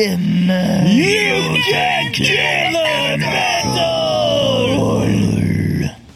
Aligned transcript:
You 0.00 0.06
can 1.70 2.10
kill 2.12 2.72
the 2.72 3.18
metal. 3.18 4.70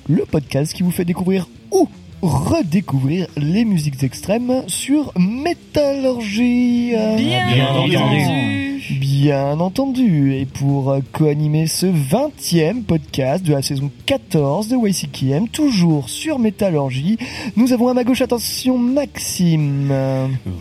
Le 0.09 0.25
podcast 0.25 0.73
qui 0.73 0.83
vous 0.83 0.91
fait 0.91 1.05
découvrir 1.05 1.47
ou 1.70 1.87
redécouvrir 2.23 3.27
les 3.37 3.66
musiques 3.66 4.02
extrêmes 4.02 4.62
sur 4.69 5.12
Métallurgie. 5.19 6.92
Bien, 6.92 7.16
Bien 7.52 7.69
entendu. 7.75 7.97
entendu. 7.97 8.70
Bien 9.01 9.61
entendu, 9.61 10.34
et 10.34 10.44
pour 10.47 10.97
co-animer 11.12 11.66
ce 11.66 11.87
20e 11.87 12.83
podcast 12.84 13.44
de 13.44 13.53
la 13.53 13.62
saison 13.62 13.91
14 14.06 14.69
de 14.69 14.77
YCKM, 14.77 15.48
toujours 15.48 16.09
sur 16.11 16.39
Métallurgie, 16.39 17.16
nous 17.56 17.72
avons 17.75 17.89
à 17.89 17.94
ma 17.94 18.05
gauche, 18.05 18.20
attention, 18.22 18.77
Maxime. 18.78 19.92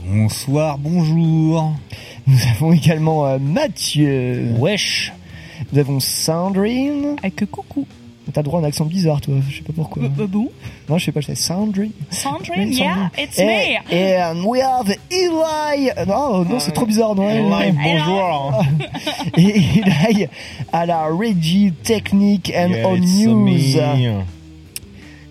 Bonsoir, 0.08 0.78
bonjour. 0.78 1.74
Nous 2.28 2.38
avons 2.56 2.74
également 2.74 3.26
euh, 3.26 3.38
Mathieu. 3.40 4.54
Wesh. 4.58 5.12
Nous 5.72 5.80
avons 5.80 6.00
Sandrine. 6.00 7.16
Avec 7.20 7.36
que 7.36 7.46
coucou. 7.46 7.86
T'as 8.32 8.42
droit 8.42 8.62
à 8.62 8.64
un 8.64 8.66
accent 8.68 8.86
bizarre, 8.86 9.20
toi. 9.20 9.36
Je 9.50 9.58
sais 9.58 9.64
pas 9.64 9.74
pourquoi. 9.76 10.04
Euh, 10.04 10.08
euh. 10.20 10.28
Non, 10.88 10.98
je 10.98 11.06
sais 11.06 11.12
pas, 11.12 11.22
c'est 11.22 11.36
Sandrine. 11.36 11.92
Sandrine, 12.10 12.70
Oui, 12.70 12.76
yeah, 12.78 13.12
it's 13.18 13.38
Et, 13.38 13.76
me. 13.92 14.22
and 14.22 14.46
we 14.46 14.62
have 14.62 14.96
Eli. 15.12 15.90
Non, 16.08 16.46
non, 16.46 16.60
c'est 16.60 16.72
trop 16.72 16.86
bizarre, 16.86 17.16
non. 17.16 17.28
Live, 17.28 17.76
bonjour. 17.84 18.64
Et 19.38 19.60
Eli 19.76 20.28
à 20.72 20.86
la 20.86 21.08
Regie 21.08 21.74
Technique 21.84 22.52
and 22.56 22.70
Yeah, 22.70 22.88
on 22.88 22.96
it's 22.96 23.26
News. 23.26 23.36
me. 23.36 24.24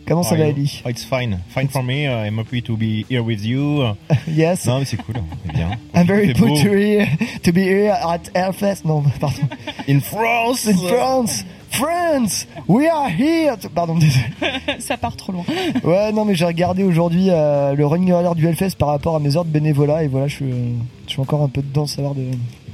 Comment 0.07 0.23
ça 0.23 0.35
va? 0.37 0.47
Eli 0.49 0.83
Oh, 0.85 0.89
It's 0.89 1.05
fine. 1.05 1.39
Fine 1.49 1.69
for 1.69 1.83
me. 1.83 2.07
Uh, 2.07 2.27
I'm 2.27 2.39
happy 2.39 2.61
to 2.63 2.77
be 2.77 3.05
here 3.09 3.23
with 3.23 3.45
you. 3.45 3.95
Yes. 4.29 4.67
Non, 4.67 4.79
mais 4.81 4.85
c'est 4.85 4.97
cool. 4.97 5.15
C'est 5.47 5.53
bien. 5.53 5.71
I'm 5.95 6.07
very 6.07 6.33
beau. 6.35 6.47
to, 6.63 6.71
be- 6.71 7.07
to 7.43 7.53
be 7.53 7.63
here 7.63 7.91
at 7.93 8.31
Airfest. 8.35 8.85
Non, 8.85 9.03
pardon. 9.21 9.49
In 9.89 10.01
France. 10.01 10.67
In 10.67 10.77
France. 10.77 11.45
France. 11.71 12.47
We 12.69 12.87
are 12.89 13.09
here. 13.09 13.57
Pardon, 13.75 13.95
désolé. 13.97 14.25
Ça 14.79 14.97
part 14.99 15.17
trop 15.17 15.33
loin. 15.33 15.45
Ouais, 15.85 16.13
non, 16.13 16.25
mais 16.27 16.35
j'ai 16.35 16.45
regardé 16.45 16.83
aujourd'hui 16.83 17.29
euh, 17.31 17.75
le 17.75 17.87
running 17.87 18.13
order 18.13 18.39
du 18.39 18.47
Hellfest 18.47 18.77
par 18.79 18.89
rapport 18.89 19.17
à 19.17 19.21
mes 19.21 19.37
ordres 19.37 19.51
bénévolat 19.51 20.05
et 20.05 20.09
voilà, 20.09 20.29
je 20.29 20.35
suis, 20.35 20.51
euh, 20.53 20.75
je 21.07 21.13
suis 21.13 21.21
encore 21.23 21.43
un 21.43 21.49
peu 21.49 21.63
dedans, 21.63 21.87
savoir 21.87 22.15
de 22.15 22.25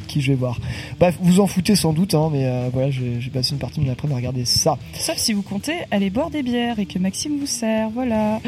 qui 0.09 0.20
je 0.20 0.33
vais 0.33 0.37
voir. 0.39 0.59
Bref, 0.98 1.14
vous 1.20 1.39
en 1.41 1.47
foutez 1.47 1.77
sans 1.77 1.92
doute, 1.92 2.14
hein, 2.14 2.28
mais 2.33 2.47
euh, 2.47 2.69
voilà, 2.73 2.91
j'ai 2.91 3.20
passé 3.33 3.53
une 3.53 3.59
partie 3.59 3.78
de 3.81 3.84
mon 3.87 3.92
après-midi 3.92 4.15
à 4.15 4.17
regarder 4.19 4.45
ça. 4.45 4.77
Sauf 4.94 5.16
si 5.16 5.33
vous 5.33 5.43
comptez 5.43 5.75
aller 5.93 6.10
boire 6.10 6.31
des 6.31 6.43
bières 6.43 6.78
et 6.81 6.87
que 6.87 6.99
Maxime 6.99 7.38
vous 7.38 7.47
sert, 7.47 7.91
voilà. 7.91 8.41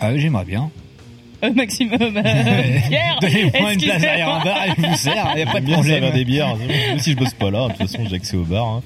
Ah, 0.00 0.10
oui, 0.12 0.20
j'aimerais 0.20 0.44
bien. 0.44 0.70
Euh, 1.44 1.52
Maxime, 1.54 1.92
euh, 1.92 2.10
bah, 2.10 2.22
Pierre, 2.88 3.18
Donnez-moi 3.20 3.72
une 3.74 3.80
place 3.80 4.00
derrière 4.00 4.28
un 4.28 4.42
bar 4.42 4.58
et 4.66 4.70
je 4.76 4.86
vous 4.88 4.96
sers. 4.96 5.36
Y 5.38 5.42
a 5.42 5.46
pas 5.46 5.60
de 5.60 5.66
bien 5.66 5.74
problème. 5.76 6.10
des 6.12 6.24
bières. 6.24 6.56
Même 6.56 6.98
si 6.98 7.12
je 7.12 7.16
bosse 7.16 7.32
pas 7.34 7.48
là, 7.52 7.66
de 7.68 7.74
toute 7.74 7.76
façon 7.78 8.04
j'ai 8.10 8.16
accès 8.16 8.36
au 8.36 8.42
bar. 8.42 8.66
hein. 8.66 8.82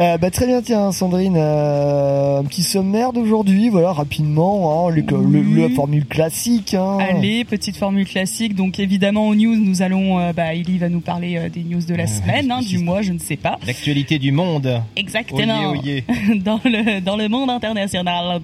Euh, 0.00 0.18
bah, 0.18 0.30
très 0.30 0.46
bien, 0.46 0.62
tiens, 0.62 0.92
Sandrine, 0.92 1.36
euh, 1.36 2.40
un 2.40 2.44
petit 2.44 2.62
sommaire 2.62 3.12
d'aujourd'hui, 3.12 3.68
voilà, 3.68 3.92
rapidement, 3.92 4.86
hein, 4.88 4.90
le- 4.90 5.02
le- 5.02 5.40
Oui. 5.40 5.62
la 5.62 5.68
formule 5.74 6.06
classique. 6.06 6.74
Hein. 6.74 6.98
Allez, 7.00 7.44
petite 7.44 7.76
formule 7.76 8.06
classique. 8.06 8.54
Donc 8.54 8.78
évidemment 8.78 9.28
aux 9.28 9.34
news, 9.34 9.56
nous 9.56 9.82
allons, 9.82 10.18
euh, 10.18 10.32
bah, 10.32 10.54
Ellie 10.54 10.78
va 10.78 10.88
nous 10.88 11.00
parler 11.00 11.36
euh, 11.36 11.48
des 11.48 11.62
news 11.62 11.82
de 11.86 11.94
la 11.94 12.06
semaine, 12.06 12.50
hein, 12.50 12.60
du 12.60 12.78
mois, 12.78 13.02
je 13.02 13.12
ne 13.12 13.18
sais 13.18 13.36
pas. 13.36 13.58
L'actualité 13.66 14.18
du 14.18 14.32
monde. 14.32 14.80
Exactement. 14.96 15.70
Oyez, 15.70 16.04
oyez. 16.08 16.38
dans 16.44 16.60
le 16.64 17.00
dans 17.00 17.16
le 17.16 17.28
monde 17.28 17.50
international. 17.50 18.40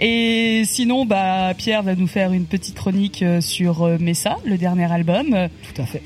Et 0.00 0.62
sinon, 0.66 1.04
bah 1.06 1.52
Pierre 1.56 1.82
va 1.82 1.94
nous 1.94 2.06
faire 2.06 2.32
une 2.32 2.44
petite 2.46 2.74
chronique 2.74 3.22
euh, 3.22 3.40
sur 3.40 3.82
euh, 3.82 3.96
Messa, 4.00 4.36
le 4.44 4.56
dernier 4.58 4.90
album. 4.90 5.48
Tout 5.74 5.82
à 5.82 5.86
fait. 5.86 6.02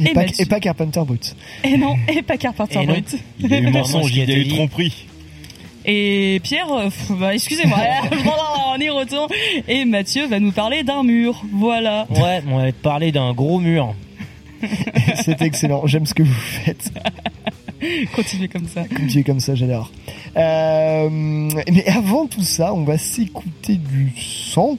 Et, 0.00 0.10
Et 0.10 0.12
pas, 0.14 0.24
et 0.38 0.46
pas 0.46 0.60
Carpenter 0.60 1.00
Brut. 1.06 1.36
Et 1.62 1.76
non, 1.76 1.96
et 2.08 2.22
pas 2.22 2.36
Carpenter 2.36 2.80
Et. 2.82 2.86
Brut. 2.86 3.16
Il 3.38 3.50
y 3.50 3.54
a 3.54 3.58
eu 3.58 3.70
mensonge, 3.70 4.10
il 4.14 4.28
y 4.28 4.32
a 4.32 4.36
eu 4.36 4.48
tromperie. 4.48 5.06
Et 5.84 6.40
Pierre, 6.42 6.72
euh, 6.72 6.88
bah, 7.10 7.34
excusez-moi, 7.34 7.78
on 8.74 8.78
y 8.78 8.90
retourne. 8.90 9.30
Et 9.68 9.84
Mathieu 9.84 10.26
va 10.26 10.40
nous 10.40 10.52
parler 10.52 10.82
d'un 10.82 11.02
mur. 11.02 11.42
Voilà. 11.52 12.06
Ouais, 12.10 12.42
on 12.48 12.58
va 12.58 12.72
te 12.72 12.82
parler 12.82 13.12
d'un 13.12 13.32
gros 13.32 13.60
mur. 13.60 13.94
C'est 15.22 15.40
excellent, 15.40 15.86
j'aime 15.86 16.04
ce 16.04 16.12
que 16.12 16.22
vous 16.22 16.32
faites. 16.32 16.90
Continuez 18.14 18.48
comme 18.48 18.68
ça. 18.68 18.84
Continuez 18.84 19.24
comme 19.24 19.40
ça, 19.40 19.54
j'adore. 19.54 19.90
Euh, 20.36 21.08
mais 21.10 21.86
avant 21.86 22.26
tout 22.26 22.42
ça, 22.42 22.74
on 22.74 22.84
va 22.84 22.98
s'écouter 22.98 23.76
du 23.76 24.12
son. 24.18 24.78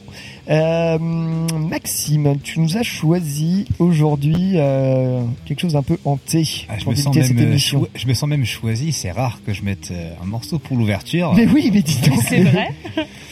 Euh, 0.49 0.97
Maxime, 0.99 2.35
tu 2.43 2.59
nous 2.59 2.75
as 2.77 2.83
choisi 2.83 3.65
aujourd'hui 3.79 4.53
euh, 4.55 5.21
quelque 5.45 5.59
chose 5.61 5.73
d'un 5.73 5.83
peu 5.83 5.97
hanté 6.03 6.43
Ah, 6.67 6.73
je, 6.79 6.83
pour 6.83 6.91
me 6.93 6.97
sens 6.97 7.13
débuter 7.13 7.27
cette 7.27 7.35
même, 7.37 7.45
euh, 7.45 7.49
émission. 7.51 7.87
je 7.93 8.07
me 8.07 8.13
sens 8.13 8.27
même 8.29 8.45
choisi. 8.45 8.91
C'est 8.91 9.11
rare 9.11 9.39
que 9.45 9.53
je 9.53 9.61
mette 9.63 9.89
euh, 9.91 10.13
un 10.21 10.25
morceau 10.25 10.57
pour 10.59 10.77
l'ouverture. 10.77 11.33
Mais 11.35 11.45
oui, 11.47 11.69
mais 11.71 11.81
dis 11.81 11.99
donc. 12.01 12.19
C'est 12.27 12.43
vrai. 12.43 12.69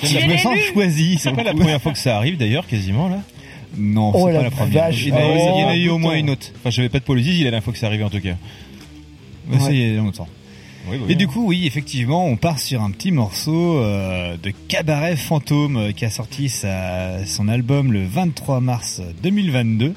Je 0.04 0.28
me 0.32 0.38
sens 0.38 0.58
choisi. 0.74 1.18
C'est 1.20 1.34
pas 1.34 1.44
la 1.44 1.54
première 1.54 1.82
fois 1.82 1.92
que 1.94 1.98
ça 2.00 2.16
arrive 2.16 2.38
d'ailleurs, 2.38 2.68
quasiment 2.68 3.10
là. 3.10 3.22
Non, 3.78 4.12
Oh 4.14 4.28
c'est 4.28 4.34
pas 4.36 4.44
la 4.44 4.52
première. 4.52 4.84
vache. 4.86 5.02
Il 5.04 5.10
y 5.10 5.12
en 5.14 5.16
a, 5.18 5.20
eu- 5.22 5.32
il 5.34 5.40
y 5.40 5.64
en 5.64 5.68
a 5.68 5.72
Oh, 5.74 5.76
eu 5.76 5.90
au 5.90 5.98
moins 5.98 6.16
une 6.16 6.30
autre. 6.30 6.48
Enfin, 6.58 6.70
j'avais 6.70 6.90
pas 6.90 7.00
de 7.00 7.18
Zizi, 7.20 7.30
il 7.32 7.42
est 7.42 7.44
la 7.46 7.52
dernière 7.52 7.64
fois 7.64 7.74
que 7.74 7.80
c'est 7.80 7.86
arrivé 7.86 8.04
en 8.04 8.10
tout 8.10 8.22
cas. 8.22 8.36
Mais 9.48 9.60
ça, 9.60 9.72
y 9.72 9.94
a 9.94 9.98
longtemps. 9.98 10.28
Et 11.08 11.16
du 11.16 11.28
coup, 11.28 11.48
oui, 11.48 11.68
effectivement, 11.68 12.26
on 12.26 12.36
part 12.36 12.60
sur 12.60 12.82
un 12.82 12.92
petit 12.92 13.12
morceau 13.12 13.78
euh, 13.78 14.38
de 14.38 14.52
Cabaret 14.68 15.16
Fantôme 15.16 15.78
euh, 15.78 15.92
qui 15.92 16.06
a 16.06 16.10
sorti 16.10 16.50
son 16.50 17.48
album 17.48 17.92
le 17.92 18.06
23 18.06 18.60
mars 18.60 19.02
2022. 19.22 19.94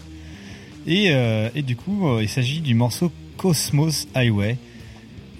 Et, 0.86 1.10
euh, 1.10 1.48
et 1.54 1.62
du 1.62 1.76
coup, 1.76 2.18
il 2.20 2.28
s'agit 2.28 2.60
du 2.60 2.74
morceau 2.74 3.12
Cosmos 3.36 4.08
Highway. 4.14 4.56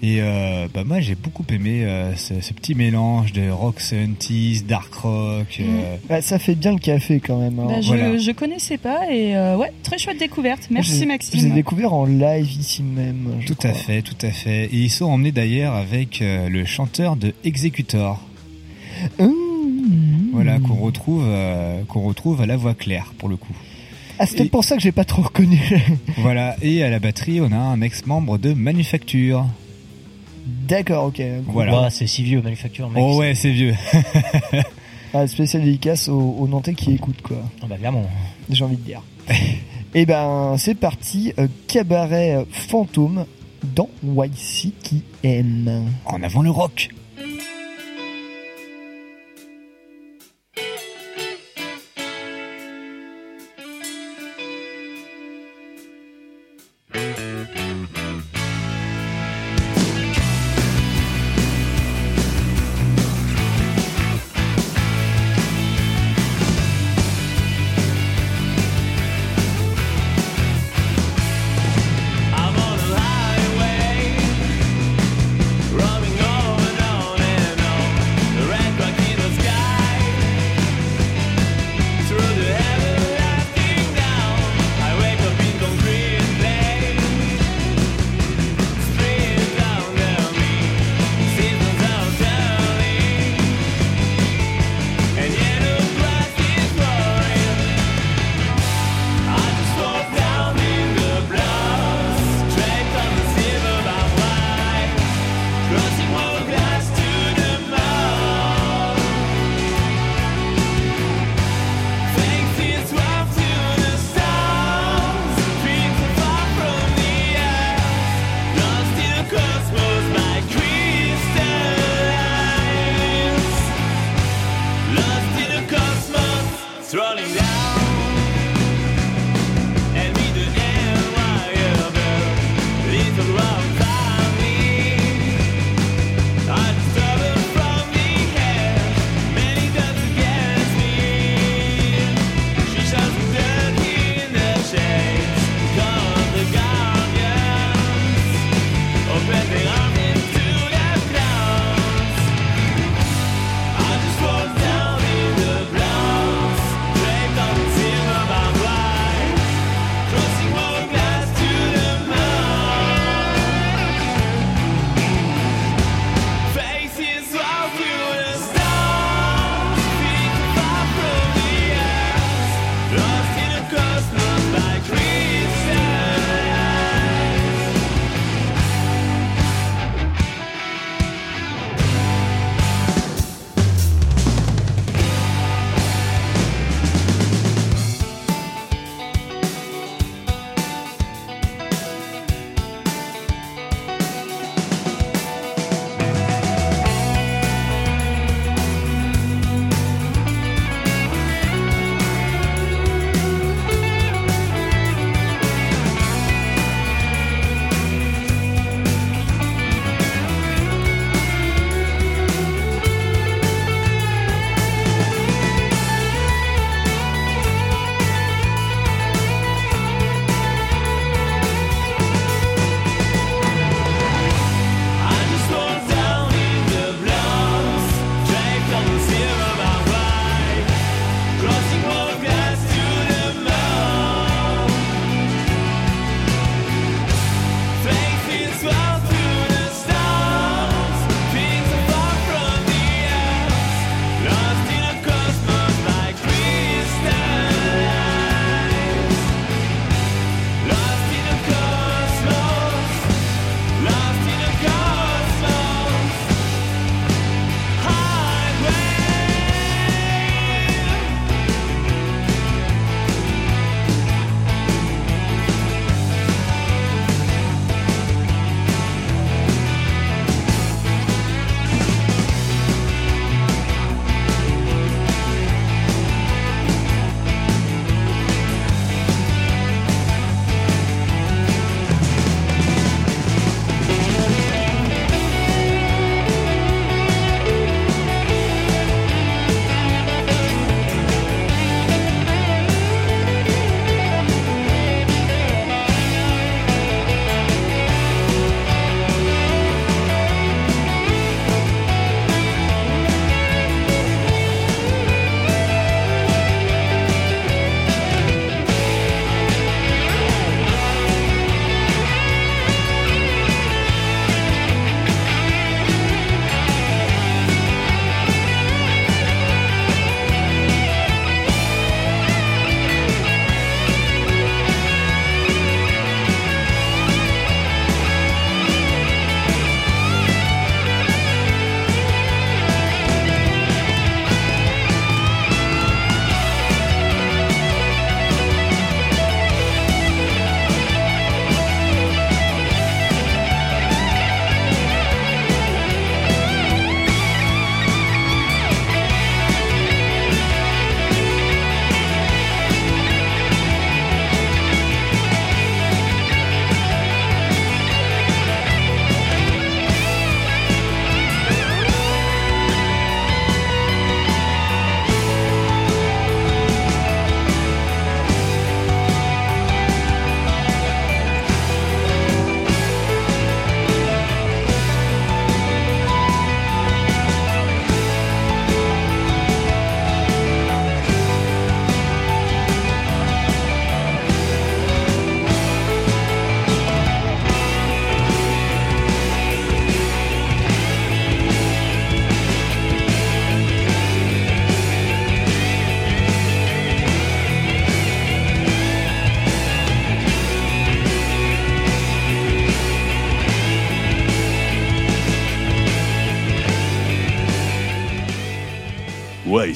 Et 0.05 0.17
euh, 0.19 0.67
bah 0.73 0.83
moi, 0.83 0.99
j'ai 0.99 1.15
beaucoup 1.15 1.45
aimé 1.49 1.85
euh, 1.85 2.13
ce, 2.17 2.41
ce 2.41 2.51
petit 2.51 2.75
mélange 2.75 3.31
de 3.31 3.49
rock 3.49 3.79
70s, 3.79 4.65
dark 4.65 4.93
rock. 4.95 5.47
euh, 5.61 5.95
Ouais, 6.09 6.21
ça 6.21 6.39
fait 6.39 6.55
bien 6.55 6.73
le 6.73 6.77
café 6.79 7.21
quand 7.21 7.39
même. 7.39 7.57
hein. 7.57 7.67
Bah, 7.69 7.79
je, 7.81 7.87
Voilà. 7.87 8.17
je 8.17 8.31
connaissais 8.31 8.77
pas 8.77 9.09
et 9.09 9.33
euh, 9.37 9.55
ouais, 9.55 9.71
très 9.81 9.97
chouette 9.97 10.19
découverte. 10.19 10.67
Merci 10.69 10.89
je- 10.89 10.95
Je 10.95 10.99
les 10.99 11.03
ai 11.05 11.07
Maxime. 11.07 11.53
découverts 11.53 11.93
en 11.93 12.05
live 12.05 12.51
ici 12.51 12.83
même. 12.83 13.37
je 13.39 13.47
tout 13.47 13.55
crois. 13.55 13.69
à 13.69 13.73
fait, 13.73 14.01
tout 14.01 14.17
à 14.23 14.31
fait. 14.31 14.65
Et 14.65 14.75
ils 14.75 14.89
sont 14.89 15.05
emmenés 15.05 15.31
d'ailleurs 15.31 15.73
avec 15.73 16.21
euh, 16.21 16.49
le 16.49 16.65
chanteur 16.65 17.15
de 17.15 17.33
Executor. 17.45 18.19
Mmh. 19.19 19.29
Voilà, 20.33 20.59
qu'on 20.59 20.75
retrouve, 20.75 21.23
euh, 21.27 21.81
qu'on 21.87 22.01
retrouve 22.01 22.41
à 22.41 22.45
la 22.45 22.57
voix 22.57 22.73
claire 22.73 23.13
pour 23.17 23.29
le 23.29 23.37
coup. 23.37 23.53
Ah, 24.19 24.25
c'était 24.25 24.45
Et- 24.45 24.49
pour 24.49 24.65
ça 24.65 24.75
que 24.75 24.81
j'ai 24.81 24.91
pas 24.91 25.05
trop 25.05 25.21
reconnu. 25.21 25.59
Voilà, 26.17 26.57
et 26.61 26.83
à 26.83 26.89
la 26.89 26.99
batterie, 26.99 27.39
on 27.39 27.53
a 27.53 27.57
un 27.57 27.79
ex-membre 27.81 28.37
de 28.37 28.53
Manufacture. 28.53 29.45
D'accord, 30.45 31.05
ok. 31.05 31.21
Voilà. 31.47 31.83
Ouais, 31.83 31.89
c'est 31.89 32.07
si 32.07 32.23
vieux, 32.23 32.41
Manufacture, 32.41 32.89
mec. 32.89 33.03
Oh 33.05 33.17
ouais, 33.17 33.33
c'est 33.35 33.51
vieux. 33.51 33.73
Ah, 35.15 35.27
spécial 35.27 35.61
dédicace 35.61 36.09
aux, 36.09 36.37
aux 36.39 36.47
Nantais 36.47 36.73
qui 36.73 36.91
écoutent, 36.91 37.21
quoi. 37.21 37.37
Ah 37.61 37.67
bah 37.69 37.77
clairement. 37.77 38.03
J'ai 38.49 38.63
envie 38.65 38.77
de 38.77 38.81
dire. 38.81 39.03
Et 39.93 40.07
ben, 40.07 40.55
c'est 40.57 40.73
parti. 40.73 41.33
euh, 41.37 41.47
cabaret 41.67 42.35
euh, 42.37 42.45
fantôme 42.49 43.25
dans 43.75 43.89
YC 44.03 44.73
qui 44.81 45.03
aime. 45.23 45.85
En 46.05 46.23
avant 46.23 46.41
le 46.41 46.49
rock. 46.49 46.89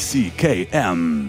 YCKM. 0.07 1.27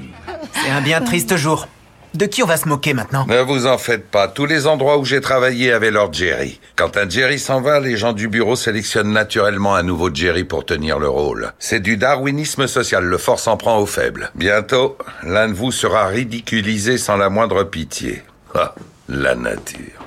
C'est 0.52 0.70
un 0.70 0.80
bien 0.80 1.00
triste 1.00 1.36
jour. 1.36 1.66
De 2.14 2.26
qui 2.26 2.42
on 2.42 2.46
va 2.46 2.56
se 2.56 2.68
moquer 2.68 2.94
maintenant? 2.94 3.26
Ne 3.26 3.40
vous 3.40 3.66
en 3.66 3.76
faites 3.76 4.08
pas. 4.08 4.28
Tous 4.28 4.46
les 4.46 4.66
endroits 4.66 4.98
où 4.98 5.04
j'ai 5.04 5.20
travaillé 5.20 5.72
avaient 5.72 5.90
leur 5.90 6.12
Jerry. 6.12 6.60
Quand 6.76 6.96
un 6.96 7.08
Jerry 7.08 7.38
s'en 7.38 7.60
va, 7.60 7.80
les 7.80 7.96
gens 7.96 8.12
du 8.12 8.28
bureau 8.28 8.56
sélectionnent 8.56 9.12
naturellement 9.12 9.74
un 9.74 9.82
nouveau 9.82 10.14
Jerry 10.14 10.44
pour 10.44 10.64
tenir 10.64 10.98
le 10.98 11.08
rôle. 11.08 11.52
C'est 11.58 11.80
du 11.80 11.96
darwinisme 11.96 12.66
social. 12.66 13.04
Le 13.04 13.18
fort 13.18 13.40
s'en 13.40 13.56
prend 13.56 13.78
aux 13.78 13.86
faibles. 13.86 14.30
Bientôt, 14.36 14.96
l'un 15.22 15.48
de 15.48 15.54
vous 15.54 15.72
sera 15.72 16.06
ridiculisé 16.06 16.98
sans 16.98 17.16
la 17.16 17.30
moindre 17.30 17.64
pitié. 17.64 18.22
Ah, 18.54 18.74
la 19.08 19.34
nature. 19.34 20.04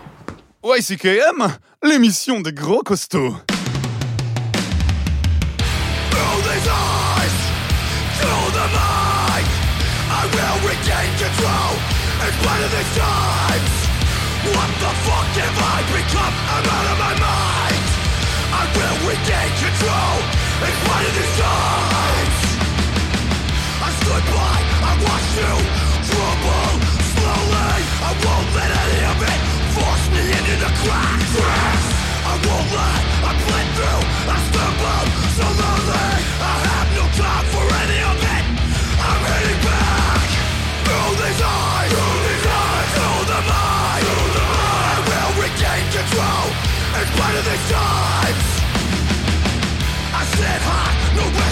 YCKM, 0.64 1.56
l'émission 1.84 2.40
des 2.40 2.54
gros 2.54 2.82
costauds. 2.84 3.36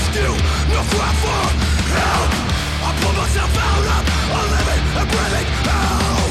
Rescue, 0.10 0.34
no 0.74 0.82
cry 0.90 1.12
for 1.22 1.44
help. 1.94 2.32
I 2.82 2.90
pull 3.02 3.14
myself 3.14 3.52
out 3.58 3.86
of 3.86 4.04
a 4.10 4.42
living 4.54 4.84
and 4.98 5.08
breathing 5.10 5.50
hell. 5.70 6.26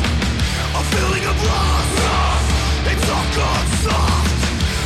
A 0.79 0.83
feeling 0.93 1.25
of 1.27 1.37
loss, 1.47 2.45
it's 2.91 3.09
all 3.11 3.29
gone 3.39 3.69
soft. 3.87 4.41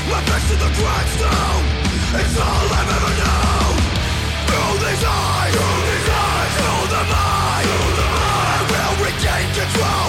My 0.09 0.21
back 0.29 0.43
to 0.49 0.57
the 0.57 0.71
grindstone, 0.77 1.65
it's 2.21 2.37
all 2.37 2.67
I've 2.69 2.93
ever 2.97 3.13
known. 3.23 3.75
Through 4.49 4.77
these 4.85 5.05
eyes, 5.05 5.53
through 5.57 5.83
these 5.89 6.09
eyes, 6.13 6.53
through 6.61 6.87
the 6.93 7.05
mind, 7.09 7.67
through 7.69 7.95
the 7.97 8.09
mind. 8.13 8.53
I 8.53 8.61
will 8.73 8.95
regain 9.09 9.49
control 9.57 10.09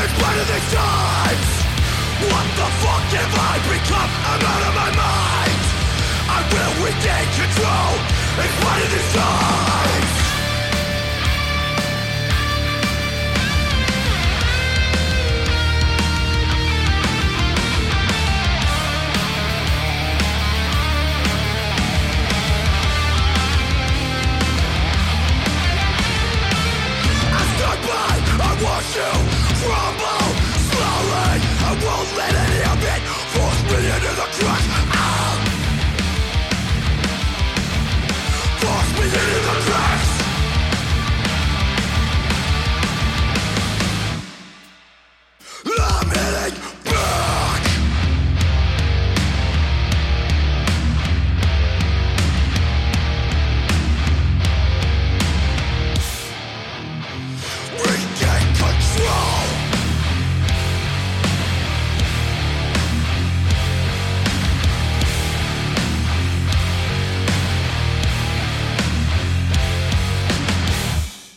in 0.00 0.08
spite 0.08 0.38
of 0.40 0.46
these 0.48 0.68
times. 0.72 1.48
What 2.22 2.46
the 2.56 2.68
fuck 2.80 3.04
have 3.18 3.34
I 3.34 3.54
become? 3.66 4.10
I'm 4.30 4.42
out 4.52 4.62
of 4.68 4.74
my 4.78 4.90
mind. 4.96 5.58
I 6.32 6.38
will 6.48 6.74
regain 6.86 7.28
control 7.36 8.11
in 8.38 8.48
spite 8.48 8.84
of 8.84 8.92
these 8.92 9.12
times. 9.12 9.81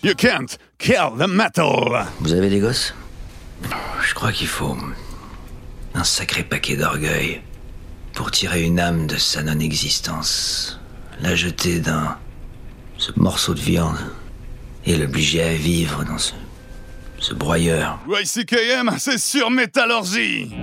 You 0.06 0.14
can't 0.14 0.56
kill 0.78 1.18
the 1.18 1.28
metal. 1.28 2.06
Vous 2.20 2.32
avez 2.32 2.48
des 2.48 2.60
gosses? 2.60 2.94
Je 4.08 4.14
crois 4.14 4.32
qu'il 4.32 4.46
faut 4.46 4.78
un 5.96 6.04
sacré 6.04 6.44
paquet 6.44 6.76
d'orgueil 6.76 7.42
pour 8.14 8.30
tirer 8.30 8.62
une 8.62 8.80
âme 8.80 9.08
de 9.08 9.18
sa 9.18 9.42
non-existence, 9.42 10.80
la 11.22 11.34
jeter 11.34 11.80
dans 11.80 12.14
ce 13.00 13.14
morceau 13.16 13.56
de 13.56 13.60
viande 13.60 13.98
et 14.86 14.96
l'obliger 14.96 15.42
à 15.42 15.54
vivre 15.56 16.06
dans 16.06 16.20
ce, 16.20 16.34
ce 17.18 17.34
broyeur. 17.34 17.98
YCKM, 18.08 18.92
c'est 19.00 19.18
sur 19.18 19.50
Métallurgie. 19.50 20.54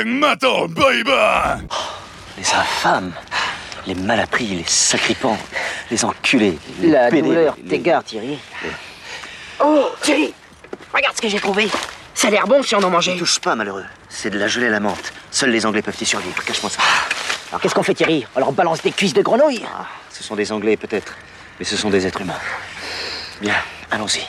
Fucking 0.00 0.18
metal, 0.20 0.68
baby! 0.68 1.66
Les 2.38 2.48
infâmes, 2.54 3.12
les 3.86 3.94
malappris, 3.94 4.46
les 4.46 4.64
sacripants, 4.66 5.38
les 5.90 6.04
enculés, 6.04 6.58
les 6.80 6.88
La 6.90 7.10
pédés, 7.10 7.22
douleur 7.28 7.56
les- 7.62 7.68
t'égare, 7.68 8.04
Thierry. 8.04 8.38
Oh, 9.62 9.90
Thierry 10.02 10.32
Regarde 10.92 11.16
ce 11.16 11.22
que 11.22 11.28
j'ai 11.28 11.38
trouvé 11.38 11.68
Ça 12.14 12.28
a 12.28 12.30
l'air 12.30 12.46
bon 12.46 12.62
si 12.62 12.74
on 12.74 12.82
en 12.82 12.90
mangeait. 12.90 13.14
Ne 13.14 13.18
touche 13.18 13.38
pas, 13.40 13.54
malheureux. 13.54 13.84
C'est 14.08 14.30
de 14.30 14.38
la 14.38 14.48
gelée 14.48 14.66
à 14.66 14.70
la 14.70 14.80
menthe. 14.80 15.12
Seuls 15.30 15.50
les 15.50 15.64
Anglais 15.66 15.82
peuvent 15.82 15.96
y 16.00 16.04
survivre. 16.06 16.42
Cache-moi 16.44 16.70
ça. 16.70 16.80
Alors 17.50 17.60
qu'est-ce 17.60 17.74
qu'on 17.74 17.82
fait, 17.82 17.94
Thierry 17.94 18.26
On 18.34 18.40
leur 18.40 18.52
balance 18.52 18.82
des 18.82 18.90
cuisses 18.90 19.12
de 19.14 19.22
grenouille 19.22 19.62
Ah, 19.66 19.86
ce 20.10 20.24
sont 20.24 20.34
des 20.34 20.50
Anglais, 20.50 20.76
peut-être. 20.76 21.14
Mais 21.58 21.64
ce 21.64 21.76
sont 21.76 21.90
des 21.90 22.06
êtres 22.06 22.20
humains. 22.22 22.38
Bien, 23.40 23.54
allons-y. 23.90 24.22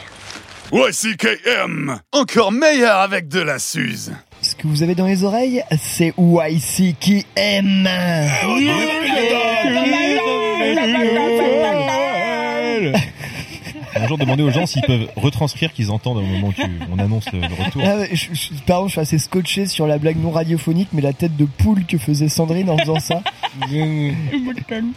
YCKM! 0.74 2.00
Encore 2.12 2.52
meilleur 2.52 2.98
avec 3.00 3.28
de 3.28 3.42
la 3.42 3.58
Suze. 3.60 4.14
Que 4.62 4.68
vous 4.68 4.84
avez 4.84 4.94
dans 4.94 5.08
les 5.08 5.24
oreilles, 5.24 5.64
c'est 5.76 6.14
YC 6.20 6.96
qui 7.00 7.26
aime. 7.36 7.90
Un 14.02 14.08
jour, 14.08 14.18
demander 14.18 14.44
aux 14.44 14.50
gens 14.52 14.66
s'ils 14.66 14.82
peuvent 14.82 15.08
retranscrire 15.16 15.72
qu'ils 15.74 15.92
entendent 15.92 16.18
au 16.18 16.22
moment 16.22 16.48
où 16.48 16.54
tu- 16.54 16.62
on 16.92 16.98
annonce 17.00 17.32
le, 17.32 17.40
le 17.40 17.46
retour. 17.66 17.82
Ah 17.86 17.98
je, 18.12 18.26
je, 18.34 18.50
pardon, 18.66 18.88
je 18.88 18.94
suis 18.94 19.02
assez 19.02 19.18
scotché 19.20 19.66
sur 19.68 19.86
la 19.88 19.98
blague 19.98 20.18
non 20.22 20.32
radiophonique, 20.32 20.90
mais 20.94 21.02
la 21.02 21.14
tête 21.14 21.38
de 21.38 21.46
poule 21.46 21.86
que 21.86 21.98
faisait 21.98 22.30
Sandrine 22.30 22.70
en 22.70 22.78
faisant 22.78 23.00
ça. 23.00 23.22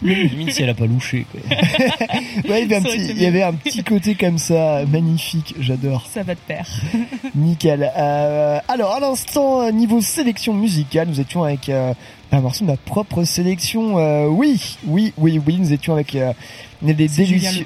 Limite 0.01 0.51
si 0.51 0.63
elle 0.63 0.69
a 0.69 0.73
pas 0.73 0.85
louché. 0.87 1.25
Quoi. 1.31 1.41
Ouais, 2.49 2.63
il 2.63 2.69
y 2.69 2.73
avait 2.73 2.75
un 2.75 2.81
petit, 2.81 2.95
été 3.01 3.11
il 3.13 3.21
y 3.21 3.25
avait 3.25 3.43
un 3.43 3.53
petit 3.53 3.83
côté 3.83 4.15
comme 4.15 4.37
ça, 4.37 4.81
magnifique, 4.87 5.55
j'adore. 5.59 6.05
Ça 6.13 6.23
va 6.23 6.35
de 6.35 6.39
pair. 6.39 6.67
Nickel. 7.35 7.91
Euh, 7.97 8.59
alors, 8.67 8.91
à 8.93 8.99
l'instant, 8.99 9.61
euh, 9.61 9.71
niveau 9.71 10.01
sélection 10.01 10.53
musicale, 10.53 11.07
nous 11.07 11.19
étions 11.19 11.43
avec 11.43 11.69
euh, 11.69 11.93
un 12.31 12.41
morceau 12.41 12.65
de 12.65 12.71
ma 12.71 12.77
propre 12.77 13.23
sélection. 13.23 13.97
Euh, 13.97 14.27
oui, 14.27 14.77
oui, 14.85 15.13
oui, 15.17 15.41
oui, 15.45 15.57
nous 15.59 15.73
étions 15.73 15.93
avec 15.93 16.15
euh, 16.15 16.33
des 16.81 16.93
délicieux. 16.93 17.65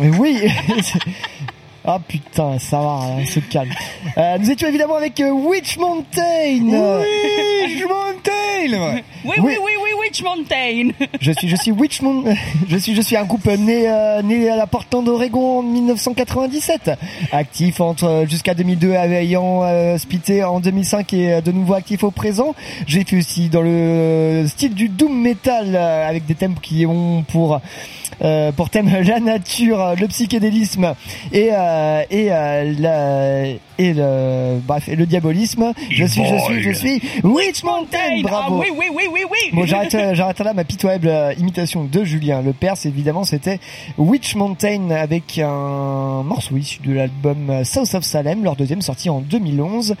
Mais 0.00 0.16
oui 0.18 0.48
Ah 1.84 1.98
putain, 2.06 2.58
ça 2.58 2.78
va, 2.78 2.98
hein, 3.02 3.24
se 3.26 3.40
calme. 3.40 3.70
Euh, 4.16 4.38
nous 4.38 4.50
étions 4.50 4.66
évidemment 4.68 4.96
avec 4.96 5.20
euh, 5.20 5.30
Witch 5.30 5.76
Mountain 5.78 6.58
Witch 6.58 7.84
Mountain 7.88 8.92
Oui, 8.94 9.02
oui, 9.24 9.34
Oui. 9.38 9.56
oui, 9.62 9.72
oui, 9.84 9.90
Witch 10.00 10.22
Mountain. 10.22 10.90
Je 11.20 11.32
suis, 11.32 11.48
je 11.48 11.56
suis 11.56 11.70
Witch 11.70 12.00
Mon- 12.02 12.24
je 12.68 12.76
suis, 12.76 12.94
je 12.94 13.00
suis 13.02 13.16
un 13.16 13.24
groupe 13.24 13.46
né, 13.46 13.84
euh, 13.88 14.20
né 14.22 14.48
à 14.50 14.56
la 14.56 14.66
Portland 14.66 15.04
d'Oregon 15.04 15.58
en 15.60 15.62
1997, 15.62 16.90
actif 17.32 17.80
entre 17.80 18.04
euh, 18.04 18.26
jusqu'à 18.26 18.54
2002, 18.54 18.92
ayant 18.94 19.62
euh, 19.64 19.96
splitté 19.98 20.42
en 20.42 20.60
2005 20.60 21.12
et 21.14 21.40
de 21.42 21.52
nouveau 21.52 21.74
actif 21.74 22.02
au 22.02 22.10
présent. 22.10 22.54
J'ai 22.86 23.04
fait 23.04 23.18
aussi 23.18 23.48
dans 23.48 23.62
le 23.62 24.44
style 24.48 24.74
du 24.74 24.88
doom 24.88 25.14
metal 25.20 25.76
avec 25.76 26.26
des 26.26 26.34
thèmes 26.34 26.54
qui 26.60 26.84
ont 26.86 27.22
pour 27.28 27.60
euh, 28.22 28.50
pour 28.52 28.68
thème 28.70 28.90
la 29.06 29.20
nature, 29.20 29.94
le 29.98 30.06
psychédélisme 30.08 30.94
et 31.32 31.50
euh, 31.52 31.69
et 32.10 32.32
euh, 32.32 32.74
la 32.78 33.44
et 33.78 33.94
le 33.94 34.58
bref 34.60 34.88
et 34.88 34.96
le 34.96 35.06
diabolisme. 35.06 35.72
Je 35.90 36.04
suis, 36.04 36.22
je 36.24 36.38
suis, 36.38 36.62
je 36.62 36.70
suis 36.70 37.02
Witch 37.22 37.64
Mountain. 37.64 38.22
Bravo. 38.22 38.56
Ah 38.56 38.60
oui, 38.60 38.68
oui, 38.76 38.86
oui, 38.94 39.04
oui, 39.10 39.24
oui. 39.30 39.38
Bon, 39.52 39.64
j'arrête, 39.64 39.94
euh, 39.94 40.14
j'arrête 40.14 40.38
là 40.40 40.52
ma 40.52 40.64
pitoyable 40.64 41.08
euh, 41.08 41.32
imitation 41.38 41.84
de 41.84 42.04
Julien 42.04 42.42
Lepers. 42.42 42.84
Évidemment, 42.84 43.24
c'était 43.24 43.58
Witch 43.96 44.34
Mountain 44.34 44.90
avec 44.90 45.38
un 45.38 46.22
morceau 46.22 46.56
issu 46.56 46.80
de 46.82 46.92
l'album 46.92 47.50
euh, 47.50 47.64
South 47.64 47.94
of 47.94 48.04
Salem, 48.04 48.44
leur 48.44 48.56
deuxième 48.56 48.82
sorti 48.82 49.08
en 49.08 49.20
2011. 49.20 49.94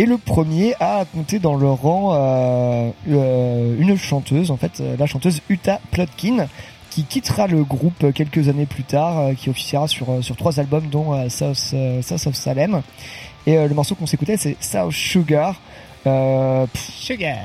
Et 0.00 0.06
le 0.06 0.18
premier 0.18 0.74
a 0.80 1.04
compté 1.04 1.38
dans 1.38 1.56
le 1.56 1.68
rang 1.68 2.14
euh, 2.14 2.90
euh, 3.10 3.76
une 3.78 3.98
chanteuse, 3.98 4.50
en 4.50 4.56
fait, 4.56 4.80
euh, 4.80 4.96
la 4.98 5.06
chanteuse 5.06 5.42
Uta 5.48 5.80
Plotkin, 5.90 6.46
qui 6.90 7.04
quittera 7.04 7.46
le 7.46 7.62
groupe 7.64 8.12
quelques 8.12 8.48
années 8.48 8.66
plus 8.66 8.82
tard, 8.84 9.18
euh, 9.18 9.34
qui 9.34 9.48
officiera 9.48 9.86
sur, 9.88 10.10
euh, 10.10 10.22
sur 10.22 10.36
trois 10.36 10.58
albums, 10.60 10.86
dont 10.90 11.14
euh, 11.14 11.28
South, 11.28 11.70
euh, 11.74 12.02
South 12.02 12.26
of 12.26 12.34
Salem. 12.34 12.82
Et 13.46 13.56
euh, 13.56 13.68
le 13.68 13.74
morceau 13.74 13.94
qu'on 13.94 14.06
s'écoutait, 14.06 14.36
c'est 14.36 14.56
South 14.60 14.92
Sugar. 14.92 15.60
Euh, 16.06 16.66
pff, 16.66 16.90
Sugar. 16.94 17.36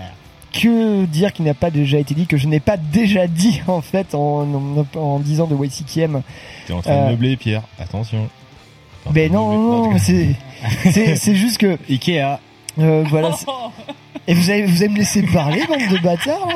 que 0.52 1.06
dire 1.06 1.32
qui 1.34 1.42
n'a 1.44 1.54
pas 1.54 1.70
déjà 1.70 2.00
été 2.00 2.14
dit, 2.16 2.26
que 2.28 2.38
je 2.38 2.48
n'ai 2.48 2.60
pas 2.60 2.78
déjà 2.78 3.28
dit 3.28 3.62
en 3.68 3.82
fait 3.82 4.16
en, 4.16 4.48
en, 4.96 5.00
en 5.00 5.20
disant 5.20 5.46
de 5.48 5.56
YCKM. 5.56 6.22
T'es 6.68 6.74
en 6.74 6.82
train 6.82 7.06
de 7.06 7.10
meubler, 7.12 7.38
Pierre. 7.38 7.64
Attention. 7.80 8.28
T'es 9.04 9.10
en 9.10 9.14
Mais 9.14 9.30
train 9.30 9.30
de 9.30 9.34
non, 9.36 9.50
meubler. 9.52 9.64
non, 9.64 9.74
en 9.74 9.84
tout 9.84 9.90
non, 9.90 9.96
cas. 9.98 10.00
c'est, 10.04 10.92
c'est, 10.92 11.16
c'est 11.18 11.36
juste 11.36 11.58
que, 11.60 11.78
Ikea. 11.90 12.40
euh, 12.80 13.04
voilà. 13.10 13.32
Et 14.28 14.34
vous 14.34 14.50
allez, 14.50 14.64
vous 14.66 14.82
allez 14.82 14.92
me 14.92 14.98
laisser 14.98 15.22
parler, 15.22 15.62
bande 15.68 15.88
de 15.92 16.02
bâtards, 16.02 16.48
là? 16.48 16.56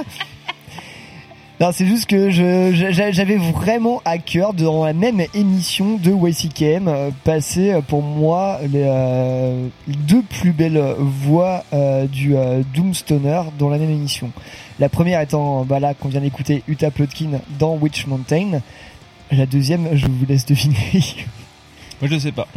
Non, 1.60 1.72
c'est 1.74 1.86
juste 1.86 2.06
que 2.06 2.30
j'avais 2.30 3.36
vraiment 3.36 4.02
à 4.06 4.18
cœur 4.18 4.54
dans 4.54 4.86
la 4.86 4.94
même 4.94 5.22
émission 5.34 5.98
de 5.98 6.12
YCKM 6.12 6.88
euh, 6.88 7.10
passer 7.24 7.72
euh, 7.74 7.82
pour 7.82 8.02
moi 8.02 8.60
les 8.64 8.84
euh, 8.86 9.68
deux 9.88 10.22
plus 10.22 10.52
belles 10.52 10.82
voix 10.98 11.64
euh, 11.74 12.06
du 12.08 12.36
euh, 12.38 12.64
Doomstoner 12.74 13.42
dans 13.58 13.70
la 13.70 13.78
même 13.78 13.92
émission. 13.92 14.32
La 14.80 14.88
première 14.88 15.20
étant 15.20 15.66
bah 15.66 15.82
là 15.82 15.94
qu'on 15.94 16.08
vient 16.08 16.22
d'écouter 16.22 16.64
Uta 16.68 16.92
Plotkin 16.92 17.42
dans 17.60 17.76
Witch 17.76 18.08
Mountain. 18.08 18.62
La 19.32 19.46
deuxième, 19.46 19.90
je 19.94 20.08
vous 20.08 20.26
laisse 20.28 20.46
deviner. 20.46 20.78
Moi, 22.02 22.10
je 22.10 22.18
sais 22.18 22.32
pas. 22.32 22.48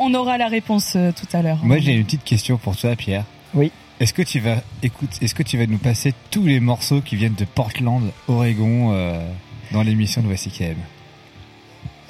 On 0.00 0.14
aura 0.14 0.38
la 0.38 0.46
réponse 0.48 0.92
euh, 0.96 1.10
tout 1.10 1.26
à 1.36 1.42
l'heure. 1.42 1.58
Moi, 1.62 1.78
j'ai 1.78 1.92
une 1.92 2.04
petite 2.04 2.24
question 2.24 2.56
pour 2.56 2.76
toi, 2.76 2.94
Pierre. 2.94 3.24
Oui. 3.52 3.72
Est-ce 4.04 4.12
que 4.12 4.20
tu 4.20 4.38
vas, 4.38 4.56
écoute, 4.82 5.08
est-ce 5.22 5.34
que 5.34 5.42
tu 5.42 5.56
vas 5.56 5.64
nous 5.66 5.78
passer 5.78 6.12
tous 6.30 6.44
les 6.44 6.60
morceaux 6.60 7.00
qui 7.00 7.16
viennent 7.16 7.32
de 7.38 7.46
Portland, 7.46 8.02
Oregon, 8.28 8.90
euh, 8.92 9.26
dans 9.72 9.80
l'émission 9.82 10.20
de 10.20 10.30
YCKM 10.30 10.76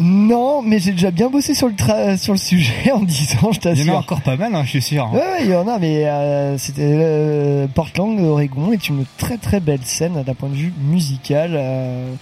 Non, 0.00 0.61
mais 0.61 0.80
j'ai 0.80 0.90
déjà 0.90 1.12
bien 1.12 1.30
bossé 1.30 1.54
sur 1.54 1.68
le 1.68 1.74
tra- 1.74 2.16
sur 2.16 2.33
le 2.33 2.38
sujet 2.40 2.90
en 2.92 2.98
disant, 3.04 3.52
je 3.52 3.61
Il 3.61 3.64
y 3.64 3.68
en 3.68 3.70
a 3.70 3.76
t'assure. 3.76 3.96
encore 3.96 4.22
pas 4.22 4.37
mal, 4.37 4.52
hein, 4.57 4.62
je 4.64 4.70
suis 4.70 4.83
sûr. 4.83 5.04
hein. 5.04 5.11
Ouais, 5.12 5.20
ouais, 5.20 5.44
il 5.44 5.50
y 5.50 5.54
en 5.54 5.68
a, 5.68 5.78
mais 5.78 6.04
euh, 6.04 6.59
c'était 6.59 6.83
euh, 6.83 7.68
Portland, 7.68 8.18
Oregon 8.18 8.72
est 8.72 8.88
une 8.88 9.04
très 9.16 9.37
très 9.38 9.61
belle 9.61 9.85
scène 9.85 10.20
d'un 10.24 10.35
point 10.35 10.48
de 10.48 10.57
vue 10.57 10.72
musical. 10.76 11.52
euh, 11.54 12.12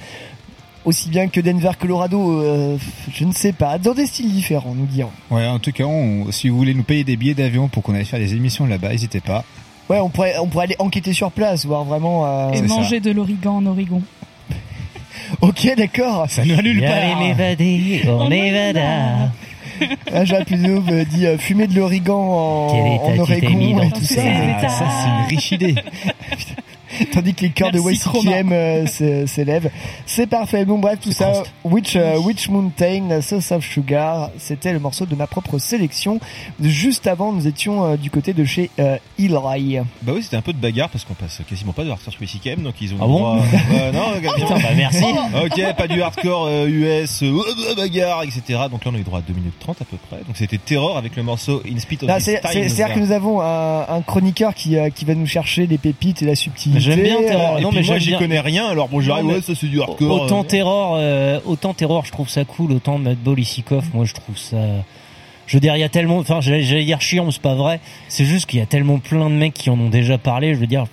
aussi 0.84 1.08
bien 1.10 1.28
que 1.28 1.40
Denver, 1.40 1.70
Colorado, 1.78 2.42
euh, 2.42 2.76
je 3.14 3.24
ne 3.24 3.30
sais 3.32 3.52
pas, 3.52 3.78
dans 3.78 3.94
des 3.94 4.04
styles 4.06 4.32
différents, 4.32 4.74
nous 4.74 4.86
dirons. 4.86 5.12
Ouais, 5.30 5.46
en 5.46 5.60
tout 5.60 5.70
cas, 5.70 5.84
on- 5.84 6.32
si 6.32 6.48
vous 6.48 6.56
voulez 6.56 6.74
nous 6.74 6.82
payer 6.82 7.04
des 7.04 7.16
billets 7.16 7.34
d'avion 7.34 7.68
pour 7.68 7.84
qu'on 7.84 7.94
aille 7.94 8.04
faire 8.04 8.18
des 8.18 8.34
émissions 8.34 8.66
là-bas, 8.66 8.88
n'hésitez 8.88 9.20
pas. 9.20 9.44
Ouais, 9.92 10.00
on 10.00 10.08
pourrait, 10.08 10.34
on 10.40 10.46
pourrait 10.46 10.64
aller 10.64 10.76
enquêter 10.78 11.12
sur 11.12 11.30
place, 11.30 11.66
voir 11.66 11.84
vraiment. 11.84 12.24
euh, 12.26 12.52
Et 12.52 12.56
c'est 12.58 12.68
ça. 12.68 12.74
manger 12.74 13.00
de 13.00 13.10
l'origan 13.10 13.56
en 13.56 13.66
Oregon. 13.66 14.02
Ok, 15.40 15.68
d'accord. 15.76 16.26
Ça 16.28 16.44
nous 16.44 16.58
annule 16.58 16.80
pas. 16.82 16.88
Allez 16.94 17.14
m'évader, 17.16 18.02
on 18.08 18.30
évada. 18.30 19.30
Ah, 20.14 20.24
J'aurais 20.24 20.44
plutôt 20.44 20.80
euh, 20.92 21.04
dit 21.04 21.26
euh, 21.26 21.36
fumer 21.38 21.66
de 21.66 21.74
l'origan 21.74 22.14
en, 22.16 22.68
en 22.68 23.18
Oregon 23.18 23.82
et 23.82 23.90
tout 23.90 24.04
ça 24.04 24.14
ça. 24.14 24.22
Ah, 24.62 24.68
ça, 24.68 24.84
c'est 24.88 25.08
une 25.08 25.36
riche 25.36 25.50
idée. 25.52 25.74
Tandis 27.12 27.34
que 27.34 27.42
les 27.42 27.50
cœurs 27.50 27.70
de 27.72 27.78
YCKM 27.78 28.52
euh, 28.52 28.86
s'é- 28.86 29.26
s'élèvent. 29.26 29.70
C'est 30.06 30.26
parfait. 30.26 30.64
Bon 30.64 30.78
bref, 30.78 30.98
tout 31.00 31.12
ça. 31.12 31.32
Witch, 31.64 31.96
euh, 31.96 32.18
Witch 32.18 32.48
Mountain, 32.48 33.20
Sauce 33.22 33.50
of 33.52 33.64
Sugar, 33.64 34.30
c'était 34.38 34.72
le 34.72 34.78
morceau 34.78 35.06
de 35.06 35.14
ma 35.14 35.26
propre 35.26 35.58
sélection. 35.58 36.20
Juste 36.62 37.06
avant, 37.06 37.32
nous 37.32 37.46
étions 37.46 37.84
euh, 37.84 37.96
du 37.96 38.10
côté 38.10 38.32
de 38.32 38.44
chez 38.44 38.70
euh, 38.78 38.96
Ilray. 39.18 39.82
Bah 40.02 40.12
oui, 40.14 40.22
c'était 40.22 40.36
un 40.36 40.42
peu 40.42 40.52
de 40.52 40.58
bagarre 40.58 40.88
parce 40.88 41.04
qu'on 41.04 41.14
passe 41.14 41.40
quasiment 41.48 41.72
pas 41.72 41.84
de 41.84 41.90
hardcore 41.90 42.12
sur 42.12 42.22
ICKM, 42.22 42.62
donc 42.62 42.74
ils 42.80 42.92
ont 42.94 42.98
Ah 43.00 43.06
bon 43.06 43.18
droit- 43.18 43.36
Ouais, 43.70 43.92
non. 43.92 44.32
Putain, 44.36 44.54
bah 44.58 44.68
merci. 44.76 45.04
Ok, 45.44 45.74
pas 45.76 45.88
du 45.88 46.02
hardcore 46.02 46.46
euh, 46.46 46.66
US, 46.68 47.22
euh, 47.22 47.26
euh, 47.70 47.74
bagarre, 47.74 48.22
etc. 48.22 48.60
Donc 48.70 48.84
là, 48.84 48.90
on 48.92 48.94
a 48.94 48.98
eu 48.98 49.02
droit 49.02 49.18
à 49.20 49.22
2 49.22 49.32
minutes 49.34 49.54
30 49.60 49.82
à 49.82 49.84
peu 49.84 49.96
près. 50.08 50.18
Donc 50.26 50.36
c'était 50.36 50.58
Terror 50.58 50.96
avec 50.96 51.16
le 51.16 51.22
morceau 51.22 51.62
In 51.68 51.78
Spit 51.78 51.98
of. 52.02 52.08
C'est-à-dire 52.68 52.94
que 52.94 52.98
nous 53.00 53.12
avons 53.12 53.40
un, 53.40 53.86
un 53.88 54.02
chroniqueur 54.02 54.54
qui, 54.54 54.76
euh, 54.76 54.90
qui 54.90 55.04
va 55.04 55.14
nous 55.14 55.26
chercher 55.26 55.66
les 55.66 55.78
pépites 55.78 56.22
et 56.22 56.26
la 56.26 56.34
subtilité. 56.34 56.80
J'aime 56.94 57.04
bien 57.04 57.22
Terror. 57.22 57.56
Euh, 57.56 57.60
Non, 57.60 57.70
mais 57.72 57.82
moi, 57.82 57.98
j'y 57.98 58.16
connais 58.16 58.40
rien, 58.40 58.66
alors 58.66 58.88
bon, 58.88 59.00
j'arrive, 59.00 59.26
ouais, 59.26 59.40
ça 59.40 59.54
c'est 59.54 59.66
du 59.68 59.80
hardcore. 59.80 60.22
Autant 60.22 60.40
euh. 60.40 60.44
terror, 60.44 60.96
euh, 60.98 61.40
autant 61.46 61.74
terror, 61.74 62.04
je 62.04 62.12
trouve 62.12 62.28
ça 62.28 62.44
cool. 62.44 62.72
Autant 62.72 62.98
Madball 62.98 63.38
et 63.40 63.44
Sikov, 63.44 63.84
moi 63.94 64.04
je 64.04 64.14
trouve 64.14 64.36
ça. 64.36 64.56
Je 65.46 65.56
veux 65.56 65.60
dire, 65.60 65.76
il 65.76 65.80
y 65.80 65.84
a 65.84 65.88
tellement, 65.88 66.18
enfin, 66.18 66.40
j'allais 66.40 66.84
dire 66.84 67.00
chiant, 67.00 67.24
mais 67.26 67.32
c'est 67.32 67.42
pas 67.42 67.54
vrai. 67.54 67.80
C'est 68.08 68.24
juste 68.24 68.46
qu'il 68.46 68.58
y 68.58 68.62
a 68.62 68.66
tellement 68.66 68.98
plein 68.98 69.28
de 69.28 69.34
mecs 69.34 69.54
qui 69.54 69.70
en 69.70 69.78
ont 69.78 69.88
déjà 69.90 70.16
parlé. 70.16 70.54
Je 70.54 70.60
veux 70.60 70.66
dire, 70.66 70.84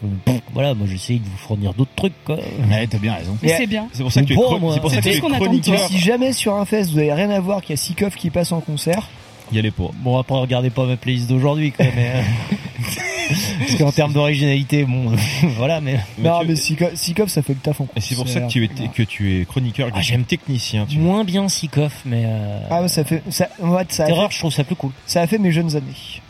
voilà, 0.53 0.73
moi 0.73 0.87
j'essaye 0.89 1.19
de 1.19 1.25
vous 1.25 1.37
fournir 1.37 1.73
d'autres 1.73 1.93
trucs, 1.95 2.23
quoi. 2.25 2.35
Ouais, 2.35 2.87
t'as 2.87 2.97
bien 2.97 3.13
raison. 3.13 3.37
Mais 3.41 3.51
Et- 3.51 3.53
c'est 3.53 3.67
bien. 3.67 3.87
C'est 3.93 4.01
pour 4.03 4.11
ça 4.11 4.21
que 4.21 4.25
tu 4.25 4.33
es, 4.33 4.35
moi. 4.35 4.73
c'est 4.73 4.81
pour 4.81 4.91
ça 4.91 5.01
que 5.01 5.35
chroniqueur. 5.35 5.87
Si 5.87 5.99
jamais 5.99 6.33
sur 6.33 6.55
un 6.55 6.65
fest 6.65 6.91
vous 6.91 6.97
avez 6.99 7.13
rien 7.13 7.29
à 7.29 7.39
voir 7.39 7.61
qu'il 7.61 7.71
y 7.71 7.73
a 7.73 7.77
Sikov 7.77 8.15
qui 8.15 8.29
passe 8.31 8.51
en 8.51 8.59
concert, 8.59 9.07
Y 9.51 9.59
allez 9.59 9.71
pas. 9.71 9.89
Bon, 10.03 10.17
après, 10.17 10.35
regardez 10.35 10.69
pas 10.69 10.85
ma 10.85 10.95
playlist 10.95 11.27
d'aujourd'hui, 11.29 11.71
quoi, 11.71 11.85
mais. 11.95 12.11
euh, 12.79 13.33
Parce 13.59 13.75
qu'en 13.75 13.91
termes 13.91 14.13
d'originalité, 14.13 14.83
bon, 14.85 15.13
voilà, 15.57 15.81
mais. 15.81 15.99
Mais 16.17 16.29
non 16.29 16.41
tu- 16.41 16.47
mais 16.47 16.55
Sikov, 16.55 16.95
Sikov, 16.95 17.27
ça 17.29 17.41
fait 17.41 17.53
le 17.53 17.59
taf 17.59 17.81
en 17.81 17.87
Et 17.95 18.01
c'est 18.01 18.15
pour 18.15 18.27
ça 18.27 18.41
que 18.41 18.47
tu 18.47 18.63
es, 18.63 18.67
que 18.67 19.03
tu 19.03 19.39
es 19.41 19.45
chroniqueur, 19.45 19.89
que 19.91 19.97
Ah, 19.97 20.01
j'aime- 20.01 20.23
technicien. 20.23 20.85
Tu... 20.87 20.97
Moins 20.97 21.23
bien 21.23 21.47
Sikov, 21.49 21.93
mais. 22.05 22.23
Euh... 22.25 22.61
Ah 22.69 22.81
ouais, 22.81 22.87
ça 22.87 23.03
fait 23.03 23.21
ça, 23.29 23.47
ouais, 23.59 23.85
ça, 23.89 24.03
a 24.03 24.07
Terror, 24.07 24.29
fait, 24.29 24.35
je 24.35 24.39
trouve 24.39 24.53
ça 24.53 24.63
plus 24.63 24.75
cool. 24.75 24.91
ça 25.05 25.21
a 25.21 25.27
fait 25.27 25.37
mes 25.37 25.51
jeunes 25.51 25.75
années. 25.75 26.21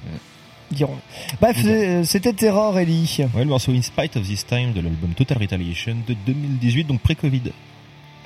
diront. 0.72 0.98
Bref, 1.42 1.58
c'est- 1.62 2.04
c'était 2.04 2.34
Terror, 2.34 2.78
Ellie. 2.78 3.18
Ouais, 3.34 3.42
le 3.44 3.46
morceau 3.50 3.72
In 3.72 3.82
Spite 3.82 4.18
of 4.18 4.24
This 4.28 4.46
Time 4.46 4.74
de 4.74 4.82
l'album 4.82 5.12
Total 5.16 5.38
Retaliation 5.40 5.96
de 6.08 6.16
2018, 6.26 6.84
donc 6.86 7.00
pré-Covid. 7.02 7.42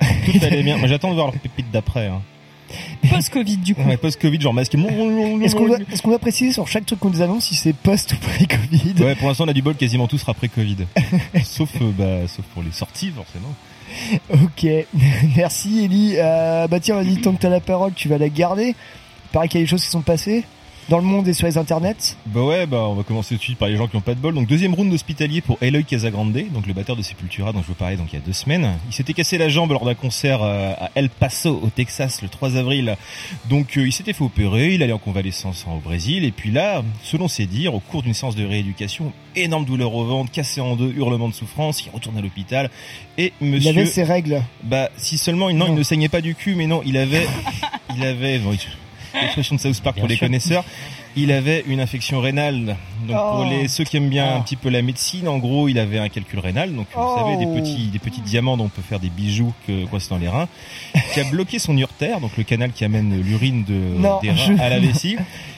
Tout 0.00 0.38
allait 0.44 0.62
bien. 0.62 0.76
Moi, 0.76 0.88
j'attends 0.88 1.08
de 1.10 1.14
voir 1.14 1.28
leur 1.28 1.38
pépite 1.40 1.70
d'après. 1.72 2.08
Hein. 2.08 2.20
Post-Covid, 3.10 3.56
du 3.58 3.74
coup. 3.74 3.82
Ouais, 3.82 3.96
post-Covid, 3.96 4.40
genre 4.40 4.54
masqué. 4.54 4.78
Est-ce 4.78 5.54
qu'on 6.02 6.08
doit, 6.08 6.18
préciser 6.18 6.52
sur 6.52 6.66
chaque 6.68 6.86
truc 6.86 7.00
qu'on 7.00 7.10
nous 7.10 7.22
annonce 7.22 7.46
si 7.46 7.54
c'est 7.54 7.72
post 7.72 8.12
ou 8.12 8.16
pré-Covid 8.16 8.94
Ouais, 9.00 9.14
pour 9.14 9.28
l'instant, 9.28 9.44
on 9.44 9.48
a 9.48 9.52
du 9.52 9.62
bol, 9.62 9.74
quasiment 9.74 10.06
tout 10.06 10.18
sera 10.18 10.34
pré-Covid. 10.34 10.78
sauf, 11.44 11.70
euh, 11.80 11.90
bah, 11.96 12.28
sauf 12.28 12.44
pour 12.54 12.62
les 12.62 12.72
sorties, 12.72 13.10
forcément. 13.10 13.54
Ok, 14.32 14.66
merci 15.36 15.84
Ellie. 15.84 16.14
Euh, 16.16 16.66
bah 16.66 16.80
tiens, 16.80 16.96
vas-y, 16.96 17.20
tant 17.20 17.32
que 17.34 17.40
t'as 17.40 17.50
la 17.50 17.60
parole, 17.60 17.92
tu 17.94 18.08
vas 18.08 18.18
la 18.18 18.28
garder. 18.28 18.74
Pareil 19.32 19.48
qu'il 19.48 19.60
y 19.60 19.62
a 19.62 19.64
des 19.64 19.70
choses 19.70 19.82
qui 19.82 19.90
sont 19.90 20.00
passées 20.00 20.44
dans 20.88 20.98
le 20.98 21.04
monde 21.04 21.26
et 21.28 21.32
sur 21.32 21.46
les 21.46 21.58
internets. 21.58 22.16
Bah 22.26 22.42
ouais, 22.42 22.66
bah 22.66 22.84
on 22.88 22.94
va 22.94 23.02
commencer 23.02 23.34
tout 23.34 23.38
de 23.38 23.42
suite 23.42 23.58
par 23.58 23.68
les 23.68 23.76
gens 23.76 23.86
qui 23.86 23.96
ont 23.96 24.00
pas 24.00 24.14
de 24.14 24.20
bol. 24.20 24.34
Donc 24.34 24.46
deuxième 24.46 24.74
round 24.74 24.92
hospitalier 24.92 25.40
pour 25.40 25.58
Eloy 25.60 25.84
Casagrande, 25.84 26.32
donc 26.52 26.66
le 26.66 26.72
batteur 26.72 26.96
de 26.96 27.02
Sepultura 27.02 27.52
dont 27.52 27.62
je 27.62 27.68
vous 27.68 27.74
parlais 27.74 27.96
donc 27.96 28.08
il 28.12 28.16
y 28.16 28.22
a 28.22 28.24
deux 28.24 28.32
semaines. 28.32 28.78
Il 28.88 28.94
s'était 28.94 29.12
cassé 29.12 29.38
la 29.38 29.48
jambe 29.48 29.70
lors 29.70 29.84
d'un 29.84 29.94
concert 29.94 30.42
euh, 30.42 30.72
à 30.78 30.90
El 30.94 31.08
Paso 31.08 31.60
au 31.62 31.68
Texas 31.68 32.22
le 32.22 32.28
3 32.28 32.56
avril. 32.56 32.96
Donc 33.48 33.76
euh, 33.76 33.86
il 33.86 33.92
s'était 33.92 34.12
fait 34.12 34.24
opérer, 34.24 34.74
il 34.74 34.82
allait 34.82 34.92
en 34.92 34.98
convalescence 34.98 35.64
au 35.68 35.78
Brésil 35.78 36.24
et 36.24 36.30
puis 36.30 36.50
là, 36.50 36.82
selon 37.02 37.28
ses 37.28 37.46
dires, 37.46 37.74
au 37.74 37.80
cours 37.80 38.02
d'une 38.02 38.14
séance 38.14 38.36
de 38.36 38.44
rééducation, 38.44 39.12
énorme 39.36 39.64
douleur 39.64 39.94
au 39.94 40.04
ventre, 40.04 40.30
cassé 40.30 40.60
en 40.60 40.76
deux, 40.76 40.92
hurlement 40.96 41.28
de 41.28 41.34
souffrance, 41.34 41.84
il 41.84 41.90
retourne 41.90 42.16
à 42.18 42.20
l'hôpital 42.20 42.70
et 43.18 43.32
monsieur 43.40 43.70
Il 43.70 43.78
avait 43.78 43.86
ses 43.86 44.04
règles. 44.04 44.42
bah, 44.62 44.90
si 44.96 45.18
seulement, 45.18 45.50
non, 45.52 45.66
il 45.68 45.74
ne 45.74 45.82
saignait 45.82 46.08
pas 46.08 46.20
du 46.20 46.34
cul, 46.34 46.54
mais 46.54 46.66
non, 46.66 46.82
il 46.84 46.96
avait, 46.96 47.26
il 47.96 48.04
avait, 48.04 48.38
bon, 48.38 48.52
l'expression 49.24 49.56
de 49.56 49.60
South 49.60 49.80
Park 49.82 49.98
pour 49.98 50.08
les 50.08 50.16
connaisseurs, 50.16 50.64
il 51.16 51.30
avait 51.32 51.62
une 51.66 51.80
infection 51.80 52.20
rénale. 52.20 52.76
Donc 53.06 53.16
pour 53.16 53.44
Oh. 53.46 53.50
les 53.50 53.68
ceux 53.68 53.84
qui 53.84 53.96
aiment 53.96 54.08
bien 54.08 54.34
un 54.34 54.38
Oh. 54.38 54.42
petit 54.42 54.56
peu 54.56 54.68
la 54.70 54.82
médecine, 54.82 55.28
en 55.28 55.38
gros, 55.38 55.68
il 55.68 55.78
avait 55.78 55.98
un 55.98 56.08
calcul 56.08 56.38
rénal. 56.38 56.72
Donc 56.74 56.86
vous 56.94 57.00
Oh. 57.00 57.16
savez 57.18 57.36
des 57.44 57.60
petits, 57.60 57.86
des 57.88 57.98
petits 57.98 58.20
diamants 58.20 58.56
dont 58.56 58.64
on 58.64 58.68
peut 58.68 58.82
faire 58.82 59.00
des 59.00 59.10
bijoux 59.10 59.52
que 59.66 59.84
quoi 59.86 60.00
c'est 60.00 60.10
dans 60.10 60.18
les 60.18 60.28
reins, 60.28 60.48
qui 61.12 61.20
a 61.20 61.24
bloqué 61.24 61.58
son 61.58 61.76
urtère, 61.76 62.20
donc 62.20 62.36
le 62.36 62.44
canal 62.44 62.72
qui 62.72 62.84
amène 62.84 63.20
l'urine 63.20 63.64
de 63.64 63.74
Non, 63.98 64.18
des 64.20 64.30
reins 64.30 64.56
je- 64.56 64.62
à 64.62 64.68
la 64.68 64.78
vessie. 64.80 65.16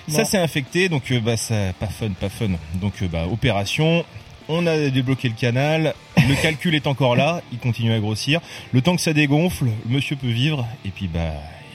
ça 0.09 0.25
s'est 0.25 0.39
infecté, 0.39 0.89
donc 0.89 1.11
euh, 1.13 1.21
bah 1.21 1.37
ça, 1.37 1.73
pas 1.79 1.87
fun, 1.87 2.09
pas 2.21 2.29
fun. 2.29 2.49
Donc 2.75 2.95
euh, 3.03 3.09
bah 3.09 3.27
opération. 3.31 4.05
On 4.49 4.65
a 4.69 4.91
débloqué 4.91 5.29
le 5.29 5.35
canal, 5.35 5.93
le 6.17 6.35
calcul 6.41 6.77
est 6.77 6.87
encore 6.87 7.17
là, 7.17 7.41
il 7.51 7.59
continue 7.59 7.93
à 7.93 7.99
grossir. 7.99 8.41
Le 8.71 8.81
temps 8.81 8.95
que 8.95 9.03
ça 9.03 9.13
dégonfle, 9.13 9.65
le 9.65 9.93
monsieur 9.97 10.15
peut 10.15 10.29
vivre, 10.29 10.65
et 10.85 10.91
puis 10.91 11.09
bah, 11.09 11.33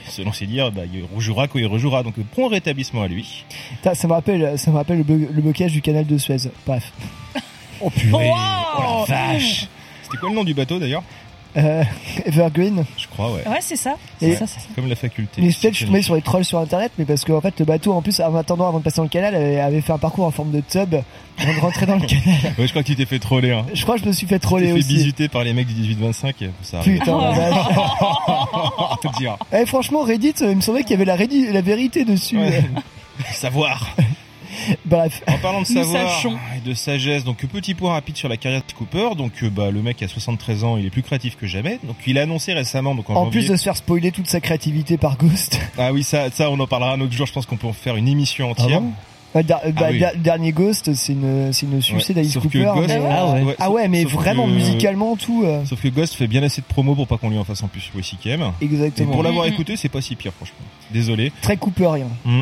selon 0.08 0.32
ses 0.34 0.46
dires, 0.46 0.72
bah, 0.72 0.82
il 0.92 1.04
rejouera 1.16 1.48
quand 1.48 1.60
il 1.60 1.66
rejouera. 1.68 2.04
Donc 2.04 2.16
prompt 2.32 2.48
rétablissement 2.50 3.02
à 3.04 3.08
lui. 3.08 3.46
Putain, 3.78 3.94
Ça 3.94 4.08
me 4.08 4.14
rappelle, 4.14 4.58
ça 4.58 4.72
me 4.72 4.76
rappelle 4.78 4.98
le, 5.00 5.04
blo- 5.04 5.30
le 5.32 5.42
blocage 5.42 5.72
du 5.72 5.82
canal 5.82 6.06
de 6.06 6.18
Suez. 6.18 6.38
Bref. 6.66 6.92
Oh 7.84 7.90
purée. 7.90 8.28
Wow 8.30 8.36
Oh 8.78 9.06
la 9.10 9.16
vache. 9.34 9.68
C'était 10.04 10.18
quoi 10.18 10.30
le 10.30 10.36
nom 10.36 10.44
du 10.44 10.54
bateau 10.54 10.78
d'ailleurs? 10.78 11.02
Euh, 11.58 11.84
Evergreen. 12.26 12.86
Je 12.98 13.08
crois, 13.08 13.32
ouais. 13.34 13.46
Ouais, 13.48 13.58
c'est 13.60 13.76
ça. 13.76 13.96
Et- 14.22 14.32
C'est 14.32 14.36
ça, 14.38 14.48
c'est 14.48 14.60
ça. 14.62 14.68
Comme 14.76 14.88
la 14.88 14.96
faculté. 14.96 15.42
Mais 15.42 15.50
peut-être 15.50 15.74
je 15.74 15.78
suis 15.80 15.86
tombé 15.86 16.02
sur 16.02 16.16
les 16.16 16.22
trolls 16.22 16.46
sur 16.46 16.60
internet, 16.60 16.92
mais 16.98 17.06
parce 17.06 17.24
que 17.26 17.32
en 17.34 17.42
fait 17.42 17.54
le 17.60 17.66
bateau 17.66 17.92
en 17.94 18.02
plus 18.02 18.20
en 18.22 18.34
attendant 18.36 18.68
avant 18.70 18.80
de 18.80 18.84
passer 18.84 18.98
dans 18.98 19.04
le 19.04 19.10
canal 19.10 19.36
avait, 19.36 19.60
avait 19.60 19.82
fait 19.82 19.92
un 19.94 19.98
parcours 19.98 20.26
en 20.26 20.32
forme 20.32 20.52
de 20.52 20.62
tub 20.62 20.96
avant 21.38 21.54
de 21.54 21.60
rentrer 21.60 21.86
dans 21.86 21.96
le 21.96 22.06
canal. 22.06 22.24
Ouais, 22.58 22.68
je 22.68 22.70
crois 22.72 22.84
que 22.84 22.88
tu 22.88 22.96
t'es 22.96 23.06
fait 23.06 23.20
troller. 23.20 23.52
Hein. 23.52 23.66
Je 23.74 23.84
crois 23.84 23.96
que 23.96 24.02
je 24.04 24.08
me 24.08 24.14
suis 24.14 24.28
fait 24.28 24.40
Tu 24.40 24.48
troller 24.48 24.68
t'es 24.68 24.72
fait 24.74 24.80
aussi. 24.80 24.94
bisuter 24.94 25.28
par 25.28 25.44
les 25.44 25.54
mecs 25.54 25.68
du 25.68 25.74
18-25. 25.96 26.34
Ça 26.62 26.80
arrive. 26.80 27.00
Putain, 27.00 27.18
la 27.20 27.32
vache. 27.32 27.66
Faut 29.02 29.10
dire. 29.20 29.38
Eh, 29.54 29.66
franchement, 29.66 30.04
Reddit, 30.04 30.34
euh, 30.42 30.52
il 30.52 30.56
me 30.58 30.62
semblait 30.62 30.82
qu'il 30.84 30.92
y 30.92 30.94
avait 30.96 31.06
la, 31.06 31.16
Reddit- 31.18 31.52
la 31.52 31.62
vérité 31.62 32.06
dessus. 32.06 32.38
Ouais. 32.38 32.64
Savoir. 33.34 33.94
Bref. 34.86 35.22
En 35.28 35.38
parlant 35.38 35.62
de 35.62 35.68
savoir 35.68 36.10
sachons. 36.10 36.38
et 36.58 36.68
de 36.68 36.74
sagesse, 36.74 37.24
donc 37.24 37.38
petit 37.46 37.74
point 37.74 37.94
rapide 37.94 38.16
sur 38.18 38.30
la 38.30 38.38
carrière 38.38 38.62
de 38.68 38.74
Cooper. 38.74 39.16
Donc 39.18 39.32
euh, 39.44 39.50
bah 39.50 39.72
le 39.72 39.82
mec 39.82 40.02
a 40.04 40.08
73 40.08 40.64
ans, 40.64 40.78
il 40.78 40.86
est 40.86 40.90
plus 40.90 41.04
créatif 41.04 41.38
que 41.38 41.48
jamais. 41.48 41.80
Donc 41.84 41.96
il 42.08 42.18
a 42.18 42.24
annoncé 42.24 42.54
récemment 42.54 42.96
donc 42.96 43.10
en, 43.10 43.14
En 43.14 43.24
janvier- 43.26 43.32
plus 43.42 43.50
de 43.50 43.56
se 43.56 43.64
faire 43.64 43.78
spoiler 43.78 44.12
toute 44.12 44.28
sa 44.28 44.40
créativité 44.40 44.98
par 44.98 45.18
Ghost. 45.18 45.60
Ah 45.78 45.92
oui, 45.94 46.04
ça 46.04 46.30
ça 46.32 46.50
on 46.52 46.60
en 46.60 46.68
parlera 46.68 46.94
un 46.94 47.02
autre 47.02 47.14
jour, 47.14 47.26
je 47.28 47.34
pense 47.34 47.46
qu'on 47.46 47.58
peut 47.58 47.68
en 47.68 47.74
faire 47.74 47.96
une 47.96 48.08
émission 48.08 48.48
Ah 48.58 48.62
entière. 48.64 48.82
Bah, 49.34 49.44
da- 49.44 49.62
bah, 49.74 49.88
oui. 49.92 50.00
da- 50.00 50.14
dernier 50.14 50.52
Ghost, 50.52 50.94
c'est 50.94 51.14
une, 51.14 51.54
c'est 51.54 51.66
une 51.66 51.82
succès 51.82 52.10
Ouais, 52.10 52.16
d'Alice 52.16 52.38
Cooper. 52.38 52.66
Ghost- 52.76 52.88
mais- 52.90 53.02
Ah 53.10 53.26
ouais. 53.34 53.56
Ah 53.60 53.72
ouais, 53.72 53.88
mais 53.88 54.04
sauf 54.04 54.12
vraiment 54.16 54.46
que- 54.46 54.52
musicalement 54.52 55.16
tout. 55.16 55.44
euh, 55.46 55.64
Sauf 55.64 55.82
que 55.82 55.88
Ghost 55.88 56.16
fait 56.16 56.28
bien 56.28 56.44
assez 56.44 56.60
de 56.60 56.66
promo 56.66 56.96
pour 56.96 57.08
pas 57.08 57.18
qu'on 57.18 57.30
lui 57.30 57.38
en 57.38 57.46
fasse 57.46 57.64
en 57.64 57.70
plus 57.70 57.90
aussi 57.98 58.18
qu'il 58.18 58.30
aime. 58.32 58.52
Et 58.60 58.66
Exactement. 58.66 59.14
pour 59.14 59.24
l'avoir 59.24 59.46
écouté, 59.46 59.78
c'est 59.78 59.88
pas 59.88 60.02
si 60.02 60.18
pire 60.18 60.34
franchement. 60.34 60.58
Désolé. 60.92 61.32
Très 61.42 61.56
Cooperien. 61.56 62.08
Mm. 62.26 62.42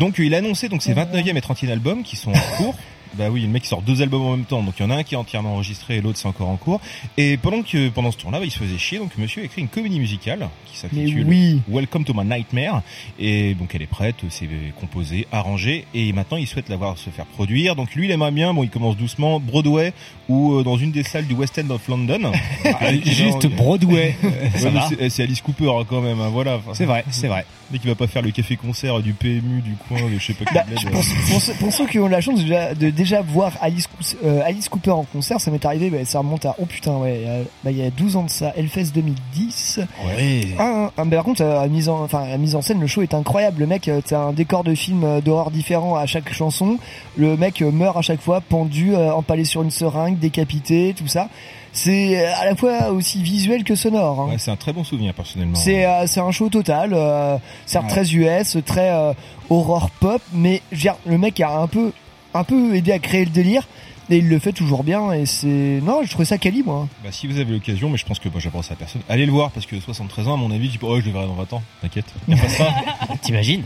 Donc 0.00 0.18
il 0.18 0.34
a 0.34 0.38
annoncé 0.38 0.68
donc 0.68 0.82
ses 0.82 0.94
29e 0.94 1.36
et 1.36 1.40
30e 1.40 1.70
albums 1.70 2.02
qui 2.02 2.16
sont 2.16 2.30
en 2.32 2.56
cours. 2.56 2.74
Bah 3.14 3.28
oui, 3.30 3.42
le 3.42 3.48
mec 3.48 3.64
sort 3.64 3.82
deux 3.82 4.02
albums 4.02 4.22
en 4.22 4.30
même 4.36 4.44
temps, 4.44 4.62
donc 4.62 4.74
il 4.78 4.82
y 4.82 4.86
en 4.86 4.90
a 4.90 4.96
un 4.96 5.02
qui 5.02 5.14
est 5.14 5.18
entièrement 5.18 5.54
enregistré 5.54 5.96
et 5.96 6.00
l'autre 6.00 6.18
c'est 6.18 6.28
encore 6.28 6.48
en 6.48 6.56
cours. 6.56 6.80
Et 7.16 7.36
pendant 7.36 7.62
que 7.62 7.88
pendant 7.88 8.10
ce 8.12 8.16
tour-là, 8.18 8.38
bah, 8.40 8.44
il 8.44 8.50
se 8.50 8.58
faisait 8.58 8.78
chier, 8.78 8.98
donc 8.98 9.16
monsieur 9.18 9.42
a 9.42 9.44
écrit 9.46 9.62
une 9.62 9.68
comédie 9.68 9.98
musicale 10.00 10.48
qui 10.66 10.76
s'intitule 10.78 11.26
oui. 11.26 11.60
Welcome 11.68 12.04
to 12.04 12.14
my 12.14 12.24
nightmare. 12.24 12.82
Et 13.18 13.54
donc 13.54 13.74
elle 13.74 13.82
est 13.82 13.86
prête, 13.86 14.16
c'est 14.30 14.48
composé, 14.80 15.26
arrangé, 15.32 15.84
et 15.94 16.12
maintenant 16.12 16.36
il 16.36 16.46
souhaite 16.46 16.68
la 16.68 16.76
voir 16.76 16.98
se 16.98 17.10
faire 17.10 17.26
produire. 17.26 17.74
Donc 17.76 17.94
lui 17.94 18.06
il 18.06 18.10
aimerait 18.10 18.30
bien, 18.32 18.52
bon 18.54 18.62
il 18.62 18.70
commence 18.70 18.96
doucement, 18.96 19.40
Broadway 19.40 19.92
ou 20.28 20.54
euh, 20.54 20.62
dans 20.62 20.76
une 20.76 20.90
des 20.92 21.02
salles 21.02 21.26
du 21.26 21.34
West 21.34 21.58
End 21.58 21.70
of 21.70 21.86
London. 21.88 22.32
Ah, 22.80 22.92
Juste 22.92 23.46
Broadway. 23.46 24.14
Ouais, 24.22 24.70
va. 24.70 24.88
c'est- 25.08 25.22
Alice 25.22 25.40
Cooper 25.40 25.68
hein, 25.70 25.84
quand 25.88 26.00
même, 26.00 26.20
hein, 26.20 26.28
voilà. 26.32 26.56
Enfin, 26.56 26.70
C'est 26.74 26.84
vrai, 26.84 27.04
c'est 27.10 27.28
vrai. 27.28 27.44
mais 27.70 27.78
qui 27.78 27.86
va 27.86 27.94
pas 27.94 28.06
faire 28.06 28.22
le 28.22 28.30
café 28.30 28.56
concert 28.56 29.00
du 29.00 29.12
PMU 29.12 29.62
du 29.62 29.74
coin 29.88 29.98
de 30.10 30.18
je 30.18 30.24
sais 30.26 30.34
pas 30.34 30.44
quel 30.44 30.64
Bah, 30.92 30.98
euh. 30.98 31.70
ceux 31.70 31.86
qui 31.86 31.98
ont 31.98 32.08
la 32.08 32.20
chance 32.20 32.44
de 32.44 32.90
déjà 32.98 33.22
voir 33.22 33.52
Alice, 33.62 33.88
euh, 34.24 34.42
Alice 34.44 34.68
Cooper 34.68 34.90
en 34.90 35.04
concert, 35.04 35.40
ça 35.40 35.50
m'est 35.50 35.64
arrivé, 35.64 35.88
bah, 35.88 35.98
ça 36.04 36.18
remonte 36.18 36.44
à, 36.44 36.54
oh 36.60 36.66
putain, 36.66 36.96
ouais, 36.98 37.22
bah, 37.64 37.70
il 37.70 37.78
y 37.78 37.82
a 37.82 37.90
12 37.90 38.16
ans 38.16 38.24
de 38.24 38.30
ça, 38.30 38.52
Hellfest 38.56 38.92
2010. 38.94 39.80
Ouais. 40.04 40.48
Un, 40.58 40.90
un- 40.96 41.06
bah, 41.06 41.16
par 41.16 41.24
contre, 41.24 41.42
euh, 41.42 41.60
la 41.62 41.68
mise 41.68 41.88
en, 41.88 42.02
enfin, 42.04 42.26
la 42.28 42.36
mise 42.36 42.54
en 42.56 42.60
scène, 42.62 42.80
le 42.80 42.86
show 42.86 43.00
est 43.02 43.14
incroyable. 43.14 43.60
Le 43.60 43.66
mec, 43.66 43.88
euh, 43.88 44.00
t'as 44.04 44.18
un 44.18 44.32
décor 44.32 44.64
de 44.64 44.74
film 44.74 45.20
d'horreur 45.22 45.50
différent 45.50 45.94
à 45.94 46.04
chaque 46.06 46.30
chanson. 46.32 46.78
Le 47.16 47.36
mec 47.36 47.62
meurt 47.62 47.96
à 47.96 48.02
chaque 48.02 48.20
fois, 48.20 48.40
pendu, 48.40 48.94
empalé 48.96 49.44
sur 49.44 49.62
une 49.62 49.70
seringue, 49.70 50.18
décapité, 50.18 50.94
tout 50.96 51.06
ça. 51.06 51.28
C'est 51.72 52.24
à 52.26 52.44
la 52.46 52.56
fois 52.56 52.90
aussi 52.90 53.22
visuel 53.22 53.62
que 53.62 53.74
sonore. 53.74 54.20
hein. 54.22 54.28
Ouais, 54.30 54.38
c'est 54.38 54.50
un 54.50 54.56
très 54.56 54.72
bon 54.72 54.82
souvenir 54.84 55.14
personnellement. 55.14 55.54
C'est 55.54 55.84
euh, 55.86 56.06
c'est 56.06 56.18
un 56.20 56.30
show 56.32 56.48
total, 56.48 56.92
euh, 56.94 57.36
c'est 57.66 57.86
très 57.86 58.10
US, 58.14 58.56
très 58.64 58.90
euh, 58.90 59.12
horror 59.50 59.90
pop, 60.00 60.20
mais 60.32 60.62
je 60.72 60.76
veux 60.76 60.82
dire, 60.82 60.96
le 61.06 61.18
mec 61.18 61.38
a 61.40 61.56
un 61.58 61.66
peu 61.68 61.92
un 62.34 62.44
peu 62.44 62.74
aidé 62.74 62.92
à 62.92 62.98
créer 62.98 63.24
le 63.24 63.30
délire 63.30 63.66
et 64.10 64.16
il 64.18 64.28
le 64.28 64.38
fait 64.38 64.52
toujours 64.52 64.84
bien 64.84 65.12
et 65.12 65.26
c'est 65.26 65.46
non, 65.82 66.00
je 66.04 66.10
trouve 66.10 66.24
ça 66.24 66.38
quali 66.38 66.62
moi. 66.62 66.88
Bah, 67.04 67.10
si 67.12 67.26
vous 67.26 67.38
avez 67.38 67.52
l'occasion, 67.52 67.90
mais 67.90 67.96
je 67.98 68.06
pense 68.06 68.18
que 68.18 68.28
moi 68.28 68.40
j'apprends 68.40 68.62
ça 68.62 68.74
à 68.74 68.76
personne, 68.76 69.02
allez 69.08 69.26
le 69.26 69.32
voir 69.32 69.50
parce 69.50 69.66
que 69.66 69.78
73 69.78 70.28
ans, 70.28 70.34
à 70.34 70.36
mon 70.36 70.50
avis, 70.50 70.66
je 70.66 70.72
dis 70.72 70.78
oh, 70.82 70.98
je 71.00 71.04
le 71.06 71.12
verrai 71.12 71.26
dans 71.26 71.34
20 71.34 71.52
ans, 71.54 71.62
t'inquiète. 71.82 72.06
T'imagines 73.22 73.62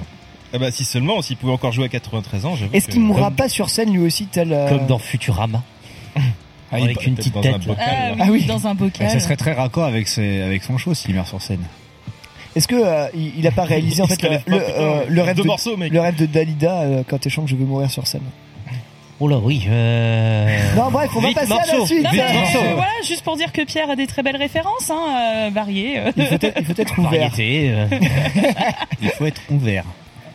ah 0.54 0.58
bah, 0.58 0.70
si 0.70 0.84
seulement, 0.84 1.22
s'il 1.22 1.38
pouvait 1.38 1.52
encore 1.54 1.72
jouer 1.72 1.86
à 1.86 1.88
93 1.88 2.44
ans, 2.44 2.56
j'avoue. 2.56 2.74
Est-ce 2.74 2.86
que- 2.88 2.92
qu'il 2.92 3.00
mourra 3.00 3.30
pas 3.30 3.48
sur 3.48 3.70
scène 3.70 3.90
lui 3.90 4.00
aussi 4.04 4.26
tel 4.26 4.52
euh, 4.52 4.68
Comme 4.68 4.86
dans 4.86 4.98
Futurama. 4.98 5.62
Ah, 6.14 6.78
il- 6.78 6.84
Avec 6.84 7.06
une 7.06 7.14
petite 7.14 7.34
un 7.36 7.40
tête. 7.40 7.66
bocal, 7.66 7.86
Ah 7.88 8.12
oui, 8.12 8.18
Ah 8.20 8.26
oui. 8.30 8.44
dans 8.44 8.66
un 8.66 8.74
bocal. 8.74 9.08
ça 9.10 9.18
serait 9.20 9.36
très 9.36 9.52
raccord 9.54 9.84
avec, 9.84 10.08
ses, 10.08 10.42
avec 10.42 10.62
son 10.62 10.76
show 10.76 10.92
s'il 10.92 11.14
meurt 11.14 11.26
sur 11.26 11.40
scène. 11.40 11.62
Est-ce 12.54 12.68
que 12.68 12.74
euh, 12.74 13.06
il, 13.14 13.32
il 13.38 13.46
a 13.46 13.50
pas 13.50 13.64
réalisé 13.64 14.02
en 14.02 14.06
fait 14.06 14.22
le, 14.22 14.28
pas, 14.40 14.56
euh, 14.56 15.04
rêve 15.22 15.36
deux 15.36 15.42
de, 15.42 15.46
morceaux, 15.46 15.76
mec. 15.78 15.90
le 15.90 16.00
rêve 16.00 16.16
de 16.16 16.26
Dalida 16.26 16.80
euh, 16.82 17.02
quand 17.08 17.24
elle 17.24 17.32
chante 17.32 17.48
je 17.48 17.56
veux 17.56 17.64
mourir 17.64 17.90
sur 17.90 18.06
scène? 18.06 18.20
Oh 19.24 19.28
là 19.28 19.38
oui. 19.40 19.64
Euh... 19.68 20.74
Non 20.74 20.90
bref, 20.90 21.08
on 21.14 21.20
va 21.20 21.32
passer 21.32 21.52
à 21.52 21.56
la 21.76 21.86
suite. 21.86 22.02
Non, 22.02 22.10
mais, 22.12 22.22
euh, 22.22 22.74
voilà, 22.74 22.90
juste 23.06 23.22
pour 23.22 23.36
dire 23.36 23.52
que 23.52 23.62
Pierre 23.62 23.88
a 23.88 23.94
des 23.94 24.08
très 24.08 24.24
belles 24.24 24.36
références, 24.36 24.90
hein, 24.90 25.46
euh, 25.46 25.50
variées. 25.52 26.00
Il 26.16 26.26
faut 26.26 26.34
être, 26.34 26.52
il 26.58 26.64
faut 26.64 26.72
être 26.76 26.98
ouvert. 26.98 27.30
Variété. 27.30 27.70
euh. 27.72 27.86
Il 29.00 29.10
faut 29.10 29.24
être 29.26 29.40
ouvert. 29.52 29.84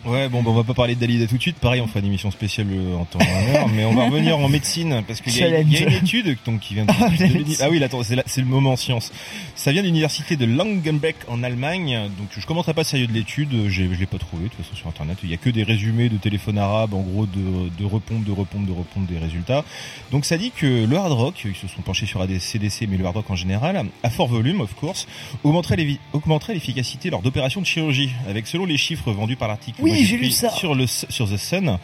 Ouais, 0.07 0.29
bon, 0.29 0.41
bah, 0.41 0.51
on 0.51 0.55
va 0.55 0.63
pas 0.63 0.73
parler 0.73 0.95
de 0.95 0.99
Dalida 1.01 1.27
tout 1.27 1.35
de 1.37 1.41
suite. 1.41 1.57
Pareil, 1.57 1.81
on 1.81 1.87
fera 1.87 1.99
une 1.99 2.05
émission 2.05 2.31
spéciale 2.31 2.67
euh, 2.71 2.95
en 2.95 3.05
temps 3.05 3.19
et 3.19 3.23
en 3.23 3.55
heure, 3.55 3.67
mais 3.67 3.83
on 3.85 3.93
va 3.93 4.05
revenir 4.05 4.37
en 4.39 4.47
médecine 4.47 5.03
parce 5.07 5.19
qu'il 5.21 5.33
y, 5.37 5.43
a- 5.43 5.59
il 5.61 5.73
y 5.73 5.77
a 5.77 5.87
une 5.87 5.93
étude 5.93 6.37
donc 6.45 6.61
qui 6.61 6.73
vient 6.75 6.85
de, 6.85 6.91
Ah, 6.99 7.09
de 7.09 7.23
l'uni- 7.25 7.57
ah 7.61 7.69
oui, 7.69 7.83
attends, 7.83 8.01
c'est 8.03 8.41
le 8.41 8.45
moment 8.47 8.75
science. 8.77 9.11
Ça 9.55 9.71
vient 9.71 9.81
de 9.81 9.87
l'université 9.87 10.35
de 10.37 10.45
Langenbeck 10.45 11.17
en 11.27 11.43
Allemagne. 11.43 12.09
Donc 12.17 12.27
je 12.37 12.45
commenterai 12.45 12.73
pas 12.73 12.83
sérieux 12.83 13.07
de 13.07 13.13
l'étude, 13.13 13.49
j'ai- 13.69 13.93
je 13.93 13.99
l'ai 13.99 14.05
pas 14.05 14.17
trouvé 14.17 14.45
de 14.45 14.49
toute 14.49 14.63
façon 14.63 14.75
sur 14.75 14.87
internet. 14.87 15.17
Il 15.23 15.29
y 15.29 15.33
a 15.33 15.37
que 15.37 15.49
des 15.49 15.63
résumés 15.63 16.07
de 16.09 16.17
téléphone 16.17 16.57
arabe, 16.57 16.93
en 16.93 17.01
gros 17.01 17.25
de, 17.25 17.69
de 17.77 17.85
repompe, 17.85 18.23
de 18.23 18.31
repompe, 18.31 18.65
de 18.65 18.71
repompe 18.71 19.07
des 19.07 19.17
résultats. 19.17 19.65
Donc 20.11 20.23
ça 20.25 20.37
dit 20.37 20.51
que 20.55 20.85
le 20.85 20.97
hard 20.97 21.11
rock, 21.11 21.41
ils 21.45 21.55
se 21.55 21.67
sont 21.67 21.81
penchés 21.81 22.05
sur 22.05 22.21
ADCDC, 22.21 22.87
mais 22.89 22.97
le 22.97 23.05
hard 23.05 23.17
rock 23.17 23.29
en 23.29 23.35
général, 23.35 23.83
à 24.03 24.09
fort 24.09 24.27
volume, 24.27 24.61
of 24.61 24.73
course, 24.75 25.05
augmenterait 25.43 25.77
augmenterait 26.13 26.53
l'efficacité 26.53 27.09
lors 27.09 27.21
d'opérations 27.21 27.59
de 27.61 27.65
chirurgie. 27.65 28.09
Avec 28.29 28.47
selon 28.47 28.65
les 28.65 28.77
chiffres 28.77 29.11
vendus 29.11 29.35
par 29.35 29.47
l'article 29.47 29.81
Oui, 29.81 29.96
moi, 29.97 30.05
j'ai 30.05 30.17
lu 30.17 30.31
ça. 30.31 30.49
sur 30.49 30.75
le 30.75 30.86
sur 30.88 31.29
The 31.29 31.38
Sun, 31.38 31.77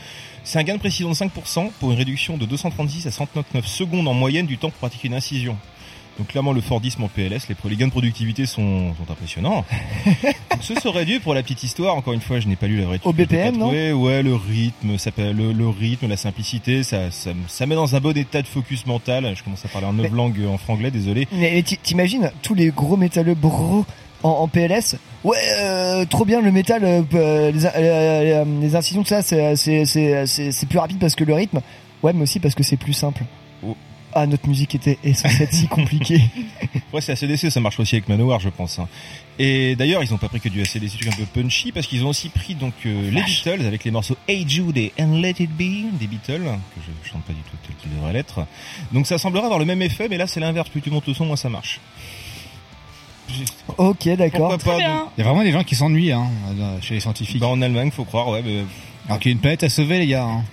c'est 0.43 0.59
un 0.59 0.63
gain 0.63 0.75
de 0.75 0.79
précision 0.79 1.09
de 1.09 1.15
5% 1.15 1.71
pour 1.79 1.91
une 1.91 1.97
réduction 1.97 2.37
de 2.37 2.45
236 2.45 3.07
à 3.07 3.11
139 3.11 3.65
secondes 3.65 4.07
en 4.07 4.13
moyenne 4.13 4.45
du 4.45 4.57
temps 4.57 4.69
pour 4.69 4.79
pratiquer 4.79 5.07
une 5.07 5.13
incision. 5.15 5.57
Donc 6.17 6.27
clairement 6.27 6.53
le 6.53 6.61
Fordisme 6.61 7.03
en 7.03 7.07
PLS, 7.07 7.47
les, 7.49 7.75
gains 7.75 7.87
de 7.87 7.91
productivité 7.91 8.45
sont, 8.45 8.93
sont 8.95 9.11
impressionnants. 9.11 9.65
Donc, 10.23 10.61
ce 10.61 10.75
serait 10.75 11.05
dû 11.05 11.19
pour 11.19 11.33
la 11.33 11.41
petite 11.41 11.63
histoire. 11.63 11.95
Encore 11.95 12.13
une 12.13 12.21
fois, 12.21 12.39
je 12.39 12.47
n'ai 12.47 12.55
pas 12.55 12.67
lu 12.67 12.77
la 12.77 12.85
vraie 12.85 12.99
Au 13.03 13.13
BPM, 13.13 13.55
non 13.57 13.65
trouvé. 13.67 13.91
Ouais, 13.91 14.21
le 14.21 14.35
rythme, 14.35 14.99
ça 14.99 15.09
le, 15.17 15.51
le 15.51 15.67
rythme, 15.69 16.07
la 16.07 16.17
simplicité, 16.17 16.83
ça, 16.83 17.09
ça, 17.09 17.31
ça 17.47 17.65
met 17.65 17.73
dans 17.73 17.95
un 17.95 17.99
bon 17.99 18.15
état 18.15 18.43
de 18.43 18.47
focus 18.47 18.85
mental. 18.85 19.33
Je 19.35 19.43
commence 19.43 19.65
à 19.65 19.69
parler 19.69 19.87
en 19.87 19.93
neuf 19.93 20.11
langues 20.11 20.45
en 20.47 20.59
franglais, 20.59 20.91
désolé. 20.91 21.27
Mais 21.31 21.51
mais 21.55 21.63
t'i- 21.63 21.77
t'imagines 21.77 22.31
tous 22.43 22.53
les 22.53 22.69
gros 22.69 22.95
métalleux 22.95 23.33
bro 23.33 23.83
en, 24.23 24.29
en 24.29 24.47
PLS 24.47 24.95
Ouais, 25.23 25.37
euh, 25.59 26.05
trop 26.05 26.25
bien 26.25 26.41
le 26.41 26.51
métal, 26.51 26.83
euh, 26.83 27.01
euh, 27.13 27.51
les, 27.51 27.65
euh, 27.65 27.69
euh, 27.75 28.45
les 28.61 28.75
incisions, 28.75 29.03
tout 29.03 29.09
ça, 29.09 29.21
c'est 29.21 29.55
c'est- 29.55 29.85
c'est 29.85 30.25
c'est- 30.25 30.51
c'est 30.51 30.65
plus 30.65 30.79
rapide 30.79 30.99
parce 30.99 31.15
que 31.15 31.23
le 31.23 31.33
rythme. 31.33 31.61
Ouais, 32.01 32.11
mais 32.13 32.23
aussi 32.23 32.39
parce 32.39 32.55
que 32.55 32.63
c'est 32.63 32.75
plus 32.77 32.93
simple. 32.93 33.23
Oh. 33.65 33.77
Ah, 34.15 34.27
notre 34.27 34.47
musique 34.47 34.75
était 34.75 34.99
est 35.03 35.51
si 35.53 35.67
compliquée. 35.67 36.21
Ouais, 36.91 36.99
c'est 37.01 37.13
ACDC, 37.13 37.49
ça 37.49 37.59
marche 37.61 37.79
aussi 37.79 37.95
avec 37.95 38.09
Manowar, 38.09 38.39
je 38.41 38.49
pense. 38.49 38.77
hein. 38.79 38.87
Et 39.39 39.75
d'ailleurs, 39.75 40.03
ils 40.03 40.13
ont 40.13 40.17
pas 40.17 40.27
pris 40.29 40.39
que 40.39 40.49
du 40.49 40.61
ACDC, 40.61 40.79
des 40.81 40.89
trucs 40.89 41.07
un 41.07 41.15
peu 41.25 41.41
punchy, 41.41 41.71
parce 41.71 41.87
qu'ils 41.87 42.05
ont 42.05 42.09
aussi 42.09 42.29
pris 42.29 42.53
donc 42.53 42.73
euh, 42.85 43.09
les 43.09 43.23
Beatles 43.23 43.65
avec 43.65 43.83
les 43.85 43.91
morceaux 43.91 44.15
Hey 44.27 44.45
Jude 44.47 44.77
et 44.77 44.91
And 44.99 45.17
Let 45.19 45.35
It 45.39 45.49
Be 45.49 45.97
des 45.97 46.05
Beatles, 46.07 46.43
que 46.43 46.81
je 46.85 47.09
chante 47.09 47.23
pas 47.23 47.33
du 47.33 47.39
tout 47.39 47.57
tel 47.65 47.75
qu'il 47.77 47.95
devrait 47.95 48.13
l'être. 48.13 48.45
Donc 48.91 49.07
ça 49.07 49.17
semblera 49.17 49.45
avoir 49.45 49.57
le 49.59 49.65
même 49.65 49.81
effet, 49.81 50.07
mais 50.09 50.17
là 50.17 50.27
c'est 50.27 50.39
l'inverse. 50.41 50.69
Plus 50.69 50.81
tu 50.81 50.91
montes 50.91 51.07
le 51.07 51.13
son, 51.15 51.25
moins 51.25 51.35
ça 51.37 51.49
marche. 51.49 51.79
Ok, 53.77 54.09
d'accord. 54.15 54.49
Pourquoi 54.49 54.57
pas 54.57 54.57
Très 54.57 54.71
donc- 54.71 54.79
bien. 54.79 55.05
Il 55.17 55.21
y 55.23 55.23
a 55.23 55.29
vraiment 55.29 55.43
des 55.43 55.51
gens 55.51 55.63
qui 55.63 55.75
s'ennuient 55.75 56.11
hein, 56.11 56.27
chez 56.81 56.95
les 56.95 56.99
scientifiques. 56.99 57.39
Bah, 57.39 57.47
en 57.47 57.61
Allemagne, 57.61 57.91
faut 57.91 58.05
croire, 58.05 58.29
ouais. 58.29 58.41
mais- 58.45 58.63
Alors 59.07 59.19
qu'il 59.19 59.31
y 59.31 59.33
a 59.33 59.35
une 59.35 59.39
planète 59.41 59.63
à 59.63 59.69
sauver, 59.69 59.99
les 59.99 60.07
gars. 60.07 60.23
hein. 60.23 60.43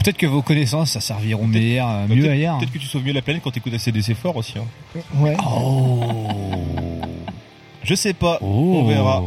Peut-être 0.00 0.16
que 0.16 0.26
vos 0.26 0.40
connaissances, 0.42 0.92
ça 0.92 1.00
serviront 1.00 1.46
meilleur, 1.48 1.88
euh, 1.90 2.06
mieux 2.06 2.16
peut-être- 2.22 2.30
ailleurs. 2.30 2.58
Peut-être 2.58 2.72
que 2.72 2.78
tu 2.78 2.86
sauves 2.86 3.02
mieux 3.04 3.12
la 3.12 3.22
planète 3.22 3.42
quand 3.42 3.50
t'écoutes 3.50 3.74
ACDC 3.74 4.14
fort 4.14 4.36
aussi. 4.36 4.54
Hein. 4.58 5.00
Ouais. 5.18 5.36
Je 7.82 7.94
sais 7.94 8.14
pas, 8.14 8.38
Oh. 8.42 8.46
on 8.80 8.84
verra. 8.86 9.22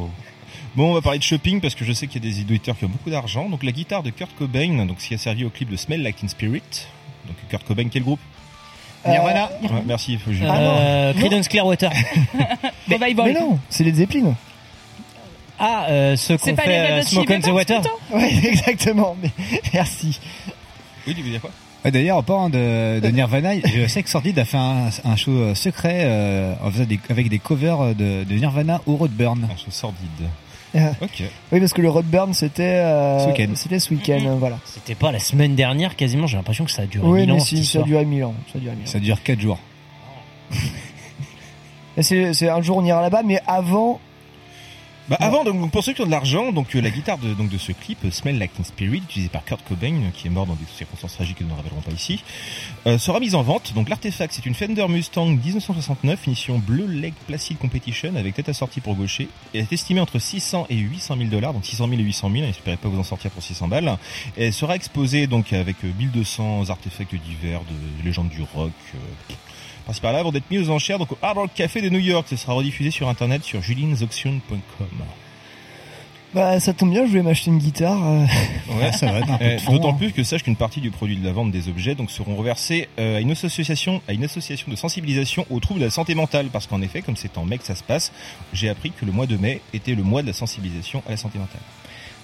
Bon, 0.76 0.92
on 0.92 0.94
va 0.94 1.02
parler 1.02 1.20
de 1.20 1.24
shopping 1.24 1.60
parce 1.62 1.76
que 1.76 1.84
je 1.84 1.92
sais 1.94 2.08
qu'il 2.08 2.24
y 2.24 2.28
a 2.28 2.32
des 2.32 2.40
éditeurs 2.42 2.78
qui 2.78 2.86
ont 2.86 2.90
beaucoup 2.90 3.10
d'argent. 3.10 3.50
Donc 3.50 3.64
la 3.64 3.72
guitare 3.72 4.04
de 4.04 4.12
Kurt 4.12 4.32
Cobain, 4.38 4.86
donc 4.86 5.02
ce 5.02 5.08
qui 5.08 5.14
a 5.14 5.18
servi 5.18 5.44
au 5.44 5.50
clip 5.50 5.70
de 5.70 5.76
Smell 5.76 6.02
Like 6.02 6.18
Teen 6.18 6.30
Spirit. 6.30 6.62
Donc 7.28 7.36
Kurt 7.50 7.66
Cobain, 7.66 7.88
quel 7.90 8.04
groupe? 8.04 8.20
Nirvana. 9.08 9.50
Ouais, 9.62 9.70
Merci. 9.86 10.18
faut 10.18 10.30
que 10.32 10.36
je- 10.36 10.44
non. 10.44 10.54
Euh, 10.54 11.14
Non. 11.14 11.20
Creedence 11.20 11.48
Clearwater. 11.48 11.90
Revival. 12.90 13.34
Mais 13.34 13.40
non, 13.40 13.60
c'est 13.70 13.84
les 13.84 13.94
Zeppelin. 13.94 14.36
Ah, 15.60 15.86
euh, 15.90 16.16
ceux 16.16 16.38
C'est 16.38 16.52
qu'on 16.52 16.56
pas 16.56 16.64
fait 16.64 16.78
euh, 16.80 17.02
Smoke 17.04 17.32
on 17.34 17.40
the 17.40 17.48
Water. 17.48 17.82
Ouais, 18.12 18.34
exactement. 18.44 19.16
Mais 19.22 19.30
merci. 19.74 20.20
Oui, 21.06 21.14
tu 21.16 21.22
veux 21.22 21.30
dire 21.32 21.42
quoi? 21.42 21.50
Ouais, 21.84 21.92
D'ailleurs, 21.92 22.18
en 22.18 22.24
parlant 22.24 22.50
de, 22.50 23.00
de 23.00 23.08
Nirvana, 23.10 23.52
je 23.66 23.88
sais 23.88 24.04
que 24.04 24.10
Sordid 24.10 24.38
a 24.40 24.46
fait 24.46 24.58
un, 24.58 24.90
un 25.06 25.16
show 25.16 25.32
euh, 25.32 25.56
secret 25.56 26.02
euh, 26.04 26.54
avec 27.10 27.30
des 27.30 27.40
covers 27.40 27.96
de, 27.96 28.24
de 28.24 28.34
Nirvana 28.36 28.82
au 28.86 28.96
Roadburn. 28.96 29.48
Un 29.52 29.56
show 29.58 29.72
sordide. 29.72 30.30
Ok. 30.76 31.24
Oui, 31.52 31.60
parce 31.60 31.74
que 31.74 31.82
le 31.82 31.90
Roadburn 31.90 32.34
c'était 32.34 32.64
euh, 32.64 33.20
Ce 33.20 33.28
week-end. 33.30 33.52
C'était 33.56 33.80
ce 33.80 33.90
week-end, 33.94 34.20
Mhm. 34.20 34.38
voilà. 34.40 34.60
C'était 34.66 34.96
pas 34.96 35.12
la 35.12 35.20
semaine 35.20 35.56
dernière, 35.56 35.96
quasiment. 35.96 36.28
J'ai 36.28 36.38
l'impression 36.38 36.66
que 36.66 36.72
ça 36.72 36.84
a 36.84 36.86
duré 36.86 37.08
Oui, 37.08 37.20
mille 37.22 37.34
mais 37.34 37.42
ans. 37.42 37.44
si, 37.44 37.58
cette 37.58 37.58
ça 37.58 37.60
a 37.60 37.64
histoire. 37.82 37.86
duré 37.86 38.06
mille 38.06 38.24
ans. 38.24 38.34
Ça 38.52 38.58
a 38.58 38.62
duré 38.62 38.76
mille 38.76 38.86
ans. 38.88 38.92
Ça 38.92 39.00
dure 39.00 39.24
4 39.24 39.40
jours. 39.40 39.58
Et 41.98 42.04
C'est 42.04 42.34
c'est 42.34 42.50
un 42.50 42.62
jour 42.62 42.78
on 42.78 42.86
ira 42.86 43.02
là-bas, 43.02 43.24
mais 43.26 43.42
avant. 43.48 44.00
Bah 45.10 45.18
avant, 45.20 45.44
donc, 45.44 45.72
pour 45.72 45.84
ceux 45.84 45.94
qui 45.94 46.02
ont 46.02 46.06
de 46.06 46.12
l'argent, 46.12 46.52
donc 46.52 46.76
euh, 46.76 46.82
la 46.82 46.92
guitare 46.92 47.18
de, 47.18 47.34
donc, 47.34 47.50
de 47.50 47.58
ce 47.58 47.72
clip, 47.72 47.98
euh, 48.06 48.12
Smell 48.12 48.38
Like 48.38 48.54
Teen 48.54 48.64
Spirit, 48.64 48.98
utilisée 49.00 49.30
par 49.30 49.44
Kurt 49.44 49.68
Cobain, 49.68 49.96
euh, 49.96 50.10
qui 50.14 50.28
est 50.28 50.30
mort 50.30 50.46
dans 50.46 50.54
des 50.54 50.66
circonstances 50.78 51.16
tragiques 51.16 51.40
que 51.40 51.44
nous 51.44 51.50
ne 51.50 51.56
révélerons 51.56 51.82
pas 51.82 51.92
ici, 51.92 52.24
euh, 52.86 53.00
sera 53.00 53.20
mise 53.20 53.34
en 53.34 53.42
vente. 53.42 53.74
Donc 53.74 53.90
l'artefact, 53.90 54.32
c'est 54.32 54.46
une 54.46 54.54
Fender 54.54 54.86
Mustang 54.88 55.26
1969, 55.26 56.20
finition 56.20 56.60
Bleu 56.60 56.86
Leg 56.86 57.16
Placid 57.26 57.58
Competition, 57.58 58.16
avec 58.16 58.36
tête 58.36 58.50
assortie 58.50 58.82
pour 58.82 58.94
gaucher, 58.94 59.30
et 59.56 59.60
est 59.60 59.74
estimée 59.74 60.00
entre 60.00 60.20
600 60.20 60.68
et 60.70 60.76
800 60.76 61.18
000 61.18 61.30
dollars, 61.30 61.54
donc 61.54 61.66
600 61.66 61.88
000 61.88 62.00
et 62.00 62.04
800 62.04 62.30
000, 62.32 62.46
n'espérez 62.46 62.78
pas 62.78 62.88
vous 62.88 63.00
en 63.00 63.04
sortir 63.04 63.32
pour 63.32 63.42
600 63.42 63.68
balles. 63.68 63.98
Et 64.38 64.46
elle 64.46 64.54
sera 64.54 64.76
exposée 64.76 65.26
donc 65.26 65.54
avec 65.54 65.78
euh, 65.84 65.92
1200 65.98 66.70
artefacts 66.70 67.16
divers 67.16 67.62
de 67.62 68.06
légendes 68.06 68.30
du 68.30 68.44
rock, 68.44 68.72
euh, 68.94 69.34
avant 70.04 70.32
d'être 70.32 70.50
mis 70.52 70.60
aux 70.60 70.70
enchères 70.70 71.00
donc 71.00 71.12
au 71.12 71.18
Hard 71.22 71.38
Rock 71.38 71.52
Café 71.54 71.82
de 71.82 71.90
New 71.90 72.00
York. 72.00 72.28
Ce 72.30 72.36
sera 72.36 72.54
rediffusé 72.54 72.92
sur 72.92 73.10
internet 73.10 73.44
sur 73.44 73.62
juliensauction.com. 73.62 74.88
Bah, 76.32 76.60
ça 76.60 76.74
tombe 76.74 76.92
bien, 76.92 77.06
je 77.06 77.10
voulais 77.10 77.24
m'acheter 77.24 77.50
une 77.50 77.58
guitare. 77.58 77.98
euh. 78.08 78.26
Ouais, 78.80 78.92
ça 78.92 79.12
va 79.12 79.26
fond, 79.60 79.72
D'autant 79.72 79.90
hein. 79.90 79.98
plus 79.98 80.12
que 80.12 80.24
sache 80.24 80.44
qu'une 80.44 80.56
partie 80.56 80.80
du 80.80 80.92
produit 80.92 81.18
de 81.18 81.26
la 81.26 81.32
vente 81.32 81.50
des 81.50 81.70
objets 81.70 81.96
donc 81.96 82.12
seront 82.12 82.36
reversés 82.36 82.88
euh, 83.00 83.18
à 83.18 83.20
une 83.20 83.32
association, 83.32 84.00
à 84.08 84.14
une 84.14 84.24
association 84.24 84.70
de 84.70 84.76
sensibilisation 84.76 85.48
aux 85.50 85.60
troubles 85.60 85.80
de 85.80 85.86
la 85.86 85.92
santé 85.92 86.14
mentale, 86.14 86.50
parce 86.54 86.68
qu'en 86.68 86.84
effet, 86.84 87.02
comme 87.02 87.16
c'est 87.16 87.36
en 87.40 87.46
mai 87.46 87.58
que 87.58 87.66
ça 87.66 87.74
se 87.74 87.84
passe, 87.84 88.12
j'ai 88.54 88.70
appris 88.70 88.92
que 88.92 89.06
le 89.06 89.12
mois 89.12 89.26
de 89.26 89.38
mai 89.38 89.62
était 89.74 89.96
le 89.96 90.04
mois 90.04 90.22
de 90.22 90.28
la 90.28 90.34
sensibilisation 90.34 91.02
à 91.08 91.12
la 91.12 91.18
santé 91.18 91.40
mentale. 91.40 91.62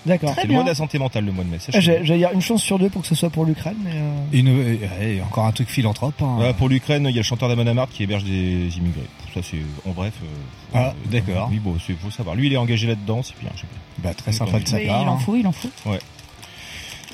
D'accord. 0.05 0.33
C'est 0.35 0.47
le 0.47 0.53
mois 0.53 0.63
de 0.63 0.69
la 0.69 0.75
santé 0.75 0.99
mentale 0.99 1.25
le 1.25 1.31
mois 1.31 1.43
de 1.43 1.49
mai. 1.49 1.57
J'ai- 1.69 1.81
J'allais 2.03 2.19
dire 2.19 2.29
une 2.33 2.41
chance 2.41 2.61
sur 2.61 2.77
deux 2.77 2.89
pour 2.89 3.01
que 3.01 3.07
ce 3.07 3.15
soit 3.15 3.29
pour 3.29 3.45
l'Ukraine, 3.45 3.77
mais. 3.83 3.91
euh, 3.93 4.15
Une, 4.33 4.47
euh, 4.49 4.77
ouais, 4.99 5.21
encore 5.25 5.45
un 5.45 5.51
truc 5.51 5.67
philanthrope. 5.69 6.21
hein. 6.21 6.53
Pour 6.57 6.69
l'Ukraine, 6.69 7.05
il 7.09 7.15
y 7.15 7.19
a 7.19 7.21
le 7.21 7.23
chanteur 7.23 7.49
d'Amon 7.49 7.65
Amarth 7.67 7.91
qui 7.91 8.03
héberge 8.03 8.23
des 8.23 8.77
immigrés. 8.77 9.01
Ça, 9.33 9.41
c'est 9.43 9.57
en 9.87 9.91
bref. 9.91 10.13
euh, 10.23 10.27
Ah, 10.73 10.87
euh, 10.89 10.91
d'accord. 11.11 11.49
Oui, 11.51 11.59
bon, 11.59 11.75
c'est 11.85 11.93
faut 11.93 12.11
savoir. 12.11 12.35
Lui, 12.35 12.47
il 12.47 12.53
est 12.53 12.57
engagé 12.57 12.87
là-dedans, 12.87 13.21
c'est 13.23 13.37
bien. 13.39 13.49
je 13.55 13.61
sais 13.61 13.67
pas. 13.67 14.09
Bah, 14.09 14.13
très 14.13 14.31
sympa 14.31 14.59
de 14.59 14.67
sa 14.67 14.75
Oui, 14.77 14.83
il 14.83 14.87
part. 14.87 15.07
en 15.09 15.15
hein. 15.15 15.19
faut, 15.19 15.35
il 15.35 15.47
en 15.47 15.51
faut. 15.51 15.69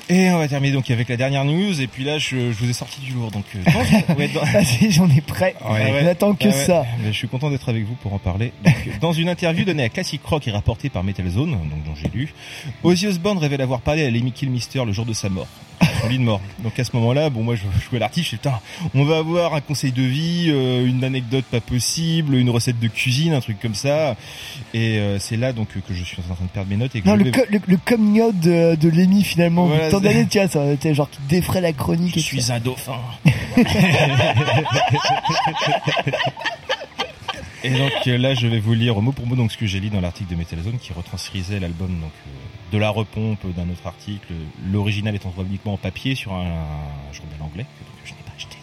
Et 0.08 0.30
on 0.30 0.38
va 0.38 0.48
terminer 0.48 0.72
donc 0.72 0.90
avec 0.90 1.08
la 1.08 1.16
dernière 1.16 1.44
news. 1.44 1.80
Et 1.80 1.86
puis 1.86 2.04
là, 2.04 2.18
je, 2.18 2.52
je 2.52 2.58
vous 2.58 2.68
ai 2.68 2.72
sorti 2.72 3.00
du 3.00 3.12
lourd. 3.12 3.30
Donc, 3.30 3.44
euh, 3.54 3.60
Vas-y, 4.52 4.90
j'en 4.90 5.08
ai 5.10 5.20
prêt. 5.20 5.54
Ouais. 5.68 6.02
On 6.02 6.06
attend 6.06 6.34
que 6.34 6.48
Ah 6.48 6.52
ça. 6.52 6.84
Mais 7.02 7.12
je 7.12 7.16
suis 7.16 7.28
content 7.28 7.50
d'être 7.50 7.68
avec 7.68 7.84
vous 7.84 7.94
pour 7.94 8.12
en 8.12 8.18
parler. 8.18 8.52
Donc, 8.64 8.74
dans 9.00 9.12
une 9.12 9.28
interview 9.28 9.64
donnée 9.64 9.84
à 9.84 9.88
Classic 9.88 10.20
Rock 10.24 10.48
et 10.48 10.50
rapportée 10.50 10.88
par 10.88 11.04
Metal 11.04 11.28
Zone, 11.28 11.52
donc 11.52 11.84
dont 11.84 11.94
j'ai 11.94 12.08
lu, 12.08 12.34
Ozzy 12.82 13.06
Osbourne 13.06 13.38
révèle 13.38 13.62
avoir 13.62 13.80
parlé 13.80 14.04
à 14.04 14.10
Lemmy 14.10 14.32
Kilmister 14.32 14.84
le 14.84 14.92
jour 14.92 15.06
de 15.06 15.12
sa 15.12 15.28
mort, 15.28 15.46
son 16.00 16.08
lit 16.08 16.18
de 16.18 16.22
mort. 16.24 16.40
Donc 16.62 16.78
à 16.78 16.84
ce 16.84 16.90
moment-là, 16.96 17.30
bon 17.30 17.42
moi 17.42 17.54
je 17.56 17.62
jouais 17.88 17.98
l'artiste, 17.98 18.30
je 18.30 18.36
putain, 18.36 18.60
on 18.94 19.04
va 19.04 19.18
avoir 19.18 19.54
un 19.54 19.60
conseil 19.60 19.92
de 19.92 20.02
vie, 20.02 20.46
euh, 20.48 20.86
une 20.86 21.02
anecdote 21.04 21.44
pas 21.50 21.60
possible, 21.60 22.34
une 22.34 22.50
recette 22.50 22.78
de 22.80 22.88
cuisine, 22.88 23.32
un 23.34 23.40
truc 23.40 23.58
comme 23.60 23.74
ça. 23.74 24.16
Et 24.74 24.98
euh, 24.98 25.18
c'est 25.18 25.36
là 25.36 25.52
donc 25.52 25.68
que 25.68 25.94
je 25.94 26.04
suis 26.04 26.18
en 26.30 26.34
train 26.34 26.44
de 26.44 26.50
perdre 26.50 26.70
mes 26.70 26.76
notes 26.76 26.94
et 26.96 27.00
que 27.02 27.06
Non, 27.08 27.14
je 27.14 27.18
le, 27.18 27.24
vais- 27.24 27.30
co- 27.32 27.46
le, 27.50 27.60
le 27.66 27.76
coming 27.76 28.20
out 28.22 28.38
de, 28.40 28.74
de 28.76 28.88
Lemmy 28.88 29.22
finalement. 29.24 29.66
Voilà, 29.66 29.90
tant 29.90 30.00
d'années, 30.00 30.26
tu 30.28 30.38
vois, 30.38 30.48
ça 30.48 30.60
genre 30.92 31.10
qui 31.10 31.20
défrait 31.28 31.60
la 31.60 31.72
chronique. 31.72 32.14
je 32.14 32.20
et 32.20 32.22
tout 32.22 32.36
ça. 32.36 32.42
suis 32.44 32.52
un 32.52 32.60
dauphin. 32.60 32.98
Et 37.64 37.70
donc 37.70 37.92
là, 38.06 38.34
je 38.34 38.48
vais 38.48 38.58
vous 38.58 38.74
lire 38.74 39.00
mot 39.00 39.12
pour 39.12 39.24
mot 39.26 39.36
donc 39.36 39.52
ce 39.52 39.56
que 39.56 39.66
j'ai 39.66 39.78
lu 39.78 39.88
dans 39.88 40.00
l'article 40.00 40.30
de 40.32 40.36
Metal 40.36 40.58
Zone 40.62 40.78
qui 40.80 40.92
retranscrisait 40.92 41.60
l'album 41.60 41.90
donc 42.00 42.10
euh, 42.26 42.30
de 42.72 42.78
la 42.78 42.90
repompe 42.90 43.46
d'un 43.54 43.68
autre 43.68 43.86
article. 43.86 44.32
L'original 44.70 45.14
étant 45.14 45.32
uniquement 45.46 45.74
en 45.74 45.78
papier 45.78 46.14
sur 46.14 46.32
un, 46.32 46.66
journal 47.12 47.36
anglais 47.40 47.66
que 48.02 48.08
je 48.08 48.12
n'ai 48.12 48.22
pas 48.24 48.32
acheté. 48.36 48.56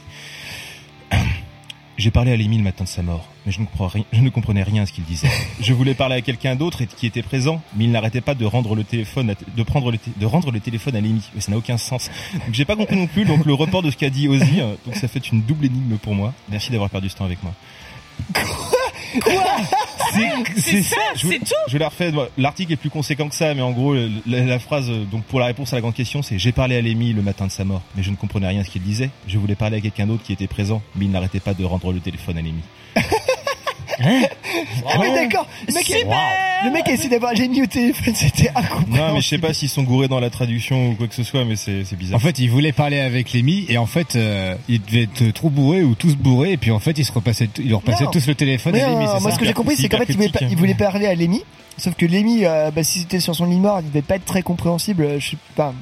J'ai 1.98 2.12
parlé 2.12 2.32
à 2.32 2.38
Lemmy 2.38 2.58
le 2.58 2.64
matin 2.64 2.86
de 2.86 2.90
sa 2.90 3.04
mort, 3.04 3.28
mais 3.46 3.52
je 3.52 3.60
ne, 3.60 4.30
comprenais 4.30 4.64
rien, 4.64 4.84
à 4.84 4.86
ce 4.86 4.94
qu'il 4.94 5.04
disait. 5.04 5.28
Je 5.60 5.74
voulais 5.74 5.94
parler 5.94 6.16
à 6.16 6.22
quelqu'un 6.22 6.56
d'autre 6.56 6.86
qui 6.86 7.06
était 7.06 7.22
présent, 7.22 7.62
mais 7.76 7.84
il 7.84 7.92
n'arrêtait 7.92 8.22
pas 8.22 8.36
de 8.36 8.46
rendre 8.46 8.74
le 8.74 8.86
téléphone, 8.86 9.32
à, 9.32 9.34
de 9.36 9.64
prendre 9.64 9.92
de 9.92 10.26
rendre 10.26 10.52
le 10.52 10.62
téléphone 10.62 10.96
à 10.96 11.02
Lemmy. 11.02 11.22
Mais 11.36 11.42
ça 11.42 11.52
n'a 11.52 11.58
aucun 11.58 11.78
sens. 11.78 12.10
Donc 12.34 12.54
j'ai 12.54 12.64
pas 12.64 12.78
compris 12.78 12.96
non 12.96 13.08
plus. 13.08 13.26
Donc 13.26 13.46
le 13.46 13.54
report 13.54 13.84
de 13.84 13.92
ce 13.92 13.98
qu'a 13.98 14.10
dit 14.10 14.30
Ozzy, 14.30 14.62
euh, 14.62 14.76
donc 14.86 14.96
ça 14.96 15.10
fait 15.10 15.28
une 15.30 15.42
double 15.42 15.66
énigme 15.66 15.98
pour 15.98 16.16
moi. 16.16 16.34
Merci 16.50 16.72
d'avoir 16.72 16.90
perdu 16.90 17.10
ce 17.10 17.18
temps 17.18 17.26
avec 17.26 17.44
moi. 17.44 17.54
C'est 20.58 20.82
ça, 20.84 20.96
c'est 21.16 21.40
tout 21.40 21.54
Je 21.68 21.78
la 21.78 21.90
refais. 21.90 22.12
L'article 22.38 22.74
est 22.74 22.78
plus 22.78 22.90
conséquent 22.90 23.30
que 23.30 23.36
ça, 23.36 23.54
mais 23.54 23.62
en 23.62 23.72
gros, 23.72 23.94
la, 23.94 24.40
la 24.44 24.60
phrase, 24.60 24.90
euh, 24.90 25.04
donc 25.06 25.24
pour 25.26 25.40
la 25.40 25.48
réponse 25.48 25.74
à 25.74 25.78
la 25.78 25.82
grande 25.82 25.94
question, 25.94 26.22
c'est 26.22 26.40
j'ai 26.40 26.52
parlé 26.52 26.76
à 26.76 26.82
Lemmy 26.82 27.14
le 27.14 27.22
matin 27.22 27.48
de 27.48 27.52
sa 27.52 27.64
mort, 27.64 27.82
mais 27.96 28.04
je 28.04 28.12
ne 28.12 28.16
comprenais 28.16 28.48
rien 28.48 28.62
à 28.62 28.64
ce 28.64 28.70
qu'il 28.70 28.82
disait. 28.82 29.10
Je 29.28 29.38
voulais 29.38 29.56
parler 29.56 29.78
à 29.78 29.82
quelqu'un 29.82 30.08
d'autre 30.08 30.24
qui 30.24 30.34
était 30.34 30.48
présent, 30.48 30.82
mais 30.96 31.06
il 31.06 31.12
n'arrêtait 31.12 31.40
pas 31.40 31.54
de 31.54 31.64
rendre 31.64 31.94
le 31.94 32.00
téléphone 32.00 32.38
à 32.38 32.42
Ah 34.02 34.98
oui, 35.00 35.08
d'accord. 35.14 35.48
Le 35.68 35.74
mec, 35.74 35.90
le 36.66 36.72
mec 36.72 36.88
a 36.88 36.92
essayé 36.94 37.10
d'avoir 37.10 37.34
Lemmy 37.34 37.62
au 37.62 37.66
téléphone, 37.66 38.14
c'était 38.16 38.50
incompréhensible. 38.50 38.98
Non, 38.98 39.14
mais 39.14 39.22
je 39.22 39.28
sais 39.28 39.38
pas 39.38 39.54
s'ils 39.54 39.70
sont 39.70 39.84
gourés 39.84 40.08
dans 40.08 40.20
la 40.20 40.30
traduction 40.30 40.90
ou 40.90 40.96
quoi 40.96 41.08
que 41.08 41.16
ce 41.16 41.24
soit, 41.24 41.46
mais 41.46 41.56
c'est 41.56 41.84
c'est 41.86 41.96
bizarre. 41.96 42.18
En 42.18 42.20
fait, 42.20 42.40
il 42.40 42.50
voulait 42.50 42.72
parler 42.72 43.00
avec 43.00 43.34
Lemmy 43.34 43.66
et 43.70 43.78
en 43.78 43.86
fait, 43.86 44.16
euh, 44.16 44.56
il 44.68 44.82
devait 44.82 45.04
être 45.04 45.32
trop 45.34 45.50
bourré 45.50 45.84
ou 45.84 45.96
tous 45.96 46.16
bourrés 46.16 46.54
et 46.54 46.58
puis 46.58 46.72
en 46.72 46.80
fait, 46.80 46.98
ils 46.98 47.06
se 47.06 47.12
repassaient, 47.12 47.50
ils 47.64 47.74
repassaient 47.74 48.06
Non. 48.06 48.12
tous 48.12 48.28
le 48.28 48.36
téléphone 48.36 48.74
Mais 48.74 48.82
à 48.82 48.90
Lemmy. 48.90 49.06
non, 49.06 49.12
c'est 49.16 49.22
moi 49.22 49.32
ça 49.32 49.36
ce 49.36 49.40
que 49.40 49.46
j'ai 49.46 49.54
compris 49.54 49.76
c'est 49.78 49.90
qu'en 49.90 49.98
fait 49.98 50.06
il 50.10 50.16
voulait, 50.16 50.30
pas- 50.30 50.46
il 50.50 50.58
voulait 50.58 50.74
parler 50.76 51.06
à 51.08 51.16
Lemmy 51.16 51.44
sauf 51.78 51.96
que 51.96 52.06
Lemmy 52.06 52.46
euh, 52.46 52.72
bah, 52.72 52.84
si 52.84 53.00
c'était 53.00 53.20
sur 53.20 53.36
son 53.36 53.46
lit 53.46 53.60
mort 53.60 53.80
il 53.82 53.88
devait 53.88 54.02
pas 54.02 54.16
être 54.16 54.26
très 54.26 54.42
compréhensible 54.42 55.04
euh, 55.04 55.20
je 55.20 55.32
sais 55.32 55.38
pas 55.56 55.74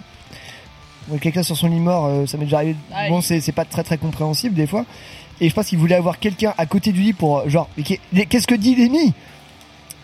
quelqu'un 1.22 1.42
sur 1.44 1.56
son 1.58 1.68
lit 1.70 1.80
mort 1.80 2.06
euh, 2.06 2.26
ça 2.26 2.38
m'est 2.38 2.44
déjà 2.46 2.58
arrivé 2.58 2.76
Ah, 2.94 3.10
bon 3.10 3.22
c'est 3.22 3.52
pas 3.52 3.66
très 3.66 3.84
très 3.84 3.98
compréhensible 3.98 4.54
des 4.56 4.68
fois 4.68 4.86
et 5.42 5.50
je 5.50 5.54
pense 5.54 5.68
qu'il 5.68 5.78
voulait 5.80 5.96
avoir 5.96 6.20
quelqu'un 6.20 6.54
à 6.58 6.66
côté 6.66 6.92
du 6.92 7.02
lit 7.02 7.14
pour 7.14 7.48
genre 7.50 7.70
mais 7.78 7.84
qu'est-ce 8.26 8.48
que 8.48 8.56
dit 8.56 8.76
Lemmy 8.76 9.14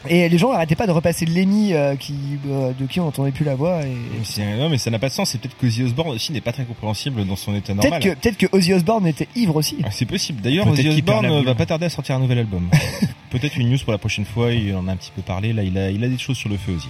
Et 0.10 0.28
les 0.28 0.38
gens 0.38 0.52
arrêtaient 0.52 0.76
pas 0.76 0.86
de 0.86 0.91
repasser 0.91 1.26
Lemmy, 1.26 1.74
euh, 1.74 1.96
qui, 1.96 2.13
euh, 2.50 2.74
de 2.78 2.86
qui 2.86 3.00
on 3.00 3.06
n'entendait 3.06 3.32
plus 3.32 3.46
la 3.46 3.56
voix. 3.56 3.82
Et... 3.84 3.96
C'est- 4.24 4.58
Non, 4.58 4.69
mais 4.69 4.78
ça 4.78 4.91
n'a 4.91 5.00
pas 5.00 5.08
de 5.08 5.14
sens. 5.14 5.30
C'est 5.30 5.38
peut-être 5.39 5.55
qu'Ozzy 5.58 5.82
Osbourne 5.84 6.10
aussi 6.10 6.34
n'est 6.34 6.41
pas 6.41 6.51
très 6.51 6.66
compréhensible 6.66 7.26
dans 7.26 7.38
son 7.38 7.55
état 7.55 7.74
normal. 7.74 8.01
Peut-être 8.01 8.16
que, 8.16 8.20
peut-être 8.22 8.38
que 8.38 8.47
Ozzy 8.58 8.74
Osbourne 8.74 9.08
était 9.08 9.30
ivre 9.36 9.55
aussi. 9.55 9.78
Ah, 9.84 9.89
C'est 9.91 10.05
possible. 10.05 10.41
D'ailleurs, 10.41 10.68
Ozzy 10.68 10.89
Osbourne 10.89 11.26
euh, 11.28 11.41
va 11.43 11.55
pas 11.55 11.66
tarder 11.66 11.86
à 11.86 11.89
sortir 11.89 12.16
un 12.16 12.20
nouvel 12.20 12.39
album. 12.39 12.70
Peut-être 13.30 13.58
une 13.58 13.70
news 13.70 13.78
pour 13.84 13.93
la 13.93 13.97
prochaine 13.97 14.26
fois. 14.26 14.51
Il 14.51 14.76
en 14.76 14.88
a 14.88 14.91
un 14.91 14.97
petit 14.97 15.12
peu 15.16 15.22
parlé. 15.22 15.53
Là, 15.53 15.64
il 15.64 15.78
a, 15.78 15.89
il 15.89 16.03
a 16.03 16.08
des 16.10 16.18
choses 16.18 16.38
sur 16.38 16.49
le 16.49 16.58
feu 16.58 16.74
aussi. 16.74 16.89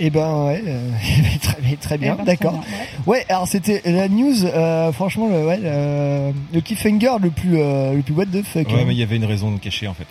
Et 0.00 0.10
ben 0.10 0.46
ouais, 0.46 0.62
euh, 0.66 0.90
très, 1.42 1.60
bien, 1.60 1.76
très 1.80 1.98
bien, 1.98 2.14
Eh 2.14 2.18
ben, 2.18 2.24
d'accord. 2.24 2.60
Ouais, 3.06 3.24
alors 3.28 3.48
c'était 3.48 3.82
la 3.84 4.08
news, 4.08 4.44
euh, 4.44 4.92
franchement, 4.92 5.28
le, 5.28 5.44
ouais, 5.46 5.58
le, 5.60 6.32
le 6.54 6.60
cliffhanger 6.60 7.16
le 7.20 7.30
plus, 7.30 7.58
euh, 7.58 7.94
le 7.94 8.02
plus 8.02 8.14
what 8.14 8.26
the 8.26 8.42
fuck. 8.44 8.68
Ouais, 8.68 8.74
hein. 8.74 8.84
mais 8.86 8.94
il 8.94 8.98
y 8.98 9.02
avait 9.02 9.16
une 9.16 9.24
raison 9.24 9.56
cachée 9.58 9.88
en 9.88 9.94
fait. 9.94 10.06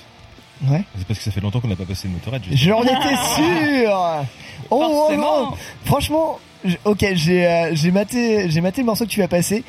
Ouais. 0.70 0.84
C'est 0.98 1.08
parce 1.08 1.20
que 1.20 1.24
ça 1.26 1.32
fait 1.32 1.40
longtemps 1.40 1.60
qu'on 1.62 1.68
n'a 1.68 1.76
pas 1.76 1.86
passé 1.86 2.08
de 2.08 2.14
motorette. 2.14 2.42
je 2.50 2.56
J'en 2.56 2.82
étais 2.84 3.16
sûr. 3.36 4.26
Oh, 4.70 5.08
oh, 5.12 5.16
non. 5.16 5.54
Franchement, 5.86 6.40
ok, 6.84 7.06
j'ai, 7.14 7.46
euh, 7.46 7.70
j'ai 7.74 7.92
maté, 7.92 8.50
j'ai 8.50 8.60
maté 8.60 8.82
le 8.82 8.88
morceau 8.88 9.06
que 9.06 9.10
tu 9.12 9.22
as 9.22 9.28
passé, 9.30 9.64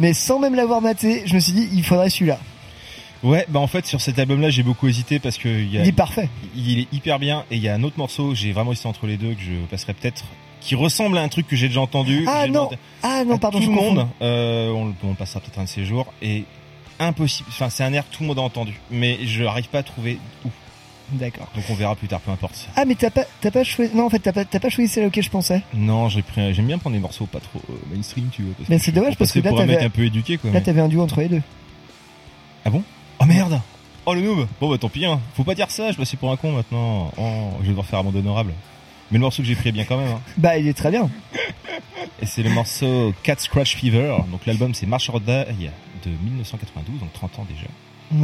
mais 0.00 0.12
sans 0.12 0.40
même 0.40 0.54
l'avoir 0.56 0.80
maté, 0.80 1.22
je 1.26 1.34
me 1.34 1.38
suis 1.40 1.52
dit, 1.52 1.68
il 1.72 1.84
faudrait 1.84 2.10
celui-là. 2.10 2.38
Ouais, 3.22 3.44
bah 3.48 3.60
en 3.60 3.66
fait 3.66 3.84
sur 3.86 4.00
cet 4.00 4.18
album-là 4.18 4.48
j'ai 4.48 4.62
beaucoup 4.62 4.88
hésité 4.88 5.18
parce 5.18 5.36
que 5.36 5.48
il 5.48 5.70
y 5.70 5.76
a, 5.78 5.82
Il 5.82 5.88
est 5.88 5.92
parfait. 5.92 6.28
il 6.56 6.78
est 6.78 6.88
hyper 6.92 7.18
bien 7.18 7.44
et 7.50 7.56
il 7.56 7.62
y 7.62 7.68
a 7.68 7.74
un 7.74 7.82
autre 7.82 7.98
morceau 7.98 8.34
j'ai 8.34 8.52
vraiment 8.52 8.72
hésité 8.72 8.88
entre 8.88 9.06
les 9.06 9.18
deux 9.18 9.34
que 9.34 9.42
je 9.42 9.52
passerai 9.70 9.92
peut-être 9.92 10.24
qui 10.62 10.74
ressemble 10.74 11.18
à 11.18 11.22
un 11.22 11.28
truc 11.28 11.46
que 11.46 11.56
j'ai 11.56 11.68
déjà 11.68 11.80
entendu. 11.82 12.24
Ah 12.28 12.46
non, 12.46 12.52
demandé 12.52 12.76
ah 13.02 13.22
non, 13.26 13.38
pardon, 13.38 13.58
tout 13.58 13.64
je 13.64 13.70
le 13.70 13.74
monde. 13.74 14.06
Euh, 14.22 14.70
on, 14.72 14.94
on 15.06 15.14
passera 15.14 15.40
peut-être 15.40 15.58
un 15.58 15.64
de 15.64 15.68
ces 15.68 15.84
jours 15.84 16.12
et 16.22 16.44
impossible. 16.98 17.48
Enfin 17.50 17.68
c'est 17.70 17.82
un 17.84 17.92
air 17.92 18.08
que 18.08 18.14
tout 18.14 18.22
le 18.22 18.26
monde 18.28 18.38
a 18.38 18.42
entendu, 18.42 18.74
mais 18.90 19.18
je 19.26 19.42
n'arrive 19.44 19.68
pas 19.68 19.78
à 19.80 19.82
trouver 19.82 20.18
où. 20.46 20.48
D'accord. 21.12 21.48
Donc 21.54 21.64
on 21.68 21.74
verra 21.74 21.96
plus 21.96 22.08
tard, 22.08 22.20
peu 22.20 22.30
importe. 22.30 22.68
Ah 22.76 22.84
mais 22.86 22.94
t'as 22.94 23.10
pas, 23.10 23.24
t'as 23.42 23.50
pas 23.50 23.64
choisi, 23.64 23.94
non 23.94 24.06
en 24.06 24.10
fait 24.10 24.20
t'as 24.20 24.32
pas, 24.32 24.44
t'as 24.46 24.60
pas 24.60 24.68
choisi 24.70 24.88
celle 24.90 25.06
auquel 25.06 25.24
je 25.24 25.30
pensais. 25.30 25.60
Non, 25.74 26.08
j'ai 26.08 26.22
pris, 26.22 26.54
j'aime 26.54 26.66
bien 26.66 26.78
prendre 26.78 26.94
des 26.94 27.00
morceaux 27.02 27.26
pas 27.26 27.40
trop 27.40 27.60
euh, 27.68 27.74
mainstream, 27.94 28.28
tu 28.32 28.42
vois. 28.44 28.54
Mais 28.70 28.78
c'est 28.78 28.92
dommage 28.92 29.16
parce 29.16 29.32
que 29.32 29.40
là, 29.40 29.52
t'avais- 29.52 29.78
un 29.84 29.90
peu 29.90 30.04
éduqué 30.04 30.36
quoi. 30.38 30.50
Là 30.50 30.58
mais- 30.60 30.64
t'avais 30.64 30.80
un 30.80 30.88
duo 30.88 31.02
entre 31.02 31.20
les 31.20 31.28
deux. 31.28 31.42
Ah 32.64 32.70
bon? 32.70 32.82
Oh 33.20 33.24
merde 33.26 33.60
Oh 34.06 34.14
le 34.14 34.22
noob 34.22 34.46
Bon 34.60 34.70
bah 34.70 34.78
tant 34.78 34.88
pis 34.88 35.04
hein. 35.04 35.20
Faut 35.34 35.44
pas 35.44 35.54
dire 35.54 35.70
ça, 35.70 35.92
je 35.92 35.96
passais 35.96 36.16
pour 36.16 36.32
un 36.32 36.36
con 36.36 36.52
maintenant. 36.52 37.12
Oh, 37.18 37.50
je 37.58 37.64
vais 37.64 37.68
devoir 37.68 37.86
faire 37.86 37.98
amende 37.98 38.16
honorable. 38.16 38.52
Mais 39.10 39.18
le 39.18 39.22
morceau 39.22 39.42
que 39.42 39.48
j'ai 39.48 39.54
pris 39.54 39.68
est 39.68 39.72
bien 39.72 39.84
quand 39.84 39.98
même. 39.98 40.08
Hein. 40.08 40.20
Bah 40.38 40.56
il 40.56 40.66
est 40.66 40.74
très 40.74 40.90
bien. 40.90 41.10
Et 42.22 42.26
c'est 42.26 42.42
le 42.42 42.50
morceau 42.50 43.12
Cat 43.22 43.36
Scratch 43.38 43.76
Fever. 43.76 44.16
Donc 44.30 44.46
l'album 44.46 44.72
c'est 44.74 44.86
March 44.86 45.08
or 45.10 45.20
Die 45.20 45.26
de 45.26 46.10
1992, 46.24 46.98
donc 47.00 47.12
30 47.12 47.40
ans 47.40 47.46
déjà. 47.48 47.66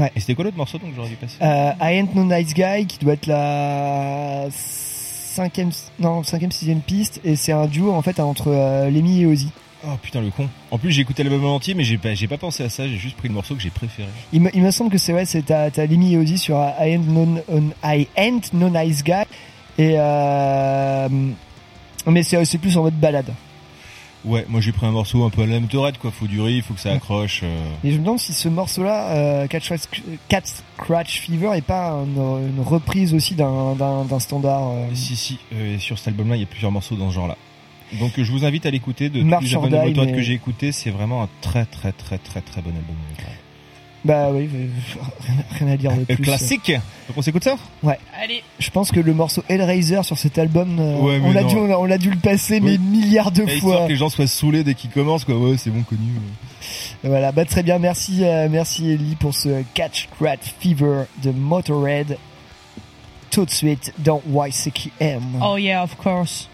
Ouais. 0.02 0.10
Et 0.16 0.20
c'était 0.20 0.34
quoi 0.34 0.44
l'autre 0.44 0.56
morceau 0.56 0.78
donc 0.78 0.90
que 0.90 0.96
j'aurais 0.96 1.10
dû 1.10 1.16
passer? 1.16 1.36
Euh, 1.42 1.72
I 1.80 1.98
Ain't 1.98 2.14
No 2.14 2.24
Nice 2.24 2.54
Guy 2.54 2.86
qui 2.86 2.98
doit 2.98 3.12
être 3.12 3.26
la 3.26 4.46
cinquième, 4.50 5.70
non 5.98 6.22
cinquième 6.22 6.50
sixième 6.50 6.80
piste 6.80 7.20
et 7.22 7.36
c'est 7.36 7.52
un 7.52 7.66
duo 7.66 7.92
en 7.92 8.02
fait 8.02 8.18
entre 8.18 8.48
euh, 8.48 8.90
Lemmy 8.90 9.20
et 9.20 9.26
Ozzy. 9.26 9.50
Oh 9.84 9.96
putain 10.02 10.20
le 10.20 10.30
con. 10.30 10.48
En 10.70 10.78
plus 10.78 10.90
j'ai 10.92 11.02
écouté 11.02 11.22
l'album 11.22 11.44
en 11.44 11.56
entier 11.56 11.74
mais 11.74 11.84
j'ai 11.84 11.98
pas, 11.98 12.14
j'ai 12.14 12.28
pas 12.28 12.38
pensé 12.38 12.62
à 12.64 12.68
ça, 12.68 12.86
j'ai 12.88 12.96
juste 12.96 13.16
pris 13.16 13.28
le 13.28 13.34
morceau 13.34 13.54
que 13.54 13.60
j'ai 13.60 13.70
préféré. 13.70 14.08
Il 14.32 14.40
me, 14.40 14.50
il 14.54 14.62
me 14.62 14.70
semble 14.70 14.90
que 14.90 14.98
c'est 14.98 15.12
ouais, 15.12 15.24
c'est 15.26 15.42
t'as, 15.42 15.70
t'as 15.70 15.86
Lemmy 15.86 16.14
et 16.14 16.16
Ozzy 16.18 16.38
sur 16.38 16.56
I 16.56 16.92
Ain't 16.94 17.06
No, 17.06 17.26
on- 17.48 17.70
I 17.84 18.08
Ain't 18.16 18.52
No 18.52 18.68
Nice 18.70 19.04
Guy 19.04 19.12
et 19.78 19.94
euh, 19.98 21.08
mais 22.06 22.22
c'est, 22.22 22.44
c'est 22.44 22.58
plus 22.58 22.76
en 22.78 22.82
mode 22.82 22.98
balade. 22.98 23.32
Ouais, 24.24 24.44
moi 24.48 24.60
j'ai 24.60 24.72
pris 24.72 24.86
un 24.86 24.90
morceau 24.90 25.22
un 25.24 25.30
peu 25.30 25.42
à 25.42 25.46
la 25.46 25.60
motorette 25.60 25.98
quoi, 25.98 26.10
faut 26.10 26.26
du 26.26 26.40
riff, 26.40 26.66
faut 26.66 26.74
que 26.74 26.80
ça 26.80 26.92
accroche. 26.92 27.42
euh. 27.44 27.68
Et 27.84 27.90
je 27.92 27.98
me 27.98 28.02
demande 28.02 28.18
si 28.18 28.32
ce 28.32 28.48
morceau-là, 28.48 29.10
euh, 29.12 29.46
Cat, 29.46 29.60
Scratch, 29.60 29.82
Cat 30.28 30.40
Scratch 30.44 31.20
Fever, 31.20 31.50
est 31.54 31.60
pas 31.62 31.90
une, 31.92 32.16
une 32.56 32.60
reprise 32.64 33.14
aussi 33.14 33.34
d'un, 33.34 33.74
d'un, 33.76 34.04
d'un 34.04 34.18
standard. 34.18 34.70
euh, 34.70 34.86
Si 34.94 35.14
si, 35.14 35.38
euh, 35.54 35.78
sur 35.78 35.96
cet 35.98 36.08
album 36.08 36.30
là 36.30 36.36
il 36.36 36.40
y 36.40 36.44
a 36.44 36.46
plusieurs 36.46 36.72
morceaux 36.72 36.96
dans 36.96 37.10
ce 37.10 37.14
genre 37.14 37.28
là. 37.28 37.36
Donc 38.00 38.12
je 38.16 38.30
vous 38.32 38.44
invite 38.44 38.66
à 38.66 38.70
l'écouter 38.70 39.08
de 39.10 39.20
tous 39.22 39.40
les 39.40 39.54
albums 39.54 39.92
de 39.92 40.00
mais- 40.06 40.12
que 40.12 40.20
j'ai 40.22 40.32
écouté, 40.34 40.72
c'est 40.72 40.90
vraiment 40.90 41.22
un 41.22 41.28
très 41.40 41.64
très 41.66 41.92
très 41.92 42.18
très 42.18 42.40
très 42.40 42.60
bon 42.60 42.70
album. 42.70 42.96
Bah 44.04 44.28
oui, 44.32 44.48
rien, 45.58 45.68
à 45.72 45.76
dire 45.76 45.92
de 45.92 46.02
Euh, 46.02 46.04
plus. 46.04 46.18
classique 46.22 46.70
Donc 47.08 47.16
on 47.16 47.22
s'écoute 47.22 47.42
ça? 47.42 47.56
Ouais. 47.82 47.98
Allez, 48.22 48.44
Je 48.60 48.70
pense 48.70 48.92
que 48.92 49.00
le 49.00 49.12
morceau 49.12 49.42
Hellraiser 49.48 50.02
sur 50.04 50.16
cet 50.16 50.38
album, 50.38 50.78
euh, 50.78 50.96
Ouais, 51.00 51.18
mais 51.18 51.28
on 51.28 51.32
l'a 51.32 51.42
dû, 51.42 51.56
on 51.56 51.84
l'a 51.86 51.98
dû 51.98 52.10
le 52.10 52.16
passer 52.18 52.60
mais 52.60 52.72
Oui. 52.72 52.78
milliards 52.78 53.32
de 53.32 53.42
Et 53.42 53.54
Histoire 53.56 53.78
fois. 53.78 53.86
que 53.86 53.90
les 53.90 53.96
gens 53.96 54.08
soient 54.08 54.28
saoulés 54.28 54.62
dès 54.62 54.74
qu'ils 54.74 54.90
commencent 54.90 55.24
quoi, 55.24 55.36
ouais 55.36 55.56
c'est 55.56 55.70
bon 55.70 55.82
connu. 55.82 56.02
Voilà, 57.02 57.32
bah 57.32 57.44
très 57.46 57.64
bien, 57.64 57.78
merci, 57.80 58.24
euh, 58.24 58.48
merci 58.48 58.90
Ellie 58.92 59.16
pour 59.16 59.34
ce 59.34 59.62
Catch 59.74 60.08
Crat 60.20 60.36
Fever 60.60 61.04
de 61.24 61.30
Motorhead. 61.32 62.16
Tout 63.30 63.44
de 63.44 63.50
suite 63.50 63.92
dans 63.98 64.22
YCQM. 64.28 65.40
oh 65.42 65.56
yeah, 65.56 65.82
of 65.82 65.96
course. 65.96 66.48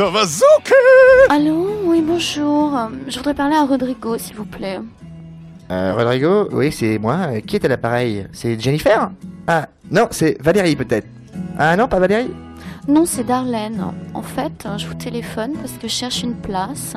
Ça 0.00 0.08
va 0.08 0.24
zoker 0.24 1.28
Allô 1.28 1.82
Oui, 1.84 2.00
bonjour. 2.00 2.72
Je 3.06 3.18
voudrais 3.18 3.34
parler 3.34 3.54
à 3.54 3.66
Rodrigo, 3.66 4.16
s'il 4.16 4.34
vous 4.34 4.46
plaît. 4.46 4.80
Euh, 5.70 5.92
Rodrigo, 5.94 6.48
oui, 6.52 6.72
c'est 6.72 6.98
moi. 6.98 7.16
Euh, 7.28 7.40
Qui 7.40 7.56
est 7.56 7.64
à 7.66 7.68
l'appareil? 7.68 8.26
C'est 8.32 8.58
Jennifer? 8.58 9.10
Ah, 9.46 9.68
non, 9.90 10.08
c'est 10.10 10.40
Valérie 10.42 10.74
peut-être. 10.74 11.06
Ah 11.58 11.76
non, 11.76 11.86
pas 11.86 11.98
Valérie? 11.98 12.30
Non, 12.88 13.04
c'est 13.04 13.24
Darlene. 13.24 13.92
En 14.14 14.22
fait, 14.22 14.66
je 14.78 14.86
vous 14.86 14.94
téléphone 14.94 15.52
parce 15.60 15.72
que 15.72 15.86
je 15.86 15.92
cherche 15.92 16.22
une 16.22 16.36
place. 16.36 16.96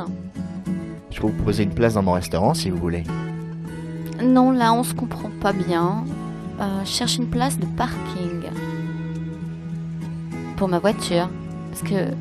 Je 1.11 1.19
peux 1.19 1.27
vous 1.27 1.33
proposer 1.33 1.63
une 1.63 1.73
place 1.73 1.95
dans 1.95 2.03
mon 2.03 2.13
restaurant 2.13 2.53
si 2.53 2.69
vous 2.69 2.77
voulez. 2.77 3.03
Non, 4.23 4.51
là, 4.51 4.71
on 4.71 4.83
se 4.83 4.93
comprend 4.93 5.29
pas 5.41 5.51
bien. 5.51 6.05
Euh, 6.61 6.85
je 6.85 6.89
cherche 6.89 7.17
une 7.17 7.29
place 7.29 7.59
de 7.59 7.65
parking. 7.65 8.43
Pour 10.55 10.69
ma 10.69 10.79
voiture. 10.79 11.27
Parce 11.69 11.81
que 11.81 12.13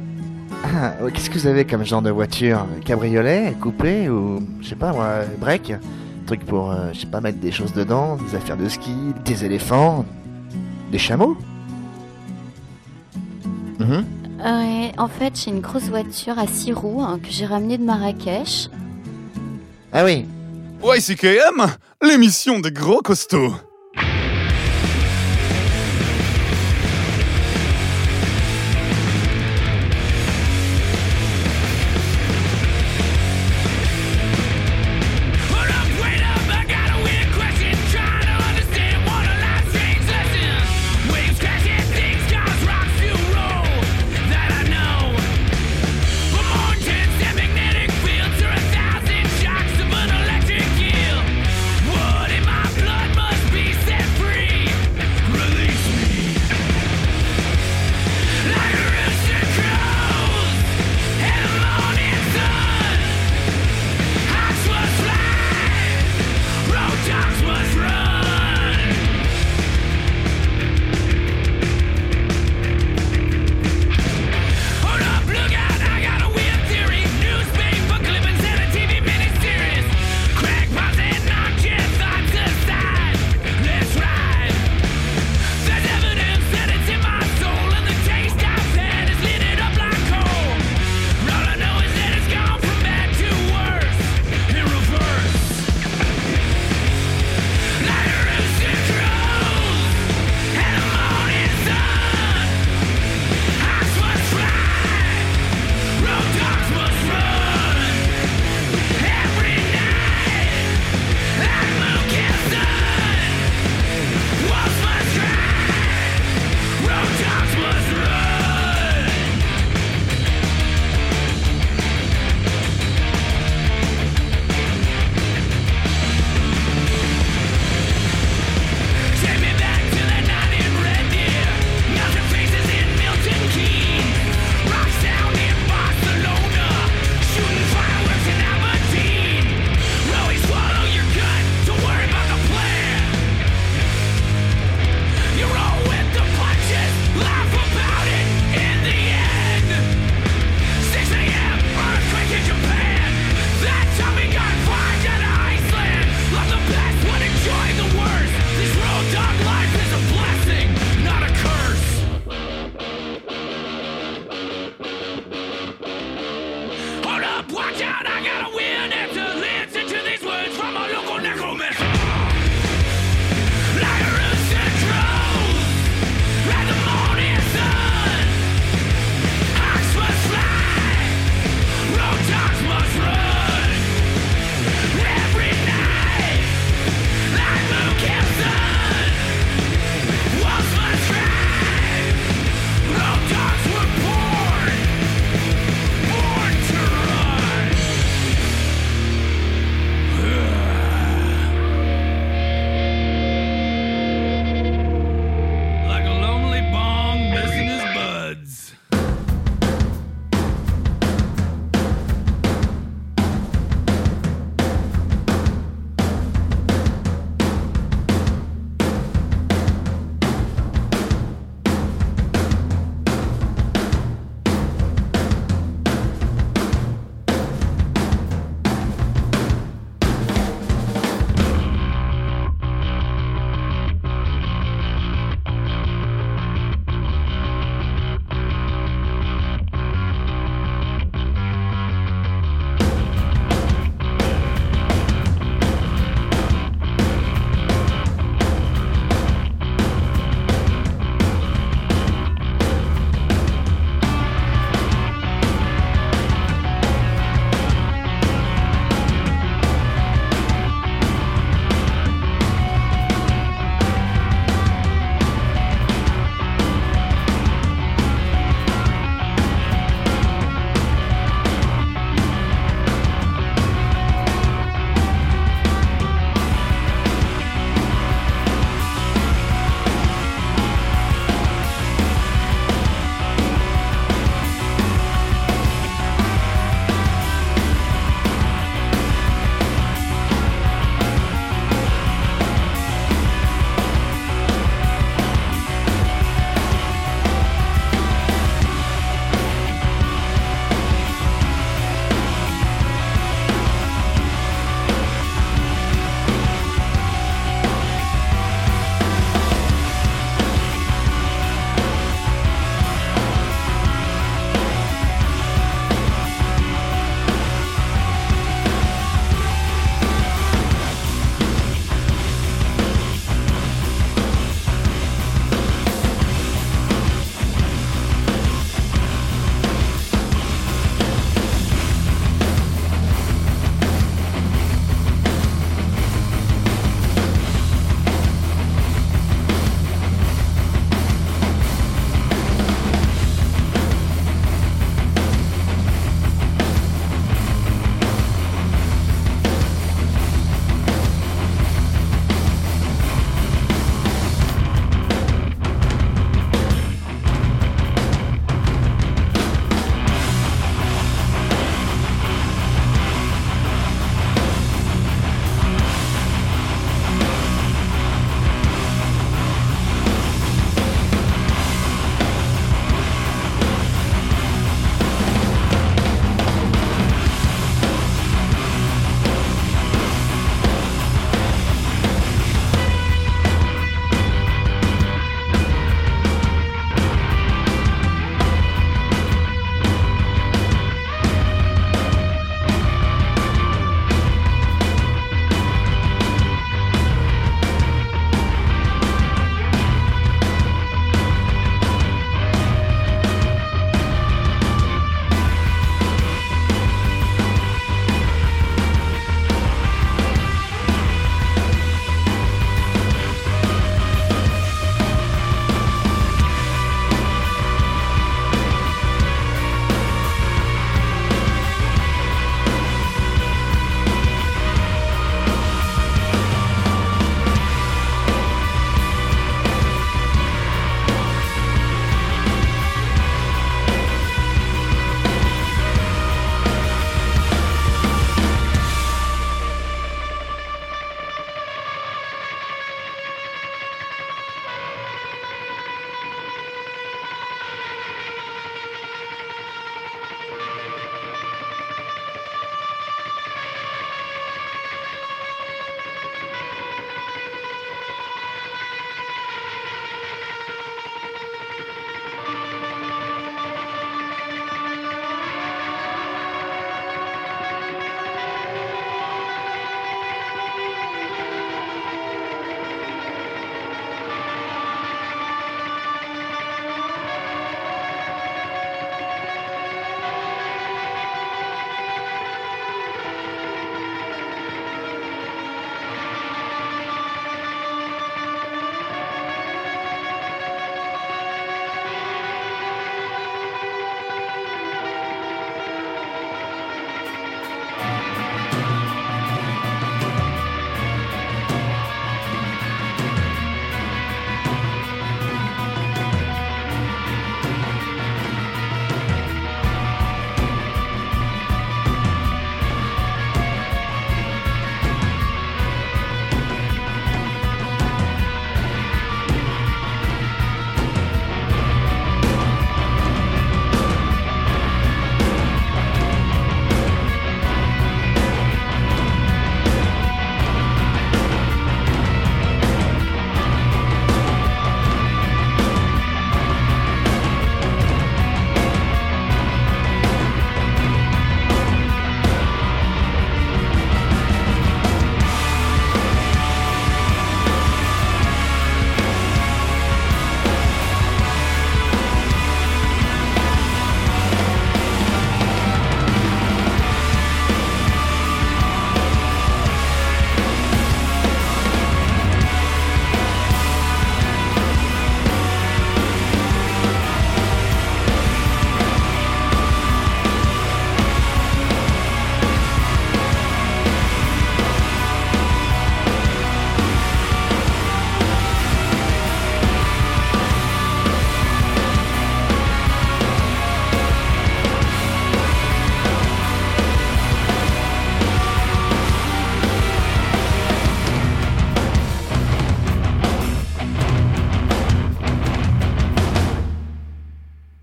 Ah, 0.74 0.94
qu'est-ce 1.12 1.28
que 1.28 1.38
vous 1.38 1.46
avez 1.46 1.64
comme 1.66 1.84
genre 1.84 2.00
de 2.02 2.10
voiture 2.10 2.66
Cabriolet, 2.84 3.54
coupé 3.60 4.08
ou, 4.08 4.40
je 4.60 4.68
sais 4.68 4.74
pas 4.74 4.92
moi, 4.92 5.20
break 5.38 5.72
Truc 6.26 6.44
pour, 6.46 6.70
euh, 6.70 6.90
je 6.92 7.00
sais 7.00 7.06
pas, 7.06 7.20
mettre 7.20 7.38
des 7.38 7.52
choses 7.52 7.72
dedans, 7.74 8.16
des 8.16 8.34
affaires 8.34 8.56
de 8.56 8.68
ski, 8.68 8.94
des 9.24 9.44
éléphants, 9.44 10.04
des 10.90 10.98
chameaux 10.98 11.36
Mhm. 13.78 14.04
Ouais, 14.44 14.92
en 14.98 15.08
fait, 15.08 15.38
j'ai 15.38 15.50
une 15.50 15.60
grosse 15.60 15.88
voiture 15.88 16.38
à 16.38 16.46
6 16.46 16.72
roues 16.72 17.02
hein, 17.02 17.18
que 17.22 17.30
j'ai 17.30 17.46
ramenée 17.46 17.78
de 17.78 17.84
Marrakech. 17.84 18.68
Ah 19.92 20.04
oui, 20.04 20.26
YCKM, 20.84 21.66
l'émission 22.02 22.60
des 22.60 22.70
gros 22.70 23.00
costauds. 23.02 23.54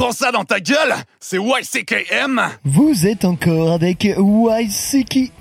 Prends 0.00 0.12
ça 0.12 0.32
dans 0.32 0.44
ta 0.44 0.60
gueule, 0.60 0.94
c'est 1.20 1.36
YCKM. 1.36 2.40
Vous 2.64 3.06
êtes 3.06 3.26
encore 3.26 3.72
avec 3.72 4.04
YCKM. 4.04 5.34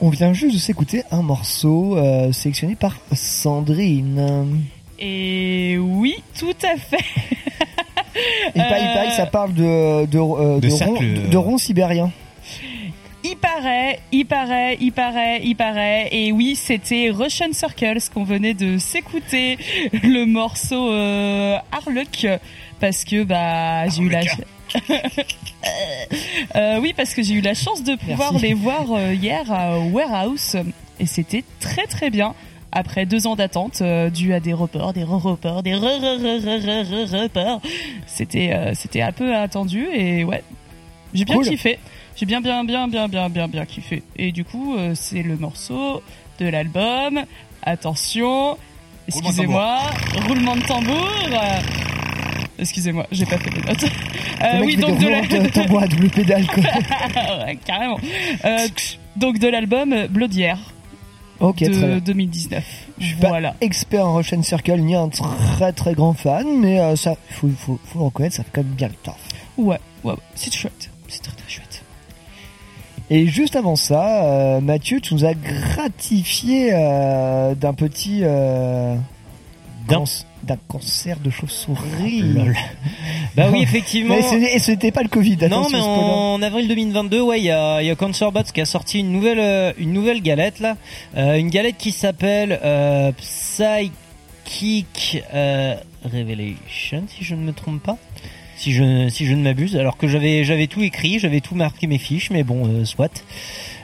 On 0.00 0.08
vient 0.08 0.32
juste 0.32 0.54
de 0.54 0.58
s'écouter 0.58 1.02
un 1.10 1.20
morceau 1.20 1.98
euh, 1.98 2.32
sélectionné 2.32 2.74
par 2.74 2.96
Sandrine. 3.12 4.62
Et 4.98 5.76
oui, 5.78 6.22
tout 6.38 6.56
à 6.62 6.78
fait. 6.78 7.04
Il 8.54 8.62
paraît, 8.62 8.80
il 8.80 8.94
paraît 8.94 9.08
que 9.08 9.14
ça 9.14 9.26
parle 9.26 9.52
de, 9.52 10.06
de, 10.06 10.18
euh, 10.18 10.54
De 10.54 10.60
de, 10.60 10.68
cercle, 10.70 11.04
euh. 11.04 11.58
sibérien. 11.58 12.10
Il 13.30 13.36
paraît, 13.36 14.00
il 14.10 14.26
paraît, 14.26 14.76
il 14.80 14.90
paraît, 14.92 15.40
il 15.44 15.54
paraît. 15.54 16.08
Et 16.10 16.32
oui, 16.32 16.56
c'était 16.56 17.10
Russian 17.14 17.52
Circles 17.52 18.00
qu'on 18.12 18.24
venait 18.24 18.54
de 18.54 18.76
s'écouter 18.78 19.56
le 20.02 20.24
morceau 20.24 20.90
euh, 20.92 21.56
Harlock 21.70 22.26
parce 22.80 23.04
que 23.04 23.22
bah 23.22 23.86
j'ai 23.88 24.02
eu 24.02 24.08
la 24.08 24.20
Euh, 26.56 26.78
oui 26.80 26.94
parce 26.96 27.12
que 27.14 27.22
j'ai 27.22 27.34
eu 27.34 27.40
la 27.42 27.54
chance 27.54 27.82
de 27.84 27.94
pouvoir 27.96 28.32
Merci. 28.32 28.46
les 28.48 28.54
voir 28.54 28.86
euh, 28.92 29.12
hier 29.14 29.50
à 29.52 29.78
Warehouse 29.78 30.56
et 30.98 31.06
c'était 31.06 31.44
très 31.60 31.86
très 31.86 32.08
bien. 32.10 32.34
Après 32.72 33.04
deux 33.04 33.26
ans 33.26 33.34
d'attente, 33.36 33.80
euh, 33.82 34.10
dû 34.10 34.32
à 34.32 34.38
des 34.40 34.52
reports, 34.52 34.92
des 34.92 35.02
re-reports, 35.04 35.62
des 35.64 35.74
re-re-re-re-re-reports, 35.74 37.60
c'était 38.06 38.52
euh, 38.54 38.72
c'était 38.74 39.02
un 39.02 39.12
peu 39.12 39.34
attendu 39.36 39.86
et 39.92 40.22
ouais, 40.24 40.42
j'ai 41.12 41.24
bien 41.24 41.34
Cool. 41.36 41.48
kiffé. 41.48 41.78
J'ai 42.16 42.26
bien, 42.26 42.40
bien, 42.40 42.64
bien, 42.64 42.86
bien, 42.88 43.08
bien, 43.08 43.28
bien, 43.28 43.48
bien 43.48 43.64
kiffé. 43.66 44.02
Et 44.16 44.30
du 44.32 44.44
coup, 44.44 44.76
euh, 44.76 44.92
c'est 44.94 45.22
le 45.22 45.36
morceau 45.36 46.02
de 46.38 46.46
l'album. 46.46 47.22
Attention, 47.62 48.58
excusez-moi, 49.08 49.78
roulement 50.26 50.56
de 50.56 50.62
tambour. 50.62 51.08
Euh, 51.32 51.60
Excusez-moi, 52.58 53.06
j'ai 53.10 53.24
pas 53.24 53.38
fait 53.38 53.48
les 53.50 53.62
notes. 53.62 53.84
Euh, 54.42 54.60
oui, 54.64 54.76
donc 54.76 54.98
de 54.98 55.08
la- 55.08 55.22
de 55.22 55.48
tambour 55.48 55.80
à 55.82 55.86
double 55.86 56.10
pédale, 56.10 56.46
quoi. 56.46 56.62
Ouais, 57.46 57.56
carrément. 57.64 57.98
Euh, 58.44 58.68
donc 59.16 59.38
de 59.38 59.48
l'album 59.48 60.06
Blaudière 60.08 60.58
Ok, 61.38 61.56
très 61.56 61.68
bien. 61.70 61.88
de 61.94 61.98
2019. 62.00 62.62
Je 62.98 63.06
suis 63.06 63.14
pas 63.16 63.28
Voilà. 63.28 63.54
expert 63.62 64.04
en 64.06 64.14
Russian 64.16 64.42
Circle 64.42 64.78
ni 64.80 64.94
un 64.94 65.08
très 65.08 65.72
très 65.72 65.94
grand 65.94 66.12
fan, 66.12 66.46
mais 66.58 66.96
ça, 66.96 67.14
faut, 67.30 67.48
faut, 67.56 67.80
faut 67.86 67.98
le 67.98 68.04
reconnaître, 68.06 68.36
ça 68.36 68.42
fait 68.44 68.50
quand 68.52 68.62
même 68.62 68.72
bien 68.74 68.88
le. 68.88 68.94
Ouais, 69.56 69.78
ouais, 70.04 70.12
ouais. 70.12 70.18
c'est 70.34 70.52
chouette. 70.54 70.90
C'est 71.08 71.22
très 71.22 71.32
très 71.32 71.48
chouette. 71.48 71.69
Et 73.10 73.26
juste 73.26 73.56
avant 73.56 73.74
ça, 73.76 74.24
euh, 74.24 74.60
Mathieu, 74.60 75.00
tu 75.00 75.14
nous 75.14 75.24
as 75.24 75.34
gratifié 75.34 76.70
euh, 76.72 77.54
d'un 77.56 77.74
petit 77.74 78.20
euh, 78.22 78.94
D'un- 79.88 80.04
d'un 80.44 80.58
cancer 80.68 81.18
de 81.18 81.30
chauve-souris. 81.30 82.24
Bah 83.36 83.48
oui, 83.52 83.60
effectivement. 83.62 84.14
Mais 84.16 84.22
ce- 84.22 84.56
et 84.56 84.58
ce 84.58 84.70
n'était 84.72 84.90
pas 84.92 85.02
le 85.02 85.08
Covid. 85.08 85.36
Non, 85.50 85.68
mais 85.70 85.78
en 85.80 86.40
avril 86.42 86.66
2022, 86.68 87.20
ouais, 87.20 87.40
il 87.40 87.44
y 87.44 87.50
a, 87.50 87.80
y 87.82 87.90
a 87.90 87.94
Cancerbots 87.96 88.42
qui 88.52 88.60
a 88.60 88.64
sorti 88.64 89.00
une 89.00 89.10
nouvelle, 89.12 89.38
euh, 89.40 89.72
une 89.78 89.92
nouvelle 89.92 90.20
galette 90.22 90.58
là, 90.60 90.76
une 91.16 91.48
galette 91.50 91.76
qui 91.78 91.92
s'appelle 91.92 92.58
Psychic 93.16 95.22
Revelation, 96.04 97.04
si 97.08 97.24
je 97.24 97.34
ne 97.34 97.42
me 97.42 97.52
trompe 97.52 97.82
pas, 97.82 97.96
si 98.60 98.72
je, 98.72 99.34
ne 99.34 99.42
m'abuse. 99.42 99.76
Alors 99.76 99.96
que 99.96 100.06
j'avais, 100.06 100.44
j'avais 100.44 100.66
tout 100.66 100.82
écrit, 100.82 101.18
j'avais 101.18 101.40
tout 101.40 101.54
marqué 101.54 101.86
mes 101.86 101.96
fiches, 101.96 102.30
mais 102.30 102.42
bon, 102.42 102.66
euh, 102.66 102.84
soit. 102.84 103.24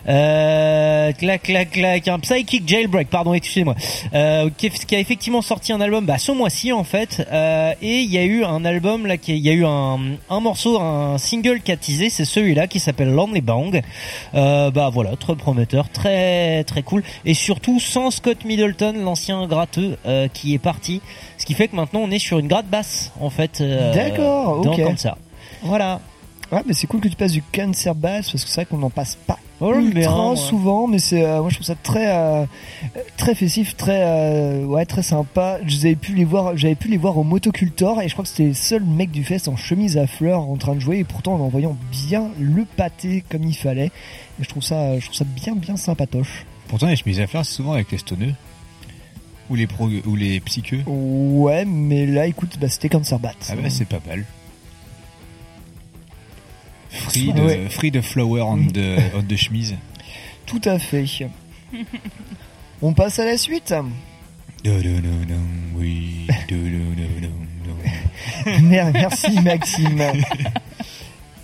Euh, 0.09 1.13
clac, 1.13 1.43
clac, 1.43 1.71
clac, 1.71 2.09
un 2.09 2.19
Psychic 2.21 2.67
Jailbreak, 2.69 3.09
pardon, 3.09 3.35
excusez-moi, 3.35 3.75
euh, 4.15 4.51
qui, 4.57 4.71
qui 4.71 4.95
a 4.95 4.99
effectivement 5.01 5.43
sorti 5.43 5.73
un 5.73 5.81
album, 5.81 6.05
bah, 6.07 6.19
ce 6.19 6.33
mois-ci 6.33 6.73
en 6.73 6.85
fait, 6.85 7.27
euh, 7.33 7.73
et 7.83 8.01
il 8.01 8.11
y 8.13 8.19
a 8.19 8.25
eu 8.25 8.45
un 8.45 8.65
album 8.65 9.07
là, 9.07 9.17
qui, 9.17 9.33
il 9.37 9.45
y 9.45 9.51
a 9.51 9.53
eu 9.53 9.65
un, 9.65 9.99
un 10.31 10.41
morceau, 10.41 10.81
un 10.81 11.19
single 11.19 11.61
qui 11.61 11.73
a 11.73 11.77
teasé, 11.77 12.09
c'est 12.11 12.25
celui-là 12.25 12.67
qui 12.67 12.79
s'appelle 12.81 13.11
Lonely 13.11 13.41
Bang. 13.41 13.83
Euh, 14.35 14.71
bah 14.71 14.91
voilà, 14.93 15.17
très 15.17 15.35
prometteur, 15.37 15.89
très 15.91 16.65
très 16.65 16.83
cool, 16.83 17.03
et 17.25 17.35
surtout 17.35 17.81
sans 17.81 18.11
Scott 18.11 18.45
Middleton, 18.45 18.95
l'ancien 19.03 19.47
gratteux, 19.47 19.97
euh, 20.07 20.29
qui 20.33 20.55
est 20.55 20.59
parti, 20.59 21.01
ce 21.39 21.47
qui 21.47 21.55
fait 21.55 21.69
que 21.69 21.77
maintenant 21.77 22.01
on 22.01 22.11
est 22.11 22.19
sur 22.19 22.39
une 22.39 22.49
gratte 22.49 22.67
basse 22.69 23.13
en 23.21 23.31
fait. 23.31 23.61
euh, 23.61 23.93
D'accord, 23.95 24.61
dans 24.63 24.73
ok. 24.73 24.83
comme 24.83 24.97
ça. 24.97 25.17
Voilà. 25.63 26.01
Ouais, 26.53 26.63
mais 26.65 26.75
c'est 26.75 26.87
cool 26.87 27.01
que 27.01 27.09
tu 27.09 27.17
passes 27.17 27.33
du 27.33 27.43
cancer 27.43 27.95
bass 27.95 28.31
parce 28.31 28.45
que 28.45 28.51
c'est 28.51 28.61
vrai 28.61 28.67
qu'on 28.67 28.79
n'en 28.79 28.91
passe 28.91 29.19
pas 29.27 29.39
Oh, 29.61 29.73
le 29.73 29.81
ultra 29.81 30.01
bien, 30.01 30.11
moi. 30.11 30.37
souvent, 30.37 30.87
mais 30.87 30.99
c'est 30.99 31.25
euh, 31.25 31.41
moi 31.41 31.49
je 31.49 31.55
trouve 31.55 31.67
ça 31.67 31.75
très 31.83 32.15
euh, 32.15 32.45
très 33.17 33.35
festif, 33.35 33.75
très 33.75 34.03
euh, 34.03 34.65
ouais 34.65 34.85
très 34.85 35.03
sympa. 35.03 35.59
J'avais 35.65 35.95
pu 35.95 36.15
les 36.15 36.25
voir, 36.25 36.57
j'avais 36.57 36.75
pu 36.75 36.89
les 36.89 36.99
voir 36.99 37.17
au 37.17 37.25
Motocultor 37.25 38.03
et 38.03 38.09
je 38.09 38.13
crois 38.13 38.25
que 38.25 38.29
c'était 38.29 38.49
le 38.49 38.55
seul 38.55 38.85
mec 38.85 39.11
du 39.11 39.25
fest 39.25 39.49
en 39.49 39.57
chemise 39.57 39.97
à 39.97 40.07
fleurs 40.07 40.41
en 40.41 40.57
train 40.57 40.75
de 40.75 40.81
jouer 40.81 40.99
et 40.99 41.05
pourtant 41.05 41.35
en 41.35 41.41
envoyant 41.41 41.77
bien 41.91 42.29
le 42.39 42.65
pâté 42.65 43.25
comme 43.31 43.45
il 43.45 43.57
fallait. 43.57 43.91
Et 44.39 44.45
je 44.45 44.49
trouve 44.49 44.63
ça, 44.63 44.99
je 44.99 45.05
trouve 45.07 45.17
ça 45.17 45.25
bien 45.25 45.55
bien 45.55 45.77
sympatoche. 45.77 46.45
Pourtant, 46.69 46.89
les 46.89 46.97
chemises 46.97 47.21
à 47.21 47.27
fleurs, 47.27 47.47
c'est 47.47 47.55
souvent 47.55 47.73
avec 47.73 47.91
les 47.91 47.99
stoneux. 47.99 48.35
Ou 49.49 49.55
les, 49.55 49.69
pro, 49.69 49.89
ou 49.89 50.17
les 50.17 50.41
psycheux. 50.41 50.83
Ouais, 50.87 51.65
mais 51.65 52.05
là 52.05 52.27
écoute, 52.27 52.59
bah, 52.61 52.69
c'était 52.69 52.89
cancer 52.89 53.21
bat. 53.21 53.33
Ah 53.49 53.55
bah, 53.55 53.71
c'est 53.71 53.87
pas 53.87 54.01
mal. 54.05 54.25
Free 57.05 57.33
de, 57.33 57.41
Ouais. 57.41 57.69
free 57.71 57.91
de 57.91 58.01
flower 58.01 58.41
on 58.43 58.59
the, 58.69 58.99
on 59.15 59.23
the 59.23 59.37
chemise. 59.37 59.75
Tout 60.47 60.61
à 60.65 60.79
fait. 60.79 61.05
On 62.83 62.93
passe 62.93 63.19
à 63.19 63.25
la 63.25 63.37
suite. 63.37 63.75
Merci 68.63 69.41
Maxime. 69.43 70.03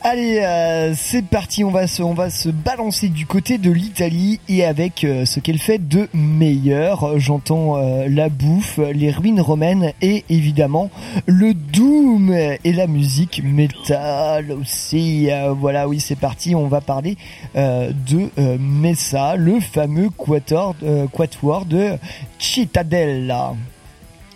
Allez, 0.05 0.41
euh, 0.41 0.95
c'est 0.97 1.25
parti, 1.25 1.63
on 1.63 1.71
va, 1.71 1.87
se, 1.87 2.03
on 2.03 2.13
va 2.13 2.29
se 2.29 2.49
balancer 2.49 3.09
du 3.09 3.25
côté 3.25 3.57
de 3.57 3.71
l'Italie 3.71 4.41
et 4.49 4.65
avec 4.65 5.05
euh, 5.05 5.25
ce 5.25 5.39
qu'elle 5.39 5.59
fait 5.59 5.79
de 5.79 6.09
meilleur. 6.13 7.21
J'entends 7.21 7.77
euh, 7.77 8.09
la 8.09 8.29
bouffe, 8.29 8.79
les 8.79 9.13
ruines 9.13 9.41
romaines 9.41 9.93
et 10.03 10.25
évidemment 10.29 10.91
le 11.27 11.55
doom 11.55 12.33
et 12.33 12.73
la 12.73 12.89
musique 12.89 13.43
métal 13.45 14.51
aussi. 14.51 15.29
Voilà, 15.61 15.87
oui, 15.87 16.01
c'est 16.01 16.19
parti, 16.19 16.57
on 16.57 16.67
va 16.67 16.81
parler 16.81 17.17
de 17.55 18.59
Messa, 18.59 19.37
le 19.37 19.61
fameux 19.61 20.11
quator, 20.11 20.75
quatuor 21.13 21.65
de 21.65 21.93
Cittadella. 22.41 23.55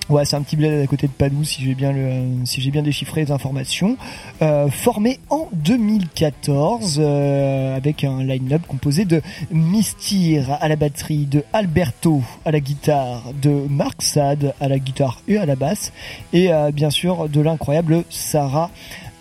Ouais, 0.09 0.25
c'est 0.25 0.37
un 0.37 0.43
petit 0.43 0.55
bled 0.55 0.85
à 0.85 0.87
côté 0.87 1.09
de 1.09 1.13
Padoue 1.13 1.43
si 1.43 1.65
j'ai 1.65 1.75
bien 1.75 1.93
le, 1.93 2.45
si 2.45 2.61
j'ai 2.61 2.71
bien 2.71 2.83
déchiffré 2.83 3.25
les 3.25 3.33
informations. 3.33 3.97
Euh, 4.41 4.69
formé 4.69 5.19
en 5.31 5.49
2014 5.53 6.99
euh, 7.01 7.77
avec 7.77 8.05
un 8.05 8.23
line-up 8.23 8.63
composé 8.69 9.05
de 9.05 9.21
Mistir 9.51 10.57
à 10.61 10.69
la 10.69 10.77
batterie, 10.77 11.27
de 11.27 11.43
Alberto 11.53 12.23
à 12.45 12.53
la 12.53 12.61
guitare, 12.61 13.33
de 13.43 13.67
Mark 13.69 14.01
Sad 14.01 14.55
à 14.61 14.69
la 14.69 14.79
guitare 14.79 15.21
et 15.27 15.39
à 15.39 15.47
la 15.47 15.57
basse, 15.57 15.93
et 16.33 16.53
euh, 16.53 16.71
bien 16.71 16.91
sûr 16.91 17.29
de 17.29 17.41
l'incroyable 17.41 18.05
Sarah 18.09 18.71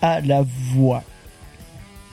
à 0.02 0.20
la 0.20 0.44
voix. 0.72 1.02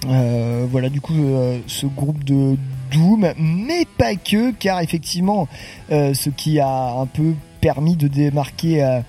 Euh, 0.10 0.66
voilà 0.70 0.90
du 0.90 1.00
coup 1.00 1.14
euh, 1.16 1.60
ce 1.68 1.86
groupe 1.86 2.24
de 2.24 2.58
Doom, 2.92 3.34
mais 3.38 3.86
pas 3.98 4.16
que, 4.16 4.52
car 4.52 4.82
effectivement 4.82 5.48
euh, 5.92 6.14
ce 6.14 6.30
qui 6.30 6.60
a 6.60 6.94
un 7.00 7.06
peu 7.06 7.34
permis 7.64 7.96
de 7.96 8.10
démarquer 8.10 8.84
euh, 8.84 9.00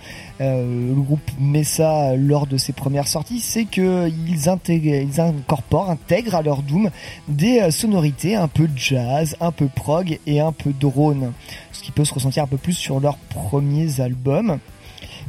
euh, 0.40 0.94
le 0.94 1.02
groupe 1.02 1.28
Mesa 1.40 2.14
lors 2.14 2.46
de 2.46 2.56
ses 2.56 2.72
premières 2.72 3.08
sorties, 3.08 3.40
c'est 3.40 3.64
que 3.64 4.08
ils, 4.08 4.48
incorporent, 5.18 5.90
intègrent 5.90 6.36
à 6.36 6.42
leur 6.42 6.62
Doom 6.62 6.88
des 7.26 7.58
euh, 7.58 7.70
sonorités 7.72 8.36
un 8.36 8.46
peu 8.46 8.68
jazz, 8.76 9.36
un 9.40 9.50
peu 9.50 9.66
prog 9.66 10.20
et 10.28 10.38
un 10.38 10.52
peu 10.52 10.72
drone, 10.72 11.32
ce 11.72 11.82
qui 11.82 11.90
peut 11.90 12.04
se 12.04 12.14
ressentir 12.14 12.44
un 12.44 12.46
peu 12.46 12.56
plus 12.56 12.74
sur 12.74 13.00
leurs 13.00 13.16
premiers 13.16 14.00
albums. 14.00 14.60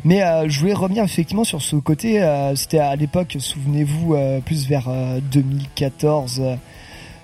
Mais 0.04 0.22
je 0.48 0.60
voulais 0.60 0.74
revenir 0.74 1.04
effectivement 1.04 1.46
sur 1.46 1.64
ce 1.64 1.78
côté. 1.78 2.22
C'était 2.56 2.78
à 2.78 2.96
l'époque, 2.96 3.38
souvenez-vous, 3.40 4.16
plus 4.46 4.68
vers 4.68 4.88
euh, 4.88 5.20
2014. 5.32 6.44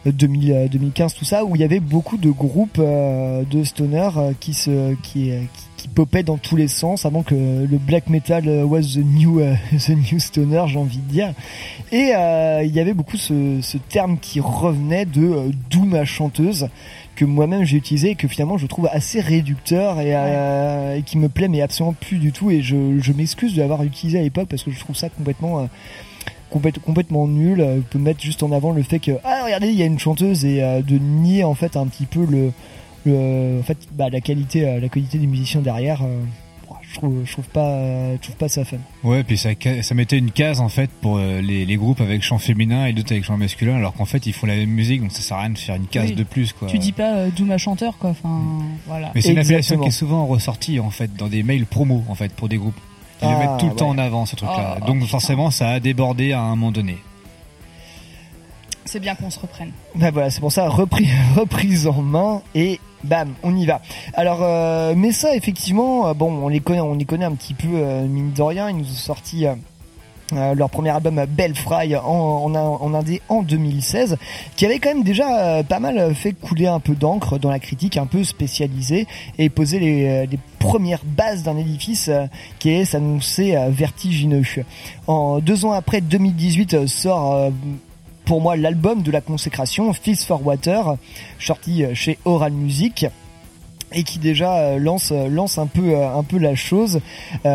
euh, 0.08 0.12
2000, 0.12 0.52
euh, 0.52 0.68
2015 0.68 1.14
tout 1.14 1.26
ça 1.26 1.46
où 1.46 1.56
il 1.56 1.62
y 1.62 1.64
avait 1.64 1.80
beaucoup 1.80 2.18
de 2.18 2.30
groupes 2.32 2.80
de 2.80 3.64
stoner 3.64 4.10
qui 4.40 4.54
se 4.54 4.96
qui 5.82 5.88
popaient 5.88 6.22
dans 6.22 6.38
tous 6.38 6.56
les 6.56 6.68
sens 6.68 7.08
avant 7.08 7.24
que 7.24 7.34
le 7.34 7.78
black 7.80 8.08
metal 8.08 8.48
was 8.66 8.82
the 8.94 8.98
new 9.04 9.40
euh, 9.40 9.56
the 9.72 9.90
new 10.12 10.20
stoner 10.20 10.66
j'ai 10.68 10.78
envie 10.78 11.00
de 11.00 11.12
dire. 11.12 11.34
Et 11.92 12.12
euh, 12.16 12.62
il 12.64 12.72
y 12.72 12.80
avait 12.80 12.94
beaucoup 12.94 13.18
ce, 13.18 13.58
ce 13.62 13.78
terme 13.80 14.20
qui 14.20 14.40
revenait 14.40 15.06
de 15.06 15.26
euh, 15.26 15.52
doom 15.72 15.96
à 15.96 16.06
chanteuse 16.06 16.68
que 17.16 17.26
moi-même 17.26 17.64
j'ai 17.64 17.78
utilisé 17.78 18.12
et 18.12 18.16
que 18.16 18.28
finalement 18.28 18.60
je 18.60 18.68
trouve 18.68 18.88
assez 18.92 19.22
réducteur 19.22 20.00
et, 20.00 20.16
euh, 20.16 20.98
et 20.98 21.02
qui 21.02 21.18
me 21.18 21.30
plaît 21.30 21.48
mais 21.48 21.64
absolument 21.64 21.96
plus 22.00 22.20
du 22.20 22.32
tout. 22.32 22.52
Et 22.52 22.62
je, 22.62 23.00
je 23.00 23.12
m'excuse 23.12 23.56
de 23.56 23.62
l'avoir 23.62 23.82
utilisé 23.82 24.20
à 24.20 24.22
l'époque 24.22 24.50
parce 24.50 24.64
que 24.64 24.70
je 24.70 24.80
trouve 24.80 24.96
ça 24.96 25.10
complètement 25.10 25.68
complète- 26.52 26.80
complètement 26.80 27.28
nul. 27.28 27.60
On 27.60 27.82
peut 27.82 27.98
mettre 27.98 28.22
juste 28.22 28.44
en 28.44 28.52
avant 28.52 28.72
le 28.72 28.84
fait 28.84 29.00
que 29.00 29.14
ah 29.24 29.42
regardez 29.46 29.70
il 29.70 29.80
y 29.80 29.82
a 29.82 29.88
une 29.88 29.98
chanteuse 30.00 30.46
et 30.46 30.62
de 30.62 30.98
nier 31.00 31.44
en 31.44 31.56
fait 31.56 31.76
un 31.76 31.88
petit 31.88 32.06
peu 32.06 32.24
le, 32.24 32.52
le 33.06 33.60
en 33.60 33.64
fait 33.64 33.78
bah, 33.94 34.10
la 34.10 34.22
qualité 34.22 34.66
euh, 34.68 34.80
la 34.80 34.90
qualité 34.90 35.18
des 35.18 35.28
musiciens 35.28 35.62
derrière 35.62 36.02
euh, 36.04 36.20
je 36.82 36.96
trouve 36.98 37.22
je 37.26 37.32
trouve 37.32 37.48
pas 37.50 37.68
euh, 37.70 38.16
je 38.18 38.22
trouve 38.22 38.36
pas 38.36 38.50
ça 38.50 38.66
fun 38.66 38.78
Ouais, 39.04 39.24
puis 39.24 39.38
ça, 39.38 39.50
ca- 39.60 39.82
ça 39.82 39.96
mettait 39.96 40.18
une 40.18 40.32
case 40.32 40.60
en 40.60 40.70
fait 40.70 40.90
pour 41.02 41.18
euh, 41.18 41.42
les, 41.42 41.66
les 41.66 41.76
groupes 41.78 42.02
avec 42.02 42.22
chant 42.22 42.38
féminin 42.38 42.86
et 42.86 42.94
d'autres 42.94 43.12
avec 43.14 43.24
chant 43.24 43.38
masculin, 43.38 43.76
alors 43.78 43.94
qu'en 43.94 44.06
fait 44.06 44.26
ils 44.28 44.34
font 44.34 44.46
la 44.48 44.56
même 44.56 44.70
musique, 44.70 45.02
donc 45.02 45.12
ça 45.12 45.22
sert 45.22 45.38
à 45.38 45.42
rien 45.42 45.50
de 45.52 45.58
faire 45.58 45.76
une 45.76 45.88
case 45.88 46.10
Oui. 46.10 46.16
de 46.16 46.24
plus 46.24 46.54
quoi. 46.54 46.68
Tu 46.68 46.78
dis 46.80 46.92
pas 46.92 47.16
euh, 47.16 47.30
Doom 47.36 47.52
à 47.52 47.58
chanteur, 47.58 47.98
quoi. 47.98 48.10
Enfin, 48.12 48.42
voilà. 48.88 49.12
Mais 49.16 49.22
c'est 49.22 49.32
une 49.32 49.38
appellation 49.40 49.78
qui 49.80 49.88
est 49.88 49.92
souvent 49.92 50.26
ressortie 50.26 50.80
en 50.80 50.90
fait 50.90 51.16
dans 51.16 51.28
des 51.28 51.44
mails 51.44 51.66
promo 51.66 52.04
en 52.10 52.16
fait 52.16 52.32
pour 52.34 52.50
des 52.50 52.58
groupes. 52.58 52.80
Ils 53.24 53.28
le 53.30 53.36
Ah, 53.36 53.40
mettent 53.40 53.60
tout 53.60 53.68
le 53.70 53.76
temps 53.76 53.90
en 53.90 53.98
avant 53.98 54.26
ce 54.26 54.36
truc-là. 54.36 54.78
Oh, 54.82 54.86
donc 54.86 55.04
forcément 55.06 55.52
ça 55.52 55.70
a 55.70 55.80
débordé 55.80 56.32
à 56.34 56.42
un 56.42 56.50
moment 56.52 56.72
donné. 56.72 56.98
C'est 58.92 59.00
bien 59.00 59.16
qu'on 59.16 59.30
se 59.30 59.40
reprenne. 59.40 59.72
Bah 59.96 60.12
voilà, 60.12 60.30
c'est 60.30 60.42
pour 60.42 60.52
ça 60.52 60.68
repris, 60.68 61.08
reprise 61.38 61.88
en 61.88 62.02
main 62.02 62.42
et 62.54 62.78
bam, 63.06 63.34
on 63.42 63.56
y 63.56 63.66
va. 63.66 63.80
Alors, 64.16 64.40
euh, 64.42 64.96
mais 64.98 65.14
ça 65.14 65.34
effectivement, 65.34 66.10
euh, 66.10 66.14
bon, 66.14 66.30
on 66.44 66.50
les 66.50 66.60
connaît, 66.60 66.82
on 66.82 66.96
les 66.96 67.06
connaît 67.06 67.24
un 67.24 67.32
petit 67.32 67.54
peu 67.54 67.70
euh, 67.72 68.06
mine 68.06 68.34
de 68.34 68.42
rien. 68.42 68.70
Ils 68.70 68.76
nous 68.76 68.84
ont 68.84 68.98
sorti. 68.98 69.46
leur 70.34 70.70
premier 70.70 70.90
album 70.90 71.26
Bellfry 71.26 71.96
en, 71.96 72.04
en, 72.04 72.54
en 72.54 72.94
indé 72.94 73.22
en 73.30 73.44
2016 73.44 74.18
qui 74.58 74.66
avait 74.66 74.80
quand 74.80 74.90
même 74.90 75.04
déjà 75.04 75.62
pas 75.64 75.80
mal 75.80 76.14
fait 76.14 76.34
couler 76.34 76.68
un 76.68 76.80
peu 76.82 76.96
d'encre 76.96 77.38
dans 77.38 77.50
la 77.50 77.60
critique 77.60 77.96
un 77.96 78.06
peu 78.06 78.26
spécialisée 78.26 79.08
et 79.38 79.50
poser 79.50 79.80
les, 79.80 80.28
les 80.28 80.40
premières 80.60 81.04
bases 81.06 81.44
d'un 81.44 81.58
édifice 81.58 82.10
qui 82.60 82.72
est 82.72 82.86
s'annoncer 82.86 83.58
vertigineux 83.70 84.44
en 85.08 85.40
deux 85.40 85.66
ans 85.66 85.74
après 85.74 86.00
2018 86.00 86.74
euh, 86.74 86.88
sort 86.88 87.52
pour 88.32 88.40
moi 88.40 88.56
l'album 88.56 89.02
de 89.02 89.12
la 89.12 89.20
consécration 89.20 89.92
Fist 89.92 90.24
for 90.24 90.48
Water 90.48 90.96
sorti 91.38 91.84
euh, 91.84 91.94
chez 91.94 92.18
Oral 92.24 92.54
Music 92.54 93.06
et 93.94 94.04
qui 94.04 94.20
déjà 94.20 94.58
euh, 94.58 94.80
lance 94.80 95.12
euh, 95.12 95.28
lance 95.28 95.58
un 95.58 95.68
peu 95.68 95.92
la 96.40 96.56
chose. 96.56 97.02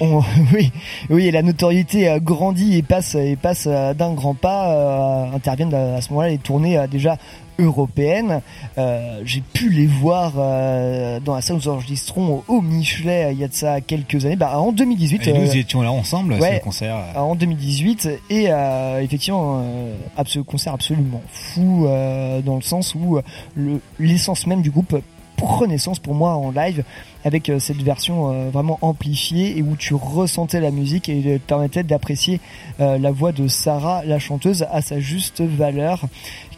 Oui 0.00 0.70
oui 1.10 1.30
la 1.32 1.42
notoriété 1.42 2.16
grandit 2.22 2.78
et 2.78 2.82
passe 2.82 3.16
et 3.16 3.34
passe 3.34 3.66
d'un 3.66 4.14
grand 4.14 4.34
pas 4.34 4.70
euh, 4.70 5.34
interviennent 5.34 5.74
à, 5.74 6.00
ce 6.00 6.10
moment-là 6.10 6.28
les 6.28 6.38
tournées 6.38 6.80
déjà 6.88 7.16
européennes 7.58 8.40
Euh, 8.78 9.22
j'ai 9.24 9.40
pu 9.40 9.70
les 9.70 9.86
voir 9.86 10.34
euh, 10.38 11.18
dans 11.18 11.34
la 11.34 11.40
salle 11.40 11.56
où 11.56 11.58
nous 11.58 11.68
enregistrons 11.68 12.44
au 12.46 12.60
Michelet 12.60 13.30
il 13.32 13.40
y 13.40 13.44
a 13.44 13.48
de 13.48 13.54
ça 13.54 13.80
quelques 13.80 14.24
années. 14.24 14.36
Bah 14.36 14.56
en 14.58 14.70
2018 14.70 15.26
Et 15.26 15.32
nous 15.32 15.48
euh, 15.50 15.52
étions 15.54 15.82
là 15.82 15.90
ensemble, 15.90 16.34
ouais, 16.34 16.54
le 16.54 16.60
concert. 16.60 16.96
euh, 17.16 17.18
en 17.18 17.34
2018 17.34 18.08
et 18.30 18.46
euh, 18.52 19.02
effectivement 19.02 19.60
euh, 19.64 19.94
abso- 20.16 20.44
concert 20.44 20.74
absolument 20.74 21.20
fou 21.32 21.86
euh, 21.86 22.40
dans 22.40 22.54
le 22.56 22.62
sens 22.62 22.94
où 22.94 23.16
euh, 23.16 23.22
le- 23.56 23.80
l'essence 23.98 24.46
même 24.46 24.62
du 24.62 24.70
groupe 24.70 24.96
prenait 25.36 25.78
sens 25.78 25.98
pour 26.00 26.14
moi 26.14 26.34
en 26.34 26.50
live 26.50 26.82
avec 27.24 27.50
cette 27.60 27.80
version 27.82 28.50
vraiment 28.50 28.76
amplifiée 28.80 29.56
et 29.56 29.62
où 29.62 29.76
tu 29.76 29.94
ressentais 29.94 30.60
la 30.60 30.72
musique 30.72 31.08
et 31.08 31.22
te 31.22 31.38
permettait 31.38 31.84
d'apprécier 31.84 32.40
euh, 32.80 32.98
la 32.98 33.12
voix 33.12 33.30
de 33.32 33.46
Sarah 33.46 34.02
la 34.04 34.18
chanteuse 34.18 34.66
à 34.72 34.82
sa 34.82 34.98
juste 34.98 35.40
valeur 35.40 36.02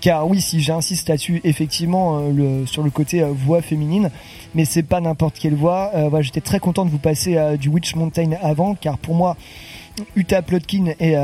car 0.01 0.27
oui 0.27 0.41
si 0.41 0.61
j'insiste 0.61 1.09
là-dessus 1.09 1.41
effectivement 1.45 2.21
euh, 2.21 2.67
sur 2.67 2.83
le 2.83 2.91
côté 2.91 3.23
euh, 3.23 3.31
voix 3.33 3.63
féminine 3.63 4.11
mais 4.55 4.65
c'est 4.65 4.83
pas 4.83 5.01
n'importe 5.01 5.39
quelle 5.39 5.55
voix. 5.55 5.93
Euh, 5.95 6.09
voilà, 6.09 6.23
j'étais 6.23 6.41
très 6.41 6.59
content 6.59 6.85
de 6.85 6.91
vous 6.91 6.99
passer 6.99 7.39
du 7.59 7.69
Witch 7.69 7.95
Mountain 7.95 8.33
avant 8.43 8.75
car 8.75 8.99
pour 8.99 9.15
moi 9.15 9.37
Uta 10.17 10.43
Plotkin 10.43 10.95
et, 10.99 11.15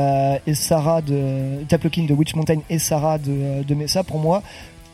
et 0.47 0.53
Sarah 0.53 1.01
de 1.01 1.61
Uta 1.63 1.77
Plotkin 1.77 2.05
de 2.05 2.13
Witch 2.13 2.35
Mountain 2.35 2.59
et 2.69 2.79
Sarah 2.79 3.17
de, 3.17 3.73
Mesa 3.73 4.03
pour 4.03 4.19
moi 4.19 4.43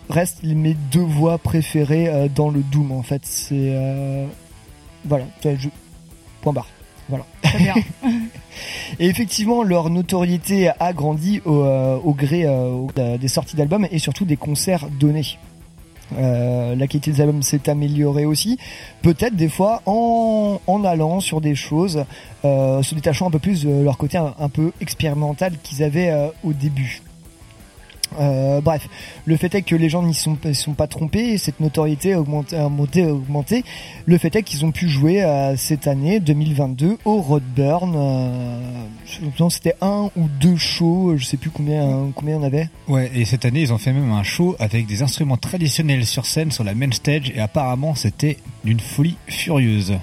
restent 0.10 0.44
mes 0.44 0.74
deux 0.74 1.00
voix 1.00 1.38
préférées 1.38 2.30
dans 2.34 2.50
le 2.50 2.62
Doom 2.62 2.92
en 2.92 3.04
fait. 3.04 3.22
C'est 3.24 3.54
euh, 3.54 4.26
voilà 5.06 5.26
je... 5.44 5.70
point 6.42 6.54
barre 6.54 6.68
voilà 7.18 7.26
Très 7.42 7.58
bien. 7.60 7.74
et 9.00 9.06
effectivement, 9.08 9.64
leur 9.64 9.90
notoriété 9.90 10.70
a 10.80 10.94
grandi 10.94 11.42
au, 11.46 11.64
euh, 11.64 11.98
au 12.04 12.14
gré 12.14 12.46
euh, 12.46 12.70
au- 12.70 12.90
euh, 12.98 13.18
des 13.18 13.28
sorties 13.28 13.56
d'albums 13.56 13.88
et 13.92 14.00
surtout 14.00 14.26
des 14.26 14.38
concerts 14.38 14.88
donnés. 15.00 15.38
Euh, 16.18 16.76
la 16.76 16.86
qualité 16.88 17.12
des 17.12 17.22
albums 17.22 17.42
s'est 17.42 17.70
améliorée 17.70 18.26
aussi, 18.26 18.60
peut-être 19.02 19.36
des 19.36 19.50
fois 19.50 19.82
en, 19.86 20.60
en 20.68 20.84
allant 20.84 21.20
sur 21.20 21.42
des 21.42 21.56
choses, 21.56 22.06
euh, 22.46 22.84
se 22.84 22.94
détachant 22.94 23.28
un 23.28 23.32
peu 23.32 23.40
plus 23.40 23.64
de 23.64 23.82
leur 23.84 23.98
côté 23.98 24.18
un, 24.18 24.34
un 24.40 24.50
peu 24.50 24.72
expérimental 24.82 25.54
qu'ils 25.64 25.82
avaient 25.82 26.10
euh, 26.12 26.28
au 26.44 26.54
début. 26.54 27.02
Euh, 28.20 28.62
bref, 28.62 28.88
le 29.26 29.38
fait 29.38 29.54
est 29.56 29.62
que 29.62 29.76
les 29.76 29.90
gens 29.90 30.04
n'y 30.04 30.14
sont, 30.14 30.36
pas 30.76 30.88
trompés, 30.88 31.38
cette 31.38 31.60
notoriété 31.60 32.14
a 32.14 32.20
augmenté, 32.20 32.56
a 32.58 32.68
augmenté. 32.68 33.64
Le 34.06 34.18
fait 34.18 34.36
est 34.36 34.44
qu'ils 34.44 34.66
ont 34.66 34.72
pu 34.72 34.90
jouer 34.90 35.24
euh, 35.24 35.56
cette 35.58 35.88
année 35.88 36.20
2022 36.20 36.98
au 37.06 37.22
Roadburn. 37.22 37.94
Euh, 37.96 39.50
c'était 39.50 39.76
un 39.82 40.10
ou 40.16 40.28
deux 40.40 40.58
shows, 40.58 41.16
je 41.18 41.26
sais 41.26 41.38
plus 41.38 41.50
combien 41.50 42.12
combien 42.16 42.38
on 42.38 42.44
avait. 42.44 42.70
Ouais, 42.88 43.12
et 43.14 43.26
cette 43.26 43.46
année 43.46 43.62
ils 43.62 43.74
ont 43.74 43.78
fait 43.78 43.94
même 43.94 44.12
un 44.12 44.24
show 44.24 44.56
avec 44.60 44.88
des 44.88 45.02
instruments 45.02 45.38
traditionnels 45.38 46.06
sur 46.06 46.26
scène 46.26 46.52
sur 46.52 46.64
la 46.64 46.74
main 46.74 46.92
stage 46.92 47.32
et 47.36 47.40
apparemment 47.40 47.96
c'était 47.96 48.38
d'une 48.64 48.80
folie 48.80 49.18
furieuse. 49.28 49.94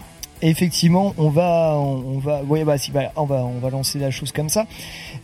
Effectivement, 0.43 1.13
on 1.19 1.29
va, 1.29 1.77
on, 1.77 2.19
va, 2.19 2.43
ouais, 2.45 2.65
bah 2.65 2.79
si, 2.79 2.91
bah, 2.93 3.13
on 3.17 3.25
va, 3.25 3.45
on 3.45 3.59
va 3.59 3.69
lancer 3.69 3.99
la 3.99 4.11
chose 4.11 4.33
comme 4.33 4.49
ça. 4.49 4.67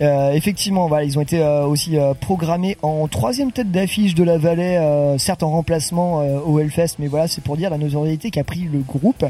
Euh, 0.02 0.32
effectivement, 0.32 0.88
voilà, 0.88 1.04
ils 1.04 1.18
ont 1.18 1.22
été 1.22 1.40
euh, 1.40 1.64
aussi 1.64 1.96
euh, 1.96 2.12
programmés 2.12 2.76
en 2.82 3.08
troisième 3.08 3.50
tête 3.50 3.70
d'affiche 3.70 4.14
de 4.14 4.24
la 4.24 4.36
vallée, 4.36 4.76
euh, 4.76 5.16
certes 5.16 5.42
en 5.42 5.50
remplacement 5.50 6.18
au 6.44 6.58
Hellfest, 6.58 6.96
mais 6.98 7.06
voilà, 7.06 7.28
c'est 7.28 7.42
pour 7.42 7.56
dire 7.56 7.70
la 7.70 7.78
notoriété 7.78 8.30
qu'a 8.30 8.44
pris 8.44 8.68
le 8.70 8.80
groupe. 8.80 9.24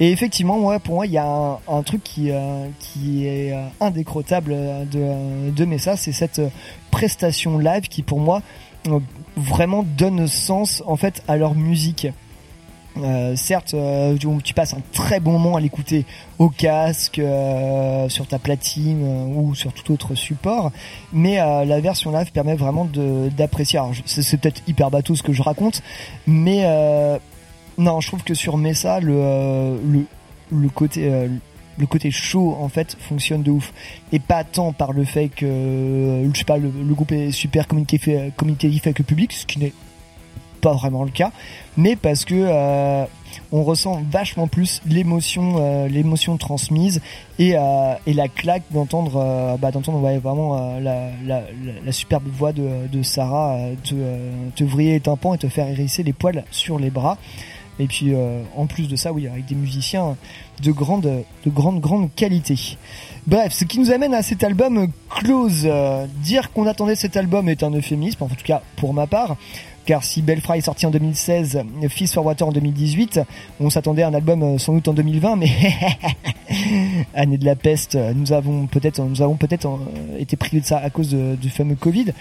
Et 0.00 0.12
effectivement, 0.12 0.58
moi, 0.58 0.78
pour 0.78 0.96
moi, 0.96 1.06
il 1.06 1.12
y 1.12 1.18
a 1.18 1.58
un, 1.66 1.82
truc 1.82 2.02
qui, 2.04 2.30
est 2.30 3.54
indécrottable 3.80 4.54
de, 4.90 5.50
de 5.50 5.64
Messa, 5.64 5.96
c'est 5.96 6.12
cette 6.12 6.40
prestation 6.90 7.58
live 7.58 7.88
qui, 7.88 8.02
pour 8.02 8.20
moi, 8.20 8.42
vraiment 9.36 9.82
donne 9.82 10.28
sens 10.28 10.82
en 10.86 10.96
fait 10.96 11.22
à 11.26 11.36
leur 11.36 11.54
musique. 11.54 12.08
Euh, 12.96 13.36
certes, 13.36 13.74
euh, 13.74 14.16
tu, 14.42 14.54
passes 14.54 14.74
un 14.74 14.82
très 14.92 15.20
bon 15.20 15.32
moment 15.32 15.56
à 15.56 15.60
l'écouter 15.60 16.04
au 16.38 16.48
casque, 16.48 17.18
euh, 17.18 18.08
sur 18.08 18.26
ta 18.26 18.38
platine 18.38 19.32
ou 19.36 19.54
sur 19.54 19.72
tout 19.72 19.92
autre 19.92 20.14
support, 20.14 20.72
mais 21.12 21.36
la 21.36 21.80
version 21.80 22.10
live 22.10 22.32
permet 22.32 22.54
vraiment 22.54 22.88
d'apprécier. 23.36 23.80
C'est 24.06 24.40
peut-être 24.40 24.62
hyper 24.66 24.90
bateau 24.90 25.14
ce 25.14 25.22
que 25.22 25.32
je 25.32 25.42
raconte, 25.42 25.82
mais 26.26 26.64
non, 27.76 28.00
je 28.00 28.08
trouve 28.08 28.24
que 28.24 28.34
sur 28.34 28.56
Mesa, 28.56 29.00
le, 29.00 29.76
côté 30.68 32.10
chaud 32.10 32.56
en 32.60 32.68
fait 32.68 32.96
fonctionne 33.00 33.42
de 33.42 33.50
ouf 33.50 33.72
et 34.12 34.18
pas 34.18 34.42
tant 34.44 34.72
par 34.72 34.92
le 34.92 35.04
fait 35.04 35.28
que 35.28 35.44
le, 36.24 36.94
groupe 36.94 37.12
est 37.12 37.30
super 37.30 37.68
communicatif 37.68 38.08
communicatif 38.36 38.86
avec 38.86 38.98
le 38.98 39.04
public 39.04 39.32
ce 39.32 39.46
qui 39.46 39.60
n'est 39.60 39.72
pas 40.58 40.72
vraiment 40.72 41.04
le 41.04 41.10
cas, 41.10 41.32
mais 41.76 41.96
parce 41.96 42.24
que 42.24 42.34
euh, 42.34 43.04
on 43.52 43.62
ressent 43.62 44.02
vachement 44.10 44.48
plus 44.48 44.82
l'émotion, 44.86 45.56
euh, 45.58 45.88
l'émotion 45.88 46.36
transmise 46.36 47.00
et, 47.38 47.54
euh, 47.56 47.94
et 48.06 48.12
la 48.12 48.28
claque 48.28 48.64
d'entendre, 48.70 49.56
bah, 49.60 49.70
d'entendre 49.70 50.00
vraiment 50.18 50.78
la, 50.80 51.10
la, 51.24 51.92
superbe 51.92 52.26
voix 52.26 52.52
de, 52.52 52.88
de 52.90 53.02
Sarah 53.02 53.58
te, 53.84 53.94
te 54.54 54.64
vriller 54.64 54.92
les 54.92 55.00
tympans 55.00 55.34
et 55.34 55.38
te 55.38 55.48
faire 55.48 55.68
hérisser 55.68 56.02
les 56.02 56.12
poils 56.12 56.44
sur 56.50 56.78
les 56.78 56.90
bras. 56.90 57.16
Et 57.80 57.86
puis 57.86 58.12
en 58.56 58.66
plus 58.66 58.88
de 58.88 58.96
ça, 58.96 59.12
oui, 59.12 59.28
avec 59.28 59.46
des 59.46 59.54
musiciens 59.54 60.16
de 60.62 60.72
grande, 60.72 61.02
de 61.02 61.50
grande, 61.50 61.80
grande 61.80 62.12
qualité. 62.16 62.56
Bref, 63.28 63.52
ce 63.52 63.64
qui 63.64 63.78
nous 63.78 63.92
amène 63.92 64.14
à 64.14 64.22
cet 64.22 64.42
album 64.42 64.88
Close. 65.08 65.68
Dire 66.22 66.50
qu'on 66.52 66.66
attendait 66.66 66.96
cet 66.96 67.16
album 67.16 67.48
est 67.48 67.62
un 67.62 67.70
euphémisme, 67.70 68.24
en 68.24 68.26
tout 68.28 68.34
cas 68.44 68.62
pour 68.76 68.94
ma 68.94 69.06
part 69.06 69.36
car 69.88 70.04
si 70.04 70.20
Belfry 70.20 70.58
est 70.58 70.60
sorti 70.60 70.84
en 70.84 70.90
2016, 70.90 71.62
Fist 71.88 72.12
for 72.12 72.26
Water 72.26 72.46
en 72.46 72.52
2018, 72.52 73.20
on 73.58 73.70
s'attendait 73.70 74.02
à 74.02 74.08
un 74.08 74.12
album 74.12 74.42
euh, 74.42 74.58
sans 74.58 74.74
doute 74.74 74.86
en 74.86 74.92
2020, 74.92 75.36
mais 75.36 75.48
année 77.14 77.38
de 77.38 77.46
la 77.46 77.56
peste, 77.56 77.94
euh, 77.94 78.12
nous 78.14 78.34
avons 78.34 78.66
peut-être, 78.66 79.02
peut-être 79.38 79.66
euh, 79.66 80.18
été 80.18 80.36
privés 80.36 80.60
de 80.60 80.66
ça 80.66 80.76
à 80.76 80.90
cause 80.90 81.14
du 81.14 81.48
fameux 81.48 81.74
Covid. 81.74 82.12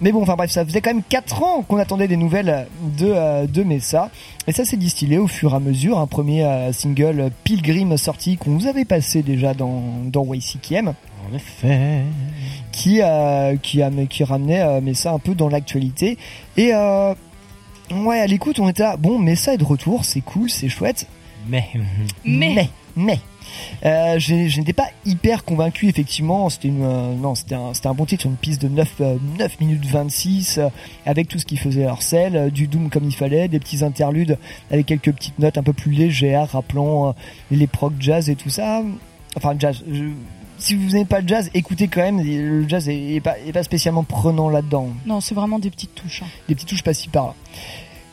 Mais 0.00 0.12
bon, 0.12 0.22
enfin 0.22 0.36
bref, 0.36 0.52
ça 0.52 0.64
faisait 0.64 0.80
quand 0.80 0.90
même 0.90 1.02
4 1.08 1.42
ans 1.42 1.62
qu'on 1.62 1.78
attendait 1.78 2.06
des 2.06 2.16
nouvelles 2.16 2.68
de, 2.96 3.06
euh, 3.08 3.48
de 3.48 3.64
Messa. 3.64 4.10
Et 4.46 4.52
ça 4.52 4.64
s'est 4.64 4.76
distillé 4.76 5.18
au 5.18 5.26
fur 5.26 5.52
et 5.52 5.56
à 5.56 5.60
mesure. 5.60 5.98
Un 5.98 6.06
premier 6.06 6.46
single 6.72 7.32
Pilgrim 7.42 7.96
sorti 7.96 8.36
qu'on 8.36 8.52
vous 8.52 8.68
avait 8.68 8.84
passé 8.84 9.24
déjà 9.24 9.52
dans, 9.52 9.82
dans 10.04 10.32
YCKM. 10.32 10.94
En 11.28 11.34
effet. 11.34 12.02
Qui, 12.76 13.00
euh, 13.00 13.56
qui, 13.56 13.80
a, 13.82 13.90
qui 14.08 14.22
ramenait 14.22 14.60
euh, 14.60 14.80
Messa 14.82 15.10
un 15.10 15.18
peu 15.18 15.34
dans 15.34 15.48
l'actualité. 15.48 16.18
Et 16.58 16.74
euh, 16.74 17.14
ouais, 17.90 18.20
à 18.20 18.26
l'écoute, 18.26 18.60
on 18.60 18.68
était 18.68 18.82
là. 18.82 18.98
Bon, 18.98 19.18
Messa 19.18 19.54
est 19.54 19.56
de 19.58 19.64
retour, 19.64 20.04
c'est 20.04 20.20
cool, 20.20 20.50
c'est 20.50 20.68
chouette. 20.68 21.06
Mais. 21.48 21.64
Mais. 22.24 22.52
Mais. 22.54 22.68
mais. 22.96 23.18
Euh, 23.86 24.18
je, 24.18 24.48
je 24.48 24.58
n'étais 24.58 24.72
pas 24.74 24.88
hyper 25.06 25.44
convaincu 25.44 25.88
effectivement 25.88 26.50
c'était 26.50 26.66
une 26.68 26.82
euh, 26.82 27.14
non 27.14 27.34
c'était 27.36 27.54
un, 27.54 27.72
c'était 27.74 27.86
un 27.86 27.94
bon 27.94 28.04
titre 28.04 28.26
une 28.26 28.34
piste 28.34 28.60
de 28.60 28.68
9, 28.68 28.94
euh, 29.00 29.16
9 29.38 29.60
minutes 29.60 29.86
26 29.86 30.58
euh, 30.58 30.68
avec 31.06 31.28
tout 31.28 31.38
ce 31.38 31.46
qui 31.46 31.56
faisait 31.56 31.86
hors 31.86 32.02
sel 32.02 32.36
euh, 32.36 32.50
du 32.50 32.66
doom 32.66 32.90
comme 32.90 33.04
il 33.04 33.14
fallait 33.14 33.46
des 33.46 33.60
petits 33.60 33.84
interludes 33.84 34.36
avec 34.72 34.86
quelques 34.86 35.12
petites 35.12 35.38
notes 35.38 35.56
un 35.58 35.62
peu 35.62 35.72
plus 35.72 35.92
légères 35.92 36.50
rappelant 36.50 37.10
euh, 37.10 37.12
les 37.52 37.68
prog 37.68 37.94
jazz 38.00 38.28
et 38.28 38.34
tout 38.34 38.50
ça 38.50 38.82
enfin 39.36 39.54
jazz 39.56 39.84
je- 39.90 40.10
si 40.66 40.74
vous 40.74 40.90
n'aimez 40.92 41.04
pas 41.04 41.20
le 41.20 41.28
jazz 41.28 41.50
écoutez 41.54 41.86
quand 41.88 42.00
même 42.02 42.20
le 42.22 42.68
jazz 42.68 42.88
est, 42.88 43.14
est 43.14 43.20
pas, 43.20 43.38
est 43.38 43.52
pas 43.52 43.62
spécialement 43.62 44.02
prenant 44.04 44.48
là-dedans 44.50 44.88
Non, 45.06 45.20
c'est 45.20 45.34
vraiment 45.34 45.58
des 45.58 45.70
petites 45.70 45.94
touches. 45.94 46.22
hein. 46.22 46.26
des 46.48 46.54
petites 46.54 46.68
touches 46.68 46.82
par-ci 46.82 47.08
par-là. 47.08 47.34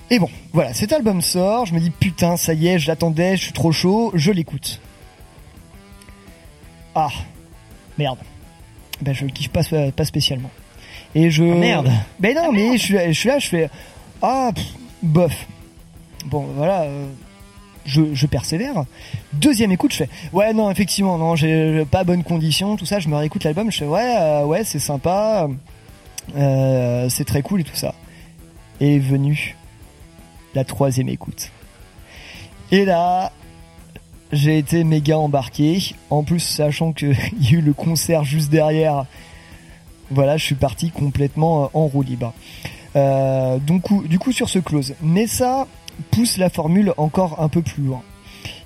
Et 0.10 0.20
bon, 0.20 0.30
voilà, 0.52 0.74
cet 0.74 0.94
album 0.94 1.22
sort, 1.22 1.66
je 1.66 1.74
me 1.74 1.80
dis 1.80 1.90
putain, 1.90 2.38
ça 2.38 2.54
y 2.54 2.68
est, 2.68 2.78
je 2.78 2.88
l'attendais, 2.88 3.36
je 3.38 3.44
suis 3.46 3.54
trop 3.54 3.72
chaud, 3.72 4.12
je 4.14 4.32
l'écoute. 4.32 4.80
Ah, 6.96 7.10
merde. 7.98 8.20
Ben 9.02 9.14
je 9.14 9.26
le 9.26 9.32
kiffe 9.32 9.50
pas, 9.50 9.62
pas 9.96 10.06
spécialement. 10.06 10.52
Et 11.16 11.32
je... 11.32 11.44
Ah, 11.44 11.56
merde. 11.56 11.92
Ben 12.20 12.36
non, 12.36 12.52
mais 12.52 12.78
je 12.78 12.84
suis, 12.84 12.98
je 13.08 13.12
suis 13.14 13.30
là, 13.30 13.40
je 13.40 13.48
fais... 13.48 13.70
Ah, 14.22 14.52
pff, 14.54 14.66
bof. 15.02 15.48
Bon, 16.26 16.46
voilà, 16.56 16.84
euh, 16.84 17.06
je, 17.86 18.14
je 18.14 18.28
persévère. 18.28 18.86
Deuxième 19.34 19.72
écoute, 19.72 19.92
je 19.92 19.98
fais... 19.98 20.10
Ouais, 20.32 20.54
non, 20.54 20.72
effectivement, 20.72 21.18
non, 21.18 21.36
j'ai 21.36 21.86
pas 21.86 22.04
bonne 22.04 22.24
condition, 22.24 22.76
tout 22.76 22.86
ça, 22.86 23.00
je 23.00 23.10
me 23.10 23.16
réécoute 23.16 23.44
l'album, 23.44 23.72
je 23.72 23.80
fais... 23.80 23.88
Ouais, 23.88 24.16
euh, 24.20 24.46
ouais, 24.46 24.64
c'est 24.64 24.80
sympa, 24.80 25.48
euh, 26.36 27.10
c'est 27.10 27.26
très 27.26 27.42
cool 27.42 27.62
et 27.62 27.64
tout 27.64 27.76
ça 27.76 27.94
est 28.80 29.00
venue 29.00 29.56
la 30.56 30.64
troisième 30.64 31.10
écoute. 31.10 31.52
Et 32.72 32.86
là, 32.86 33.32
j'ai 34.32 34.58
été 34.58 34.84
méga 34.84 35.18
embarqué. 35.18 35.96
En 36.10 36.24
plus, 36.24 36.40
sachant 36.40 36.92
qu'il 36.92 37.16
y 37.40 37.56
a 37.56 37.60
eu 37.60 37.62
le 37.62 37.74
concert 37.74 38.24
juste 38.24 38.50
derrière, 38.50 39.06
voilà, 40.12 40.38
je 40.38 40.44
suis 40.44 40.56
parti 40.56 40.92
complètement 40.92 41.66
euh, 41.66 41.68
en 41.74 41.88
roue 41.88 42.04
libre. 42.04 42.34
Euh, 42.96 43.58
donc, 43.58 44.08
du 44.08 44.20
coup, 44.20 44.32
sur 44.32 44.50
ce 44.50 44.60
close. 44.60 44.96
Mais 45.02 45.28
ça 45.28 45.68
pousse 46.12 46.38
la 46.38 46.50
formule 46.50 46.94
encore 46.98 47.42
un 47.42 47.50
peu 47.50 47.62
plus 47.62 47.84
loin. 47.84 48.02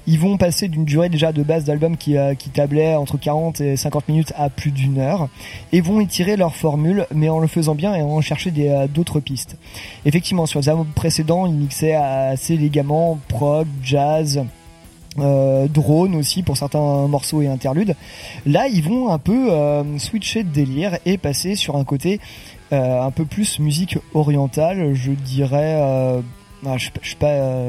Ils 0.10 0.18
vont 0.18 0.38
passer 0.38 0.70
d'une 0.70 0.86
durée 0.86 1.10
déjà 1.10 1.34
de 1.34 1.44
base 1.44 1.66
d'album 1.66 1.98
qui, 1.98 2.18
euh, 2.18 2.34
tablait 2.54 2.96
entre 2.96 3.18
40 3.18 3.60
et 3.60 3.76
50 3.76 4.08
minutes 4.08 4.34
à 4.38 4.50
plus 4.50 4.72
d'une 4.72 5.00
heure 5.00 5.28
et 5.74 5.82
vont 5.82 6.00
étirer 6.00 6.38
leur 6.38 6.56
formule 6.56 7.06
mais 7.14 7.28
en 7.28 7.40
le 7.40 7.48
faisant 7.48 7.76
bien 7.76 7.94
et 7.94 8.02
en 8.02 8.22
chercher 8.22 8.54
euh, 8.58 8.88
d'autres 8.88 9.20
pistes. 9.20 9.58
Effectivement, 10.06 10.46
sur 10.46 10.62
les 10.62 10.70
albums 10.70 10.88
précédents, 10.96 11.46
ils 11.46 11.54
mixaient 11.54 11.94
assez 11.94 12.54
élégamment 12.54 13.20
prog, 13.28 13.68
jazz, 13.84 14.46
euh, 15.20 15.68
drone 15.68 16.16
aussi 16.16 16.42
pour 16.42 16.56
certains 16.56 17.08
morceaux 17.08 17.42
et 17.42 17.48
interludes. 17.48 17.96
Là, 18.46 18.70
ils 18.70 18.84
vont 18.84 19.10
un 19.10 19.20
peu 19.20 19.50
switcher 19.98 20.44
de 20.44 20.50
délire 20.50 20.98
et 21.06 21.18
passer 21.18 21.56
sur 21.56 21.76
un 21.76 21.84
côté 21.84 22.22
un 22.72 23.12
peu 23.12 23.26
plus 23.26 23.60
musique 23.60 23.98
orientale, 24.14 24.94
je 24.94 25.12
dirais. 25.12 26.22
Euh, 26.66 26.78
je, 26.78 26.90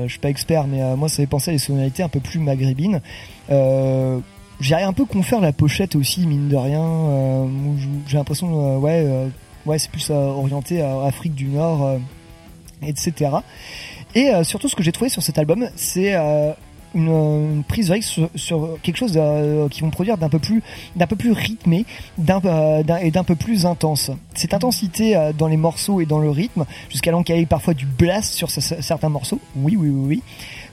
suis 0.08 0.18
pas, 0.18 0.28
expert, 0.28 0.66
mais 0.66 0.82
euh, 0.82 0.96
moi 0.96 1.08
ça 1.08 1.16
fait 1.16 1.26
penser 1.26 1.50
à 1.50 1.54
des 1.54 1.58
sonorités 1.58 2.02
un 2.02 2.08
peu 2.08 2.20
plus 2.20 2.38
maghrébines. 2.38 3.00
Euh, 3.50 4.18
J'irais 4.60 4.82
un 4.82 4.92
peu 4.92 5.04
confère 5.04 5.40
la 5.40 5.52
pochette 5.52 5.94
aussi, 5.94 6.26
mine 6.26 6.48
de 6.48 6.56
rien. 6.56 6.82
euh, 6.82 7.46
J'ai 8.08 8.16
l'impression, 8.16 8.78
ouais, 8.80 9.06
ouais, 9.66 9.78
c'est 9.78 9.90
plus 9.90 10.10
orienté 10.10 10.82
à 10.82 11.04
Afrique 11.04 11.36
du 11.36 11.46
Nord, 11.46 11.98
etc. 12.82 13.12
Et 14.16 14.32
surtout, 14.42 14.68
ce 14.68 14.74
que 14.74 14.82
j'ai 14.82 14.90
trouvé 14.90 15.10
sur 15.10 15.22
cet 15.22 15.38
album, 15.38 15.68
c'est 15.76 16.16
une, 16.98 17.62
prise 17.66 17.88
de 17.88 17.92
risque 17.94 18.20
sur, 18.34 18.78
quelque 18.82 18.96
chose 18.96 19.14
euh, 19.16 19.68
qui 19.68 19.80
vont 19.80 19.90
produire 19.90 20.18
d'un 20.18 20.28
peu 20.28 20.38
plus, 20.38 20.62
d'un 20.96 21.06
peu 21.06 21.16
plus 21.16 21.32
rythmé, 21.32 21.86
euh, 22.28 22.82
et 23.02 23.10
d'un 23.10 23.24
peu 23.24 23.34
plus 23.36 23.66
intense. 23.66 24.10
Cette 24.34 24.54
intensité 24.54 25.16
euh, 25.16 25.32
dans 25.32 25.48
les 25.48 25.56
morceaux 25.56 26.00
et 26.00 26.06
dans 26.06 26.18
le 26.18 26.30
rythme, 26.30 26.66
jusqu'à 26.90 27.10
l'encaler 27.10 27.46
parfois 27.46 27.74
du 27.74 27.86
blast 27.86 28.34
sur 28.34 28.50
ce- 28.50 28.82
certains 28.82 29.08
morceaux. 29.08 29.40
Oui, 29.56 29.76
oui, 29.76 29.88
oui, 29.88 30.06
oui. 30.06 30.22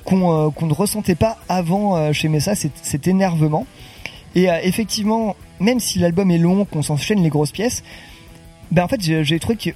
Qu'on 0.03 0.51
ne 0.61 0.73
ressentait 0.73 1.15
pas 1.15 1.38
avant 1.49 2.13
chez 2.13 2.28
Messa, 2.28 2.53
cet, 2.53 2.73
cet 2.84 3.07
énervement. 3.07 3.65
Et 4.36 4.47
effectivement, 4.61 5.36
même 5.59 5.80
si 5.80 5.97
l'album 5.97 6.30
est 6.30 6.38
long, 6.38 6.65
qu'on 6.65 6.84
s'enchaîne 6.84 7.23
les 7.23 7.30
grosses 7.30 7.51
pièces, 7.51 7.82
ben 8.71 8.84
en 8.84 8.88
fait 8.88 9.01
j'ai 9.01 9.39
trouvé 9.39 9.55
que 9.57 9.71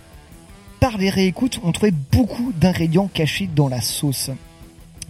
par 0.80 0.98
les 0.98 1.10
réécoutes, 1.10 1.60
on 1.64 1.72
trouvait 1.72 1.94
beaucoup 2.12 2.54
d'ingrédients 2.60 3.10
cachés 3.12 3.50
dans 3.54 3.70
la 3.70 3.82
sauce. 3.82 4.30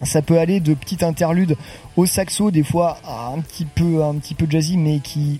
Ça 0.03 0.21
peut 0.21 0.39
aller 0.39 0.59
de 0.59 0.73
petites 0.73 1.03
interludes 1.03 1.57
au 1.97 2.05
saxo, 2.05 2.51
des 2.51 2.63
fois 2.63 2.97
à 3.03 3.27
un 3.27 3.39
petit 3.39 3.65
peu, 3.65 4.03
un 4.03 4.15
petit 4.15 4.33
peu 4.33 4.45
jazzy, 4.49 4.77
mais 4.77 4.99
qui, 4.99 5.39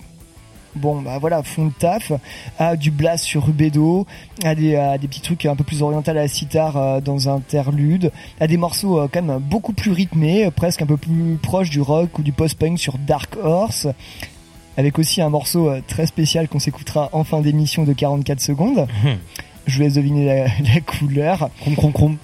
bon, 0.74 1.00
bah 1.00 1.18
voilà, 1.18 1.42
font 1.42 1.66
le 1.66 1.72
taf, 1.72 2.12
à 2.58 2.76
du 2.76 2.90
blast 2.90 3.24
sur 3.24 3.46
Rubedo, 3.46 4.06
à 4.44 4.54
des, 4.54 4.76
à 4.76 4.98
des 4.98 5.08
petits 5.08 5.22
trucs 5.22 5.46
un 5.46 5.56
peu 5.56 5.64
plus 5.64 5.82
oriental 5.82 6.18
à 6.18 6.22
la 6.22 6.28
sitar 6.28 6.76
euh, 6.76 7.00
dans 7.00 7.28
interlude, 7.28 8.12
à 8.38 8.46
des 8.46 8.56
morceaux 8.56 9.00
euh, 9.00 9.08
quand 9.10 9.22
même 9.22 9.38
beaucoup 9.38 9.72
plus 9.72 9.92
rythmés, 9.92 10.46
euh, 10.46 10.50
presque 10.50 10.82
un 10.82 10.86
peu 10.86 10.96
plus 10.96 11.38
proches 11.42 11.70
du 11.70 11.80
rock 11.80 12.18
ou 12.18 12.22
du 12.22 12.32
post-punk 12.32 12.78
sur 12.78 12.98
Dark 12.98 13.36
Horse, 13.42 13.86
avec 14.76 14.98
aussi 14.98 15.20
un 15.20 15.30
morceau 15.30 15.68
euh, 15.68 15.80
très 15.86 16.06
spécial 16.06 16.48
qu'on 16.48 16.58
s'écoutera 16.58 17.08
en 17.12 17.24
fin 17.24 17.40
d'émission 17.40 17.84
de 17.84 17.92
44 17.92 18.40
secondes. 18.40 18.86
Je 19.66 19.76
vous 19.76 19.82
laisse 19.82 19.94
deviner 19.94 20.24
la, 20.24 20.44
la 20.44 20.80
couleur. 20.80 21.50
Crom 21.60 21.76
crom 21.76 21.92
crom. 21.92 22.16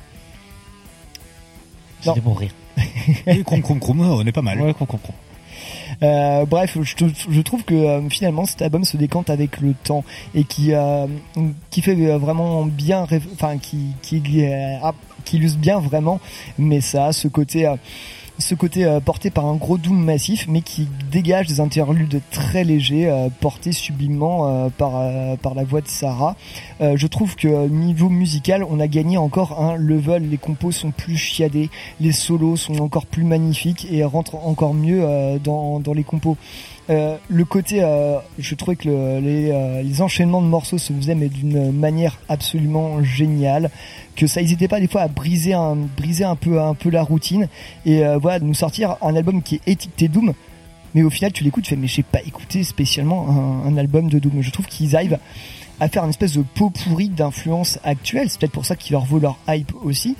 C'était 2.14 2.20
pour 2.20 2.38
rire. 2.38 2.52
Et 3.26 3.42
crom 3.42 3.62
crom 3.62 3.80
crom, 3.80 4.00
on 4.00 4.26
est 4.26 4.32
pas 4.32 4.42
mal. 4.42 4.60
Ouais, 4.60 4.74
crom 4.74 4.86
crom 4.86 5.00
crom. 5.00 5.14
Euh, 6.02 6.44
bref, 6.44 6.76
je, 6.82 7.06
je 7.30 7.40
trouve 7.40 7.64
que 7.64 7.74
euh, 7.74 8.08
finalement 8.10 8.44
cet 8.44 8.62
album 8.62 8.84
se 8.84 8.96
décante 8.96 9.30
avec 9.30 9.60
le 9.60 9.74
temps 9.74 10.04
et 10.34 10.44
qui 10.44 10.74
euh, 10.74 11.06
qui 11.70 11.80
fait 11.80 11.96
euh, 11.96 12.18
vraiment 12.18 12.66
bien, 12.66 13.06
enfin 13.32 13.56
qui 13.58 13.92
qui 14.02 14.20
qui 14.20 15.36
illustre 15.36 15.58
bien 15.58 15.80
vraiment, 15.80 16.20
mais 16.58 16.80
ça 16.80 17.06
a 17.06 17.12
ce 17.12 17.28
côté 17.28 17.66
euh, 17.66 17.76
ce 18.38 18.54
côté 18.54 18.84
euh, 18.84 19.00
porté 19.00 19.30
par 19.30 19.46
un 19.46 19.56
gros 19.56 19.78
doom 19.78 19.98
massif, 20.04 20.46
mais 20.48 20.60
qui 20.60 20.88
dégage 21.10 21.46
des 21.46 21.60
interludes 21.60 22.20
très 22.30 22.64
légers, 22.64 23.08
euh, 23.08 23.28
portés 23.40 23.72
sublimement 23.72 24.48
euh, 24.48 24.68
par 24.68 24.92
par 25.42 25.54
la 25.54 25.64
voix 25.64 25.80
de 25.80 25.88
Sarah. 25.88 26.36
Je 26.80 27.06
trouve 27.06 27.36
que 27.36 27.68
niveau 27.68 28.08
musical, 28.08 28.64
on 28.64 28.80
a 28.80 28.86
gagné 28.86 29.16
encore 29.16 29.60
un 29.60 29.76
level. 29.76 30.28
Les 30.28 30.38
compos 30.38 30.72
sont 30.72 30.90
plus 30.90 31.16
chiadés, 31.16 31.70
les 32.00 32.12
solos 32.12 32.56
sont 32.56 32.80
encore 32.80 33.06
plus 33.06 33.24
magnifiques 33.24 33.86
et 33.90 34.04
rentrent 34.04 34.36
encore 34.46 34.74
mieux 34.74 35.04
dans 35.42 35.80
dans 35.80 35.92
les 35.92 36.04
compos. 36.04 36.36
Euh, 36.88 37.16
le 37.28 37.44
côté, 37.44 37.82
euh, 37.82 38.18
je 38.38 38.54
trouvais 38.54 38.76
que 38.76 38.88
euh, 38.88 39.82
les 39.82 40.02
enchaînements 40.02 40.40
de 40.40 40.46
morceaux 40.46 40.78
se 40.78 40.92
faisaient 40.92 41.16
mais 41.16 41.28
d'une 41.28 41.72
manière 41.72 42.18
absolument 42.28 43.02
géniale, 43.02 43.70
que 44.14 44.26
ça 44.26 44.40
n'hésitait 44.40 44.68
pas 44.68 44.78
des 44.78 44.86
fois 44.86 45.02
à 45.02 45.08
briser 45.08 45.52
un, 45.52 45.74
briser 45.74 46.24
un 46.24 46.36
peu, 46.36 46.60
un 46.60 46.74
peu 46.74 46.90
la 46.90 47.02
routine 47.02 47.48
et 47.84 48.02
voilà 48.20 48.38
de 48.38 48.44
nous 48.44 48.54
sortir 48.54 48.96
un 49.02 49.14
album 49.14 49.42
qui 49.42 49.56
est 49.56 49.68
étiqueté 49.68 50.08
Doom, 50.08 50.32
mais 50.94 51.02
au 51.02 51.10
final 51.10 51.32
tu 51.32 51.44
l'écoutes, 51.44 51.64
tu 51.64 51.70
fais 51.70 51.76
mais 51.76 51.88
j'ai 51.88 52.02
pas 52.02 52.22
écouté 52.24 52.62
spécialement 52.62 53.62
un, 53.66 53.76
album 53.76 54.08
de 54.08 54.18
Doom. 54.18 54.40
Je 54.40 54.50
trouve 54.50 54.66
qu'ils 54.66 54.96
arrivent 54.96 55.18
à 55.80 55.88
faire 55.88 56.04
une 56.04 56.10
espèce 56.10 56.32
de 56.32 56.42
pot 56.42 56.70
pourri 56.70 57.08
d'influence 57.08 57.78
actuelle. 57.84 58.30
C'est 58.30 58.40
peut-être 58.40 58.52
pour 58.52 58.64
ça 58.64 58.76
qu'il 58.76 58.92
leur 58.92 59.04
vaut 59.04 59.18
leur 59.18 59.36
hype 59.48 59.72
aussi, 59.82 60.16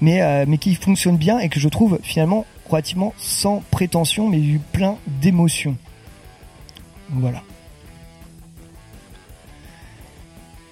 mais 0.00 0.46
mais 0.46 0.56
qui 0.56 0.74
fonctionne 0.76 1.16
bien 1.16 1.38
et 1.40 1.48
que 1.48 1.60
je 1.60 1.68
trouve 1.68 1.98
finalement 2.02 2.46
relativement 2.70 3.12
sans 3.18 3.62
prétention, 3.70 4.28
mais 4.28 4.40
plein 4.72 4.96
d'émotions. 5.20 5.76
Voilà. 7.10 7.42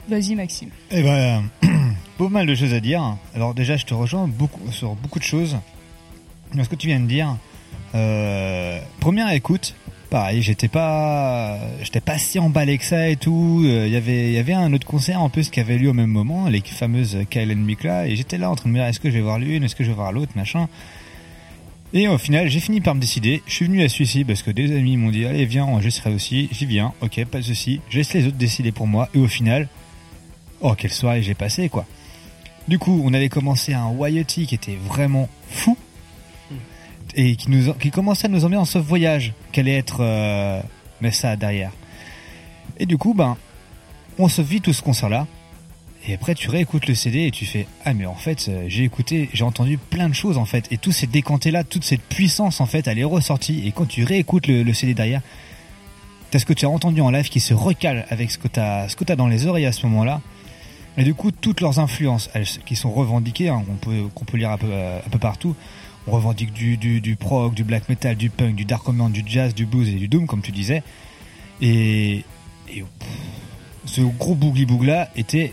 Vas-y, 0.08 0.34
Maxime. 0.34 0.70
Eh 0.90 1.02
ben, 1.02 1.44
pas 2.18 2.28
mal 2.28 2.46
de 2.46 2.54
choses 2.54 2.74
à 2.74 2.80
dire. 2.80 3.16
Alors 3.34 3.54
déjà, 3.54 3.76
je 3.76 3.86
te 3.86 3.94
rejoins 3.94 4.28
beaucoup 4.28 4.70
sur 4.70 4.94
beaucoup 4.94 5.18
de 5.18 5.24
choses. 5.24 5.56
Dans 6.54 6.62
ce 6.62 6.68
que 6.68 6.76
tu 6.76 6.88
viens 6.88 7.00
de 7.00 7.06
dire, 7.06 7.36
euh, 7.94 8.80
première 9.00 9.30
écoute, 9.30 9.74
pareil, 10.10 10.42
j'étais 10.42 10.68
pas, 10.68 11.58
j'étais 11.82 12.00
pas 12.00 12.18
si 12.18 12.38
emballé 12.38 12.76
que 12.78 12.84
ça 12.84 13.08
et 13.08 13.16
tout. 13.16 13.62
Euh, 13.64 13.86
Il 13.86 13.92
y 13.92 13.96
avait, 13.96 14.28
il 14.28 14.32
y 14.34 14.38
avait 14.38 14.52
un 14.52 14.72
autre 14.72 14.86
concert 14.86 15.20
en 15.20 15.30
plus 15.30 15.48
qui 15.48 15.58
avait 15.58 15.78
lieu 15.78 15.88
au 15.88 15.94
même 15.94 16.10
moment, 16.10 16.48
les 16.48 16.60
fameuses 16.60 17.18
Kyle 17.30 17.50
and 17.50 17.56
Mikla, 17.56 18.06
et 18.06 18.14
j'étais 18.14 18.38
là 18.38 18.50
en 18.50 18.56
train 18.56 18.68
de 18.68 18.74
me 18.74 18.78
dire 18.78 18.86
est-ce 18.86 19.00
que 19.00 19.10
je 19.10 19.14
vais 19.14 19.22
voir 19.22 19.38
l'une, 19.38 19.64
est-ce 19.64 19.74
que 19.74 19.84
je 19.84 19.88
vais 19.88 19.94
voir 19.94 20.12
l'autre, 20.12 20.32
machin. 20.36 20.68
Et 21.96 22.08
au 22.08 22.18
final, 22.18 22.48
j'ai 22.48 22.58
fini 22.58 22.80
par 22.80 22.96
me 22.96 23.00
décider. 23.00 23.40
Je 23.46 23.54
suis 23.54 23.66
venu 23.66 23.80
à 23.84 23.88
celui-ci 23.88 24.24
parce 24.24 24.42
que 24.42 24.50
des 24.50 24.76
amis 24.76 24.96
m'ont 24.96 25.12
dit 25.12 25.24
allez 25.26 25.46
viens, 25.46 25.80
je 25.80 25.88
serai 25.88 26.12
aussi. 26.12 26.48
J'y 26.50 26.66
viens, 26.66 26.92
ok, 27.00 27.24
pas 27.26 27.38
de 27.38 27.44
souci. 27.44 27.80
Je 27.88 27.98
laisse 27.98 28.12
les 28.14 28.26
autres 28.26 28.36
décider 28.36 28.72
pour 28.72 28.88
moi. 28.88 29.08
Et 29.14 29.18
au 29.18 29.28
final, 29.28 29.68
oh 30.60 30.74
quelle 30.74 30.90
soirée 30.90 31.22
j'ai 31.22 31.34
passé 31.34 31.68
quoi. 31.68 31.86
Du 32.66 32.80
coup, 32.80 33.00
on 33.04 33.14
avait 33.14 33.28
commencé 33.28 33.74
un 33.74 33.90
Wyati 33.90 34.46
qui 34.46 34.56
était 34.56 34.74
vraiment 34.74 35.28
fou 35.48 35.78
et 37.14 37.36
qui 37.36 37.90
commençait 37.92 38.26
à 38.26 38.28
nous 38.28 38.44
emmener 38.44 38.56
en 38.56 38.64
sauf 38.64 38.84
voyage 38.84 39.32
qu'allait 39.52 39.76
être 39.76 39.98
euh, 40.00 40.60
Messa 41.00 41.36
derrière. 41.36 41.70
Et 42.80 42.86
du 42.86 42.98
coup, 42.98 43.14
ben, 43.14 43.36
on 44.18 44.26
se 44.26 44.42
vit 44.42 44.60
tout 44.60 44.72
ce 44.72 44.82
concert 44.82 45.08
là. 45.08 45.28
Et 46.06 46.14
après, 46.14 46.34
tu 46.34 46.50
réécoutes 46.50 46.86
le 46.86 46.94
CD 46.94 47.26
et 47.26 47.30
tu 47.30 47.46
fais 47.46 47.66
ah 47.84 47.94
mais 47.94 48.04
en 48.04 48.14
fait, 48.14 48.46
euh, 48.48 48.64
j'ai 48.68 48.84
écouté, 48.84 49.30
j'ai 49.32 49.44
entendu 49.44 49.78
plein 49.78 50.08
de 50.08 50.14
choses 50.14 50.36
en 50.36 50.44
fait, 50.44 50.70
et 50.70 50.76
tout 50.76 50.92
s'est 50.92 51.06
décanté 51.06 51.50
là, 51.50 51.64
toute 51.64 51.84
cette 51.84 52.02
puissance 52.02 52.60
en 52.60 52.66
fait, 52.66 52.86
elle 52.86 52.98
est 52.98 53.04
ressortie. 53.04 53.66
Et 53.66 53.72
quand 53.72 53.86
tu 53.86 54.04
réécoutes 54.04 54.46
le, 54.46 54.70
CD 54.74 54.92
derrière, 54.92 55.22
t'as 56.30 56.38
ce 56.38 56.44
que 56.44 56.52
tu 56.52 56.66
as 56.66 56.68
entendu 56.68 57.00
en 57.00 57.10
live 57.10 57.28
qui 57.28 57.40
se 57.40 57.54
recale 57.54 58.06
avec 58.10 58.30
ce 58.30 58.38
que 58.38 58.48
t'as 58.48 58.86
t'as 58.88 59.16
dans 59.16 59.28
les 59.28 59.46
oreilles 59.46 59.66
à 59.66 59.72
ce 59.72 59.86
moment-là. 59.86 60.20
Et 60.96 61.04
du 61.04 61.14
coup, 61.14 61.32
toutes 61.32 61.60
leurs 61.60 61.80
influences, 61.80 62.30
elles, 62.34 62.46
qui 62.66 62.76
sont 62.76 62.92
revendiquées, 62.92 63.48
hein, 63.48 63.64
qu'on 63.66 63.74
peut 63.74 64.24
peut 64.26 64.36
lire 64.36 64.50
un 64.50 64.58
peu 64.58 64.68
euh, 64.70 64.98
un 64.98 65.10
peu 65.10 65.18
partout. 65.18 65.56
On 66.06 66.12
revendique 66.12 66.52
du, 66.52 66.76
du, 66.76 67.00
du 67.00 67.16
prog, 67.16 67.54
du 67.54 67.64
black 67.64 67.88
metal, 67.88 68.14
du 68.14 68.28
punk, 68.28 68.54
du 68.54 68.66
dark 68.66 68.86
ambient, 68.86 69.08
du 69.08 69.24
jazz, 69.26 69.54
du 69.54 69.64
blues 69.64 69.88
et 69.88 69.92
du 69.92 70.06
doom, 70.06 70.26
comme 70.26 70.42
tu 70.42 70.52
disais. 70.52 70.82
Et, 71.62 72.24
ce 73.86 74.00
gros 74.00 74.34
boogie 74.34 74.66
boog 74.66 74.84
là 74.84 75.10
était 75.14 75.52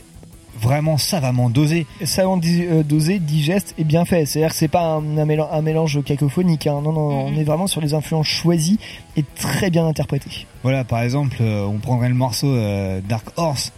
vraiment 0.62 0.98
savamment 0.98 1.50
dosé. 1.50 1.86
Savamment 2.06 2.38
di- 2.38 2.64
euh, 2.66 2.84
dosé, 2.84 3.20
digeste 3.20 3.74
et 3.78 3.84
bien 3.84 4.06
fait. 4.06 4.26
C'est-à-dire 4.26 4.52
que 4.52 4.56
c'est 4.56 4.68
pas 4.68 4.84
un, 4.96 5.18
un 5.18 5.26
mélange, 5.26 5.50
un 5.52 5.62
mélange 5.62 6.04
cacophonique. 6.04 6.68
hein. 6.68 6.82
Non, 6.84 6.94
non, 6.94 7.26
on 7.26 7.36
est 7.38 7.44
vraiment 7.44 7.68
sur 7.68 7.82
les 7.82 7.94
influences 7.94 8.28
choisies 8.28 8.80
et 9.18 9.24
très 9.36 9.70
bien 9.70 9.86
interprétées. 9.88 10.46
Voilà, 10.64 10.84
par 10.84 11.02
exemple, 11.02 11.38
euh, 11.42 11.66
on 11.66 11.78
prendrait 11.80 12.10
le 12.10 12.16
morceau 12.16 12.48
euh, 12.48 13.02
Dark 13.08 13.28
Horse, 13.38 13.72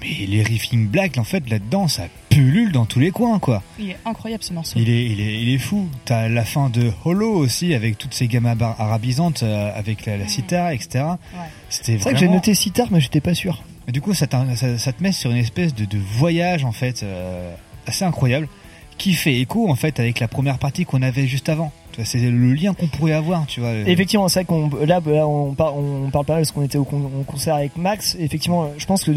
mais 0.00 0.26
les 0.26 0.42
riffing 0.42 0.86
black, 0.88 1.18
en 1.18 1.24
fait, 1.24 1.48
là-dedans, 1.50 1.86
ça 1.88 2.04
pullule 2.30 2.72
dans 2.72 2.86
tous 2.86 3.00
les 3.00 3.10
coins, 3.10 3.38
quoi. 3.38 3.62
Il 3.78 3.90
est 3.90 3.98
incroyable 4.06 4.42
ce 4.42 4.52
morceau. 4.54 4.78
Il 4.78 4.88
est, 4.88 5.04
il 5.04 5.20
est, 5.20 5.42
il 5.42 5.48
est 5.52 5.58
fou. 5.58 5.88
T'as 6.06 6.28
la 6.28 6.44
fin 6.44 6.70
de 6.70 6.90
Hollow 7.04 7.34
aussi, 7.34 7.74
avec 7.74 7.98
toutes 7.98 8.14
ces 8.14 8.26
gammas 8.28 8.54
bar- 8.54 8.76
arabisantes, 8.80 9.42
euh, 9.42 9.70
avec 9.74 10.06
la, 10.06 10.16
la 10.16 10.26
sitar, 10.28 10.70
etc. 10.70 11.04
C'était 11.68 11.92
C'est 11.92 11.96
vrai 11.98 12.12
que 12.14 12.18
j'ai 12.18 12.28
noté 12.28 12.54
sitar, 12.54 12.86
mais 12.90 13.00
j'étais 13.00 13.20
pas 13.20 13.34
sûr. 13.34 13.62
Du 13.88 14.00
coup, 14.00 14.14
ça, 14.14 14.26
te 14.26 14.36
met 15.02 15.12
sur 15.12 15.30
une 15.30 15.36
espèce 15.38 15.74
de, 15.74 15.98
voyage, 15.98 16.64
en 16.64 16.72
fait, 16.72 17.02
euh, 17.02 17.52
assez 17.86 18.04
incroyable, 18.04 18.48
qui 18.98 19.14
fait 19.14 19.34
écho, 19.40 19.68
en 19.70 19.74
fait, 19.74 19.98
avec 19.98 20.20
la 20.20 20.28
première 20.28 20.58
partie 20.58 20.84
qu'on 20.84 21.02
avait 21.02 21.26
juste 21.26 21.48
avant. 21.48 21.72
C'est 22.04 22.18
le 22.20 22.52
lien 22.54 22.72
qu'on 22.72 22.86
pourrait 22.86 23.12
avoir, 23.12 23.46
tu 23.46 23.60
vois. 23.60 23.72
Effectivement, 23.72 24.28
c'est 24.28 24.40
vrai 24.40 24.44
qu'on 24.46 24.70
là, 24.86 25.00
là 25.04 25.26
on, 25.26 25.52
par- 25.54 25.76
on 25.76 26.08
parle 26.10 26.24
pas 26.24 26.34
mal 26.34 26.42
parce 26.42 26.52
qu'on 26.52 26.62
était 26.62 26.78
au, 26.78 26.84
con- 26.84 27.10
au 27.20 27.24
concert 27.24 27.56
avec 27.56 27.76
Max. 27.76 28.16
Effectivement, 28.18 28.70
je 28.78 28.86
pense 28.86 29.04
que 29.04 29.10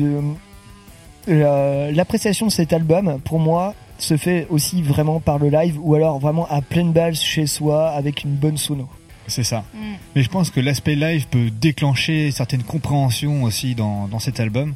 l'appréciation 1.27 2.47
de 2.47 2.51
cet 2.51 2.73
album, 2.73 3.19
pour 3.23 3.39
moi, 3.39 3.73
se 3.97 4.17
fait 4.17 4.47
aussi 4.49 4.81
vraiment 4.81 5.19
par 5.19 5.37
le 5.39 5.49
live 5.49 5.77
ou 5.81 5.95
alors 5.95 6.19
vraiment 6.19 6.47
à 6.49 6.61
pleine 6.61 6.91
balle 6.91 7.15
chez 7.15 7.45
soi 7.45 7.89
avec 7.89 8.23
une 8.23 8.31
bonne 8.35 8.57
sono. 8.57 8.87
C'est 9.27 9.43
ça. 9.43 9.63
Mais 10.15 10.23
je 10.23 10.29
pense 10.29 10.49
que 10.49 10.59
l'aspect 10.59 10.95
live 10.95 11.27
peut 11.27 11.49
déclencher 11.49 12.31
certaines 12.31 12.63
compréhensions 12.63 13.43
aussi 13.43 13.73
dans, 13.75 14.07
dans 14.07 14.19
cet 14.19 14.39
album. 14.39 14.75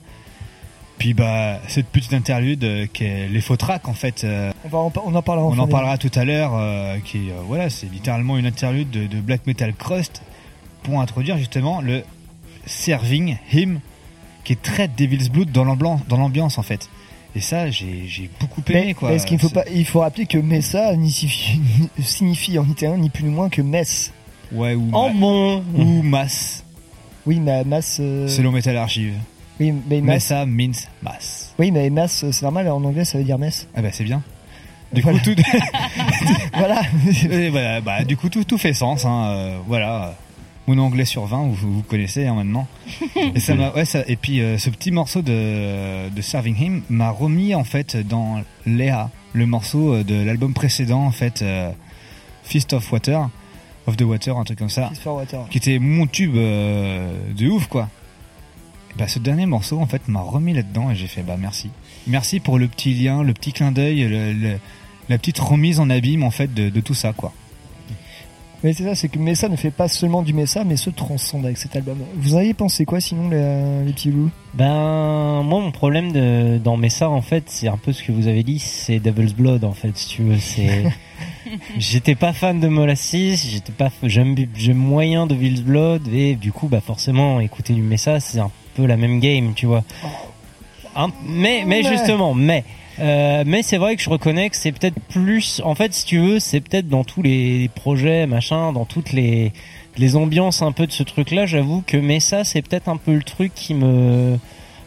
Puis 0.98 1.14
bah 1.14 1.60
cette 1.68 1.88
petite 1.88 2.14
interlude 2.14 2.64
euh, 2.64 2.88
qui 2.92 3.04
est 3.04 3.28
les 3.28 3.42
faux 3.42 3.56
tracks 3.58 3.88
en 3.88 3.94
fait. 3.94 4.24
euh, 4.24 4.52
On, 4.66 4.68
va 4.70 4.78
en, 4.80 4.92
on 5.06 5.14
en 5.14 5.22
parlera. 5.22 5.46
on 5.46 5.54
fin 5.54 5.60
en 5.62 5.68
parlera 5.68 5.98
tout 6.00 6.10
à 6.16 6.26
l'heure. 6.26 6.54
euh, 6.56 6.98
qui 7.06 7.30
euh, 7.30 7.36
voilà, 7.46 7.70
c'est 7.70 7.86
littéralement 7.92 8.36
une 8.38 8.48
interlude 8.48 8.90
de, 8.90 9.06
de 9.06 9.20
black 9.22 9.46
metal 9.46 9.74
crust 9.76 10.24
pour 10.82 11.00
introduire 11.00 11.38
justement 11.38 11.82
le 11.82 12.04
serving 12.66 13.38
hymn 13.54 13.80
qui 14.44 14.54
est 14.54 14.62
très 14.62 14.88
Devil's 14.88 15.30
Blood 15.30 15.52
dans 15.52 15.66
l'ambiance, 15.66 16.02
dans 16.08 16.18
l'ambiance 16.18 16.58
en 16.58 16.64
fait. 16.64 16.90
Et 17.36 17.42
ça, 17.42 17.70
j'ai 17.70 18.06
j'ai 18.08 18.30
beaucoup 18.40 18.64
aimé 18.70 18.84
Mais, 18.88 18.94
quoi. 18.96 19.10
mais 19.10 19.16
est-ce 19.18 19.28
qu'il 19.28 19.38
faut 19.38 19.50
pas, 19.50 19.66
il 19.72 19.86
faut 19.86 20.00
rappeler 20.00 20.26
que 20.26 20.38
Messa 20.40 20.96
ni 20.96 21.12
signifie, 21.12 21.60
signifie 22.00 22.58
en 22.58 22.68
italien 22.68 22.98
ni 22.98 23.10
plus 23.12 23.24
ni 23.26 23.30
moins 23.30 23.50
que 23.50 23.62
messe. 23.62 24.14
Ouais 24.52 24.76
ou 24.76 24.82
ma- 24.86 25.62
ou 25.84 26.02
masse. 26.04 26.64
Oui, 27.26 27.40
mais 27.40 27.64
masse. 27.64 27.98
euh, 28.00 28.28
Selon 28.28 28.52
Metal 28.52 28.76
Archive. 28.78 29.14
Oui, 29.60 29.74
mais 29.90 30.02
masse. 30.02 30.26
ça 30.26 30.46
means 30.46 30.72
mass. 31.02 31.54
Oui, 31.60 31.72
mais 31.72 31.90
masse, 31.90 32.26
c'est 32.32 32.44
normal. 32.44 32.70
En 32.70 32.84
anglais, 32.84 33.04
ça 33.06 33.18
veut 33.18 33.24
dire 33.24 33.38
messe. 33.40 33.68
Ah 33.76 33.82
bah 33.82 33.90
c'est 33.92 34.04
bien. 34.04 34.22
Du 34.94 35.02
Voilà. 35.02 35.20
coup 35.20 35.26
tout. 35.34 35.36
voilà. 36.54 36.82
Voilà, 37.52 37.82
bah, 37.82 38.04
du 38.04 38.16
coup 38.18 38.30
tout 38.30 38.44
tout 38.44 38.58
fait 38.58 38.74
sens. 38.74 39.04
Hein, 39.06 39.26
euh, 39.30 39.58
voilà. 39.68 40.16
Mon 40.68 40.78
anglais 40.80 41.06
sur 41.06 41.26
20, 41.26 41.48
vous, 41.48 41.76
vous 41.76 41.82
connaissez 41.82 42.28
hein, 42.28 42.36
maintenant. 42.36 42.68
Et, 43.36 43.40
ça 43.40 43.56
m'a- 43.56 43.72
ouais, 43.72 43.86
ça, 43.86 44.04
et 44.06 44.18
puis 44.18 44.42
euh, 44.42 44.58
ce 44.58 44.70
petit 44.70 44.92
morceau 44.92 45.22
de, 45.22 46.10
de 46.10 46.22
Serving 46.22 46.58
Him 46.62 46.82
m'a 46.90 47.10
remis 47.10 47.56
en 47.56 47.64
fait 47.64 47.96
dans 47.96 48.42
Léa, 48.66 49.10
le 49.32 49.46
morceau 49.46 49.94
euh, 49.94 50.04
de 50.04 50.22
l'album 50.24 50.54
précédent 50.54 51.06
en 51.06 51.12
fait, 51.12 51.42
euh, 51.42 51.72
Fist 52.44 52.74
of 52.74 52.92
Water, 52.92 53.30
of 53.88 53.98
the 53.98 54.02
Water, 54.04 54.38
un 54.38 54.44
truc 54.44 54.60
comme 54.60 54.70
ça, 54.70 54.92
Water. 55.06 55.48
qui 55.50 55.58
était 55.58 55.80
mon 55.80 56.06
tube 56.08 56.36
euh, 56.36 57.12
de 57.36 57.48
ouf 57.48 57.68
quoi. 57.68 57.90
Et 58.92 59.00
bah, 59.00 59.08
ce 59.08 59.20
dernier 59.20 59.46
morceau 59.46 59.80
en 59.80 59.86
fait 59.88 60.08
m'a 60.08 60.22
remis 60.22 60.54
là-dedans 60.54 60.92
et 60.92 60.96
j'ai 60.96 61.08
fait 61.08 61.22
bah 61.24 61.38
merci, 61.40 61.70
merci 62.06 62.40
pour 62.40 62.60
le 62.60 62.68
petit 62.68 62.94
lien, 62.94 63.24
le 63.24 63.34
petit 63.34 63.54
clin 63.54 63.72
d'œil, 63.72 64.02
le- 64.08 64.34
le- 64.34 64.60
la 65.10 65.18
petite 65.18 65.40
remise 65.40 65.80
en 65.80 65.90
abîme 65.90 66.24
en 66.24 66.32
fait 66.32 66.54
de, 66.54 66.70
de 66.70 66.80
tout 66.82 66.94
ça 66.94 67.14
quoi. 67.14 67.32
Mais 68.64 68.74
c'est 68.74 68.84
ça, 68.84 68.96
c'est 68.96 69.08
que 69.08 69.20
Messa 69.20 69.50
ne 69.50 69.56
fait 69.56 69.70
pas 69.72 69.88
seulement 69.88 70.24
du 70.24 70.34
Messa, 70.34 70.64
mais 70.64 70.78
se 70.78 70.90
transcende 70.90 71.46
avec 71.46 71.58
cet 71.58 71.76
album. 71.76 72.00
Vous 72.16 72.34
en 72.34 72.40
avez 72.40 72.54
pensé 72.56 72.86
quoi 72.86 73.00
sinon, 73.00 73.30
les, 73.30 73.84
les 73.86 73.94
petits 73.94 74.10
loups? 74.12 74.32
Ben 74.56 75.44
moi 75.44 75.60
mon 75.62 75.72
problème 75.72 76.12
de, 76.12 76.58
dans 76.58 76.78
Messa 76.78 77.08
en 77.12 77.22
fait 77.22 77.44
c'est 77.46 77.68
un 77.68 77.78
peu 77.78 77.94
ce 77.94 78.02
que 78.02 78.12
vous 78.12 78.28
avez 78.28 78.42
dit 78.42 78.58
c'est 78.58 78.98
Devil's 79.00 79.36
Blood 79.36 79.64
en 79.64 79.74
fait 79.74 79.96
si 79.96 80.08
tu 80.08 80.24
veux 80.24 80.40
c'est 80.40 80.86
j'étais 81.78 82.16
pas 82.16 82.34
fan 82.34 82.60
de 82.60 82.68
Molasses 82.68 83.12
j'étais 83.48 83.72
pas 83.72 83.90
j'aime 84.02 84.36
j'aime 84.56 84.78
moyen 84.78 85.28
Devil's 85.28 85.62
Blood 85.62 86.08
et 86.12 86.34
du 86.36 86.52
coup 86.52 86.68
bah 86.70 86.82
forcément 86.82 87.40
écouter 87.40 87.74
du 87.74 87.84
Messa 87.84 88.20
c'est 88.20 88.40
un 88.40 88.50
peu 88.74 88.88
la 88.88 88.98
même 88.98 89.20
game 89.20 89.54
tu 89.56 89.68
vois 89.68 89.84
Un- 90.96 91.12
mais 91.28 91.64
mais 91.68 91.84
Ouais. 91.86 91.92
justement 91.96 92.34
mais 92.34 92.64
euh, 93.00 93.44
mais 93.46 93.62
c'est 93.62 93.78
vrai 93.78 93.96
que 93.96 94.02
je 94.02 94.10
reconnais 94.10 94.50
que 94.50 94.56
c'est 94.56 94.72
peut-être 94.72 95.00
plus 95.10 95.62
en 95.64 95.76
fait 95.76 95.94
si 95.94 96.06
tu 96.06 96.18
veux 96.18 96.40
c'est 96.40 96.62
peut-être 96.62 96.88
dans 96.88 97.04
tous 97.04 97.22
les 97.22 97.70
projets 97.76 98.26
machin 98.26 98.74
dans 98.74 98.86
toutes 98.86 99.14
les 99.14 99.54
les 99.98 100.16
ambiances 100.16 100.62
un 100.62 100.72
peu 100.72 100.88
de 100.88 100.92
ce 100.92 101.04
truc 101.04 101.32
là 101.32 101.46
j'avoue 101.46 101.84
que 101.86 101.98
Messa 101.98 102.44
c'est 102.44 102.62
peut-être 102.62 102.90
un 102.90 102.98
peu 102.98 103.14
le 103.14 103.24
truc 103.24 103.54
qui 103.54 103.74
me 103.74 104.38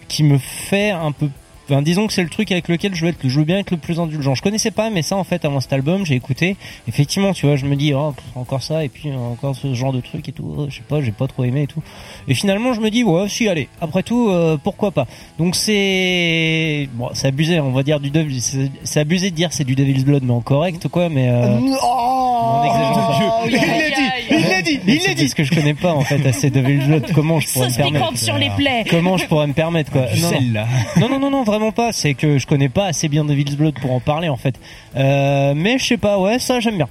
qui 0.09 0.25
me 0.25 0.39
fait 0.39 0.91
un 0.91 1.13
peu 1.13 1.29
Enfin, 1.71 1.83
disons 1.83 2.07
que 2.07 2.13
c'est 2.13 2.23
le 2.23 2.29
truc 2.29 2.51
avec 2.51 2.67
lequel 2.69 2.95
je 2.95 3.05
veux 3.05 3.11
être, 3.11 3.19
je 3.23 3.39
veux 3.39 3.45
bien 3.45 3.59
être 3.59 3.71
le 3.71 3.77
plus 3.77 4.01
indulgent. 4.01 4.35
Je 4.35 4.43
connaissais 4.43 4.71
pas, 4.73 4.91
mais 4.91 5.03
ça 5.03 5.17
en 5.17 5.25
fait 5.25 5.45
avant 5.45 5.61
cet 5.61 5.73
album, 5.73 6.05
j'ai 6.05 6.15
écouté. 6.15 6.57
Effectivement, 6.89 7.33
tu 7.33 7.47
vois, 7.47 7.57
je 7.57 7.67
me 7.67 7.77
dis 7.77 7.95
oh, 7.95 8.13
encore 8.35 8.63
ça 8.63 8.85
et 8.85 8.89
puis 8.89 9.09
euh, 9.11 9.17
encore 9.17 9.55
ce 9.55 9.73
genre 9.75 9.93
de 9.93 10.01
truc 10.01 10.29
et 10.29 10.33
tout. 10.33 10.55
Oh, 10.59 10.67
je 10.69 10.77
sais 10.77 10.83
pas, 10.89 11.01
j'ai 11.01 11.13
pas 11.13 11.29
trop 11.29 11.45
aimé 11.45 11.63
et 11.63 11.67
tout. 11.67 11.83
Et 12.27 12.35
finalement, 12.35 12.73
je 12.73 12.81
me 12.81 12.91
dis 12.91 13.05
ouais, 13.05 13.29
si 13.29 13.49
allez. 13.49 13.69
Après 13.81 14.03
tout, 14.03 14.31
euh, 14.31 14.57
pourquoi 14.63 14.91
pas. 14.91 15.07
Donc 15.39 15.55
c'est 15.55 16.89
bon, 16.95 17.11
c'est 17.13 17.29
abusé, 17.29 17.61
on 17.61 17.71
va 17.71 17.83
dire 17.83 18.01
du 18.01 18.11
Devil. 18.11 18.41
C'est 18.85 19.01
abusé 19.01 19.31
de 19.31 19.37
dire 19.37 19.53
c'est 19.53 19.65
du 19.65 19.75
Devil's 19.77 20.05
Blood, 20.05 20.25
mais 20.25 20.33
en 20.33 20.41
correct 20.41 20.89
quoi. 20.89 21.09
Mais 21.09 21.29
euh, 21.29 21.59
Oh. 22.43 23.43
Il 23.47 23.53
l'a 23.53 23.61
dit 23.61 24.11
Il 24.31 24.49
l'a 24.49 24.63
dit 24.63 24.81
Il 24.87 25.03
l'a 25.07 25.15
dit 25.15 25.23
Parce 25.25 25.35
que 25.35 25.45
je 25.45 25.55
connais 25.55 25.75
pas 25.75 25.93
en 25.93 26.03
fait 26.03 26.25
assez 26.27 26.51
Devil's 26.51 26.87
Blood. 26.87 27.13
Comment 27.15 27.41
je 27.41 27.49
pourrais 27.53 27.69
me 27.69 27.77
permettre 27.77 28.19
sur 28.19 28.39
les 28.39 28.51
plaies. 28.51 28.85
Comment 28.89 29.17
je 29.17 29.27
pourrais 29.27 29.47
me 29.47 29.53
permettre 29.53 29.93
quoi 29.93 30.07
Non, 30.21 30.31
non. 30.41 31.09
non, 31.09 31.09
non, 31.09 31.19
non, 31.19 31.31
non, 31.31 31.45
vraiment 31.61 31.73
pas. 31.73 31.93
C'est 31.93 32.15
que 32.15 32.39
je 32.39 32.47
connais 32.47 32.69
pas 32.69 32.87
assez 32.87 33.09
bien 33.09 33.25
Devil's 33.25 33.55
Blood 33.57 33.75
pour 33.81 33.93
en 33.93 34.01
parler 34.01 34.29
en 34.29 34.37
fait. 34.37 34.55
Euh, 34.97 35.53
mais 35.55 35.79
je 35.79 35.85
sais 35.85 35.97
pas, 35.97 36.19
ouais, 36.19 36.39
ça 36.39 36.59
j'aime 36.61 36.77
bien. 36.77 36.89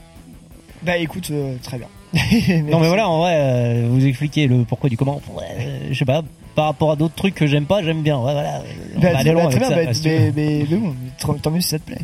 Bah 0.84 0.98
écoute, 0.98 1.30
euh, 1.32 1.56
très 1.62 1.78
bien. 1.78 1.88
Non 2.70 2.80
mais 2.80 2.88
voilà, 2.88 3.10
en 3.10 3.20
vrai, 3.20 3.34
euh, 3.36 3.88
vous 3.90 4.06
expliquez 4.06 4.48
le 4.48 4.64
pourquoi 4.64 4.90
du 4.90 4.98
comment. 4.98 5.22
Ouais, 5.34 5.44
euh, 5.60 5.80
je 5.92 5.98
sais 5.98 6.06
pas. 6.06 6.22
Par 6.56 6.66
rapport 6.66 6.92
à 6.92 6.96
d'autres 6.96 7.16
trucs 7.16 7.36
que 7.36 7.46
j'ame 7.48 7.66
pas, 7.66 7.84
j'aime 7.84 8.02
bien. 8.02 8.18
Ouais, 8.18 8.34
voilà. 8.34 8.64
On 8.96 9.00
Bah, 9.00 9.12
va 9.12 9.20
aller 9.20 9.32
bah, 9.34 9.42
loin 9.42 9.50
très 9.50 9.64
avec 9.64 9.68
bien, 9.68 9.78
ça, 9.80 9.86
bah, 9.86 9.94
si 9.94 10.08
mais, 10.08 10.32
mais, 10.36 10.66
mais 10.70 10.78
bon, 10.78 10.96
tant 11.20 11.34
tant 11.36 11.52
mieux 11.52 11.62
si 11.62 11.70
ça 11.70 11.80
te 11.80 11.86
plaît. 11.86 12.00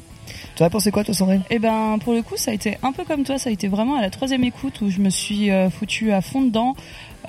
Tu 0.55 0.63
as 0.63 0.69
pensé 0.69 0.89
quoi, 0.89 1.03
toi, 1.03 1.13
Sandrine? 1.13 1.41
Eh 1.49 1.59
ben, 1.59 1.97
pour 2.01 2.13
le 2.13 2.21
coup, 2.21 2.37
ça 2.37 2.51
a 2.51 2.53
été 2.53 2.77
un 2.81 2.93
peu 2.93 3.03
comme 3.03 3.23
toi. 3.23 3.37
Ça 3.37 3.49
a 3.49 3.53
été 3.53 3.67
vraiment 3.67 3.95
à 3.95 4.01
la 4.01 4.09
troisième 4.09 4.43
écoute 4.45 4.79
où 4.81 4.89
je 4.89 5.01
me 5.01 5.09
suis 5.09 5.51
euh, 5.51 5.69
foutu 5.69 6.13
à 6.13 6.21
fond 6.21 6.41
dedans. 6.43 6.75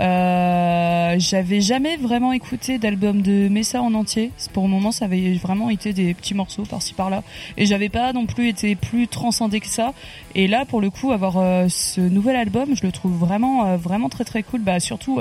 Euh, 0.01 1.17
J'avais 1.19 1.61
jamais 1.61 1.97
vraiment 1.97 2.33
écouté 2.33 2.79
d'album 2.79 3.23
de 3.23 3.49
Messa 3.49 3.81
en 3.83 3.95
entier. 3.95 4.33
Pour 4.53 4.65
le 4.65 4.69
moment, 4.69 4.93
ça 4.93 5.07
avait 5.07 5.35
vraiment 5.35 5.71
été 5.71 5.93
des 5.93 6.15
petits 6.15 6.35
morceaux 6.35 6.65
par-ci 6.65 6.95
par-là. 6.95 7.23
Et 7.57 7.67
j'avais 7.67 7.89
pas 7.89 8.13
non 8.13 8.27
plus 8.27 8.49
été 8.49 8.75
plus 8.75 9.09
transcendé 9.09 9.61
que 9.61 9.69
ça. 9.69 9.93
Et 10.35 10.47
là, 10.49 10.65
pour 10.65 10.81
le 10.81 10.91
coup, 10.91 11.13
avoir 11.13 11.39
euh, 11.39 11.69
ce 11.69 12.01
nouvel 12.01 12.37
album, 12.37 12.75
je 12.75 12.85
le 12.85 12.93
trouve 12.93 13.13
vraiment, 13.13 13.67
euh, 13.67 13.77
vraiment 13.77 14.09
très 14.09 14.25
très 14.25 14.43
cool. 14.43 14.61
Bah, 14.61 14.81
surtout 14.81 15.21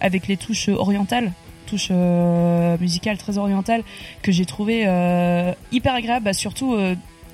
avec 0.00 0.28
les 0.28 0.36
touches 0.36 0.68
orientales 0.68 1.32
touches 1.66 1.88
euh, 1.90 2.76
musicales 2.80 3.16
très 3.16 3.38
orientales 3.38 3.82
que 4.20 4.32
j'ai 4.32 4.44
trouvé 4.44 4.80
hyper 5.70 5.94
agréable 5.94 6.24
bah, 6.24 6.32
surtout 6.32 6.76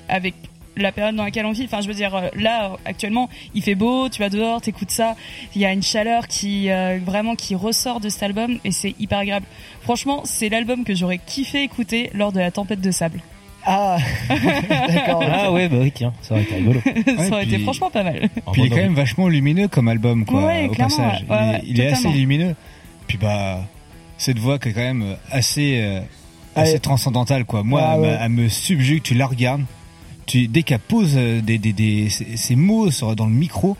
avec 0.07 0.35
la 0.77 0.91
période 0.91 1.15
dans 1.15 1.23
laquelle 1.25 1.45
on 1.45 1.51
vit. 1.51 1.65
Enfin, 1.65 1.81
je 1.81 1.87
veux 1.87 1.93
dire, 1.93 2.15
euh, 2.15 2.27
là, 2.35 2.71
actuellement, 2.85 3.29
il 3.53 3.61
fait 3.63 3.75
beau, 3.75 4.07
tu 4.09 4.19
vas 4.21 4.29
dehors, 4.29 4.61
t'écoutes 4.61 4.91
ça. 4.91 5.15
Il 5.55 5.61
y 5.61 5.65
a 5.65 5.73
une 5.73 5.83
chaleur 5.83 6.27
qui, 6.27 6.69
euh, 6.71 6.99
vraiment, 7.05 7.35
qui 7.35 7.55
ressort 7.55 7.99
de 7.99 8.09
cet 8.09 8.23
album 8.23 8.59
et 8.63 8.71
c'est 8.71 8.95
hyper 8.99 9.19
agréable. 9.19 9.45
Franchement, 9.81 10.21
c'est 10.25 10.49
l'album 10.49 10.83
que 10.85 10.95
j'aurais 10.95 11.17
kiffé 11.19 11.63
écouter 11.63 12.09
lors 12.13 12.31
de 12.31 12.39
la 12.39 12.51
tempête 12.51 12.81
de 12.81 12.91
sable. 12.91 13.19
Ah, 13.65 13.97
d'accord. 14.29 15.21
Ah 15.29 15.51
ouais, 15.51 15.67
bah 15.67 15.77
oui, 15.81 15.91
tiens, 15.93 16.13
ça 16.21 16.33
aurait 16.33 16.43
été 16.43 16.55
rigolo. 16.55 16.79
ça 17.17 17.27
aurait 17.31 17.43
été 17.43 17.55
puis- 17.55 17.63
franchement 17.63 17.89
pas 17.89 18.03
mal. 18.03 18.29
Puis 18.53 18.61
il 18.61 18.65
est 18.67 18.69
quand 18.69 18.75
même 18.77 18.95
vachement 18.95 19.27
lumineux 19.27 19.67
comme 19.67 19.89
album, 19.89 20.25
quoi, 20.25 20.45
Ouais, 20.45 20.67
au 20.69 20.73
passage. 20.75 21.25
ouais, 21.29 21.35
ouais, 21.35 21.59
il 21.63 21.71
est, 21.71 21.73
il 21.73 21.81
est 21.81 21.91
assez 21.91 22.07
lumineux. 22.09 22.55
Puis 23.07 23.17
bah, 23.17 23.59
cette 24.17 24.39
voix 24.39 24.59
qui 24.59 24.69
est 24.69 24.73
quand 24.73 24.79
même 24.81 25.17
assez, 25.29 25.79
euh, 25.81 25.99
Ah, 26.55 26.61
assez 26.61 26.79
transcendantale, 26.79 27.43
quoi. 27.43 27.63
Moi, 27.63 27.81
Ah, 27.83 27.97
elle, 28.01 28.19
elle 28.23 28.29
me 28.29 28.47
subjugue, 28.49 29.01
tu 29.03 29.13
la 29.13 29.27
regardes, 29.27 29.63
tu, 30.29 30.47
dès 30.47 30.63
qu'elle 30.63 30.79
pose 30.79 31.13
euh, 31.17 31.41
des, 31.41 31.57
des, 31.57 31.73
des, 31.73 32.09
ces, 32.09 32.37
ces 32.37 32.55
mots 32.55 32.91
sur, 32.91 33.15
dans 33.15 33.25
le 33.25 33.31
micro, 33.33 33.75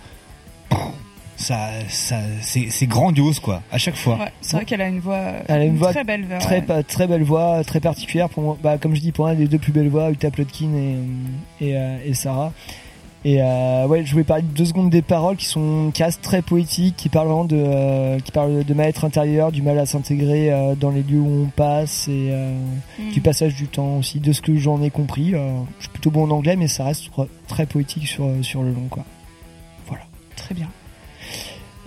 ça, 1.35 1.69
ça, 1.87 2.17
c'est 2.41 2.87
grandiose, 2.87 3.39
quoi, 3.39 3.61
à 3.71 3.77
chaque 3.77 3.95
fois. 3.95 4.17
Ouais, 4.17 4.31
c'est 4.41 4.57
vrai 4.57 4.65
qu'elle 4.65 4.81
a 4.81 4.87
une 4.89 4.99
voix, 4.99 5.21
Elle 5.47 5.61
a 5.61 5.65
une 5.65 5.77
voix 5.77 5.91
très 5.93 6.03
belle. 6.03 6.25
ouais. 6.29 6.37
Très, 6.39 6.61
pa- 6.61 6.83
très 6.83 7.07
belle 7.07 7.23
voix, 7.23 7.63
très 7.63 7.79
particulière 7.79 8.27
pour 8.29 8.43
moi. 8.43 8.57
Bah, 8.61 8.77
comme 8.77 8.93
je 8.93 8.99
dis, 8.99 9.11
pour 9.13 9.25
moi, 9.25 9.33
les 9.33 9.47
deux 9.47 9.57
plus 9.57 9.71
belles 9.71 9.87
voix, 9.89 10.11
Uta 10.11 10.31
Plotkin 10.31 10.71
et, 10.75 11.65
et, 11.65 11.77
euh, 11.77 11.97
et 12.05 12.13
Sarah. 12.13 12.51
Et 13.25 13.41
euh, 13.41 13.85
ouais, 13.85 14.05
je 14.05 14.11
voulais 14.13 14.23
parler 14.23 14.43
deux 14.43 14.63
secondes 14.63 14.89
des 14.89 15.01
paroles 15.01 15.35
qui 15.35 15.45
sont 15.45 15.91
qui 15.93 16.03
restent 16.03 16.21
très 16.21 16.41
poétiques, 16.41 16.95
qui 16.95 17.09
parlent 17.09 17.27
vraiment 17.27 17.43
de 17.43 17.57
euh, 17.57 18.17
qui 18.19 18.31
parlent 18.31 18.63
de 18.63 18.73
mal-être 18.73 19.03
intérieur, 19.03 19.51
du 19.51 19.61
mal 19.61 19.77
à 19.77 19.85
s'intégrer 19.85 20.53
euh, 20.53 20.73
dans 20.75 20.89
les 20.89 21.03
lieux 21.03 21.19
où 21.19 21.43
on 21.43 21.49
passe 21.49 22.07
et 22.07 22.29
euh, 22.31 22.53
Mm. 22.97 23.11
du 23.11 23.19
passage 23.21 23.55
du 23.55 23.67
temps 23.67 23.97
aussi. 23.97 24.19
De 24.21 24.31
ce 24.31 24.41
que 24.41 24.55
j'en 24.55 24.81
ai 24.81 24.89
compris, 24.89 25.35
euh, 25.35 25.51
je 25.79 25.83
suis 25.83 25.89
plutôt 25.91 26.11
bon 26.11 26.23
en 26.25 26.31
anglais, 26.31 26.55
mais 26.55 26.67
ça 26.69 26.85
reste 26.85 27.09
tr- 27.13 27.27
très 27.47 27.65
poétique 27.65 28.07
sur 28.07 28.25
sur 28.41 28.63
le 28.63 28.71
long 28.71 28.87
quoi. 28.89 29.03
Très 30.37 30.55
bien. 30.55 30.69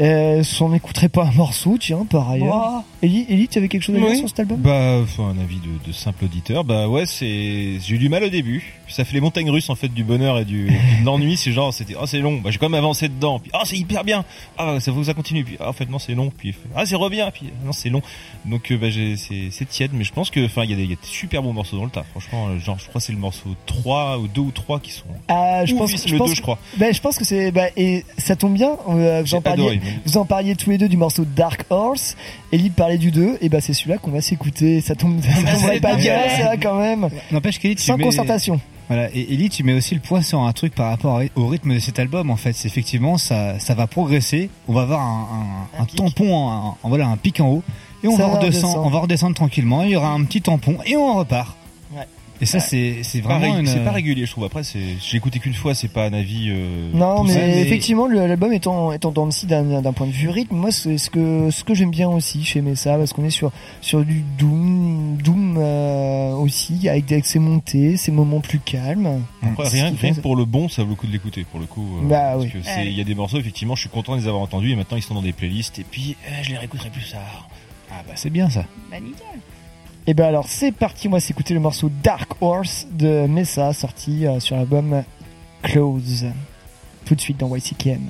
Euh, 0.01 0.43
on 0.61 0.69
n'écouterait 0.69 1.09
pas 1.09 1.25
un 1.25 1.33
morceau, 1.33 1.77
tiens, 1.81 2.05
par 2.09 2.29
ailleurs. 2.31 2.55
Wow. 2.77 2.83
Ellie, 3.03 3.27
Ellie, 3.29 3.49
tu 3.49 3.59
avais 3.59 3.67
quelque 3.69 3.83
chose 3.83 3.97
à 3.97 3.99
dire 3.99 4.09
Oui. 4.11 4.19
sur 4.19 4.29
cet 4.29 4.39
album? 4.41 4.61
Bah, 4.61 5.01
enfin, 5.03 5.35
un 5.37 5.43
avis 5.43 5.57
de, 5.57 5.89
de 5.89 5.93
simple 5.93 6.25
auditeur. 6.27 6.63
Bah 6.63 6.87
ouais, 6.89 7.05
c'est 7.05 7.81
j'ai 7.81 7.95
eu 7.97 7.99
du 7.99 8.09
mal 8.09 8.23
au 8.23 8.29
début. 8.29 8.75
Puis 8.87 8.95
ça 8.95 9.05
fait 9.05 9.15
les 9.15 9.21
montagnes 9.21 9.51
russes 9.51 9.71
en 9.71 9.75
fait 9.75 9.89
du 9.89 10.05
bonheur 10.05 10.39
et 10.39 10.45
du 10.45 10.67
de 10.69 11.05
l'ennui. 11.05 11.37
C'est 11.37 11.51
genre 11.51 11.75
c'était 11.75 11.95
oh 12.01 12.07
c'est 12.07 12.21
long. 12.21 12.39
Bah 12.41 12.51
j'ai 12.53 12.59
quand 12.59 12.69
même 12.69 12.79
avancé 12.79 13.09
dedans. 13.09 13.41
Puis 13.41 13.51
oh 13.55 13.63
c'est 13.65 13.77
hyper 13.77 14.05
bien. 14.05 14.25
Ah 14.57 14.79
ça 14.79 14.93
faut 14.93 15.01
que 15.01 15.07
ça 15.07 15.15
continue. 15.15 15.43
Puis 15.45 15.57
ah, 15.59 15.71
en 15.71 15.73
fait 15.73 15.91
non 15.91 15.99
c'est 15.99 16.15
long. 16.15 16.31
Puis 16.37 16.55
ah 16.77 16.87
c'est 16.87 16.95
revient. 16.95 17.29
Puis 17.35 17.47
non 17.65 17.73
c'est 17.73 17.89
long. 17.89 18.03
Donc 18.45 18.71
euh, 18.71 18.77
bah 18.79 18.87
c'est 18.91 19.69
tiède. 19.69 19.91
Mais 19.95 20.05
je 20.05 20.13
pense 20.13 20.31
que 20.31 20.45
enfin 20.45 20.63
il 20.63 20.71
y 20.71 20.75
a 20.75 20.77
des 20.77 20.85
il 20.85 20.91
y 20.91 20.93
a 20.93 20.97
des 20.97 21.01
super 21.03 21.43
bons 21.43 21.53
morceaux 21.53 21.77
dans 21.77 21.85
le 21.85 21.91
tas. 21.91 22.05
Franchement 22.11 22.49
euh, 22.49 22.59
genre 22.61 22.79
je 22.79 22.85
crois 22.89 23.01
que 23.01 23.05
c'est 23.07 23.13
le 23.13 23.19
morceau 23.19 23.51
3 23.67 24.19
ou 24.19 24.29
2 24.29 24.41
ou 24.41 24.51
3 24.53 24.79
qui 24.79 24.93
sont. 24.93 25.07
Ah, 25.27 25.65
je 25.65 25.75
pense, 25.75 25.91
je 26.07 26.13
le 26.13 26.19
pense, 26.19 26.31
2 26.31 26.37
je 26.37 26.43
crois. 26.43 26.59
Ben, 26.77 26.95
je 26.95 27.01
pense 27.01 27.19
que 27.19 27.25
c'est 27.25 27.51
bah, 27.51 27.67
et 27.77 28.05
ça 28.19 28.37
tombe 28.37 28.55
bien. 28.55 28.77
euh, 28.89 29.23
vous 29.25 29.35
en 29.35 29.41
parliez, 29.41 29.63
adoré. 29.63 29.81
vous 30.07 30.19
en 30.19 30.25
parliez 30.25 30.55
tous 30.55 30.71
les 30.71 30.79
deux 30.79 30.89
du 30.89 30.97
morceau 30.97 31.25
Dark 31.25 31.65
Horse. 31.71 32.17
Ellie 32.53 32.71
parlait 32.71 32.92
du 32.99 33.11
2 33.11 33.39
et 33.41 33.49
bah 33.49 33.61
c'est 33.61 33.73
celui-là 33.75 33.99
qu'on 33.99 34.11
va 34.11 34.21
s'écouter. 34.21 34.81
Ça 34.81 34.95
tombe, 34.95 35.21
ça 35.23 35.53
tomberait 35.53 35.81
pas 35.81 35.95
bien 35.97 36.17
ça 36.29 36.57
quand 36.57 36.79
même. 36.79 37.09
N'empêche 37.31 37.59
qu'Ellie, 37.59 37.77
tu 37.77 37.83
Sans 37.85 37.97
mets- 37.97 38.05
concertation. 38.05 38.61
Voilà, 38.89 39.09
et 39.15 39.33
Ellie, 39.33 39.49
tu 39.49 39.63
mets 39.65 39.73
aussi 39.73 39.95
le 39.95 40.01
point 40.01 40.21
sur 40.21 40.41
un 40.43 40.53
truc 40.53 40.75
par 40.75 40.91
rapport 40.91 41.21
au 41.37 41.47
rythme 41.47 41.73
de 41.75 41.79
cet 41.79 41.99
album. 41.99 42.31
En 42.31 42.37
fait, 42.37 42.53
c'est 42.53 42.69
effectivement, 42.69 43.17
ça, 43.17 43.59
ça 43.59 43.75
va 43.75 43.87
progresser. 43.87 44.51
On 44.69 44.75
va 44.75 44.83
avoir 44.83 45.01
un, 45.01 45.27
un, 45.79 45.83
un 45.83 45.87
tampon, 45.87 46.51
un, 46.51 46.69
un- 46.71 46.75
voilà, 46.89 47.07
un 47.07 47.17
pic 47.17 47.41
en 47.41 47.49
haut, 47.49 47.63
et 48.05 48.09
on 48.09 48.17
Ça 48.17 48.27
va 48.27 48.35
redescendre. 48.39 48.85
on 48.85 48.91
va 48.91 48.99
redescendre 48.99 49.35
tranquillement. 49.35 49.83
Il 49.85 49.91
y 49.91 49.97
aura 49.97 50.09
un 50.11 50.23
petit 50.25 50.43
tampon 50.43 50.77
et 50.85 50.97
on 50.97 51.15
repart. 51.15 51.57
Et 52.43 52.47
ça, 52.47 52.59
Ouais. 52.59 52.65
c'est, 52.67 52.97
c'est 53.05 53.23
Pas 53.23 53.39
vraiment 53.39 53.59
une. 53.61 53.67
C'est 53.67 53.85
pas 53.85 53.93
régulier 53.93 54.27
je 54.27 54.33
trouve. 54.33 54.45
Après 54.45 54.65
c'est 54.65 54.81
j'ai 55.01 55.17
écouté 55.17 55.39
qu'une 55.39 55.55
fois. 55.55 55.75
C'est 55.75 55.89
pas 55.89 56.05
un 56.07 56.13
avis. 56.13 56.49
euh, 56.51 56.91
Non, 56.93 57.23
mais, 57.23 57.61
effectivement, 57.63 58.09
l'album 58.09 58.53
étant 58.53 58.91
étant 58.93 59.13
dans 59.13 59.25
le 59.27 59.31
site 59.31 59.49
d'un 59.49 59.81
d'un 59.81 59.93
point 59.93 60.09
de 60.09 60.13
vue 60.13 60.29
rythme, 60.29 60.57
moi 60.57 60.73
c'est 60.73 60.99
ce 60.99 61.09
que 61.09 61.51
ce 61.51 61.63
que 61.63 61.73
j'aime 61.73 61.91
bien 61.93 62.09
aussi 62.11 62.45
chez 62.45 62.61
Messa 62.61 62.99
parce 62.99 63.13
qu'on 63.13 63.25
est 63.25 63.31
sur 63.31 63.53
sur 63.81 64.05
du 64.05 64.25
doom 64.39 65.17
doom 65.23 65.57
euh, 65.57 66.33
aussi 66.35 66.89
avec, 66.89 67.11
avec 67.13 67.27
ses 67.27 67.39
montées, 67.39 67.97
ses 67.97 68.11
moments 68.11 68.41
plus 68.41 68.59
calmes. 68.59 69.23
Après, 69.43 69.69
rien, 69.69 69.93
que 69.93 70.21
pour 70.21 70.35
le 70.35 70.45
bon, 70.45 70.69
ça 70.69 70.83
vaut 70.83 70.91
le 70.91 70.97
coup 70.97 71.07
de 71.07 71.13
l'écouter 71.13 71.45
pour 71.49 71.61
le 71.61 71.67
coup. 71.67 71.87
euh, 72.03 72.09
Bah 72.09 72.33
parce 72.33 72.45
oui. 72.45 72.51
que 72.51 72.59
c'est- 72.63 72.71
Allez. 72.71 72.91
il 72.91 72.99
y 72.99 73.01
a 73.01 73.05
des 73.05 73.15
morceaux 73.15 73.39
effectivement, 73.39 73.77
je 73.77 73.83
suis 73.83 73.89
content 73.89 74.15
de 74.17 74.21
les 74.21 74.27
avoir 74.27 74.43
entendus 74.43 74.73
et 74.73 74.75
maintenant 74.77 74.97
ils 74.97 75.03
sont 75.03 75.15
dans 75.15 75.23
des 75.23 75.33
playlists 75.33 75.79
et 75.79 75.85
puis 75.89 76.17
euh, 76.27 76.31
je 76.43 76.51
les 76.51 76.57
réécouterai 76.59 76.91
plus 76.91 77.09
tard. 77.09 77.49
Ah 77.91 78.03
bah 78.07 78.15
c'est 78.17 78.31
bien 78.31 78.51
ça. 78.51 78.65
Bah 78.91 78.99
nickel. 78.99 79.27
Et 80.07 80.15
ben 80.15 80.25
alors 80.25 80.49
c'est 80.49 80.73
parti, 80.73 81.09
moi 81.09 81.21
s'écouter 81.21 81.55
le 81.55 81.61
morceau 81.61 81.89
Dark 82.03 82.33
Horse 82.41 82.89
de 82.91 83.27
Messa 83.29 83.73
sorti 83.73 84.27
euh, 84.27 84.41
sur 84.41 84.57
l'album 84.57 85.05
Close. 85.63 86.27
Tout 87.05 87.15
de 87.15 87.21
suite 87.21 87.39
dans 87.39 87.55
YCKM. 87.55 88.09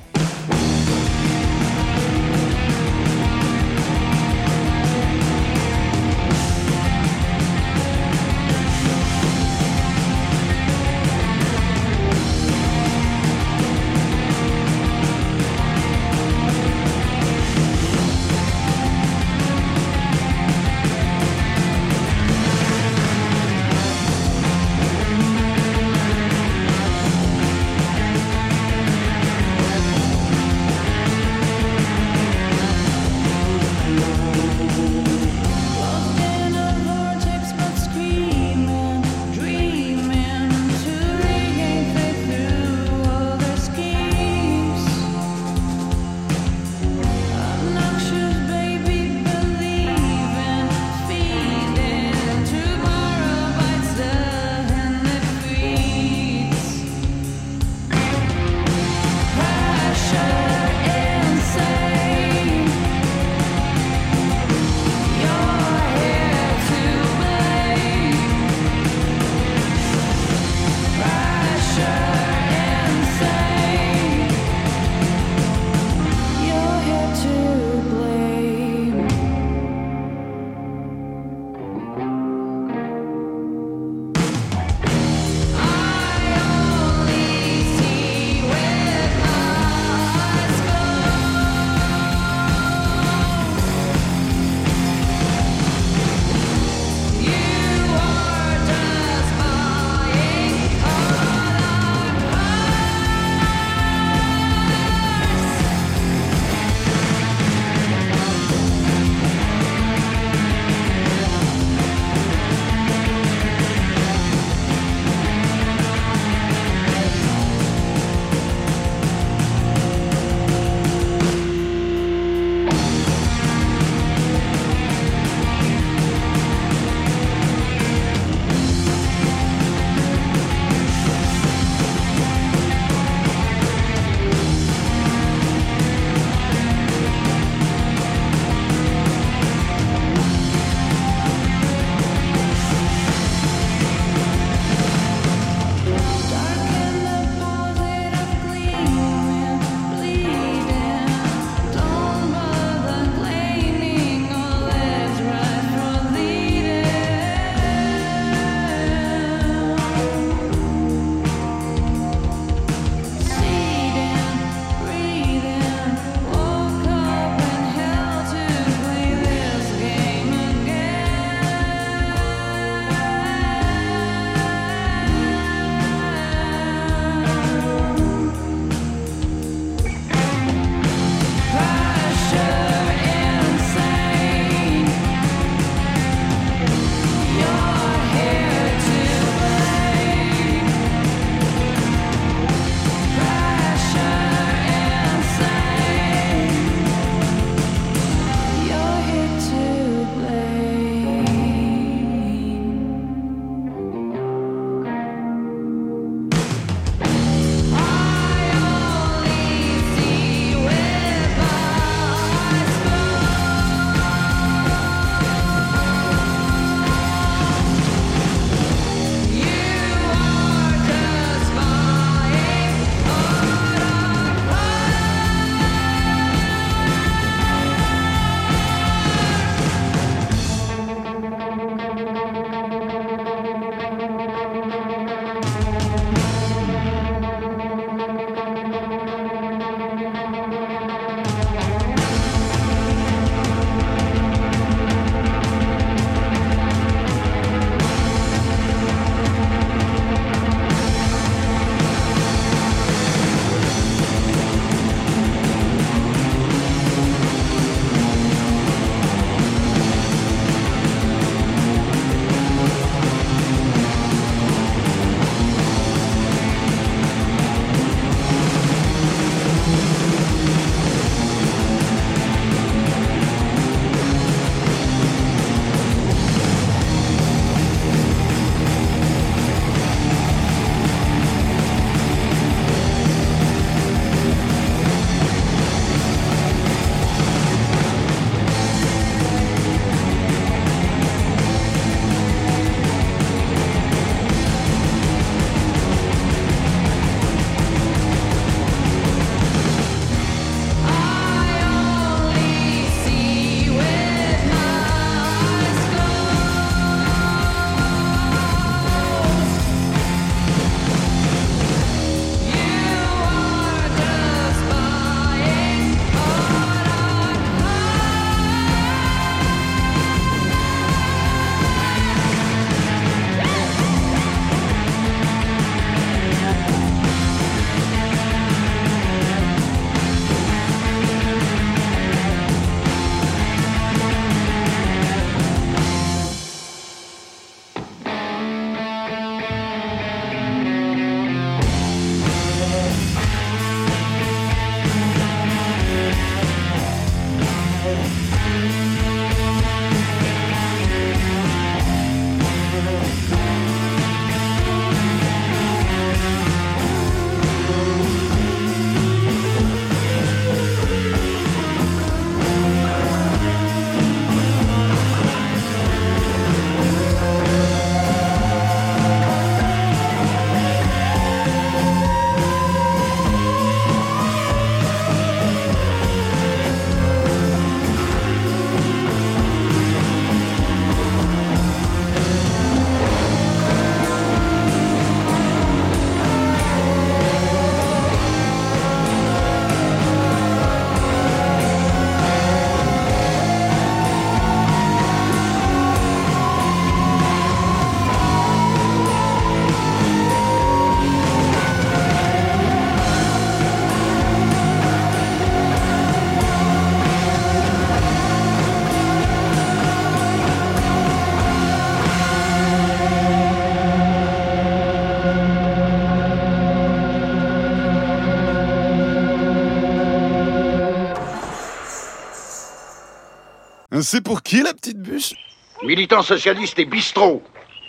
C'est 424.03 424.19
pour 424.19 424.43
qui 424.43 424.61
la 424.61 424.73
petite 424.73 424.99
bûche 424.99 425.33
Militant 425.81 426.21
socialiste 426.23 426.77
et 426.77 426.83
bistrot. 426.85 427.41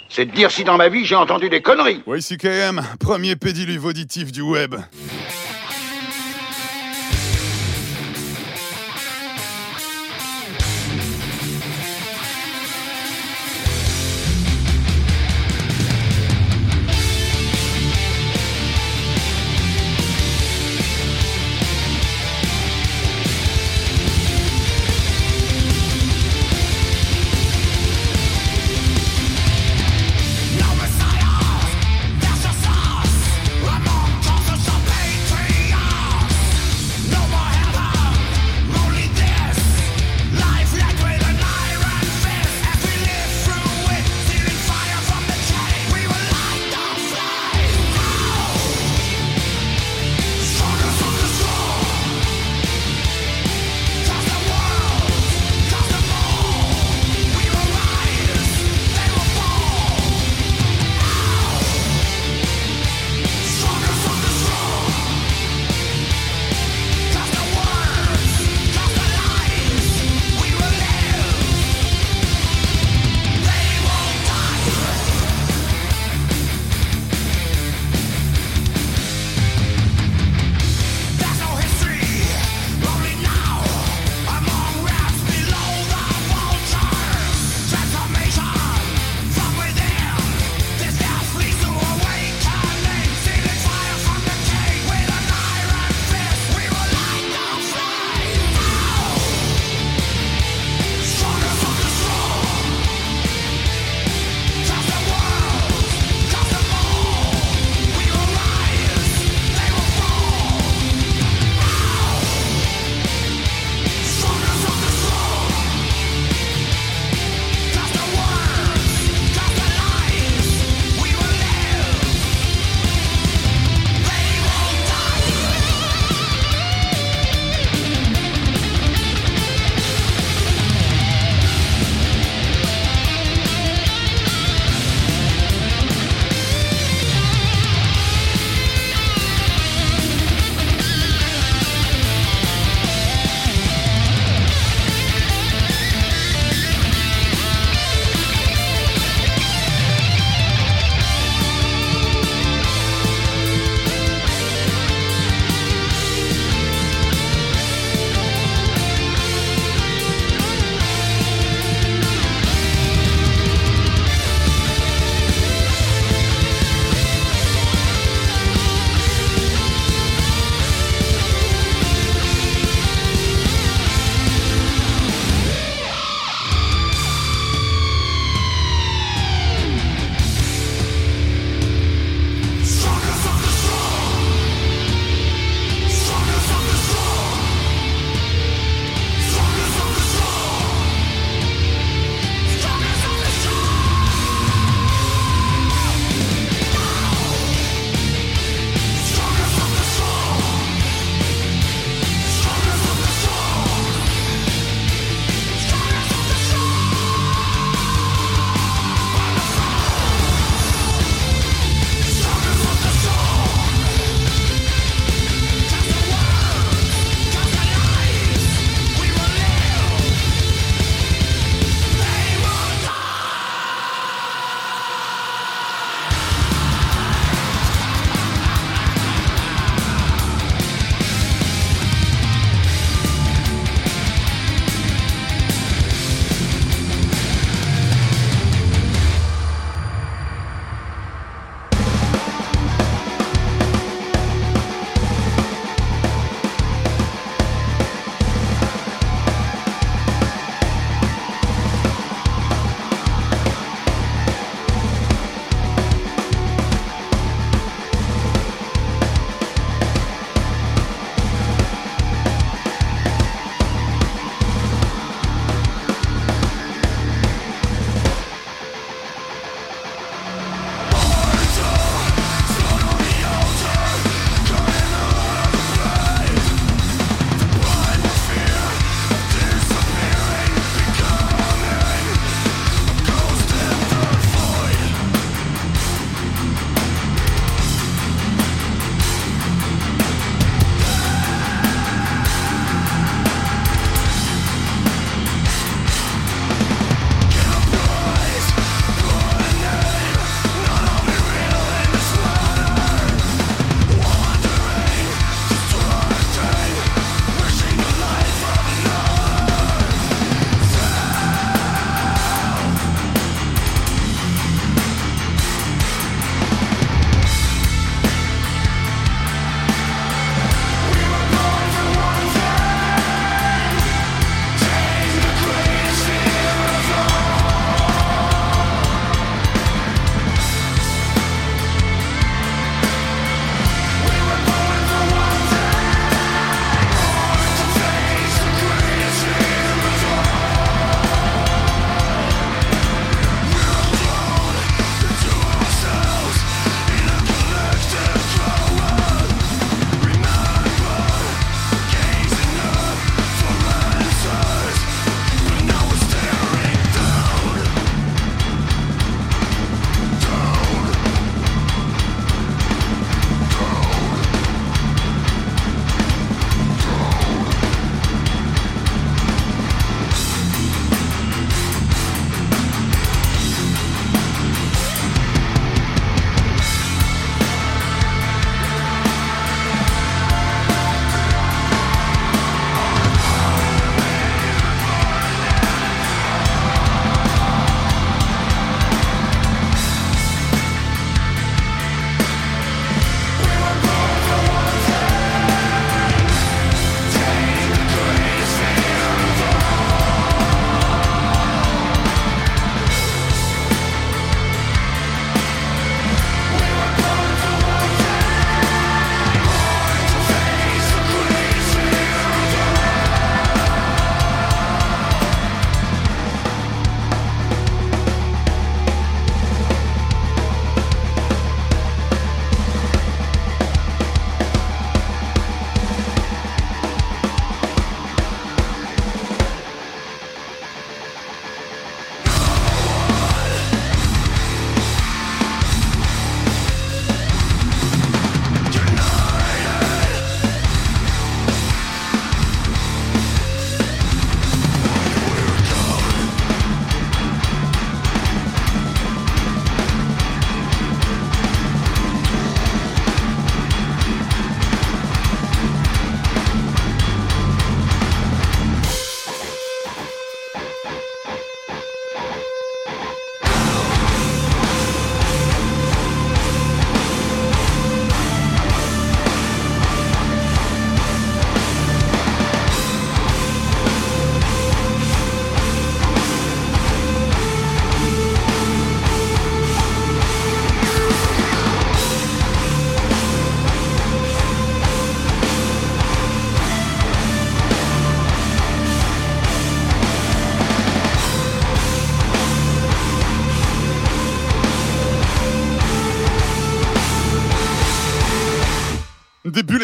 C'est 0.09 0.27
de 0.27 0.31
dire 0.31 0.51
si 0.51 0.62
dans 0.62 0.77
ma 0.77 0.89
vie 0.89 1.05
j'ai 1.05 1.16
entendu 1.16 1.49
des 1.49 1.61
conneries. 1.61 2.03
YCKM, 2.07 2.81
premier 3.01 3.35
pédiluve 3.35 3.86
auditif 3.86 4.31
du 4.31 4.41
web. 4.43 4.77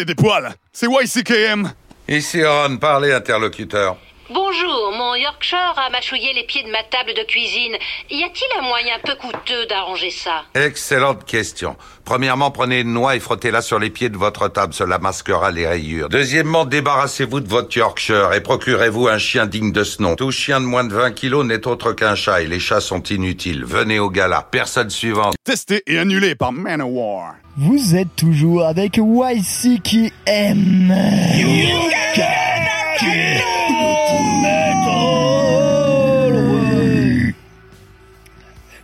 Et 0.01 0.05
des 0.05 0.15
poils. 0.15 0.55
C'est 0.73 0.87
YCKM. 0.87 1.73
Ici 2.09 2.45
Ron, 2.45 2.79
parlez 2.79 3.13
interlocuteur. 3.13 3.97
Bonjour, 4.33 4.93
mon 4.97 5.17
Yorkshire 5.17 5.75
a 5.77 5.91
mâchouillé 5.91 6.33
les 6.33 6.45
pieds 6.45 6.63
de 6.63 6.71
ma 6.71 6.85
table 6.85 7.15
de 7.17 7.25
cuisine. 7.25 7.75
Y 8.11 8.23
a-t-il 8.23 8.61
un 8.61 8.63
moyen 8.63 8.95
peu 9.05 9.17
coûteux 9.17 9.67
d'arranger 9.67 10.11
ça? 10.11 10.45
Excellente 10.55 11.25
question. 11.25 11.77
Premièrement, 12.05 12.53
prenez 12.53 12.81
une 12.81 12.93
noix 12.93 13.17
et 13.17 13.21
frottez-la 13.21 13.61
sur 13.61 13.81
les 13.81 13.91
pieds 13.91 14.09
de 14.09 14.17
votre 14.17 14.47
table, 14.47 14.73
cela 14.73 15.01
masquera 15.01 15.51
les 15.51 15.67
rayures. 15.67 16.09
Deuxièmement, 16.09 16.65
débarrassez-vous 16.65 17.41
de 17.41 17.49
votre 17.49 17.77
Yorkshire 17.77 18.33
et 18.33 18.41
procurez-vous 18.41 19.09
un 19.09 19.19
chien 19.19 19.47
digne 19.47 19.73
de 19.73 19.83
ce 19.83 20.01
nom. 20.01 20.15
Tout 20.15 20.31
chien 20.31 20.61
de 20.61 20.67
moins 20.67 20.85
de 20.85 20.95
20 20.95 21.11
kilos 21.11 21.45
n'est 21.45 21.67
autre 21.67 21.93
qu'un 21.93 22.15
chat 22.15 22.41
et 22.43 22.47
les 22.47 22.61
chats 22.61 22.81
sont 22.81 23.03
inutiles. 23.03 23.65
Venez 23.65 23.99
au 23.99 24.11
gala. 24.11 24.47
Personne 24.49 24.91
suivante. 24.91 25.35
Testé 25.43 25.83
et 25.89 25.99
annulé 25.99 26.37
par 26.37 26.53
Manowar. 26.53 27.35
Vous 27.57 27.95
êtes 27.97 28.15
toujours 28.17 28.65
avec 28.65 28.97
YCKM. 28.97 30.95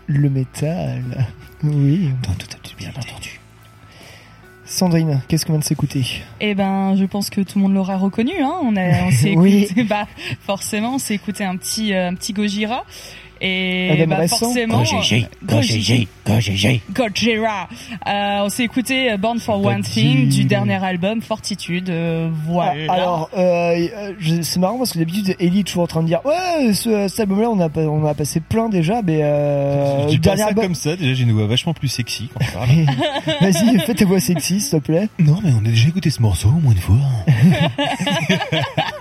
Le 0.06 0.30
métal. 0.30 1.26
Oui. 1.64 2.10
bien 2.78 2.90
entendu. 2.90 3.40
Sandrine, 4.64 5.20
qu'est-ce 5.28 5.47
qu'on 5.47 5.52
vient 5.52 5.60
de 5.60 5.64
s'écouter? 5.64 6.05
Eh 6.40 6.55
ben, 6.55 6.97
je 6.97 7.05
pense 7.05 7.30
que 7.30 7.40
tout 7.40 7.59
le 7.59 7.62
monde 7.62 7.74
l'aura 7.74 7.97
reconnu. 7.97 8.32
Hein. 8.43 8.55
On, 8.62 8.76
a, 8.76 9.05
on 9.06 9.10
s'est 9.10 9.34
Oui. 9.36 9.68
bah, 9.88 10.06
forcément, 10.44 10.97
on 10.97 10.98
s'est 10.98 11.14
écouté 11.14 11.44
un 11.44 11.56
petit, 11.56 11.94
euh, 11.94 12.09
un 12.09 12.14
petit 12.14 12.32
Gojira. 12.32 12.84
Et 13.40 14.04
bah, 14.06 14.26
forcément. 14.28 14.82
Euh, 18.06 18.40
on 18.44 18.48
s'est 18.48 18.64
écouté 18.64 19.12
euh, 19.12 19.16
Born 19.16 19.38
for 19.38 19.64
One 19.64 19.82
Thing 19.82 20.28
du 20.28 20.44
dernier 20.44 20.82
album 20.82 21.22
Fortitude. 21.22 21.90
euh, 21.90 22.28
voilà. 22.46 22.92
Alors, 22.92 23.30
euh, 23.36 23.86
c'est 24.42 24.58
marrant 24.58 24.78
parce 24.78 24.92
que 24.92 24.98
d'habitude, 24.98 25.36
Ellie 25.38 25.60
est 25.60 25.64
toujours 25.64 25.84
en 25.84 25.86
train 25.86 26.02
de 26.02 26.06
dire 26.08 26.20
Ouais, 26.24 26.72
ce, 26.72 27.08
cet 27.08 27.20
album-là, 27.20 27.50
on 27.50 27.60
a, 27.60 27.68
on 27.88 28.04
a 28.06 28.14
passé 28.14 28.40
plein 28.40 28.68
déjà, 28.68 29.02
mais 29.02 29.20
euh, 29.22 30.02
Je 30.04 30.08
dis 30.08 30.18
pas 30.18 30.36
ça 30.36 30.52
comme 30.54 30.74
ça, 30.74 30.96
déjà 30.96 31.14
j'ai 31.14 31.22
une 31.24 31.32
voix 31.32 31.46
vachement 31.46 31.74
plus 31.74 31.88
sexy 31.88 32.28
quand 32.32 32.44
je 32.44 32.52
parle. 32.52 32.68
Vas-y, 33.40 33.78
fais 33.80 33.94
ta 33.94 34.04
voix 34.04 34.20
sexy, 34.20 34.60
s'il 34.60 34.80
te 34.80 34.84
plaît. 34.84 35.08
non 35.18 35.38
mais 35.44 35.50
on 35.52 35.64
a 35.64 35.68
déjà 35.68 35.88
écouté 35.88 36.10
ce 36.10 36.20
morceau 36.22 36.48
au 36.48 36.60
moins 36.60 36.72
une 36.72 36.78
fois. 36.78 36.96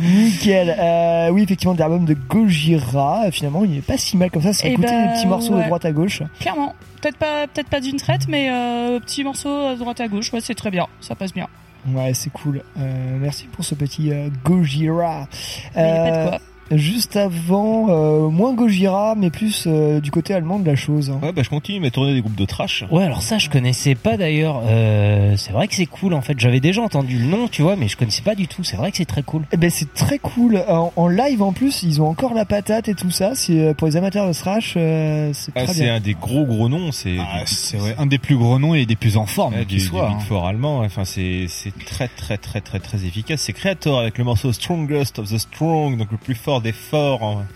Nickel. 0.00 0.76
Euh, 0.78 1.30
oui, 1.30 1.42
effectivement, 1.42 1.74
l'album 1.78 2.04
de 2.04 2.14
Gojira, 2.14 3.24
euh, 3.26 3.30
finalement, 3.30 3.64
il 3.64 3.78
est 3.78 3.86
pas 3.86 3.98
si 3.98 4.16
mal 4.16 4.30
comme 4.30 4.42
ça. 4.42 4.52
C'est 4.52 4.70
écouter 4.70 4.88
ben, 4.88 5.08
des 5.08 5.14
petits 5.14 5.26
morceaux 5.26 5.54
ouais. 5.54 5.62
de 5.62 5.66
droite 5.66 5.84
à 5.84 5.92
gauche. 5.92 6.22
Clairement. 6.40 6.74
Peut-être 7.00 7.16
pas, 7.16 7.48
peut-être 7.48 7.68
pas 7.68 7.80
d'une 7.80 7.96
traite, 7.96 8.28
mais 8.28 8.48
euh, 8.50 9.00
petit 9.00 9.24
morceau 9.24 9.48
à 9.48 9.74
droite 9.74 10.00
à 10.00 10.06
gauche. 10.06 10.32
Ouais, 10.32 10.40
c'est 10.40 10.54
très 10.54 10.70
bien. 10.70 10.86
Ça 11.00 11.16
passe 11.16 11.32
bien. 11.32 11.48
Ouais, 11.88 12.14
c'est 12.14 12.30
cool. 12.30 12.62
Euh, 12.78 13.18
merci 13.20 13.46
pour 13.46 13.64
ce 13.64 13.74
petit 13.74 14.12
euh, 14.12 14.28
Gojira. 14.44 15.26
Mais 15.74 15.82
y 15.82 15.90
a 15.90 16.10
pas 16.10 16.10
de 16.10 16.28
quoi. 16.28 16.38
Juste 16.76 17.16
avant, 17.16 17.86
euh, 17.88 18.28
moins 18.28 18.54
Gojira, 18.54 19.14
mais 19.16 19.30
plus 19.30 19.64
euh, 19.66 20.00
du 20.00 20.10
côté 20.10 20.34
allemand 20.34 20.58
de 20.58 20.66
la 20.66 20.76
chose. 20.76 21.10
hein. 21.10 21.18
Ouais 21.22 21.32
bah 21.32 21.42
je 21.42 21.48
continue 21.50 21.84
à 21.86 21.90
tourner 21.90 22.14
des 22.14 22.20
groupes 22.20 22.34
de 22.34 22.44
trash. 22.44 22.84
Ouais, 22.90 23.04
alors 23.04 23.22
ça, 23.22 23.38
je 23.38 23.48
connaissais 23.50 23.94
pas 23.94 24.16
d'ailleurs. 24.16 24.62
Euh, 24.66 25.34
c'est 25.36 25.52
vrai 25.52 25.68
que 25.68 25.74
c'est 25.74 25.86
cool 25.86 26.14
en 26.14 26.20
fait. 26.22 26.38
J'avais 26.38 26.60
déjà 26.60 26.82
entendu 26.82 27.18
le 27.18 27.26
nom, 27.26 27.48
tu 27.48 27.62
vois, 27.62 27.76
mais 27.76 27.88
je 27.88 27.96
connaissais 27.96 28.22
pas 28.22 28.34
du 28.34 28.48
tout. 28.48 28.64
C'est 28.64 28.76
vrai 28.76 28.90
que 28.90 28.96
c'est 28.96 29.04
très 29.04 29.22
cool. 29.22 29.42
Eh 29.52 29.56
ben 29.56 29.70
c'est 29.70 29.92
très 29.94 30.18
cool. 30.18 30.62
En, 30.68 30.92
en 30.96 31.08
live 31.08 31.42
en 31.42 31.52
plus, 31.52 31.82
ils 31.82 32.00
ont 32.00 32.08
encore 32.08 32.34
la 32.34 32.44
patate 32.44 32.88
et 32.88 32.94
tout 32.94 33.10
ça. 33.10 33.34
C'est 33.34 33.58
euh, 33.60 33.74
pour 33.74 33.86
les 33.86 33.96
amateurs 33.96 34.26
de 34.26 34.32
thrash, 34.32 34.74
euh, 34.76 35.30
c'est 35.34 35.52
Ah, 35.54 35.64
très 35.64 35.74
c'est 35.74 35.82
bien. 35.84 35.96
un 35.96 36.00
des 36.00 36.14
gros 36.14 36.44
gros 36.44 36.68
noms, 36.68 36.92
c'est 36.92 37.16
Ah, 37.20 37.42
c'est 37.46 37.78
ouais, 37.80 37.94
un 37.98 38.06
des 38.06 38.18
plus 38.18 38.36
gros 38.36 38.58
noms 38.58 38.74
et 38.74 38.86
des 38.86 38.96
plus 38.96 39.16
en 39.16 39.26
forme 39.26 39.54
Ouais, 39.54 39.60
qui 39.66 39.74
du, 39.74 39.80
soit. 39.80 40.06
du 40.08 40.14
hein. 40.14 40.16
Big 40.18 40.26
Four 40.26 40.46
allemand. 40.46 40.80
Enfin, 40.80 41.04
c'est 41.04 41.46
c'est 41.48 41.72
très 41.84 42.08
très 42.08 42.38
très 42.38 42.60
très 42.60 42.78
très 42.80 43.04
efficace. 43.04 43.40
C'est 43.42 43.52
Creator 43.52 43.98
avec 43.98 44.16
le 44.18 44.24
morceau 44.24 44.52
Strongest 44.52 45.18
of 45.18 45.28
the 45.30 45.38
Strong, 45.38 45.96
donc 45.98 46.10
le 46.10 46.16
plus 46.16 46.34
fort 46.34 46.61
des 46.62 46.72
forts. 46.72 47.22
hein. 47.24 47.46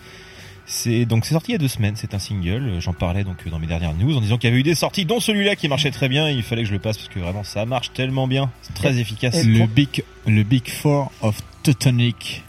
C'est 0.69 1.05
donc 1.05 1.25
c'est 1.25 1.33
sorti 1.33 1.51
il 1.51 1.53
y 1.53 1.55
a 1.55 1.59
deux 1.59 1.69
semaines. 1.69 1.95
C'est 1.95 2.13
un 2.13 2.19
single. 2.19 2.79
J'en 2.79 2.91
parlais 2.93 3.23
donc 3.23 3.47
dans 3.47 3.57
mes 3.57 3.67
dernières 3.67 3.93
news 3.93 4.17
en 4.17 4.21
disant 4.21 4.37
qu'il 4.37 4.49
y 4.49 4.51
avait 4.51 4.59
eu 4.59 4.63
des 4.63 4.75
sorties, 4.75 5.05
dont 5.05 5.21
celui-là 5.21 5.55
qui 5.55 5.69
marchait 5.69 5.91
très 5.91 6.09
bien. 6.09 6.29
Il 6.29 6.43
fallait 6.43 6.63
que 6.63 6.67
je 6.67 6.73
le 6.73 6.79
passe 6.79 6.97
parce 6.97 7.09
que 7.09 7.19
vraiment 7.19 7.43
ça 7.45 7.65
marche 7.65 7.93
tellement 7.93 8.27
bien. 8.27 8.51
C'est 8.61 8.73
très 8.73 8.97
efficace. 8.99 9.45
Le 9.45 9.65
Big, 9.65 10.03
le 10.25 10.43
Big 10.43 10.69
Four 10.69 11.11
of 11.21 11.39
Teutonic 11.63 12.43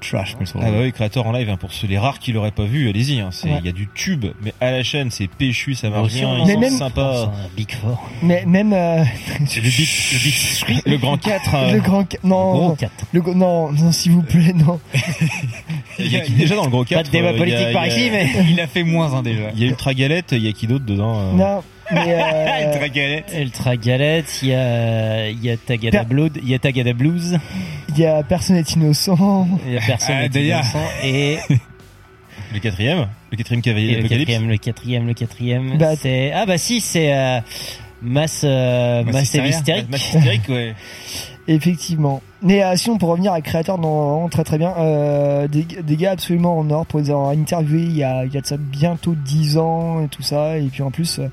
Trash 0.00 0.36
Metal. 0.38 0.62
Ah 0.64 0.70
bah 0.70 0.78
oui, 0.82 0.92
Creator 0.92 1.26
en 1.26 1.32
live, 1.32 1.48
hein, 1.50 1.56
pour 1.56 1.72
ceux 1.72 1.86
les 1.86 1.98
rares 1.98 2.18
qui 2.18 2.32
l'auraient 2.32 2.50
pas 2.50 2.64
vu, 2.64 2.88
allez-y. 2.88 3.20
hein, 3.20 3.30
c'est- 3.32 3.48
Il 3.48 3.54
Ouais. 3.54 3.60
y 3.64 3.68
a 3.68 3.72
du 3.72 3.88
tube, 3.94 4.26
mais 4.42 4.52
à 4.60 4.70
la 4.70 4.82
chaîne, 4.82 5.10
c'est 5.10 5.26
péchu, 5.28 5.74
ça 5.74 5.90
marche 5.90 6.06
Aussi, 6.06 6.20
bien, 6.20 6.38
ils 6.44 6.52
sont 6.52 6.60
même- 6.60 6.76
sympas. 6.78 7.32
Big 7.56 7.70
Four. 7.72 8.08
Mais 8.22 8.44
même 8.46 8.72
euh, 8.72 9.02
Le 9.40 9.60
big, 9.62 9.88
le 10.12 10.18
big, 10.22 10.82
le 10.86 10.96
grand 10.98 11.18
4. 11.18 11.54
euh, 11.54 11.72
le 11.72 11.80
grand 11.80 12.04
non 12.24 12.52
Gros 12.52 12.68
non, 12.68 12.74
4. 12.76 12.92
le 13.12 13.20
gros- 13.20 13.34
non 13.34 13.72
non 13.72 13.92
s'il 13.92 14.12
vous 14.12 14.22
plaît 14.22 14.52
non. 14.54 14.78
Il 15.98 16.12
y 16.12 16.16
a 16.16 16.20
qui 16.20 16.32
déjà 16.32 16.54
dans 16.56 16.64
le 16.64 16.70
gros 16.70 16.84
4 16.84 16.98
Pas 16.98 17.02
de 17.04 17.10
débat 17.10 17.32
politique 17.34 17.72
par 17.72 17.86
ici, 17.86 18.08
mais. 18.10 18.28
Il 18.50 18.60
a 18.60 18.66
fait 18.66 18.84
moins 18.84 19.14
un 19.14 19.22
déjà. 19.22 19.50
Il 19.54 19.60
y 19.60 19.64
a 19.64 19.68
Ultra 19.68 19.94
Galette, 19.94 20.32
il 20.32 20.44
y 20.44 20.48
a 20.48 20.52
qui 20.52 20.66
d'autre 20.66 20.84
dedans 20.84 21.18
euh 21.18 21.32
Non 21.32 21.62
mais 21.92 22.14
euh, 22.14 22.66
Ultra 22.72 22.88
galette. 22.88 23.34
Ultra 23.38 23.76
Galette, 23.76 24.38
il 24.42 24.48
y 24.48 24.54
a, 24.54 25.28
il 25.30 25.44
y 25.44 25.50
a 25.50 25.56
Tagada 25.56 26.00
Per- 26.00 26.06
Blood, 26.08 26.38
il 26.42 26.48
y 26.48 26.54
a 26.54 26.58
Tagada 26.58 26.92
Blues, 26.92 27.38
il 27.90 27.98
y 27.98 28.06
a 28.06 28.22
personne 28.22 28.56
n'est 28.56 28.62
innocent. 28.62 29.48
il 29.66 29.72
y 29.74 29.78
a 29.78 29.80
personne 29.80 30.16
Ah, 30.24 30.28
d'ailleurs. 30.28 30.60
innocent, 30.62 30.88
et, 31.04 31.38
Le 32.54 32.60
quatrième 32.60 33.08
Le 33.30 33.36
quatrième 33.36 33.60
cavalier 33.62 33.96
de 33.96 34.02
le 34.02 34.08
quatrième, 34.08 34.48
le 34.48 34.56
quatrième, 34.56 35.06
le 35.06 35.14
quatrième, 35.14 35.76
Bah, 35.78 35.96
c'est, 35.96 36.32
ah 36.32 36.46
bah 36.46 36.56
si, 36.56 36.80
c'est, 36.80 37.12
euh, 37.12 37.40
Mass, 38.00 38.42
euh, 38.44 39.02
Mass 39.04 39.12
Mass 39.14 39.22
Hysteria. 39.24 39.48
Hystérique. 39.50 39.90
Mass 39.90 40.14
Hystérique, 40.14 40.48
ouais. 40.48 40.74
Effectivement. 41.48 42.22
Mais 42.42 42.62
euh, 42.62 42.76
sinon, 42.76 42.98
pour 42.98 43.08
revenir 43.08 43.32
à 43.32 43.40
Créateur, 43.40 43.78
non, 43.78 44.28
très 44.28 44.44
très 44.44 44.58
bien. 44.58 44.72
Euh, 44.78 45.48
des, 45.48 45.62
des 45.64 45.96
gars 45.96 46.12
absolument 46.12 46.58
en 46.58 46.70
or 46.70 46.86
pour 46.86 47.00
les 47.00 47.10
avoir 47.10 47.30
interviewés 47.30 47.82
il 47.82 47.96
y 47.96 48.04
a, 48.04 48.24
il 48.26 48.32
y 48.32 48.36
a 48.38 48.40
de 48.40 48.46
ça 48.46 48.56
bientôt 48.58 49.14
10 49.16 49.56
ans 49.58 50.04
et 50.04 50.08
tout 50.08 50.22
ça. 50.22 50.58
Et 50.58 50.66
puis 50.68 50.82
en 50.82 50.90
plus, 50.90 51.18
euh, 51.18 51.28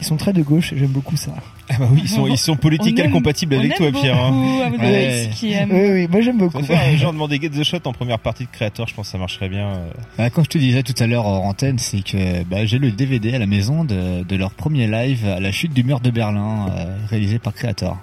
ils 0.00 0.06
sont 0.06 0.16
très 0.16 0.32
de 0.32 0.42
gauche 0.42 0.72
j'aime 0.76 0.88
beaucoup 0.90 1.16
ça. 1.16 1.32
Ah 1.70 1.74
bah 1.78 1.88
oui, 1.92 2.00
ils 2.04 2.08
sont, 2.08 2.26
ils 2.26 2.38
sont 2.38 2.56
politiquement 2.56 3.02
On 3.04 3.06
aime- 3.08 3.12
compatibles 3.12 3.54
on 3.56 3.58
avec 3.58 3.74
toi, 3.74 3.90
Pierre. 3.92 4.16
hein. 4.16 4.70
Ouais. 4.78 5.28
Qui. 5.34 5.54
Oui, 5.54 5.90
oui, 5.90 6.08
moi 6.08 6.20
j'aime 6.20 6.38
beaucoup. 6.38 6.62
Faire 6.62 6.96
genre 6.96 7.12
demander 7.12 7.38
Get 7.40 7.50
the 7.50 7.62
Shot 7.64 7.80
en 7.84 7.92
première 7.92 8.18
partie 8.18 8.44
de 8.44 8.50
Creator, 8.50 8.86
je 8.88 8.94
pense 8.94 9.06
que 9.06 9.12
ça 9.12 9.18
marcherait 9.18 9.48
bien. 9.48 9.68
euh. 9.68 9.90
Bah, 10.16 10.30
comme 10.30 10.44
je 10.44 10.50
te 10.50 10.58
disais 10.58 10.82
tout 10.82 10.94
à 10.98 11.06
l'heure 11.06 11.26
en 11.26 11.44
antenne, 11.48 11.78
c'est 11.78 12.02
que 12.02 12.42
bah, 12.44 12.64
j'ai 12.64 12.78
le 12.78 12.90
DVD 12.90 13.34
à 13.34 13.38
la 13.38 13.46
maison 13.46 13.84
de, 13.84 14.22
de 14.22 14.36
leur 14.36 14.50
premier 14.52 14.86
live 14.86 15.26
à 15.26 15.40
la 15.40 15.52
chute 15.52 15.74
du 15.74 15.84
mur 15.84 16.00
de 16.00 16.10
Berlin, 16.10 16.68
euh, 16.74 16.96
réalisé 17.10 17.38
par 17.38 17.52
Creator. 17.52 17.98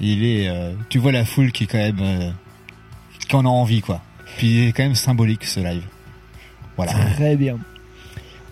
Il 0.00 0.24
est, 0.24 0.48
euh, 0.48 0.72
tu 0.88 0.98
vois 0.98 1.12
la 1.12 1.24
foule 1.24 1.50
qui 1.52 1.64
est 1.64 1.66
quand 1.66 1.78
même, 1.78 1.98
euh, 2.00 2.30
qui 3.28 3.36
en 3.36 3.44
a 3.44 3.48
envie 3.48 3.80
quoi. 3.82 4.00
Puis 4.38 4.46
il 4.46 4.68
est 4.68 4.72
quand 4.72 4.84
même 4.84 4.94
symbolique 4.94 5.44
ce 5.44 5.60
live. 5.60 5.82
Voilà. 6.76 6.92
Très 7.16 7.36
bien. 7.36 7.58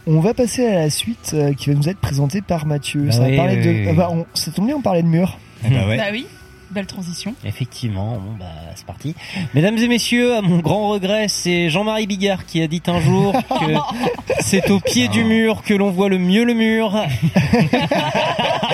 On 0.08 0.20
va 0.20 0.34
passer 0.34 0.64
à 0.64 0.74
la 0.74 0.90
suite 0.90 1.32
euh, 1.34 1.52
qui 1.52 1.70
va 1.70 1.74
nous 1.74 1.88
être 1.88 1.98
présentée 1.98 2.40
par 2.40 2.64
Mathieu. 2.64 3.02
Bah 3.02 3.12
ça 3.12 3.28
va 3.28 3.36
parler 3.36 3.56
oui, 3.56 3.64
de. 3.64 3.70
oui. 3.70 3.86
ah 3.90 3.92
bah, 3.92 4.08
on... 4.12 4.24
Ça 4.34 4.52
tombe 4.52 4.66
bien, 4.66 4.76
on 4.76 4.80
parlait 4.80 5.02
de 5.02 5.08
mur. 5.08 5.36
Eh 5.64 5.74
bah 5.74 5.86
ouais. 5.88 5.96
Bah 5.96 6.04
oui, 6.12 6.26
belle 6.70 6.86
transition. 6.86 7.34
Effectivement, 7.44 8.12
bon 8.12 8.36
bah 8.38 8.46
c'est 8.76 8.86
parti. 8.86 9.16
Mesdames 9.54 9.76
et 9.78 9.88
messieurs, 9.88 10.36
à 10.36 10.42
mon 10.42 10.58
grand 10.58 10.90
regret, 10.90 11.26
c'est 11.26 11.70
Jean-Marie 11.70 12.06
Bigard 12.06 12.46
qui 12.46 12.62
a 12.62 12.68
dit 12.68 12.82
un 12.86 13.00
jour 13.00 13.32
que 13.32 13.72
c'est 14.40 14.70
au 14.70 14.78
pied 14.78 15.08
du 15.08 15.24
mur 15.24 15.62
que 15.62 15.74
l'on 15.74 15.90
voit 15.90 16.08
le 16.08 16.18
mieux 16.18 16.44
le 16.44 16.54
mur. 16.54 16.92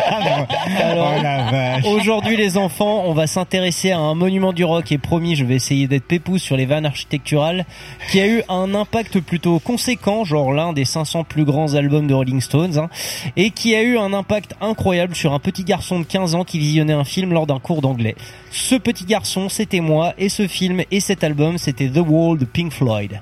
Alors, 0.07 0.47
Oh 0.95 1.23
la 1.23 1.51
vache. 1.51 1.85
Aujourd'hui 1.85 2.37
les 2.37 2.57
enfants, 2.57 3.05
on 3.07 3.13
va 3.13 3.27
s'intéresser 3.27 3.91
à 3.93 3.99
un 3.99 4.15
monument 4.15 4.53
du 4.53 4.65
rock 4.65 4.93
et 4.93 4.99
promis 4.99 5.37
je 5.37 5.45
vais 5.45 5.55
essayer 5.55 5.87
d'être 5.87 6.05
pépouze 6.05 6.43
sur 6.43 6.57
les 6.57 6.67
vannes 6.67 6.87
architecturales 6.87 7.65
qui 8.11 8.21
a 8.21 8.27
eu 8.27 8.43
un 8.49 8.75
impact 8.75 9.21
plutôt 9.21 9.59
conséquent, 9.59 10.25
genre 10.25 10.53
l'un 10.53 10.73
des 10.73 10.85
500 10.85 11.25
plus 11.25 11.45
grands 11.45 11.75
albums 11.75 12.07
de 12.07 12.15
Rolling 12.15 12.41
Stones, 12.41 12.79
hein, 12.79 12.89
et 13.37 13.51
qui 13.51 13.75
a 13.75 13.83
eu 13.83 13.99
un 13.99 14.13
impact 14.13 14.55
incroyable 14.61 15.15
sur 15.15 15.33
un 15.33 15.39
petit 15.39 15.65
garçon 15.65 16.01
de 16.01 16.05
15 16.05 16.35
ans 16.35 16.45
qui 16.45 16.59
visionnait 16.59 16.93
un 16.93 17.05
film 17.05 17.33
lors 17.33 17.47
d'un 17.47 17.59
cours 17.59 17.83
d'anglais. 17.83 18.17
Ce 18.51 18.75
petit 18.75 19.05
garçon 19.05 19.49
c'était 19.49 19.81
moi 19.81 20.15
et 20.19 20.29
ce 20.29 20.47
film 20.47 20.83
et 20.91 21.01
cet 21.01 21.25
album 21.25 21.59
c'était 21.59 21.89
The 21.89 22.03
Wall 22.07 22.39
de 22.39 22.45
Pink 22.45 22.73
Floyd. 22.73 23.21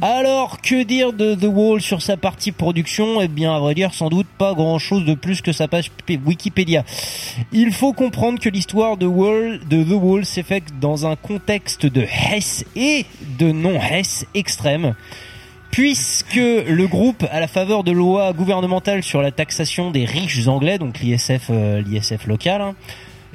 Alors, 0.00 0.60
que 0.60 0.84
dire 0.84 1.12
de 1.12 1.34
The 1.34 1.48
Wall 1.52 1.80
sur 1.80 2.02
sa 2.02 2.16
partie 2.16 2.52
production? 2.52 3.20
Eh 3.20 3.26
bien, 3.26 3.52
à 3.52 3.58
vrai 3.58 3.74
dire, 3.74 3.92
sans 3.92 4.08
doute 4.08 4.28
pas 4.38 4.54
grand 4.54 4.78
chose 4.78 5.04
de 5.04 5.14
plus 5.14 5.42
que 5.42 5.50
sa 5.50 5.66
page 5.66 5.90
Wikipédia. 6.24 6.84
Il 7.50 7.72
faut 7.72 7.92
comprendre 7.92 8.38
que 8.38 8.48
l'histoire 8.48 8.96
de, 8.96 9.06
de 9.06 9.82
The 9.82 10.00
Wall 10.00 10.24
s'effectue 10.24 10.72
dans 10.80 11.04
un 11.04 11.16
contexte 11.16 11.84
de 11.84 12.02
Hess 12.02 12.64
et 12.76 13.06
de 13.40 13.50
non-Hess 13.50 14.24
extrême. 14.34 14.94
Puisque 15.72 16.36
le 16.36 16.86
groupe, 16.86 17.26
à 17.32 17.40
la 17.40 17.48
faveur 17.48 17.82
de 17.82 17.90
lois 17.90 18.32
gouvernementales 18.32 19.02
sur 19.02 19.20
la 19.20 19.32
taxation 19.32 19.90
des 19.90 20.04
riches 20.04 20.46
anglais, 20.46 20.78
donc 20.78 21.00
l'ISF, 21.00 21.48
euh, 21.50 21.82
l'ISF 21.82 22.24
local, 22.28 22.60
hein, 22.60 22.74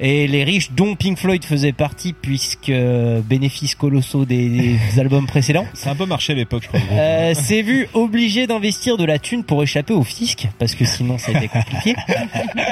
et 0.00 0.26
les 0.26 0.44
riches 0.44 0.72
dont 0.72 0.94
Pink 0.96 1.18
Floyd 1.18 1.44
faisait 1.44 1.72
partie, 1.72 2.12
puisque 2.12 2.68
euh, 2.70 3.20
bénéfices 3.20 3.74
colossaux 3.74 4.24
des, 4.24 4.48
des 4.48 5.00
albums 5.00 5.26
précédents, 5.26 5.66
C'est 5.74 5.88
un 5.88 5.94
peu 5.94 6.06
marché 6.06 6.32
à 6.32 6.36
l'époque, 6.36 6.62
je 6.64 6.68
crois. 6.68 6.80
euh, 6.92 7.34
s'est 7.34 7.62
vu 7.62 7.88
obligé 7.94 8.46
d'investir 8.46 8.96
de 8.96 9.04
la 9.04 9.18
thune 9.18 9.44
pour 9.44 9.62
échapper 9.62 9.92
au 9.94 10.02
fisc, 10.02 10.48
parce 10.58 10.74
que 10.74 10.84
sinon 10.84 11.18
ça 11.18 11.32
a 11.32 11.36
été 11.38 11.48
compliqué. 11.48 11.94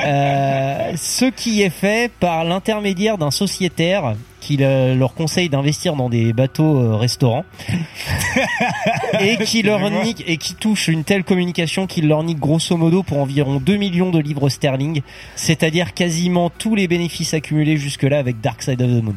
Euh, 0.05 0.93
Ce 0.97 1.27
qui 1.27 1.63
est 1.63 1.71
fait 1.71 2.11
par 2.21 2.45
l'intermédiaire 2.45 3.19
d'un 3.19 3.31
sociétaire 3.31 4.15
qui 4.43 4.57
le- 4.57 4.95
leur 4.95 5.15
conseille 5.15 5.49
d'investir 5.49 5.95
dans 5.95 6.09
des 6.11 6.33
bateaux 6.33 6.77
euh, 6.79 6.97
restaurants 6.97 7.45
et 9.21 9.37
qui 9.39 9.63
leur 9.63 9.89
nique 9.91 10.25
et 10.27 10.37
qui 10.37 10.55
touche 10.55 10.89
une 10.89 11.05
telle 11.05 11.23
communication 11.25 11.87
qu'il 11.87 12.09
leur 12.09 12.23
nique 12.25 12.39
grosso 12.41 12.77
modo 12.77 13.03
pour 13.03 13.19
environ 13.19 13.61
2 13.61 13.77
millions 13.77 14.11
de 14.11 14.19
livres 14.19 14.49
sterling, 14.49 15.03
c'est-à-dire 15.37 15.95
quasiment 15.95 16.51
tous 16.51 16.75
les 16.75 16.89
bénéfices 16.89 17.35
accumulés 17.35 17.77
jusque-là 17.77 18.19
avec 18.19 18.41
Dark 18.41 18.63
Side 18.63 18.83
of 18.83 18.89
the 18.91 19.03
Moon. 19.03 19.15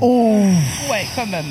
Oh 0.00 0.42
Ouais, 0.90 1.04
quand 1.16 1.26
même. 1.26 1.46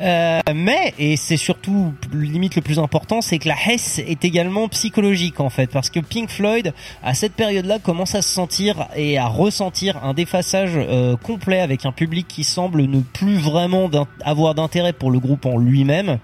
Euh, 0.00 0.40
mais, 0.54 0.94
et 0.98 1.16
c'est 1.16 1.36
surtout 1.36 1.94
limite 2.12 2.56
le 2.56 2.62
plus 2.62 2.78
important, 2.78 3.20
c'est 3.20 3.38
que 3.38 3.48
la 3.48 3.56
Hesse 3.66 3.98
est 3.98 4.24
également 4.24 4.68
psychologique 4.68 5.40
en 5.40 5.50
fait, 5.50 5.70
parce 5.70 5.90
que 5.90 6.00
Pink 6.00 6.28
Floyd, 6.28 6.74
à 7.02 7.14
cette 7.14 7.32
période-là, 7.32 7.78
commence 7.78 8.14
à 8.14 8.22
se 8.22 8.28
sentir 8.28 8.88
et 8.94 9.18
à 9.18 9.26
ressentir 9.26 10.02
un 10.04 10.14
défaçage 10.14 10.72
euh, 10.74 11.16
complet 11.16 11.60
avec 11.60 11.86
un 11.86 11.92
public 11.92 12.26
qui 12.28 12.44
semble 12.44 12.82
ne 12.82 13.00
plus 13.00 13.36
vraiment 13.36 13.90
avoir 14.22 14.54
d'intérêt 14.54 14.92
pour 14.92 15.10
le 15.10 15.18
groupe 15.18 15.46
en 15.46 15.58
lui-même, 15.58 16.18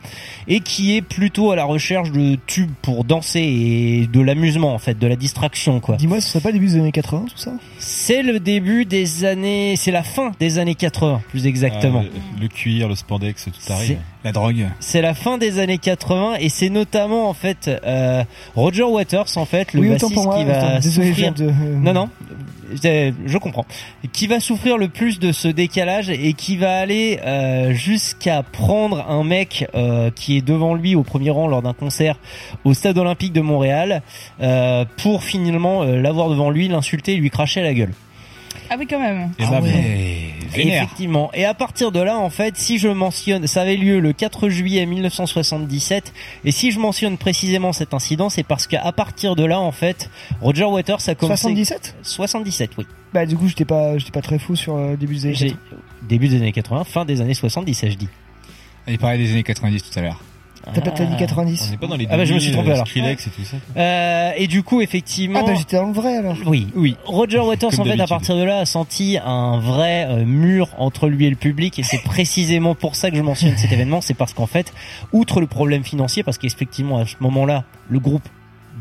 et 0.49 0.61
qui 0.61 0.97
est 0.97 1.03
plutôt 1.03 1.51
à 1.51 1.57
la 1.57 1.65
recherche 1.65 2.13
de 2.13 2.37
tubes 2.47 2.73
pour 2.83 3.05
danser 3.05 3.41
et 3.41 4.07
de 4.07 4.21
l'amusement 4.21 4.75
en 4.75 4.79
fait, 4.79 4.99
de 4.99 5.07
la 5.07 5.17
distraction 5.17 5.81
quoi. 5.81 5.97
Dis-moi, 5.97 6.21
ce 6.21 6.29
serait 6.29 6.41
pas 6.41 6.51
le 6.51 6.55
début 6.59 6.67
des 6.67 6.77
années 6.79 6.93
80 6.93 7.25
tout 7.31 7.39
ça? 7.39 7.53
C'est 7.79 8.23
le 8.23 8.41
début 8.41 8.85
des 8.85 9.25
années, 9.25 9.75
c'est 9.77 9.91
la 9.91 10.03
fin 10.03 10.33
des 10.39 10.59
années 10.59 10.75
80 10.75 11.23
plus 11.29 11.47
exactement. 11.47 12.05
Ah, 12.05 12.19
le, 12.37 12.43
le 12.43 12.49
cuir, 12.49 12.89
le 12.89 12.95
spandex, 12.95 13.45
tout 13.45 13.62
arrive. 13.71 13.89
C'est- 13.89 13.99
La 14.25 14.33
drogue. 14.33 14.67
C'est 14.81 15.03
la 15.03 15.15
fin 15.15 15.37
des 15.37 15.59
années 15.59 15.79
80 15.79 16.35
et 16.39 16.49
c'est 16.49 16.69
notamment 16.71 17.29
en 17.29 17.35
fait 17.35 17.69
euh, 17.85 18.23
Roger 18.55 18.85
Waters 18.85 19.27
en 19.37 19.45
fait 19.45 19.73
le 19.73 19.81
Oui, 19.81 19.89
bassiste 19.91 20.15
pour 20.15 20.25
moi, 20.25 20.39
qui 20.39 20.45
va 20.45 20.81
souffrir. 20.81 21.33
de- 21.35 21.51
Non 21.81 21.93
non, 21.93 22.09
je, 22.73 23.39
comprends. 23.39 23.67
Qui 24.13 24.27
va 24.29 24.41
souffrir 24.41 24.79
le 24.79 24.89
plus 24.89 25.19
de 25.19 25.33
ce 25.33 25.49
décalage 25.49 26.09
et 26.11 26.33
qui 26.35 26.57
va 26.57 26.79
aller 26.79 27.19
euh, 27.25 27.73
jusqu'à 27.73 28.43
prendre 28.43 29.05
un 29.11 29.25
mec 29.25 29.67
euh, 29.75 30.11
qui 30.15 30.37
est 30.37 30.43
devant 30.43 30.75
lui 30.75 30.95
au 30.95 31.03
premier 31.03 31.31
rang 31.31 31.49
lors 31.49 31.63
d'un 31.63 31.73
concert 31.75 32.17
au 32.65 32.75
Stade 32.75 32.99
Olympique 32.99 33.33
de 33.33 33.41
Montréal 33.41 34.03
euh, 34.41 34.85
pour 34.99 35.25
finalement 35.25 35.83
euh, 35.83 36.01
l'avoir 36.01 36.29
devant 36.31 36.51
lui, 36.51 36.69
l'insulter, 36.69 37.15
et 37.15 37.17
lui 37.17 37.31
cracher 37.31 37.61
à 37.61 37.65
la 37.65 37.75
gueule. 37.75 37.93
Ah 38.71 38.77
oui, 38.79 38.87
quand 38.89 39.01
même. 39.01 39.31
Aimable. 39.39 39.69
Effectivement. 40.55 41.31
Et 41.35 41.45
à 41.45 41.55
partir 41.55 41.93
de 41.93 42.01
là, 42.01 42.19
en 42.19 42.31
fait, 42.31 42.57
si 42.57 42.79
je 42.79 42.89
mentionne, 42.89 43.47
ça 43.47 43.63
avait 43.63 43.77
lieu 43.77 44.01
le 44.01 44.13
4 44.13 44.49
juillet 44.49 44.85
1977, 44.87 46.13
et 46.45 46.53
si 46.53 46.71
je 46.71 46.79
mentionne 46.79 47.17
précisément 47.17 47.73
cet 47.73 47.95
incident, 47.95 48.29
c'est 48.29 48.43
parce 48.43 48.67
qu'à 48.67 48.93
partir 48.93 49.37
de 49.37 49.45
là, 49.45 49.61
en 49.61 49.73
fait, 49.73 50.11
Roger 50.41 50.65
Waters 50.65 51.09
a 51.09 51.15
commencé... 51.15 51.43
77 51.43 51.97
77, 52.03 52.71
oui. 52.79 52.87
Bah 53.13 53.27
du 53.27 53.37
coup, 53.37 53.47
j'étais 53.49 53.65
pas, 53.65 53.99
j'étais 53.99 54.11
pas 54.11 54.23
très 54.23 54.39
fou 54.39 54.57
sur 54.57 54.77
euh, 54.77 54.97
début 54.97 55.15
des 55.15 55.27
années 55.27 55.35
J'ai 55.35 55.49
80. 55.51 55.77
début 56.09 56.29
des 56.29 56.37
années 56.37 56.53
80, 56.53 56.85
fin 56.85 57.05
des 57.05 57.21
années 57.21 57.35
70, 57.35 57.87
je 57.89 57.95
dis. 57.95 58.09
Il 58.89 58.99
parlait 58.99 59.19
des 59.19 59.31
années 59.33 59.43
90 59.43 59.91
tout 59.91 59.99
à 59.99 60.03
l'heure. 60.03 60.21
T'as 60.65 60.81
pas 60.81 60.91
dit 60.91 61.17
90 61.17 61.65
On 61.67 61.71
n'est 61.71 61.77
pas 61.77 61.87
dans 61.87 61.97
les 61.97 62.07
Ah 62.09 62.17
bah 62.17 62.25
je 62.25 62.35
me 62.35 62.39
suis 62.39 62.53
trompé 62.53 62.71
euh, 62.71 62.75
alors. 62.75 62.87
Skrillex 62.87 63.27
et 63.27 63.31
tout 63.31 63.45
ça. 63.45 63.57
Euh, 63.77 64.33
et 64.37 64.47
du 64.47 64.63
coup, 64.63 64.81
effectivement... 64.81 65.41
Ah 65.43 65.47
bah 65.47 65.55
j'étais 65.55 65.77
dans 65.77 65.87
le 65.87 65.93
vrai 65.93 66.17
alors. 66.17 66.37
Oui, 66.47 66.69
oui. 66.77 66.97
Roger 67.05 67.41
Waters, 67.41 67.81
en 67.81 67.85
fait, 67.85 68.01
à 68.01 68.07
partir 68.07 68.37
de 68.37 68.43
là, 68.43 68.59
a 68.59 68.65
senti 68.65 69.19
un 69.25 69.59
vrai 69.59 70.07
euh, 70.09 70.25
mur 70.25 70.69
entre 70.79 71.09
lui 71.09 71.27
et 71.27 71.31
le 71.31 71.37
public, 71.37 71.79
et 71.79 71.83
c'est 71.83 72.03
précisément 72.03 72.75
pour 72.75 72.95
ça 72.95 73.11
que 73.11 73.17
je 73.17 73.23
mentionne 73.23 73.57
cet 73.57 73.73
événement. 73.73 74.01
C'est 74.01 74.15
parce 74.15 74.33
qu'en 74.33 74.47
fait, 74.47 74.73
outre 75.13 75.41
le 75.41 75.47
problème 75.47 75.83
financier, 75.83 76.23
parce 76.23 76.39
qu'effectivement, 76.39 76.99
à 76.99 77.07
ce 77.07 77.17
moment-là, 77.21 77.65
le 77.89 77.99
groupe 77.99 78.29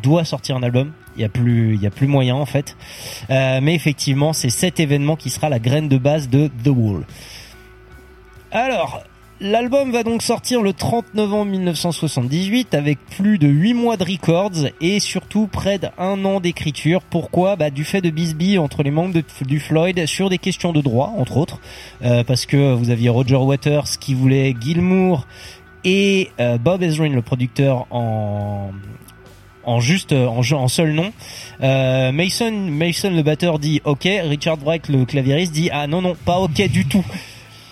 doit 0.01 0.23
sortir 0.23 0.55
un 0.55 0.63
album. 0.63 0.91
Il 1.15 1.21
y 1.21 1.25
a 1.25 1.29
plus, 1.29 1.75
il 1.75 1.81
y 1.81 1.87
a 1.87 1.91
plus 1.91 2.07
moyen 2.07 2.35
en 2.35 2.45
fait. 2.45 2.77
Euh, 3.29 3.59
mais 3.61 3.75
effectivement, 3.75 4.33
c'est 4.33 4.49
cet 4.49 4.79
événement 4.79 5.15
qui 5.15 5.29
sera 5.29 5.49
la 5.49 5.59
graine 5.59 5.89
de 5.89 5.97
base 5.97 6.29
de 6.29 6.49
The 6.63 6.69
Wall. 6.69 7.05
Alors, 8.51 9.03
l'album 9.41 9.91
va 9.91 10.03
donc 10.03 10.21
sortir 10.21 10.61
le 10.61 10.71
30 10.71 11.15
novembre 11.15 11.51
1978 11.51 12.75
avec 12.75 12.99
plus 13.17 13.39
de 13.39 13.47
8 13.47 13.73
mois 13.73 13.97
de 13.97 14.03
records 14.03 14.69
et 14.79 14.99
surtout 14.99 15.47
près 15.47 15.79
d'un 15.79 16.23
an 16.25 16.39
d'écriture. 16.39 17.01
Pourquoi? 17.01 17.55
Bah, 17.55 17.71
Du 17.71 17.83
fait 17.83 18.01
de 18.01 18.11
bisbee 18.11 18.59
entre 18.59 18.83
les 18.83 18.91
membres 18.91 19.19
du 19.41 19.59
Floyd 19.59 20.05
sur 20.05 20.29
des 20.29 20.37
questions 20.37 20.71
de 20.73 20.81
droit, 20.81 21.13
entre 21.17 21.37
autres. 21.37 21.59
Euh, 22.03 22.23
parce 22.23 22.45
que 22.45 22.73
vous 22.73 22.91
aviez 22.91 23.09
Roger 23.09 23.35
Waters 23.35 23.97
qui 23.99 24.13
voulait 24.13 24.55
Gilmour 24.61 25.25
et 25.83 26.29
euh, 26.39 26.59
Bob 26.59 26.83
Ezrin, 26.83 27.09
le 27.09 27.23
producteur, 27.23 27.87
en 27.89 28.71
en 29.63 29.79
juste 29.79 30.11
en 30.11 30.67
seul 30.67 30.91
nom. 30.91 31.11
Euh, 31.61 32.11
Mason 32.11 32.51
Mason 32.51 33.11
le 33.11 33.21
batteur 33.21 33.59
dit 33.59 33.79
OK, 33.85 34.03
Richard 34.05 34.57
Wright 34.63 34.89
le 34.89 35.05
claviériste 35.05 35.53
dit 35.53 35.69
ah 35.71 35.85
non 35.85 36.01
non 36.01 36.15
pas 36.25 36.39
OK 36.39 36.67
du 36.67 36.85
tout. 36.85 37.05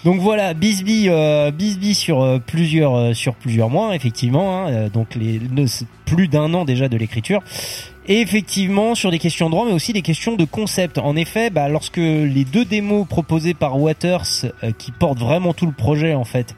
Donc 0.05 0.21
voilà, 0.21 0.53
Bisbee, 0.53 1.09
euh, 1.09 1.51
sur 1.93 2.21
euh, 2.21 2.39
plusieurs 2.39 2.95
euh, 2.95 3.13
sur 3.13 3.35
plusieurs 3.35 3.69
mois 3.69 3.93
effectivement, 3.95 4.65
hein, 4.65 4.69
euh, 4.69 4.89
donc 4.89 5.15
les 5.15 5.41
plus 6.05 6.29
d'un 6.29 6.53
an 6.53 6.63
déjà 6.63 6.87
de 6.87 6.95
l'écriture. 6.95 7.41
Et 8.07 8.21
effectivement 8.21 8.95
sur 8.95 9.11
des 9.11 9.19
questions 9.19 9.47
de 9.47 9.51
droit, 9.51 9.65
mais 9.65 9.73
aussi 9.73 9.91
des 9.91 10.01
questions 10.01 10.35
de 10.35 10.45
concept. 10.45 10.97
En 10.97 11.15
effet, 11.15 11.49
bah, 11.49 11.67
lorsque 11.67 11.97
les 11.97 12.45
deux 12.45 12.65
démos 12.65 13.05
proposées 13.07 13.53
par 13.53 13.79
Waters, 13.79 14.25
qui 14.79 14.91
portent 14.91 15.19
vraiment 15.19 15.53
tout 15.53 15.67
le 15.67 15.73
projet 15.73 16.15
en 16.15 16.23
fait, 16.23 16.55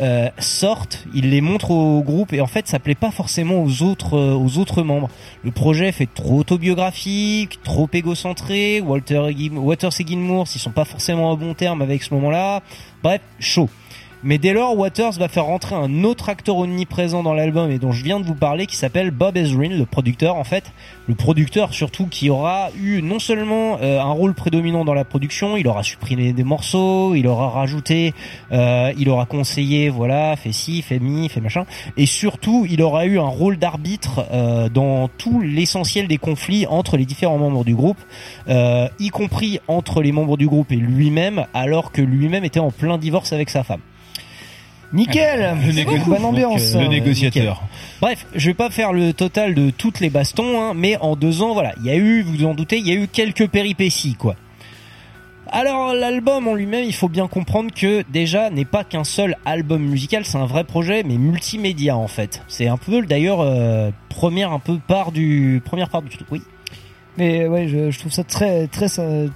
euh, 0.00 0.28
sortent, 0.38 1.04
il 1.14 1.30
les 1.30 1.40
montre 1.40 1.70
au 1.70 2.02
groupe 2.02 2.32
et 2.32 2.40
en 2.40 2.46
fait 2.46 2.66
ça 2.66 2.78
plaît 2.78 2.94
pas 2.94 3.10
forcément 3.10 3.62
aux 3.62 3.82
autres 3.82 4.16
euh, 4.16 4.34
aux 4.34 4.58
autres 4.58 4.82
membres. 4.82 5.10
Le 5.44 5.50
projet 5.50 5.92
fait 5.92 6.08
trop 6.12 6.38
autobiographique, 6.38 7.62
trop 7.62 7.88
égocentré. 7.92 8.80
Walter 8.80 9.30
Waters 9.52 10.00
et 10.00 10.06
Gilmour, 10.06 10.48
s'ils 10.48 10.60
sont 10.60 10.70
pas 10.70 10.84
forcément 10.84 11.30
en 11.30 11.36
bon 11.36 11.54
terme 11.54 11.82
avec 11.82 12.02
ce 12.02 12.14
moment-là. 12.14 12.62
Bref, 13.02 13.20
chaud. 13.38 13.68
Mais 14.24 14.38
dès 14.38 14.52
lors, 14.52 14.78
Waters 14.78 15.12
va 15.18 15.26
faire 15.26 15.46
rentrer 15.46 15.74
un 15.74 16.04
autre 16.04 16.28
acteur 16.28 16.56
omniprésent 16.56 17.24
dans 17.24 17.34
l'album 17.34 17.72
et 17.72 17.78
dont 17.78 17.90
je 17.90 18.04
viens 18.04 18.20
de 18.20 18.24
vous 18.24 18.36
parler, 18.36 18.66
qui 18.66 18.76
s'appelle 18.76 19.10
Bob 19.10 19.36
Ezrin, 19.36 19.70
le 19.70 19.84
producteur 19.84 20.36
en 20.36 20.44
fait. 20.44 20.72
Le 21.08 21.16
producteur 21.16 21.74
surtout 21.74 22.06
qui 22.06 22.30
aura 22.30 22.68
eu 22.80 23.02
non 23.02 23.18
seulement 23.18 23.78
euh, 23.82 24.00
un 24.00 24.12
rôle 24.12 24.34
prédominant 24.34 24.84
dans 24.84 24.94
la 24.94 25.04
production, 25.04 25.56
il 25.56 25.66
aura 25.66 25.82
supprimé 25.82 26.32
des 26.32 26.44
morceaux, 26.44 27.16
il 27.16 27.26
aura 27.26 27.48
rajouté, 27.48 28.14
euh, 28.52 28.92
il 28.96 29.08
aura 29.08 29.26
conseillé, 29.26 29.88
voilà, 29.88 30.36
fait 30.36 30.52
ci, 30.52 30.82
fait 30.82 31.00
mi, 31.00 31.28
fait 31.28 31.40
machin, 31.40 31.64
et 31.96 32.06
surtout 32.06 32.64
il 32.70 32.80
aura 32.80 33.06
eu 33.06 33.18
un 33.18 33.22
rôle 33.22 33.56
d'arbitre 33.56 34.24
euh, 34.32 34.68
dans 34.68 35.08
tout 35.08 35.40
l'essentiel 35.40 36.06
des 36.06 36.18
conflits 36.18 36.66
entre 36.66 36.96
les 36.96 37.06
différents 37.06 37.38
membres 37.38 37.64
du 37.64 37.74
groupe, 37.74 37.98
euh, 38.48 38.88
y 39.00 39.08
compris 39.08 39.58
entre 39.66 40.00
les 40.00 40.12
membres 40.12 40.36
du 40.36 40.46
groupe 40.46 40.70
et 40.70 40.76
lui-même, 40.76 41.46
alors 41.54 41.90
que 41.90 42.02
lui-même 42.02 42.44
était 42.44 42.60
en 42.60 42.70
plein 42.70 42.98
divorce 42.98 43.32
avec 43.32 43.50
sa 43.50 43.64
femme. 43.64 43.80
Nickel 44.92 45.56
Le 45.66 45.72
négo- 45.72 45.98
Bonne 46.06 46.24
ambiance 46.24 46.72
Donc, 46.72 46.80
euh, 46.82 46.84
le 46.84 46.88
négociateur. 46.90 47.42
nickel. 47.42 47.66
Bref, 48.00 48.26
je 48.34 48.46
vais 48.50 48.54
pas 48.54 48.70
faire 48.70 48.92
le 48.92 49.12
total 49.12 49.54
de 49.54 49.70
toutes 49.70 50.00
les 50.00 50.10
bastons, 50.10 50.60
hein, 50.60 50.72
mais 50.74 50.96
en 50.98 51.16
deux 51.16 51.40
ans, 51.42 51.52
voilà, 51.54 51.72
il 51.80 51.86
y 51.86 51.90
a 51.90 51.96
eu, 51.96 52.22
vous 52.22 52.32
vous 52.34 52.44
en 52.44 52.54
doutez, 52.54 52.78
il 52.78 52.86
y 52.86 52.90
a 52.90 52.94
eu 52.94 53.08
quelques 53.08 53.48
péripéties, 53.48 54.14
quoi. 54.14 54.36
Alors 55.54 55.92
l'album 55.92 56.48
en 56.48 56.54
lui-même, 56.54 56.84
il 56.84 56.94
faut 56.94 57.08
bien 57.10 57.28
comprendre 57.28 57.70
que 57.74 58.04
déjà 58.10 58.48
n'est 58.48 58.64
pas 58.64 58.84
qu'un 58.84 59.04
seul 59.04 59.36
album 59.44 59.82
musical, 59.82 60.24
c'est 60.24 60.38
un 60.38 60.46
vrai 60.46 60.64
projet, 60.64 61.02
mais 61.02 61.16
multimédia 61.18 61.94
en 61.96 62.08
fait. 62.08 62.42
C'est 62.48 62.68
un 62.68 62.78
peu 62.78 63.02
d'ailleurs 63.04 63.40
euh, 63.40 63.90
première 64.08 64.52
un 64.52 64.58
peu 64.60 64.78
part 64.78 65.12
du 65.12 65.60
première 65.64 65.90
part 65.90 66.00
du 66.00 66.08
truc. 66.08 66.26
Oui. 66.30 66.40
Mais 67.18 67.46
ouais, 67.46 67.68
je, 67.68 67.90
je 67.90 67.98
trouve 67.98 68.10
ça 68.10 68.24
très 68.24 68.66
très 68.68 68.86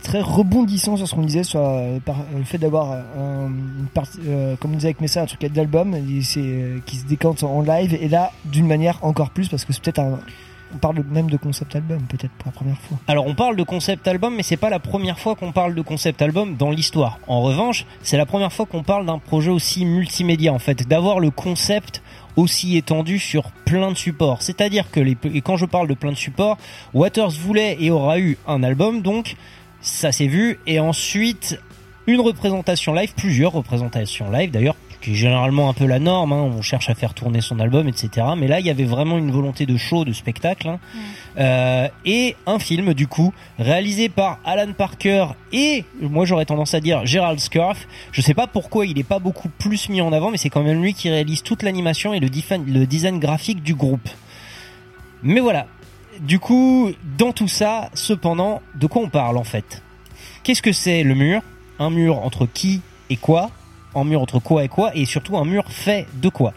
très 0.02 0.20
rebondissant 0.22 0.96
sur 0.96 1.06
ce 1.06 1.14
qu'on 1.14 1.22
disait 1.22 1.42
sur 1.42 1.60
euh, 1.60 1.98
par- 2.00 2.24
le 2.34 2.42
fait 2.44 2.56
d'avoir 2.58 2.92
euh, 3.18 4.56
comme 4.56 4.72
on 4.72 4.76
disait 4.76 4.88
avec 4.88 5.00
Messa, 5.02 5.22
un 5.22 5.26
truc 5.26 5.44
d'album 5.52 5.94
euh, 5.94 6.78
qui 6.86 6.96
se 6.96 7.06
décante 7.06 7.42
en 7.42 7.60
live 7.60 7.94
et 8.00 8.08
là 8.08 8.32
d'une 8.46 8.66
manière 8.66 8.98
encore 9.02 9.30
plus 9.30 9.48
parce 9.48 9.64
que 9.64 9.72
c'est 9.72 9.82
peut-être 9.82 9.98
un 9.98 10.18
on 10.74 10.78
parle 10.78 11.04
même 11.12 11.30
de 11.30 11.36
concept 11.36 11.76
album 11.76 12.00
peut-être 12.08 12.32
pour 12.38 12.46
la 12.46 12.52
première 12.52 12.78
fois. 12.78 12.98
Alors 13.06 13.26
on 13.26 13.34
parle 13.34 13.54
de 13.56 13.62
concept 13.62 14.08
album, 14.08 14.34
mais 14.36 14.42
c'est 14.42 14.56
pas 14.56 14.68
la 14.68 14.80
première 14.80 15.18
fois 15.18 15.36
qu'on 15.36 15.52
parle 15.52 15.74
de 15.76 15.80
concept 15.82 16.20
album 16.22 16.56
dans 16.56 16.70
l'histoire. 16.70 17.18
En 17.28 17.40
revanche, 17.40 17.86
c'est 18.02 18.16
la 18.16 18.26
première 18.26 18.52
fois 18.52 18.66
qu'on 18.66 18.82
parle 18.82 19.06
d'un 19.06 19.18
projet 19.18 19.50
aussi 19.50 19.84
multimédia 19.84 20.52
en 20.52 20.58
fait, 20.58 20.88
d'avoir 20.88 21.20
le 21.20 21.30
concept 21.30 22.02
aussi 22.36 22.76
étendu 22.76 23.18
sur 23.18 23.50
plein 23.64 23.90
de 23.90 23.96
supports. 23.96 24.42
C'est-à-dire 24.42 24.90
que 24.90 25.00
les, 25.00 25.16
et 25.32 25.40
quand 25.40 25.56
je 25.56 25.66
parle 25.66 25.88
de 25.88 25.94
plein 25.94 26.12
de 26.12 26.16
supports, 26.16 26.58
Waters 26.94 27.30
voulait 27.30 27.76
et 27.80 27.90
aura 27.90 28.18
eu 28.18 28.38
un 28.46 28.62
album, 28.62 29.02
donc 29.02 29.36
ça 29.80 30.12
s'est 30.12 30.26
vu, 30.26 30.58
et 30.66 30.80
ensuite 30.80 31.58
une 32.06 32.20
représentation 32.20 32.94
live, 32.94 33.14
plusieurs 33.16 33.52
représentations 33.52 34.30
live 34.30 34.50
d'ailleurs, 34.50 34.76
qui 35.06 35.12
est 35.12 35.14
généralement 35.14 35.68
un 35.68 35.72
peu 35.72 35.86
la 35.86 36.00
norme, 36.00 36.32
hein, 36.32 36.42
on 36.42 36.62
cherche 36.62 36.90
à 36.90 36.96
faire 36.96 37.14
tourner 37.14 37.40
son 37.40 37.60
album, 37.60 37.86
etc. 37.86 38.26
Mais 38.36 38.48
là, 38.48 38.58
il 38.58 38.66
y 38.66 38.70
avait 38.70 38.84
vraiment 38.84 39.18
une 39.18 39.30
volonté 39.30 39.64
de 39.64 39.76
show, 39.76 40.04
de 40.04 40.12
spectacle, 40.12 40.68
hein. 40.68 40.80
Euh, 41.38 41.88
et 42.06 42.34
un 42.46 42.58
film 42.58 42.94
du 42.94 43.06
coup 43.06 43.34
réalisé 43.58 44.08
par 44.08 44.38
Alan 44.42 44.72
Parker 44.72 45.26
et 45.52 45.84
moi 46.00 46.24
j'aurais 46.24 46.46
tendance 46.46 46.72
à 46.72 46.80
dire 46.80 47.04
Gerald 47.04 47.38
Scarf. 47.38 47.86
Je 48.10 48.22
sais 48.22 48.32
pas 48.32 48.46
pourquoi 48.46 48.86
il 48.86 48.98
est 48.98 49.04
pas 49.04 49.18
beaucoup 49.18 49.50
plus 49.50 49.90
mis 49.90 50.00
en 50.00 50.12
avant, 50.12 50.30
mais 50.30 50.38
c'est 50.38 50.48
quand 50.48 50.62
même 50.62 50.82
lui 50.82 50.94
qui 50.94 51.10
réalise 51.10 51.42
toute 51.42 51.62
l'animation 51.62 52.14
et 52.14 52.20
le 52.20 52.86
design 52.86 53.20
graphique 53.20 53.62
du 53.62 53.74
groupe. 53.74 54.08
Mais 55.22 55.40
voilà, 55.40 55.66
du 56.20 56.38
coup, 56.38 56.90
dans 57.18 57.32
tout 57.32 57.48
ça, 57.48 57.90
cependant, 57.92 58.62
de 58.74 58.86
quoi 58.86 59.02
on 59.02 59.10
parle 59.10 59.36
en 59.36 59.44
fait? 59.44 59.82
Qu'est-ce 60.42 60.62
que 60.62 60.72
c'est 60.72 61.02
le 61.02 61.14
mur? 61.14 61.42
Un 61.78 61.90
mur 61.90 62.18
entre 62.20 62.46
qui 62.46 62.80
et 63.10 63.16
quoi? 63.16 63.50
Un 63.96 64.04
mur 64.04 64.20
entre 64.20 64.38
quoi 64.40 64.62
et 64.62 64.68
quoi 64.68 64.94
Et 64.94 65.06
surtout 65.06 65.38
un 65.38 65.46
mur 65.46 65.64
fait 65.68 66.06
de 66.20 66.28
quoi 66.28 66.52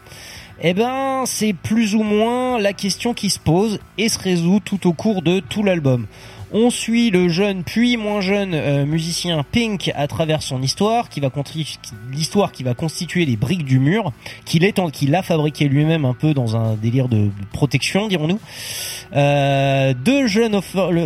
Eh 0.62 0.74
ben, 0.74 1.24
c'est 1.26 1.54
plus 1.54 1.96
ou 1.96 2.04
moins 2.04 2.60
la 2.60 2.74
question 2.74 3.14
qui 3.14 3.30
se 3.30 3.40
pose 3.40 3.80
et 3.98 4.10
se 4.10 4.20
résout 4.20 4.60
tout 4.60 4.88
au 4.88 4.94
cours 4.94 5.22
de 5.22 5.40
tout 5.40 5.64
l'album. 5.64 6.06
On 6.52 6.72
suit 6.72 7.12
le 7.12 7.30
jeune 7.30 7.64
puis 7.64 7.96
moins 7.96 8.22
jeune 8.22 8.56
euh, 8.56 8.86
musicien 8.86 9.44
Pink 9.52 9.92
à 9.96 10.08
travers 10.08 10.42
son 10.42 10.64
histoire, 10.64 11.10
qui 11.10 11.20
va 11.20 11.30
l'histoire 12.12 12.52
qui 12.52 12.64
va 12.64 12.74
constituer 12.74 13.26
les 13.26 13.36
briques 13.36 13.66
du 13.66 13.80
mur, 13.80 14.12
qu'il 14.46 14.64
est 14.64 14.80
qu'il 14.92 15.14
a 15.14 15.22
fabriqué 15.22 15.68
lui-même 15.68 16.06
un 16.06 16.14
peu 16.14 16.34
dans 16.34 16.56
un 16.56 16.76
délire 16.76 17.08
de 17.08 17.30
protection, 17.54 18.08
dirons-nous. 18.08 18.40
Euh, 19.16 19.94
deux 19.94 20.28
jeunes 20.28 20.60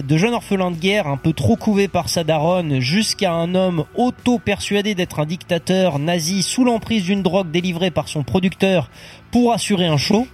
de 0.08 0.18
jeunes 0.18 0.34
orphelins 0.34 0.72
de 0.72 0.78
guerre 0.78 1.08
un 1.08 1.18
peu 1.18 1.34
trop 1.34 1.56
couvés 1.56 1.88
par 1.88 2.10
sa 2.10 2.24
daronne 2.24 2.80
jusqu'à 2.80 3.34
un 3.34 3.56
homme 3.56 3.86
auto-persuadé 3.96 4.96
d'être 4.96 5.20
un 5.20 5.26
dictateur 5.26 6.00
nazi 6.00 6.44
sous 6.44 6.64
l'emprise 6.64 7.04
d'une 7.04 7.22
drogue 7.22 7.52
délivrée 7.52 7.92
par 7.92 8.08
son 8.08 8.24
producteur 8.24 8.90
pour 9.32 9.52
assurer 9.52 9.88
un 9.88 9.98
show. 9.98 10.28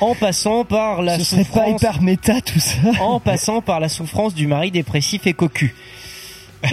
En 0.00 0.14
passant 0.14 0.64
par 0.64 1.02
la 1.02 1.18
Ce 1.18 1.24
serait 1.24 1.44
pas 1.44 1.64
souffrance, 1.64 1.82
hyper 1.82 2.02
méta 2.02 2.40
tout 2.40 2.58
ça. 2.58 2.78
en 3.00 3.20
passant 3.20 3.62
par 3.62 3.80
la 3.80 3.88
souffrance 3.88 4.34
du 4.34 4.46
mari 4.46 4.70
dépressif 4.70 5.26
et 5.26 5.32
cocu. 5.32 5.74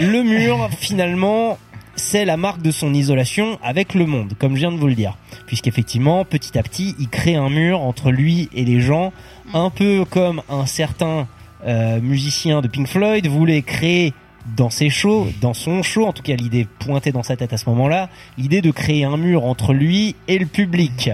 Le 0.00 0.22
mur, 0.22 0.68
finalement, 0.78 1.58
c'est 1.96 2.24
la 2.24 2.36
marque 2.36 2.62
de 2.62 2.70
son 2.70 2.94
isolation 2.94 3.58
avec 3.62 3.94
le 3.94 4.06
monde, 4.06 4.34
comme 4.38 4.54
je 4.54 4.60
viens 4.60 4.72
de 4.72 4.76
vous 4.76 4.86
le 4.86 4.94
dire. 4.94 5.16
Puisqu'effectivement, 5.46 6.24
petit 6.24 6.58
à 6.58 6.62
petit, 6.62 6.94
il 6.98 7.08
crée 7.08 7.36
un 7.36 7.50
mur 7.50 7.80
entre 7.80 8.10
lui 8.10 8.48
et 8.54 8.64
les 8.64 8.80
gens, 8.80 9.12
un 9.52 9.70
peu 9.70 10.04
comme 10.04 10.42
un 10.48 10.66
certain 10.66 11.26
euh, 11.66 12.00
musicien 12.00 12.60
de 12.62 12.68
Pink 12.68 12.86
Floyd 12.86 13.26
voulait 13.26 13.62
créer 13.62 14.14
dans 14.56 14.70
ses 14.70 14.88
shows, 14.88 15.28
dans 15.40 15.54
son 15.54 15.82
show, 15.82 16.06
en 16.06 16.12
tout 16.12 16.22
cas 16.22 16.34
l'idée 16.34 16.66
pointée 16.78 17.12
dans 17.12 17.22
sa 17.22 17.36
tête 17.36 17.52
à 17.52 17.56
ce 17.56 17.68
moment-là, 17.68 18.08
l'idée 18.38 18.62
de 18.62 18.70
créer 18.70 19.04
un 19.04 19.16
mur 19.16 19.44
entre 19.44 19.72
lui 19.72 20.16
et 20.28 20.38
le 20.38 20.46
public. 20.46 21.10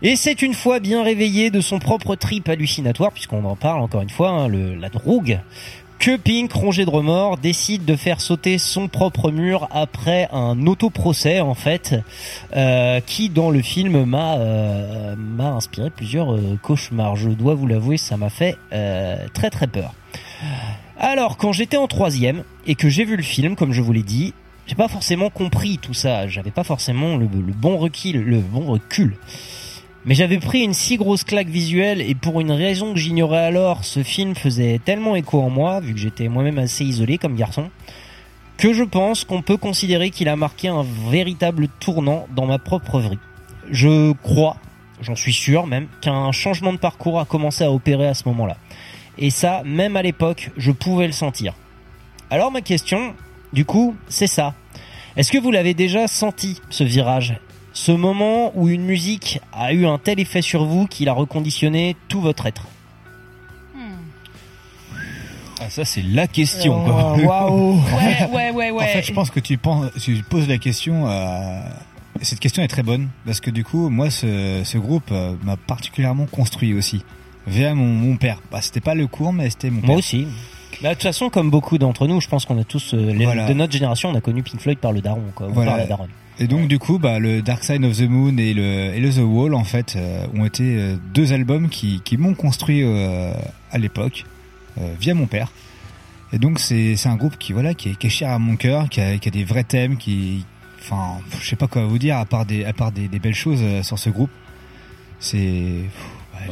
Et 0.00 0.14
c'est 0.14 0.42
une 0.42 0.54
fois 0.54 0.78
bien 0.78 1.02
réveillé 1.02 1.50
de 1.50 1.60
son 1.60 1.78
propre 1.78 2.14
trip 2.14 2.48
hallucinatoire, 2.48 3.12
puisqu'on 3.12 3.44
en 3.44 3.56
parle 3.56 3.80
encore 3.80 4.02
une 4.02 4.10
fois, 4.10 4.30
hein, 4.30 4.48
le, 4.48 4.74
la 4.76 4.88
drogue, 4.90 5.40
que 5.98 6.16
Pink, 6.16 6.52
rongé 6.52 6.84
de 6.84 6.90
remords, 6.90 7.38
décide 7.38 7.84
de 7.84 7.96
faire 7.96 8.20
sauter 8.20 8.58
son 8.58 8.86
propre 8.86 9.32
mur 9.32 9.66
après 9.72 10.28
un 10.32 10.66
autoprocès 10.66 11.40
en 11.40 11.54
fait, 11.54 11.96
euh, 12.54 13.00
qui 13.04 13.28
dans 13.28 13.50
le 13.50 13.60
film 13.60 14.04
m'a 14.04 14.36
euh, 14.36 15.16
inspiré 15.40 15.90
plusieurs 15.90 16.34
euh, 16.34 16.56
cauchemars. 16.62 17.16
Je 17.16 17.30
dois 17.30 17.54
vous 17.54 17.66
l'avouer, 17.66 17.96
ça 17.96 18.16
m'a 18.16 18.30
fait 18.30 18.56
très 18.70 19.50
très 19.50 19.66
peur. 19.66 19.92
Alors, 20.96 21.36
quand 21.36 21.52
j'étais 21.52 21.76
en 21.76 21.88
troisième 21.88 22.44
et 22.66 22.74
que 22.76 22.88
j'ai 22.88 23.04
vu 23.04 23.16
le 23.16 23.22
film, 23.22 23.56
comme 23.56 23.72
je 23.72 23.82
vous 23.82 23.92
l'ai 23.92 24.02
dit, 24.02 24.34
j'ai 24.68 24.74
pas 24.74 24.88
forcément 24.88 25.30
compris 25.30 25.78
tout 25.78 25.94
ça. 25.94 26.28
J'avais 26.28 26.50
pas 26.50 26.62
forcément 26.62 27.16
le, 27.16 27.26
bon 27.26 27.78
recul, 27.78 28.20
le 28.20 28.38
bon 28.38 28.66
recul. 28.66 29.16
Mais 30.04 30.14
j'avais 30.14 30.38
pris 30.38 30.60
une 30.60 30.74
si 30.74 30.98
grosse 30.98 31.24
claque 31.24 31.48
visuelle 31.48 32.02
et 32.02 32.14
pour 32.14 32.40
une 32.40 32.52
raison 32.52 32.92
que 32.92 32.98
j'ignorais 32.98 33.44
alors, 33.44 33.84
ce 33.84 34.02
film 34.02 34.34
faisait 34.34 34.78
tellement 34.84 35.16
écho 35.16 35.40
en 35.40 35.48
moi, 35.48 35.80
vu 35.80 35.94
que 35.94 35.98
j'étais 35.98 36.28
moi-même 36.28 36.58
assez 36.58 36.84
isolé 36.84 37.16
comme 37.16 37.34
garçon, 37.34 37.70
que 38.58 38.74
je 38.74 38.84
pense 38.84 39.24
qu'on 39.24 39.40
peut 39.40 39.56
considérer 39.56 40.10
qu'il 40.10 40.28
a 40.28 40.36
marqué 40.36 40.68
un 40.68 40.84
véritable 41.10 41.68
tournant 41.80 42.26
dans 42.36 42.44
ma 42.44 42.58
propre 42.58 43.00
vie. 43.00 43.18
Je 43.70 44.12
crois, 44.22 44.56
j'en 45.00 45.16
suis 45.16 45.32
sûr 45.32 45.66
même, 45.66 45.88
qu'un 46.02 46.30
changement 46.30 46.74
de 46.74 46.78
parcours 46.78 47.20
a 47.20 47.24
commencé 47.24 47.64
à 47.64 47.72
opérer 47.72 48.06
à 48.06 48.14
ce 48.14 48.28
moment-là. 48.28 48.58
Et 49.16 49.30
ça, 49.30 49.62
même 49.64 49.96
à 49.96 50.02
l'époque, 50.02 50.50
je 50.58 50.72
pouvais 50.72 51.06
le 51.06 51.12
sentir. 51.12 51.54
Alors 52.30 52.52
ma 52.52 52.60
question, 52.60 53.14
du 53.52 53.64
coup, 53.64 53.94
c'est 54.08 54.26
ça. 54.26 54.54
Est-ce 55.16 55.32
que 55.32 55.38
vous 55.38 55.50
l'avez 55.50 55.74
déjà 55.74 56.06
senti, 56.06 56.60
ce 56.70 56.84
virage? 56.84 57.38
Ce 57.72 57.92
moment 57.92 58.52
où 58.56 58.68
une 58.68 58.84
musique 58.84 59.40
a 59.52 59.72
eu 59.72 59.86
un 59.86 59.98
tel 59.98 60.18
effet 60.20 60.42
sur 60.42 60.64
vous 60.64 60.86
qu'il 60.86 61.08
a 61.08 61.12
reconditionné 61.12 61.96
tout 62.08 62.20
votre 62.20 62.46
être? 62.46 62.66
Ah, 65.60 65.68
ça, 65.70 65.84
c'est 65.84 66.02
la 66.02 66.28
question, 66.28 66.80
Oh, 66.80 66.84
quoi. 66.88 67.16
Waouh. 67.18 67.74
Ouais, 67.96 68.28
ouais, 68.32 68.50
ouais, 68.52 68.70
ouais. 68.70 68.84
En 68.84 68.86
fait, 68.86 69.02
je 69.02 69.12
pense 69.12 69.30
que 69.30 69.40
tu, 69.40 69.58
penses, 69.58 69.90
tu 70.00 70.14
poses 70.22 70.46
la 70.48 70.58
question. 70.58 71.08
euh, 71.08 71.60
cette 72.22 72.38
question 72.38 72.62
est 72.62 72.68
très 72.68 72.84
bonne 72.84 73.08
parce 73.26 73.40
que 73.40 73.50
du 73.50 73.64
coup, 73.64 73.88
moi, 73.88 74.08
ce, 74.10 74.62
ce 74.64 74.78
groupe 74.78 75.08
euh, 75.10 75.34
m'a 75.42 75.56
particulièrement 75.56 76.26
construit 76.26 76.74
aussi. 76.74 77.04
Via 77.48 77.74
mon, 77.74 77.86
mon 77.86 78.16
père. 78.16 78.40
Bah, 78.52 78.60
c'était 78.62 78.80
pas 78.80 78.94
le 78.94 79.06
cours, 79.08 79.32
mais 79.32 79.50
c'était 79.50 79.70
mon 79.70 79.80
père. 79.80 79.88
Moi 79.90 79.96
aussi. 79.98 80.28
Bah, 80.82 80.90
de 80.90 80.94
toute 80.94 81.02
façon, 81.02 81.28
comme 81.30 81.50
beaucoup 81.50 81.76
d'entre 81.78 82.06
nous, 82.06 82.20
je 82.20 82.28
pense 82.28 82.44
qu'on 82.44 82.58
a 82.60 82.64
tous, 82.64 82.94
euh, 82.94 83.12
les- 83.12 83.24
Voilà. 83.24 83.48
de 83.48 83.54
notre 83.54 83.72
génération, 83.72 84.10
on 84.10 84.14
a 84.14 84.20
connu 84.20 84.42
Pink 84.42 84.60
Floyd 84.60 84.78
par 84.78 84.92
le 84.92 85.00
daron, 85.00 85.24
quoi, 85.34 85.48
ou 85.48 85.52
Voilà. 85.52 85.72
par 85.72 85.78
la 85.78 85.86
daronne. 85.86 86.10
Et 86.40 86.46
donc 86.46 86.68
du 86.68 86.78
coup, 86.78 87.00
bah, 87.00 87.18
le 87.18 87.42
Dark 87.42 87.64
Side 87.64 87.84
of 87.84 87.96
the 87.96 88.02
Moon 88.08 88.36
et 88.38 88.54
le, 88.54 88.62
et 88.94 89.00
le 89.00 89.10
The 89.12 89.18
Wall, 89.24 89.54
en 89.54 89.64
fait, 89.64 89.94
euh, 89.96 90.24
ont 90.36 90.44
été 90.44 90.62
euh, 90.76 90.96
deux 91.12 91.32
albums 91.32 91.68
qui, 91.68 92.00
qui 92.04 92.16
m'ont 92.16 92.34
construit 92.34 92.82
euh, 92.84 93.32
à 93.72 93.78
l'époque 93.78 94.24
euh, 94.80 94.92
via 95.00 95.14
mon 95.14 95.26
père. 95.26 95.50
Et 96.32 96.38
donc 96.38 96.60
c'est 96.60 96.94
c'est 96.94 97.08
un 97.08 97.16
groupe 97.16 97.36
qui 97.38 97.52
voilà 97.54 97.74
qui 97.74 97.88
est, 97.88 97.94
qui 97.96 98.06
est 98.06 98.10
cher 98.10 98.30
à 98.30 98.38
mon 98.38 98.54
cœur, 98.54 98.88
qui 98.88 99.00
a, 99.00 99.18
qui 99.18 99.26
a 99.28 99.30
des 99.32 99.42
vrais 99.44 99.64
thèmes, 99.64 99.96
qui, 99.96 100.44
enfin, 100.78 101.16
je 101.40 101.48
sais 101.48 101.56
pas 101.56 101.66
quoi 101.66 101.86
vous 101.86 101.98
dire 101.98 102.18
à 102.18 102.24
part 102.26 102.44
des 102.46 102.64
à 102.64 102.72
part 102.72 102.92
des, 102.92 103.08
des 103.08 103.18
belles 103.18 103.34
choses 103.34 103.60
euh, 103.62 103.82
sur 103.82 103.98
ce 103.98 104.08
groupe. 104.10 104.30
C'est 105.18 105.72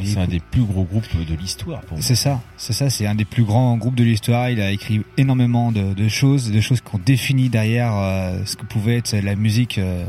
C'est 0.03 0.19
un 0.19 0.27
des 0.27 0.39
plus 0.39 0.63
gros 0.63 0.83
groupes 0.83 1.05
de 1.27 1.35
l'histoire 1.35 1.81
pour 1.81 1.97
moi. 1.97 2.01
c'est 2.05 2.15
ça, 2.15 2.41
c'est 2.57 2.73
ça, 2.73 2.89
c'est 2.89 3.07
un 3.07 3.15
des 3.15 3.25
plus 3.25 3.43
grands 3.43 3.77
groupes 3.77 3.95
de 3.95 4.03
l'histoire. 4.03 4.49
Il 4.49 4.61
a 4.61 4.71
écrit 4.71 5.01
énormément 5.17 5.71
de, 5.71 5.93
de 5.93 6.07
choses, 6.07 6.51
de 6.51 6.61
choses 6.61 6.81
qui 6.81 6.95
ont 6.95 7.01
défini 7.05 7.49
derrière 7.49 7.93
euh, 7.95 8.39
ce 8.45 8.55
que 8.55 8.65
pouvait 8.65 8.97
être 8.97 9.13
la 9.15 9.35
musique 9.35 9.77
euh, 9.77 10.05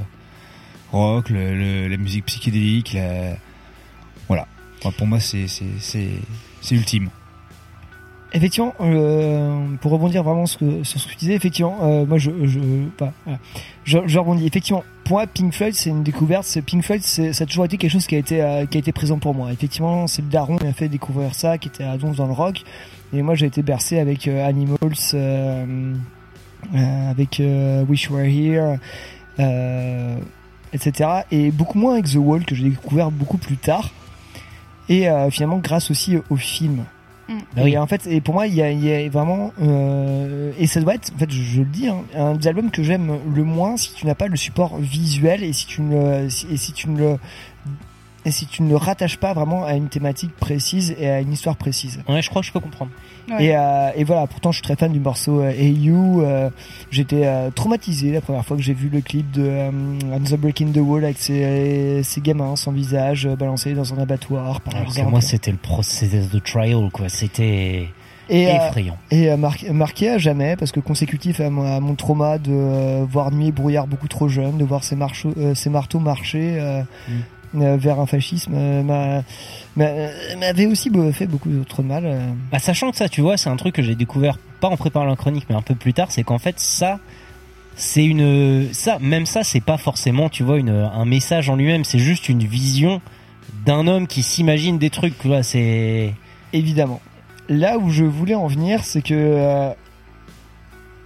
rock, 0.92 1.30
le, 1.30 1.56
le- 1.56 1.88
la 1.88 1.96
musique 1.96 2.26
psychédélique. 2.26 2.92
La... 2.94 3.36
Voilà. 4.28 4.46
Enfin, 4.80 4.92
pour 4.96 5.06
moi, 5.06 5.20
c'est 5.20 5.48
c'est 5.48 5.64
c'est 5.80 6.10
c'est 6.60 6.74
ultime. 6.74 7.10
Effectivement, 8.34 8.74
euh, 8.80 9.66
pour 9.80 9.92
rebondir 9.92 10.22
vraiment 10.22 10.44
sur 10.44 10.60
ce 10.84 11.06
que 11.06 11.12
tu 11.12 11.16
disais, 11.16 11.34
effectivement, 11.34 11.78
euh, 11.82 12.04
moi 12.04 12.18
je, 12.18 12.30
je, 12.44 12.60
bah, 12.98 13.12
voilà. 13.24 13.38
je, 13.84 13.98
je 14.06 14.18
rebondis. 14.18 14.46
Effectivement, 14.46 14.84
pour 15.04 15.16
moi, 15.16 15.26
Pink 15.26 15.54
Floyd, 15.54 15.72
c'est 15.72 15.88
une 15.88 16.02
découverte. 16.02 16.60
Pink 16.66 16.84
Floyd, 16.84 17.02
ça 17.02 17.22
a 17.30 17.46
toujours 17.46 17.64
été 17.64 17.78
quelque 17.78 17.90
chose 17.90 18.06
qui 18.06 18.14
a 18.14 18.18
été, 18.18 18.42
euh, 18.42 18.66
qui 18.66 18.76
a 18.76 18.80
été 18.80 18.92
présent 18.92 19.18
pour 19.18 19.34
moi. 19.34 19.50
Effectivement, 19.50 20.06
c'est 20.06 20.20
le 20.20 20.28
daron 20.28 20.58
qui 20.58 20.66
m'a 20.66 20.74
fait 20.74 20.90
découvrir 20.90 21.34
ça, 21.34 21.56
qui 21.56 21.68
était 21.68 21.84
à 21.84 21.96
Donf 21.96 22.16
dans 22.16 22.26
le 22.26 22.34
rock. 22.34 22.62
Et 23.14 23.22
moi, 23.22 23.34
j'ai 23.34 23.46
été 23.46 23.62
bercé 23.62 23.98
avec 23.98 24.28
euh, 24.28 24.46
Animals, 24.46 24.76
euh, 25.14 25.94
avec 26.74 27.40
Wish 27.88 28.10
Were 28.10 28.26
Here, 28.26 28.76
etc. 30.74 31.10
Et 31.30 31.50
beaucoup 31.50 31.78
moins 31.78 31.94
avec 31.94 32.10
The 32.10 32.16
Wall 32.16 32.44
que 32.44 32.54
j'ai 32.54 32.68
découvert 32.68 33.10
beaucoup 33.10 33.38
plus 33.38 33.56
tard. 33.56 33.90
Et 34.90 35.06
finalement, 35.30 35.58
grâce 35.58 35.90
aussi 35.90 36.18
au 36.28 36.36
film. 36.36 36.84
Bah 37.28 37.62
oui. 37.64 37.72
Et 37.74 37.78
en 37.78 37.86
fait, 37.86 38.06
et 38.06 38.20
pour 38.22 38.34
moi, 38.34 38.46
il 38.46 38.54
y 38.54 38.62
a, 38.62 38.70
il 38.70 38.82
y 38.82 38.90
a 38.92 39.08
vraiment, 39.10 39.52
euh, 39.60 40.52
et 40.58 40.66
ça 40.66 40.80
doit 40.80 40.94
être, 40.94 41.12
en 41.14 41.18
fait, 41.18 41.30
je, 41.30 41.42
je 41.42 41.58
le 41.60 41.66
dis, 41.66 41.86
hein, 41.88 42.02
un 42.14 42.34
des 42.34 42.48
albums 42.48 42.70
que 42.70 42.82
j'aime 42.82 43.18
le 43.34 43.44
moins 43.44 43.76
si 43.76 43.92
tu 43.92 44.06
n'as 44.06 44.14
pas 44.14 44.28
le 44.28 44.36
support 44.36 44.78
visuel 44.78 45.42
et 45.42 45.52
si 45.52 45.66
tu 45.66 45.82
ne, 45.82 46.22
le- 46.24 46.30
si- 46.30 46.46
et 46.50 46.56
si 46.56 46.72
tu 46.72 46.88
ne 46.88 46.98
le, 46.98 47.16
et 48.28 48.30
si 48.30 48.46
tu 48.46 48.62
ne 48.62 48.68
le 48.68 48.76
rattaches 48.76 49.16
pas 49.16 49.32
vraiment 49.32 49.64
à 49.64 49.74
une 49.74 49.88
thématique 49.88 50.36
précise 50.36 50.94
et 50.98 51.08
à 51.08 51.20
une 51.20 51.32
histoire 51.32 51.56
précise. 51.56 52.00
Ouais, 52.08 52.22
je 52.22 52.28
crois 52.30 52.42
que 52.42 52.46
je 52.48 52.52
peux 52.52 52.60
comprendre. 52.60 52.90
Et, 53.38 53.56
euh, 53.56 53.90
et 53.96 54.04
voilà, 54.04 54.26
pourtant 54.26 54.52
je 54.52 54.56
suis 54.56 54.62
très 54.62 54.76
fan 54.76 54.92
du 54.92 55.00
morceau 55.00 55.40
euh, 55.40 55.50
Hey 55.50 55.72
You. 55.72 56.22
euh, 56.22 56.48
J'étais 56.90 57.26
euh, 57.26 57.50
traumatisé 57.50 58.12
la 58.12 58.20
première 58.20 58.44
fois 58.44 58.56
que 58.56 58.62
j'ai 58.62 58.72
vu 58.74 58.88
le 58.88 59.00
clip 59.00 59.30
de 59.32 59.46
I'm 59.46 60.24
the 60.24 60.36
Breaking 60.36 60.72
the 60.72 60.78
Wall 60.78 61.04
avec 61.04 61.18
ces, 61.18 62.02
ces 62.04 62.20
gamins 62.20 62.56
sans 62.56 62.72
visage 62.72 63.26
balancés 63.26 63.74
dans 63.74 63.92
un 63.94 63.98
abattoir 63.98 64.60
par 64.60 64.74
Alors 64.74 64.86
que 64.86 64.92
exemple. 64.92 65.10
moi, 65.10 65.20
c'était 65.20 65.50
le 65.50 65.56
procès 65.58 66.08
de 66.08 66.38
trial, 66.38 66.88
quoi. 66.92 67.08
C'était 67.08 67.88
Et, 68.30 68.46
euh, 68.48 68.66
effrayant. 68.66 68.96
et 69.10 69.34
marqué, 69.36 70.08
à 70.10 70.18
jamais, 70.18 70.56
parce 70.56 70.72
que 70.72 70.80
consécutif 70.80 71.40
à 71.40 71.50
mon, 71.50 71.64
à 71.76 71.80
mon 71.80 71.94
trauma 71.94 72.38
de 72.38 72.50
euh, 72.52 73.04
voir 73.08 73.30
nuit 73.30 73.48
et 73.48 73.52
brouillard 73.52 73.86
beaucoup 73.86 74.08
trop 74.08 74.28
jeune, 74.28 74.56
de 74.58 74.64
voir 74.64 74.80
euh, 74.92 75.54
ces 75.54 75.70
marteaux 75.70 75.98
marcher 75.98 76.58
euh, 76.60 76.82
euh, 77.10 77.12
vers 77.54 77.98
un 78.00 78.06
fascisme, 78.06 78.52
euh, 78.54 78.82
m'a- 78.82 79.22
m'a- 79.76 80.36
m'avait 80.38 80.66
aussi 80.66 80.90
fait 81.12 81.26
beaucoup 81.26 81.48
de 81.48 81.82
mal. 81.82 82.04
euh. 82.06 82.26
Bah, 82.52 82.58
sachant 82.58 82.90
que 82.90 82.96
ça, 82.96 83.08
tu 83.08 83.20
vois, 83.20 83.36
c'est 83.36 83.48
un 83.50 83.56
truc 83.56 83.74
que 83.74 83.82
j'ai 83.82 83.94
découvert 83.94 84.38
pas 84.60 84.68
en 84.68 84.76
préparant 84.76 85.06
la 85.06 85.16
chronique, 85.16 85.46
mais 85.48 85.54
un 85.56 85.62
peu 85.62 85.74
plus 85.74 85.92
tard, 85.94 86.10
c'est 86.10 86.22
qu'en 86.24 86.38
fait, 86.38 86.58
ça, 86.58 86.98
c'est 87.76 88.04
une, 88.04 88.68
ça, 88.72 88.98
même 89.00 89.24
ça, 89.26 89.44
c'est 89.44 89.60
pas 89.60 89.76
forcément, 89.78 90.28
tu 90.28 90.42
vois, 90.42 90.58
une, 90.58 90.70
un 90.70 91.04
message 91.04 91.48
en 91.48 91.56
lui-même, 91.56 91.84
c'est 91.84 91.98
juste 92.00 92.28
une 92.28 92.40
vision 92.44 93.00
d'un 93.64 93.86
homme 93.86 94.06
qui 94.06 94.22
s'imagine 94.22 94.78
des 94.78 94.90
trucs, 94.90 95.18
tu 95.18 95.28
vois, 95.28 95.42
c'est, 95.42 96.12
Évidemment. 96.52 97.00
Là 97.48 97.78
où 97.78 97.90
je 97.90 98.04
voulais 98.04 98.34
en 98.34 98.46
venir, 98.46 98.84
c'est 98.84 99.00
que 99.02 99.14
euh, 99.14 99.70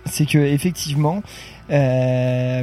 c'est 0.06 0.26
que 0.26 0.38
effectivement, 0.38 1.22
euh, 1.70 2.62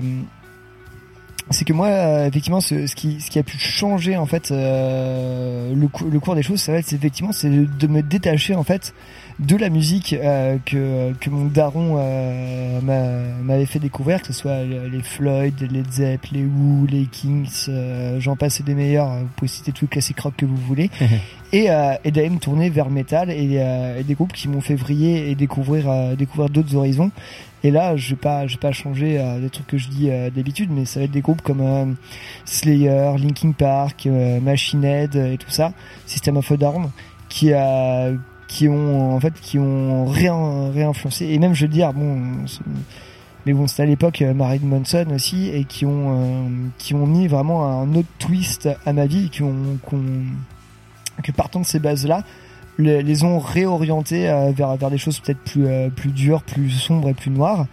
c'est 1.52 1.66
que 1.66 1.74
moi, 1.74 1.88
euh, 1.88 2.28
effectivement, 2.28 2.62
ce, 2.62 2.86
ce 2.88 2.96
qui 2.96 3.20
ce 3.22 3.30
qui 3.32 3.40
a 3.40 3.44
pu 3.44 3.58
changer 3.58 4.18
en 4.18 4.26
fait 4.26 4.52
euh, 4.52 5.74
le, 5.74 5.88
cou- 5.88 6.10
le 6.10 6.20
cours 6.20 6.36
des 6.36 6.44
choses, 6.44 6.62
ça 6.62 6.72
va 6.72 6.78
être 6.80 6.94
effectivement 6.94 7.32
c'est 7.32 7.50
de 7.50 7.88
me 7.88 8.02
détacher 8.02 8.56
en 8.56 8.64
fait 8.64 8.94
de 9.40 9.56
la 9.56 9.70
musique 9.70 10.14
euh, 10.14 10.58
que 10.66 11.14
que 11.14 11.30
mon 11.30 11.46
daron 11.46 11.96
euh, 11.98 12.82
m'a- 12.82 13.42
m'avait 13.44 13.66
fait 13.66 13.80
découvrir, 13.80 14.22
que 14.22 14.28
ce 14.28 14.34
soit 14.34 14.64
les 14.64 15.02
Floyd, 15.02 15.56
les 15.72 15.84
Zepp, 15.92 16.26
les 16.32 16.44
Who, 16.44 16.86
les 16.88 17.06
Kings, 17.06 17.48
euh, 17.70 18.20
j'en 18.20 18.36
passe 18.36 18.60
et 18.60 18.64
des 18.64 18.76
meilleurs. 18.76 19.10
Vous 19.20 19.28
pouvez 19.38 19.48
citer 19.50 19.72
tous 19.72 19.86
les 19.86 19.90
classiques 19.90 20.20
rock 20.20 20.34
que 20.38 20.46
vous 20.46 20.58
voulez. 20.58 20.90
et, 21.54 21.72
euh, 21.72 21.94
et 22.04 22.12
d'aller 22.12 22.30
me 22.30 22.38
tourner 22.40 22.70
vers 22.70 22.86
le 22.86 22.92
métal 22.92 23.32
et, 23.32 23.58
euh, 23.60 24.00
et 24.00 24.04
des 24.04 24.14
groupes 24.14 24.34
qui 24.34 24.48
m'ont 24.50 24.62
fait 24.62 24.76
vriller 24.76 25.32
et 25.32 25.36
découvrir 25.36 26.16
découvrir 26.18 26.50
d'autres 26.50 26.76
horizons. 26.76 27.10
Et 27.64 27.72
là, 27.72 27.96
je 27.96 28.12
vais 28.12 28.16
pas, 28.16 28.48
je 28.48 28.54
vais 28.54 28.60
pas 28.60 28.72
changer 28.72 29.20
euh, 29.20 29.40
des 29.40 29.50
trucs 29.50 29.68
que 29.68 29.78
je 29.78 29.90
dis 29.90 30.10
euh, 30.10 30.30
d'habitude, 30.30 30.70
mais 30.72 30.86
ça 30.86 31.00
va 31.00 31.06
être 31.06 31.12
des 31.12 31.22
groupes 31.22 31.42
comme 31.42 31.62
euh, 31.62 31.86
Slayer, 32.46 33.14
Linkin 33.18 33.52
Park, 33.52 34.06
euh, 34.06 34.40
Machine 34.40 34.84
Head 34.84 35.16
euh, 35.16 35.34
et 35.34 35.38
tout 35.38 35.50
ça, 35.50 35.74
System 36.06 36.38
of 36.38 36.52
a 36.52 36.58
Down, 36.58 36.90
qui 37.28 37.54
a, 37.54 38.12
qui 38.48 38.68
ont 38.68 39.16
en 39.16 39.20
fait, 39.20 39.34
qui 39.42 39.60
ont 39.60 40.06
rien, 40.06 40.72
réinfluencé. 40.72 41.26
Et 41.26 41.40
même, 41.40 41.54
je 41.54 41.66
veux 41.66 41.72
dire, 41.72 41.94
bon, 41.94 42.46
mais 43.46 43.54
bon, 43.54 43.68
c'était 43.68 43.84
à 43.84 43.86
l'époque 43.86 44.22
euh, 44.22 44.34
Marilyn 44.34 44.68
Manson 44.68 45.06
aussi, 45.14 45.50
et 45.50 45.64
qui 45.64 45.86
ont, 45.86 46.18
euh, 46.18 46.50
qui 46.78 46.94
ont 46.94 47.06
mis 47.06 47.28
vraiment 47.28 47.66
un 47.82 47.94
autre 47.96 48.08
twist 48.20 48.70
à 48.86 48.94
ma 48.94 49.06
vie, 49.06 49.30
qui 49.30 49.44
ont, 49.44 49.78
que 51.24 51.32
partant 51.32 51.60
de 51.60 51.66
ces 51.66 51.80
bases-là, 51.80 52.24
les, 52.80 53.04
les 53.04 53.24
ont 53.24 53.38
réorientés 53.40 54.28
euh, 54.30 54.52
vers, 54.56 54.76
vers 54.76 54.90
des 54.90 54.98
choses 54.98 55.20
peut-être 55.20 55.40
plus, 55.44 55.68
euh, 55.68 55.90
plus 55.90 56.10
dures, 56.10 56.42
plus 56.42 56.70
sombres 56.72 57.10
et 57.10 57.14
plus 57.14 57.30
noires. 57.30 57.68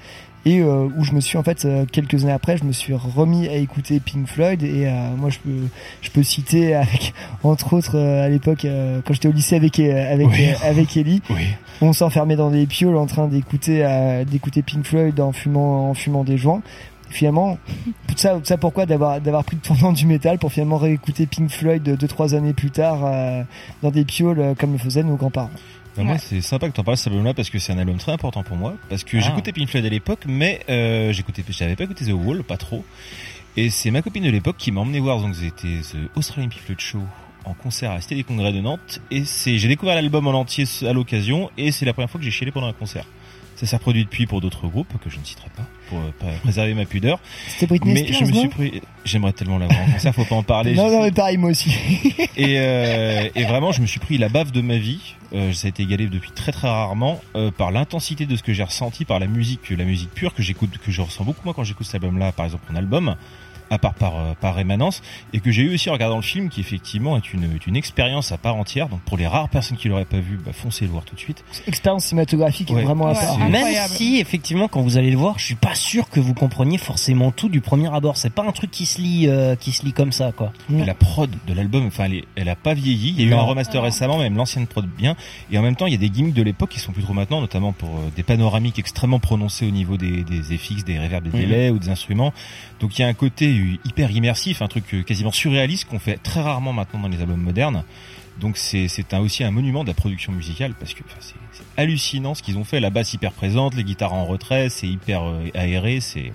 Et 0.44 0.60
euh, 0.60 0.86
où 0.96 1.02
je 1.02 1.10
me 1.12 1.18
suis 1.20 1.36
en 1.38 1.42
fait 1.42 1.64
euh, 1.64 1.86
quelques 1.90 2.22
années 2.22 2.30
après, 2.32 2.56
je 2.56 2.62
me 2.62 2.70
suis 2.70 2.94
remis 2.94 3.48
à 3.48 3.54
écouter 3.56 3.98
Pink 3.98 4.28
Floyd 4.28 4.62
et 4.62 4.86
euh, 4.86 5.08
moi 5.16 5.28
je 5.28 5.38
peux 5.40 5.58
je 6.02 6.10
peux 6.10 6.22
citer 6.22 6.72
avec 6.76 7.14
entre 7.42 7.72
autres 7.72 7.98
à 7.98 8.28
l'époque 8.28 8.64
quand 9.04 9.12
j'étais 9.12 9.26
au 9.26 9.32
lycée 9.32 9.56
avec 9.56 9.80
avec 9.80 10.28
Oui. 10.28 10.46
avec 10.62 10.96
Ellie, 10.96 11.20
Oui. 11.30 11.46
on 11.80 11.92
s'enfermait 11.92 12.36
dans 12.36 12.50
des 12.52 12.64
pioles 12.66 12.96
en 12.96 13.06
train 13.06 13.26
d'écouter 13.26 13.84
d'écouter 14.30 14.62
Pink 14.62 14.84
Floyd 14.84 15.18
en 15.18 15.32
fumant 15.32 15.90
en 15.90 15.94
fumant 15.94 16.22
des 16.22 16.38
joints. 16.38 16.62
Finalement, 17.08 17.58
tout 18.08 18.16
ça, 18.16 18.34
tout 18.34 18.44
ça 18.44 18.56
pourquoi 18.58 18.84
d'avoir 18.86 19.20
d'avoir 19.20 19.44
pris 19.44 19.56
le 19.56 19.62
tournant 19.62 19.92
du 19.92 20.06
métal 20.06 20.38
pour 20.38 20.52
finalement 20.52 20.76
réécouter 20.78 21.26
Pink 21.26 21.50
Floyd 21.50 21.82
deux, 21.82 21.96
deux 21.96 22.08
trois 22.08 22.34
années 22.34 22.52
plus 22.52 22.70
tard 22.70 23.00
euh, 23.04 23.42
dans 23.82 23.90
des 23.90 24.04
pioles 24.04 24.40
euh, 24.40 24.54
comme 24.54 24.72
le 24.72 24.78
faisaient 24.78 25.02
nos 25.04 25.16
grands-parents. 25.16 25.50
Moi, 25.98 26.18
c'est 26.18 26.42
sympa 26.42 26.68
que 26.68 26.74
tu 26.74 26.80
en 26.80 26.84
parles 26.84 26.96
de 26.96 27.00
cet 27.00 27.10
album-là 27.10 27.32
parce 27.32 27.48
que 27.48 27.58
c'est 27.58 27.72
un 27.72 27.78
album 27.78 27.96
très 27.96 28.12
important 28.12 28.42
pour 28.42 28.56
moi. 28.58 28.74
Parce 28.90 29.02
que 29.02 29.16
Ah. 29.16 29.20
j'écoutais 29.20 29.52
Pink 29.52 29.68
Floyd 29.70 29.86
à 29.86 29.88
l'époque, 29.88 30.24
mais 30.26 30.60
euh, 30.68 31.10
j'écoutais, 31.12 31.42
j'avais 31.48 31.74
pas 31.74 31.84
écouté 31.84 32.04
The 32.04 32.12
Wall, 32.12 32.42
pas 32.42 32.58
trop. 32.58 32.84
Et 33.56 33.70
c'est 33.70 33.90
ma 33.90 34.02
copine 34.02 34.24
de 34.24 34.30
l'époque 34.30 34.56
qui 34.58 34.72
m'a 34.72 34.82
emmené 34.82 35.00
voir, 35.00 35.18
donc 35.20 35.34
c'était 35.34 35.80
The 35.80 36.10
Australian 36.16 36.50
Pink 36.50 36.60
Floyd 36.60 36.80
Show 36.80 37.00
en 37.46 37.54
concert 37.54 37.92
à 37.92 37.94
la 37.94 38.00
Cité 38.02 38.14
des 38.16 38.24
Congrès 38.24 38.52
de 38.52 38.60
Nantes. 38.60 39.00
Et 39.10 39.24
c'est, 39.24 39.56
j'ai 39.56 39.68
découvert 39.68 39.94
l'album 39.94 40.26
en 40.26 40.32
entier 40.32 40.66
à 40.86 40.92
l'occasion, 40.92 41.50
et 41.56 41.72
c'est 41.72 41.86
la 41.86 41.94
première 41.94 42.10
fois 42.10 42.18
que 42.18 42.24
j'ai 42.26 42.30
chialé 42.30 42.52
pendant 42.52 42.66
un 42.66 42.74
concert. 42.74 43.06
Ça 43.54 43.64
s'est 43.64 43.76
reproduit 43.76 44.04
depuis 44.04 44.26
pour 44.26 44.42
d'autres 44.42 44.66
groupes 44.66 44.92
que 45.02 45.08
je 45.08 45.18
ne 45.18 45.24
citerai 45.24 45.48
pas 45.56 45.64
pour 45.88 45.98
euh, 45.98 46.36
préserver 46.42 46.74
ma 46.74 46.84
pudeur. 46.84 47.18
C'était 47.48 47.66
Britney 47.66 47.94
mais 47.94 48.06
Spears, 48.06 48.20
je 48.20 48.24
me 48.24 48.32
suis 48.32 48.48
pris, 48.48 48.82
j'aimerais 49.04 49.32
tellement 49.32 49.58
l'avoir 49.58 49.80
en 49.80 49.92
concert, 49.92 50.14
faut 50.14 50.24
pas 50.24 50.34
en 50.34 50.42
parler. 50.42 50.74
non, 50.74 50.90
non, 50.90 51.02
mais 51.02 51.12
pareil, 51.12 51.36
moi 51.36 51.50
aussi. 51.50 51.70
Et, 52.36 52.56
euh, 52.58 53.28
et 53.34 53.44
vraiment, 53.44 53.72
je 53.72 53.80
me 53.80 53.86
suis 53.86 53.98
pris 53.98 54.18
la 54.18 54.28
baffe 54.28 54.52
de 54.52 54.60
ma 54.60 54.76
vie. 54.76 55.14
Euh, 55.32 55.52
ça 55.52 55.66
a 55.66 55.68
été 55.70 55.82
égalé 55.82 56.06
depuis 56.06 56.30
très 56.30 56.52
très 56.52 56.68
rarement 56.68 57.20
euh, 57.34 57.50
par 57.50 57.70
l'intensité 57.70 58.26
de 58.26 58.36
ce 58.36 58.42
que 58.42 58.52
j'ai 58.52 58.62
ressenti, 58.62 59.04
par 59.04 59.18
la 59.18 59.26
musique, 59.26 59.70
la 59.70 59.84
musique 59.84 60.10
pure 60.10 60.34
que 60.34 60.42
j'écoute, 60.42 60.78
que 60.78 60.92
je 60.92 61.00
ressens 61.00 61.24
beaucoup 61.24 61.40
moi 61.44 61.54
quand 61.54 61.64
j'écoute 61.64 61.86
cet 61.86 61.96
album-là, 61.96 62.32
par 62.32 62.44
exemple 62.44 62.64
en 62.70 62.76
album, 62.76 63.16
à 63.70 63.78
part 63.78 63.94
par 63.94 64.16
euh, 64.16 64.32
par 64.40 64.54
rémanence, 64.54 65.02
et 65.32 65.40
que 65.40 65.50
j'ai 65.50 65.62
eu 65.62 65.74
aussi 65.74 65.90
en 65.90 65.92
regardant 65.94 66.16
le 66.16 66.22
film, 66.22 66.48
qui 66.48 66.60
effectivement 66.60 67.16
est 67.16 67.32
une 67.32 67.44
est 67.54 67.66
une 67.66 67.76
expérience 67.76 68.32
à 68.32 68.38
part 68.38 68.56
entière. 68.56 68.88
Donc 68.88 69.00
pour 69.00 69.16
les 69.16 69.26
rares 69.26 69.48
personnes 69.48 69.76
qui 69.76 69.88
l'auraient 69.88 70.04
pas 70.04 70.20
vu, 70.20 70.38
bah, 70.44 70.52
foncez 70.52 70.84
le 70.84 70.90
voir 70.90 71.04
tout 71.04 71.14
de 71.14 71.20
suite. 71.20 71.44
Expérience 71.66 72.04
cinématographique 72.06 72.70
Ouais. 72.70 72.80
est 72.82 72.84
vraiment 72.84 73.06
à 73.06 73.12
Ouais, 73.12 73.18
part. 73.20 73.38
Même 73.48 73.66
si, 73.88 74.18
effectivement, 74.18 74.68
quand 74.68 74.80
vous 74.82 74.96
allez 74.98 75.10
le 75.10 75.16
voir, 75.16 75.38
je 75.38 75.44
suis 75.44 75.54
pas 75.54 75.74
sûr 75.74 76.08
que 76.08 76.20
vous 76.20 76.34
compreniez 76.34 76.78
forcément 76.78 77.30
tout 77.30 77.48
du 77.48 77.60
premier 77.60 77.92
abord. 77.94 78.16
C'est 78.16 78.30
pas 78.32 78.44
un 78.46 78.52
truc 78.52 78.70
qui 78.70 78.86
se 78.86 79.00
lit, 79.00 79.26
euh, 79.28 79.56
qui 79.56 79.72
se 79.72 79.84
lit 79.84 79.92
comme 79.92 80.12
ça, 80.12 80.32
quoi. 80.32 80.52
La 80.70 80.94
prod 80.94 81.30
de 81.46 81.52
l'album, 81.54 81.86
enfin, 81.86 82.04
elle, 82.04 82.14
est- 82.14 82.24
elle 82.36 82.48
a 82.48 82.56
pas 82.56 82.74
vieilli. 82.74 83.10
Il 83.16 83.20
y 83.20 83.24
a 83.24 83.26
eu 83.26 83.30
Non. 83.30 83.40
un 83.40 83.42
remaster 83.42 83.82
récemment, 83.82 84.18
même 84.18 84.36
l'ancienne 84.36 84.66
prod 84.66 84.86
bien. 84.86 85.16
Et 85.50 85.58
en 85.58 85.62
même 85.62 85.76
temps, 85.76 85.86
il 85.86 85.92
y 85.92 85.94
a 85.96 85.98
des 85.98 86.10
gimmicks 86.10 86.34
de 86.34 86.42
l'époque 86.42 86.70
qui 86.70 86.80
sont 86.80 86.92
plus 86.92 87.02
trop 87.02 87.12
maintenant, 87.14 87.40
notamment 87.40 87.72
pour 87.72 87.90
euh, 87.90 88.10
des 88.14 88.22
panoramiques 88.22 88.78
extrêmement 88.78 89.18
prononcées 89.18 89.66
au 89.66 89.70
niveau 89.70 89.96
des, 89.96 90.22
des 90.24 90.42
FX, 90.56 90.84
des 90.84 90.98
reverbs, 90.98 91.24
des 91.24 91.30
Mhm. 91.30 91.44
délais 91.46 91.70
ou 91.70 91.78
des 91.78 91.88
instruments. 91.88 92.32
Donc 92.80 92.98
il 92.98 93.02
y 93.02 93.04
a 93.04 93.08
un 93.08 93.14
côté 93.14 93.78
hyper 93.84 94.10
immersif, 94.10 94.62
un 94.62 94.68
truc 94.68 94.84
euh, 94.94 95.02
quasiment 95.02 95.32
surréaliste 95.32 95.86
qu'on 95.86 95.98
fait 95.98 96.18
très 96.22 96.42
rarement 96.42 96.72
maintenant 96.72 97.00
dans 97.00 97.08
les 97.08 97.20
albums 97.20 97.40
modernes. 97.40 97.84
Donc 98.40 98.58
c'est 98.58 98.88
un, 99.12 99.20
aussi 99.20 99.44
un 99.44 99.50
monument 99.50 99.82
de 99.82 99.88
la 99.88 99.94
production 99.94 100.32
musicale 100.32 100.74
parce 100.78 100.92
que 100.92 101.02
enfin, 101.06 101.16
c'est 101.20 101.64
hallucinant 101.76 102.34
ce 102.34 102.42
qu'ils 102.42 102.58
ont 102.58 102.64
fait. 102.64 102.80
La 102.80 102.90
basse 102.90 103.14
hyper 103.14 103.32
présente, 103.32 103.74
les 103.74 103.84
guitares 103.84 104.12
en 104.12 104.26
retrait, 104.26 104.68
c'est 104.68 104.86
hyper 104.86 105.22
euh, 105.24 105.48
aéré, 105.54 106.00
c'est 106.00 106.32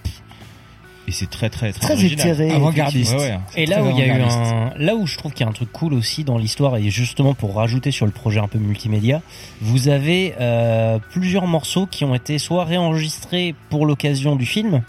et 1.08 1.12
c'est 1.12 1.30
très 1.30 1.50
très 1.50 1.74
très, 1.74 1.96
Très 1.96 2.06
éthéré, 2.06 2.52
avant-gardiste. 2.52 3.14
Ouais, 3.14 3.32
ouais. 3.32 3.40
Et 3.56 3.66
là 3.66 3.84
où 3.84 3.90
il 3.90 3.98
y 3.98 4.02
a 4.04 4.08
eu 4.18 4.22
un, 4.22 4.72
là 4.78 4.96
où 4.96 5.08
je 5.08 5.18
trouve 5.18 5.34
qu'il 5.34 5.44
y 5.44 5.48
a 5.48 5.50
un 5.50 5.54
truc 5.54 5.72
cool 5.72 5.94
aussi 5.94 6.24
dans 6.24 6.38
l'histoire 6.38 6.78
et 6.78 6.90
justement 6.90 7.34
pour 7.34 7.56
rajouter 7.56 7.92
sur 7.92 8.06
le 8.06 8.12
projet 8.12 8.40
un 8.40 8.48
peu 8.48 8.60
multimédia, 8.60 9.22
vous 9.62 9.88
avez 9.90 10.36
euh, 10.40 11.00
plusieurs 11.12 11.48
morceaux 11.48 11.88
qui 11.88 12.06
ont 12.06 12.14
été 12.14 12.38
soit 12.38 12.66
réenregistrés 12.66 13.56
pour 13.70 13.86
l'occasion 13.86 14.36
du 14.36 14.46
film, 14.46 14.84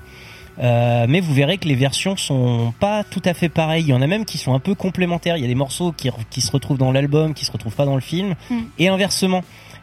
euh, 0.61 1.07
mais 1.09 1.21
vous 1.21 1.33
verrez 1.35 1.59
que 1.59 1.67
les 1.69 1.75
versions 1.75 2.17
sont 2.17 2.75
pas 2.79 3.05
tout 3.05 3.23
à 3.25 3.35
fait 3.35 3.49
pareilles. 3.49 3.83
Il 3.85 3.89
y 3.89 3.95
en 3.95 4.03
a 4.03 4.07
même 4.07 4.25
qui 4.25 4.39
sont 4.39 4.55
un 4.55 4.59
peu 4.59 4.75
complémentaires. 4.75 5.37
Il 5.37 5.43
y 5.43 5.45
a 5.45 5.49
des 5.49 5.55
morceaux 5.55 5.93
qui, 5.93 6.11
qui 6.31 6.41
se 6.41 6.51
retrouvent 6.53 6.79
dans 6.79 6.93
l'album, 6.93 7.35
qui 7.35 7.45
se 7.45 7.53
retrouvent 7.53 7.75
pas 7.75 7.87
dans 7.87 7.95
le 7.95 8.01
film, 8.01 8.35
Mm. 8.51 8.55
et 8.79 8.89
inversement. 8.89 9.43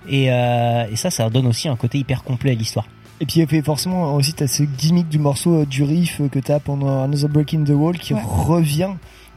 Et, 0.10 0.32
euh, 0.32 0.86
et 0.92 0.96
ça, 0.96 1.10
ça 1.10 1.30
donne 1.30 1.48
aussi 1.48 1.68
un 1.68 1.76
côté 1.76 1.98
hyper 1.98 2.24
complet 2.24 2.52
à 2.52 2.54
l'histoire. 2.56 2.86
Et 3.22 3.26
puis 3.26 3.42
et 3.42 3.62
forcément 3.62 4.16
aussi 4.16 4.32
t'as 4.34 4.48
ce 4.48 4.64
gimmick 4.64 5.10
du 5.10 5.20
morceau 5.20 5.62
euh, 5.62 5.66
du 5.66 5.84
riff 5.84 6.22
euh, 6.22 6.30
que 6.30 6.40
t'as 6.40 6.60
pendant 6.62 7.04
Another 7.04 7.28
Break 7.28 7.54
in 7.54 7.66
the 7.66 7.72
Wall 7.72 7.98
qui 7.98 8.14
Ouais. 8.14 8.22
revient. 8.26 8.92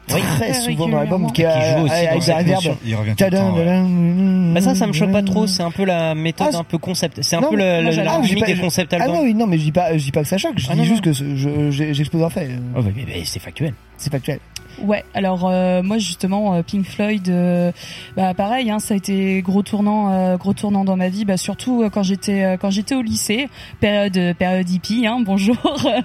Très 0.06 0.20
Ouais, 0.48 0.52
souvent 0.54 0.88
dans 0.88 0.98
l'album 0.98 1.32
qui, 1.32 1.44
a, 1.44 1.52
Qui 1.52 1.78
joue 1.78 1.84
aussi 1.84 1.94
avec 1.94 2.08
dans 2.10 2.14
des 2.16 2.20
cette 2.22 2.34
reverbs. 2.36 2.54
notion. 2.54 2.78
Il 2.84 2.94
revient 2.96 3.14
tout 3.16 3.24
le 3.24 3.30
temps, 3.30 3.52
ouais. 3.54 3.64
Tadam, 3.64 4.52
Bah 4.54 4.60
ça, 4.60 4.74
ça 4.74 4.86
me 4.86 4.92
choque 4.92 5.12
pas 5.12 5.22
trop. 5.22 5.46
C'est 5.46 5.62
un 5.62 5.70
peu 5.70 5.84
la 5.84 6.14
méthode 6.14 6.50
Ah, 6.54 6.58
un 6.58 6.64
peu 6.64 6.78
concept. 6.78 7.22
C'est 7.22 7.36
un 7.36 7.40
Non, 7.40 7.50
peu 7.50 7.56
la 7.56 7.78
Ah, 7.78 8.20
des 8.20 8.56
concepts 8.56 8.94
Ah 8.98 9.06
non, 9.08 9.22
oui, 9.22 9.34
non, 9.34 9.46
mais 9.46 9.58
je 9.58 9.62
dis 9.64 9.72
pas, 9.72 9.96
je 9.96 10.02
dis 10.04 10.10
pas 10.12 10.22
que 10.22 10.28
ça 10.28 10.38
choque. 10.38 10.58
Je 10.58 10.66
Ah, 10.70 10.74
dis 10.74 10.80
non, 10.80 10.84
juste 10.84 11.06
non. 11.06 11.12
que 11.12 11.70
j'expose 11.70 12.22
un 12.22 12.30
fait. 12.30 12.50
Oh, 12.76 12.80
c'est 13.24 13.38
factuel. 13.40 13.74
C'est 13.96 14.10
factuel. 14.10 14.38
Ouais, 14.82 15.04
alors 15.14 15.48
euh, 15.48 15.80
moi 15.80 15.98
justement 15.98 16.54
euh, 16.54 16.62
Pink 16.62 16.84
Floyd, 16.84 17.28
euh, 17.28 17.70
bah 18.16 18.34
pareil, 18.34 18.68
hein, 18.68 18.80
ça 18.80 18.94
a 18.94 18.96
été 18.96 19.40
gros 19.40 19.62
tournant, 19.62 20.10
euh, 20.10 20.36
gros 20.36 20.54
tournant 20.54 20.84
dans 20.84 20.96
ma 20.96 21.08
vie, 21.08 21.24
bah 21.24 21.36
surtout 21.36 21.84
euh, 21.84 21.88
quand 21.88 22.02
j'étais 22.02 22.58
quand 22.60 22.70
j'étais 22.70 22.96
au 22.96 23.02
lycée, 23.02 23.48
période 23.78 24.36
période 24.36 24.68
hippie, 24.68 25.06
hein, 25.06 25.20
bonjour, 25.24 25.56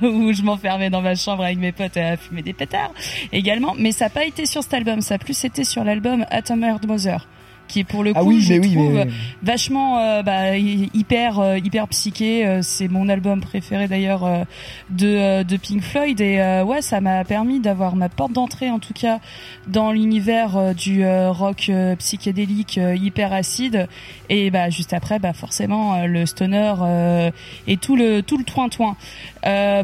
où 0.03 0.31
je 0.31 0.43
m'enfermais 0.43 0.91
dans 0.91 1.01
ma 1.01 1.15
chambre 1.15 1.43
avec 1.43 1.57
mes 1.57 1.71
potes 1.71 1.97
à 1.97 2.17
fumer 2.17 2.43
des 2.43 2.53
pétards 2.53 2.93
également, 3.31 3.73
mais 3.79 3.91
ça 3.91 4.05
n'a 4.05 4.09
pas 4.09 4.25
été 4.25 4.45
sur 4.45 4.61
cet 4.61 4.75
album, 4.75 5.01
ça 5.01 5.15
a 5.15 5.17
plus 5.17 5.43
été 5.43 5.63
sur 5.63 5.83
l'album 5.83 6.25
Atom 6.29 6.63
Earth 6.63 6.85
Mother 6.85 7.27
qui 7.68 7.80
est 7.81 7.84
pour 7.84 8.03
le 8.03 8.14
coup 8.14 8.19
Ah 8.22 8.23
oui, 8.23 8.41
je 8.41 8.53
oui, 8.56 8.73
trouve 8.73 8.94
mais- 8.94 9.07
vachement 9.44 9.99
euh, 9.99 10.23
bah, 10.23 10.57
hy- 10.57 10.89
hyper 10.94 11.39
euh, 11.39 11.57
hyper 11.57 11.88
psyché. 11.89 12.45
Euh, 12.45 12.61
c'est 12.61 12.88
mon 12.88 13.10
album 13.10 13.41
préféré 13.41 13.88
d'ailleurs 13.88 14.26
euh, 14.26 14.44
de 14.89 15.44
de 15.44 15.57
Pink 15.57 15.81
Floyd. 15.81 16.19
Et 16.22 16.38
ouais 16.65 16.81
ça 16.81 17.02
m'a 17.02 17.23
permis 17.23 17.60
d'avoir 17.60 17.95
ma 17.95 18.10
porte 18.10 18.31
d'entrée 18.34 18.69
en 18.69 18.80
tout 18.80 18.94
cas 18.94 19.19
dans 19.68 19.91
l'univers 19.91 20.73
du 20.76 21.03
rock 21.06 21.69
psychédélique 21.99 22.80
hyper 22.95 23.34
acide. 23.34 23.88
Et 24.30 24.49
bah 24.52 24.69
juste 24.69 24.94
après 24.94 25.19
bah 25.19 25.34
forcément 25.34 26.06
le 26.06 26.26
stoner 26.26 26.73
et 27.68 27.77
tout 27.77 27.95
le 27.95 28.22
tout 28.22 28.38
le 28.38 28.44
toin 28.44 28.69
toin 28.69 28.95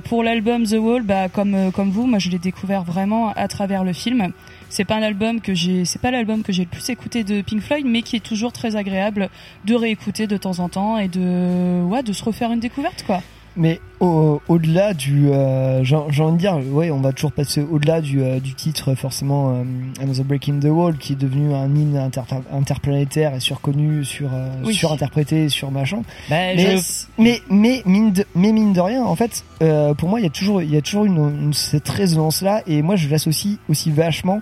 pour 0.06 0.24
l'album 0.24 0.64
The 0.66 0.74
Wall 0.80 1.04
bah 1.04 1.30
comme 1.30 1.72
comme 1.72 1.90
vous 1.92 2.06
moi 2.08 2.20
je 2.20 2.30
l'ai 2.30 2.40
découvert 2.40 2.84
vraiment 2.84 3.32
à 3.36 3.48
travers 3.48 3.84
le 3.84 3.94
film 3.94 4.32
c'est 4.74 4.86
pas 4.86 4.96
un 4.96 5.40
que 5.40 5.54
j'ai 5.54 5.86
c'est 5.86 6.02
pas 6.02 6.10
l'album 6.10 6.42
que 6.42 6.52
j'ai 6.52 6.64
le 6.64 6.70
plus 6.70 6.90
écouté 6.90 7.24
de 7.24 7.44
Pink 7.44 7.62
Floyd 7.62 7.86
mais 7.86 8.02
qui 8.02 8.16
est 8.16 8.26
toujours 8.26 8.52
très 8.52 8.76
agréable 8.76 9.30
de 9.66 9.76
réécouter 9.76 10.26
de 10.26 10.36
temps 10.36 10.58
en 10.58 10.68
temps 10.68 10.98
et 10.98 11.08
de 11.08 11.84
ouais 11.84 12.02
de 12.02 12.12
se 12.12 12.24
refaire 12.24 12.52
une 12.52 12.60
découverte 12.60 13.04
quoi 13.06 13.22
Mais 13.56 13.80
au- 14.00 14.42
au-delà 14.48 14.94
du, 14.96 15.30
euh, 15.30 15.84
j'ai 15.84 15.96
j'ai 16.10 16.24
envie 16.24 16.34
de 16.34 16.40
dire, 16.40 16.58
ouais, 16.72 16.90
on 16.90 17.02
va 17.02 17.12
toujours 17.14 17.32
passer 17.32 17.62
au-delà 17.62 18.02
du, 18.02 18.22
euh, 18.22 18.40
du 18.40 18.56
titre 18.56 18.96
forcément 18.96 19.52
euh, 19.54 19.64
Another 20.02 20.26
Break 20.26 20.50
in 20.50 20.60
the 20.60 20.66
Wall, 20.66 20.98
qui 20.98 21.14
est 21.14 21.16
devenu 21.16 21.54
un 21.54 21.68
hymne 21.76 21.96
inter- 21.98 22.22
interplanétaire 22.52 23.36
et 23.36 23.40
surconnu, 23.40 24.04
sur 24.04 24.34
euh, 24.34 24.50
Oui. 24.66 24.74
surinterprété, 24.74 25.50
sur 25.50 25.70
machin. 25.70 26.02
Bah, 26.30 26.36
mais, 26.56 26.78
je- 26.78 27.06
mais 27.20 27.42
mais 27.50 27.82
mine 27.86 28.12
de, 28.12 28.26
mais 28.36 28.52
mine 28.52 28.74
de 28.74 28.82
rien, 28.82 29.04
en 29.04 29.16
fait, 29.16 29.44
euh, 29.62 29.94
pour 29.94 30.10
moi, 30.10 30.20
il 30.20 30.24
y 30.24 30.28
a 30.28 30.32
toujours 30.32 30.62
il 30.64 30.72
y 30.74 30.78
a 30.78 30.82
toujours 30.82 31.06
une, 31.06 31.18
une- 31.20 31.54
cette 31.54 31.88
résonance 31.90 32.42
là, 32.42 32.64
et 32.66 32.82
moi 32.82 32.96
je 32.96 33.08
l'associe 33.10 33.58
aussi 33.70 33.92
vachement. 33.92 34.42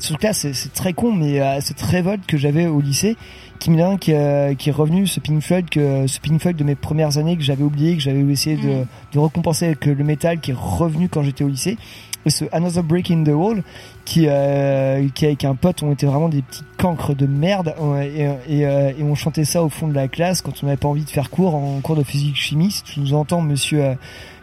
Surtout 0.00 0.20
que 0.20 0.26
là, 0.26 0.32
c'est 0.32 0.52
c'est 0.52 0.72
très 0.72 0.92
con, 0.92 1.12
mais 1.12 1.40
euh, 1.40 1.60
cette 1.60 1.80
révolte 1.80 2.24
que 2.26 2.36
j'avais 2.36 2.66
au 2.66 2.80
lycée, 2.80 3.16
qui 3.58 3.70
me 3.70 3.96
qui, 3.96 4.12
euh, 4.12 4.54
qui 4.54 4.68
est 4.68 4.72
revenu, 4.72 5.06
ce 5.06 5.20
Pink 5.20 5.42
Floyd, 5.42 5.68
que, 5.68 6.06
ce 6.06 6.20
Pink 6.20 6.40
Floyd 6.40 6.56
de 6.56 6.64
mes 6.64 6.74
premières 6.74 7.18
années 7.18 7.36
que 7.36 7.42
j'avais 7.42 7.64
oublié, 7.64 7.96
que 7.96 8.02
j'avais 8.02 8.20
essayé 8.20 8.56
de, 8.56 8.84
de 9.12 9.18
récompenser 9.18 9.66
avec 9.66 9.86
le 9.86 10.04
métal, 10.04 10.40
qui 10.40 10.52
est 10.52 10.56
revenu 10.56 11.08
quand 11.08 11.22
j'étais 11.22 11.44
au 11.44 11.48
lycée. 11.48 11.76
ce 12.26 12.44
Another 12.52 12.82
Break 12.82 13.10
in 13.10 13.24
the 13.24 13.28
Wall 13.28 13.62
qui 14.04 14.24
euh, 14.26 15.06
qui 15.14 15.26
avec 15.26 15.44
un 15.44 15.54
pote 15.54 15.82
on 15.82 15.92
était 15.92 16.06
vraiment 16.06 16.28
des 16.28 16.42
petits 16.42 16.64
cancres 16.76 17.14
de 17.14 17.26
merde 17.26 17.74
et, 18.02 18.22
et, 18.48 18.66
euh, 18.66 18.92
et 18.96 19.02
on 19.02 19.14
chantait 19.14 19.44
ça 19.44 19.62
au 19.62 19.68
fond 19.68 19.88
de 19.88 19.94
la 19.94 20.08
classe 20.08 20.42
quand 20.42 20.52
on 20.62 20.66
n'avait 20.66 20.78
pas 20.78 20.88
envie 20.88 21.04
de 21.04 21.10
faire 21.10 21.30
cours 21.30 21.54
en 21.54 21.80
cours 21.80 21.96
de 21.96 22.02
physique 22.02 22.36
chimie. 22.36 22.70
Si 22.70 22.82
tu 22.82 23.00
nous 23.00 23.14
entends 23.14 23.40
monsieur 23.40 23.84
euh, 23.84 23.94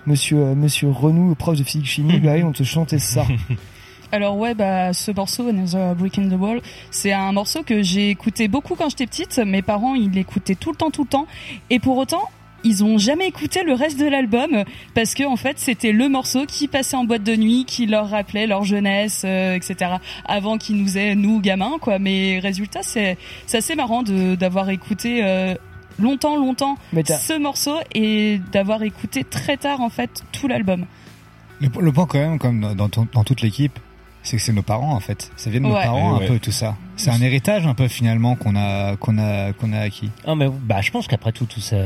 monsieur 0.05 0.37
euh, 0.39 0.55
monsieur 0.55 0.89
Renou 0.89 1.35
prof 1.35 1.57
de 1.57 1.63
physique 1.63 1.87
chimie 1.87 2.19
bah 2.23 2.33
oui 2.35 2.43
on 2.43 2.51
te 2.51 2.63
chantait 2.63 2.99
ça 2.99 3.25
Alors 4.11 4.37
ouais, 4.37 4.53
bah 4.53 4.93
ce 4.93 5.11
morceau 5.11 5.47
Another 5.49 5.95
Brick 5.95 6.17
in 6.19 6.29
the 6.29 6.39
Wall, 6.39 6.61
c'est 6.91 7.11
un 7.11 7.31
morceau 7.31 7.63
que 7.63 7.81
j'ai 7.83 8.09
écouté 8.09 8.47
beaucoup 8.47 8.75
quand 8.75 8.89
j'étais 8.89 9.07
petite. 9.07 9.37
Mes 9.39 9.61
parents, 9.61 9.95
ils 9.95 10.11
l'écoutaient 10.11 10.55
tout 10.55 10.71
le 10.71 10.77
temps, 10.77 10.91
tout 10.91 11.03
le 11.03 11.09
temps. 11.09 11.27
Et 11.69 11.79
pour 11.79 11.97
autant, 11.97 12.29
ils 12.63 12.83
ont 12.83 12.97
jamais 12.97 13.27
écouté 13.27 13.63
le 13.63 13.73
reste 13.73 13.99
de 13.99 14.05
l'album 14.07 14.63
parce 14.93 15.13
que 15.15 15.23
en 15.23 15.35
fait, 15.35 15.59
c'était 15.59 15.91
le 15.91 16.07
morceau 16.07 16.45
qui 16.45 16.67
passait 16.67 16.95
en 16.95 17.03
boîte 17.03 17.23
de 17.23 17.35
nuit, 17.35 17.65
qui 17.65 17.87
leur 17.87 18.09
rappelait 18.09 18.47
leur 18.47 18.63
jeunesse, 18.63 19.23
euh, 19.25 19.55
etc. 19.55 19.95
Avant 20.25 20.57
qu'ils 20.57 20.77
nous 20.77 20.97
aient 20.97 21.15
nous 21.15 21.41
gamins, 21.41 21.77
quoi. 21.81 21.99
Mais 21.99 22.39
résultat, 22.39 22.81
c'est 22.83 23.17
c'est 23.47 23.57
assez 23.57 23.75
marrant 23.75 24.01
de 24.03 24.35
d'avoir 24.35 24.69
écouté. 24.69 25.21
euh, 25.23 25.55
longtemps 25.97 26.35
longtemps 26.35 26.77
ce 27.19 27.39
morceau 27.39 27.75
et 27.93 28.41
d'avoir 28.51 28.83
écouté 28.83 29.23
très 29.23 29.55
tard 29.55 29.79
en 29.79 29.87
fait 29.89 30.09
tout 30.33 30.45
l'album 30.49 30.85
Le, 31.61 31.69
le 31.79 31.91
point 31.93 32.05
quand 32.05 32.19
même, 32.19 32.37
comme 32.37 32.59
dans, 32.59 32.75
dans, 32.75 32.89
ton- 32.89 33.07
dans 33.13 33.23
toute 33.23 33.39
l'équipe, 33.41 33.79
c'est 34.25 34.35
que 34.37 34.43
c'est 34.43 34.51
nos 34.51 34.61
parents 34.63 34.91
en 34.93 34.99
fait. 34.99 35.31
Ça 35.37 35.49
vient 35.49 35.61
de 35.61 35.65
nos 35.67 35.73
Ouais. 35.75 35.83
parents 35.83 36.15
un 36.15 36.25
peu 36.27 36.37
tout 36.39 36.51
ça. 36.51 36.75
C'est 36.97 37.09
un 37.11 37.21
héritage 37.21 37.65
un 37.67 37.73
peu 37.73 37.87
finalement 37.87 38.35
qu'on 38.35 38.55
a 38.55 38.95
qu'on 38.97 39.17
a 39.17 39.53
qu'on 39.53 39.71
a 39.73 39.79
acquis. 39.79 40.09
Ah 40.27 40.35
mais 40.35 40.47
bah 40.49 40.81
je 40.81 40.91
pense 40.91 41.07
qu'après 41.07 41.31
tout 41.31 41.45
tout 41.45 41.59
ça 41.61 41.77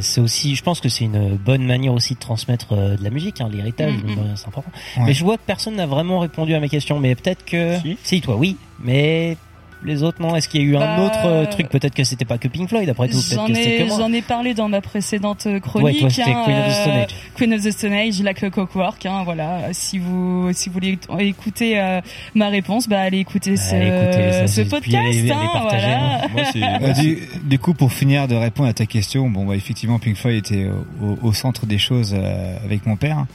c'est 0.00 0.20
aussi 0.20 0.54
je 0.54 0.62
pense 0.62 0.80
que 0.80 0.88
c'est 0.88 1.04
une 1.04 1.36
bonne 1.36 1.64
manière 1.64 1.92
aussi 1.92 2.14
de 2.14 2.18
transmettre 2.20 2.72
euh, 2.72 2.96
de 2.96 3.04
la 3.04 3.10
musique 3.10 3.40
hein, 3.40 3.48
l'héritage 3.50 3.94
c'est 4.34 4.46
important. 4.48 4.70
Ouais. 4.98 5.04
Mais 5.06 5.12
je 5.14 5.24
vois 5.24 5.36
que 5.36 5.42
personne 5.46 5.76
n'a 5.76 5.86
vraiment 5.86 6.18
répondu 6.20 6.54
à 6.54 6.60
mes 6.60 6.68
questions 6.68 6.98
mais 7.00 7.14
peut-être 7.14 7.44
que 7.44 7.76
Si. 8.02 8.20
toi 8.20 8.36
oui 8.36 8.56
mais 8.82 9.36
les 9.84 10.02
autres 10.02 10.20
non 10.22 10.34
est-ce 10.36 10.48
qu'il 10.48 10.62
y 10.62 10.64
a 10.64 10.66
eu 10.66 10.76
un 10.76 10.80
Bah, 10.80 11.02
autre 11.02 11.26
euh, 11.26 11.46
truc 11.46 11.68
peut-être 11.68 11.94
que 11.94 12.02
c'était 12.04 12.24
pas 12.24 12.38
que 12.38 12.48
Pink 12.48 12.68
Floyd 12.68 12.88
après 12.88 13.08
tout 13.08 13.16
peut-être 13.18 13.34
J'en 13.34 13.46
que 13.46 13.54
c'était 13.54 13.74
ai, 13.76 13.78
que 13.84 13.88
moi. 13.88 13.98
j'en 13.98 14.12
ai 14.12 14.22
parlé 14.22 14.54
dans 14.54 14.68
ma 14.68 14.80
précédente 14.80 15.44
Ouais, 15.46 15.60
chronique. 15.60 15.98
toi 16.00 16.08
hein, 16.26 16.42
Queen 16.44 16.56
of 16.58 16.64
the 16.64 16.68
euh, 16.68 16.72
Stone 16.82 16.92
Age. 16.94 17.08
Queen 17.34 17.54
of 17.54 17.62
the 17.62 17.70
Stone 17.70 17.92
Age, 17.92 18.22
la 18.22 18.34
Clockwork. 18.34 19.06
Hein, 19.06 19.22
voilà. 19.24 19.72
Si 19.72 19.98
vous, 19.98 20.50
si 20.52 20.68
vous 20.68 20.72
voulez 20.74 20.98
écouter 21.20 21.78
euh, 21.78 22.00
ma 22.34 22.48
réponse, 22.48 22.88
bah 22.88 23.00
allez 23.00 23.18
écouter 23.18 23.56
ce, 23.56 23.74
Allez, 23.74 23.86
écoutez, 23.86 24.32
ça, 24.32 24.46
ce 24.46 24.60
puis 24.62 24.70
podcast. 24.70 24.96
allez- 25.06 25.18
allez 25.20 25.32
hein, 25.32 25.50
partager, 25.52 25.86
voilà. 25.86 26.28
Moi, 26.32 26.42
c'est 26.52 26.62
Euh, 26.62 26.92
du, 27.00 27.18
du 27.44 27.58
coup, 27.58 27.74
pour 27.74 27.92
finir 27.92 28.26
de 28.28 28.34
répondre 28.34 28.68
à 28.68 28.72
ta 28.72 28.86
question, 28.86 29.28
bon, 29.28 29.44
bah, 29.44 29.54
effectivement, 29.56 29.98
Pink 29.98 30.16
Floyd 30.16 30.38
était 30.38 30.68
au, 31.02 31.18
au 31.22 31.32
centre 31.32 31.66
des 31.66 31.78
choses 31.78 32.14
euh, 32.18 32.56
avec 32.64 32.86
mon 32.86 32.96
père. 32.96 33.26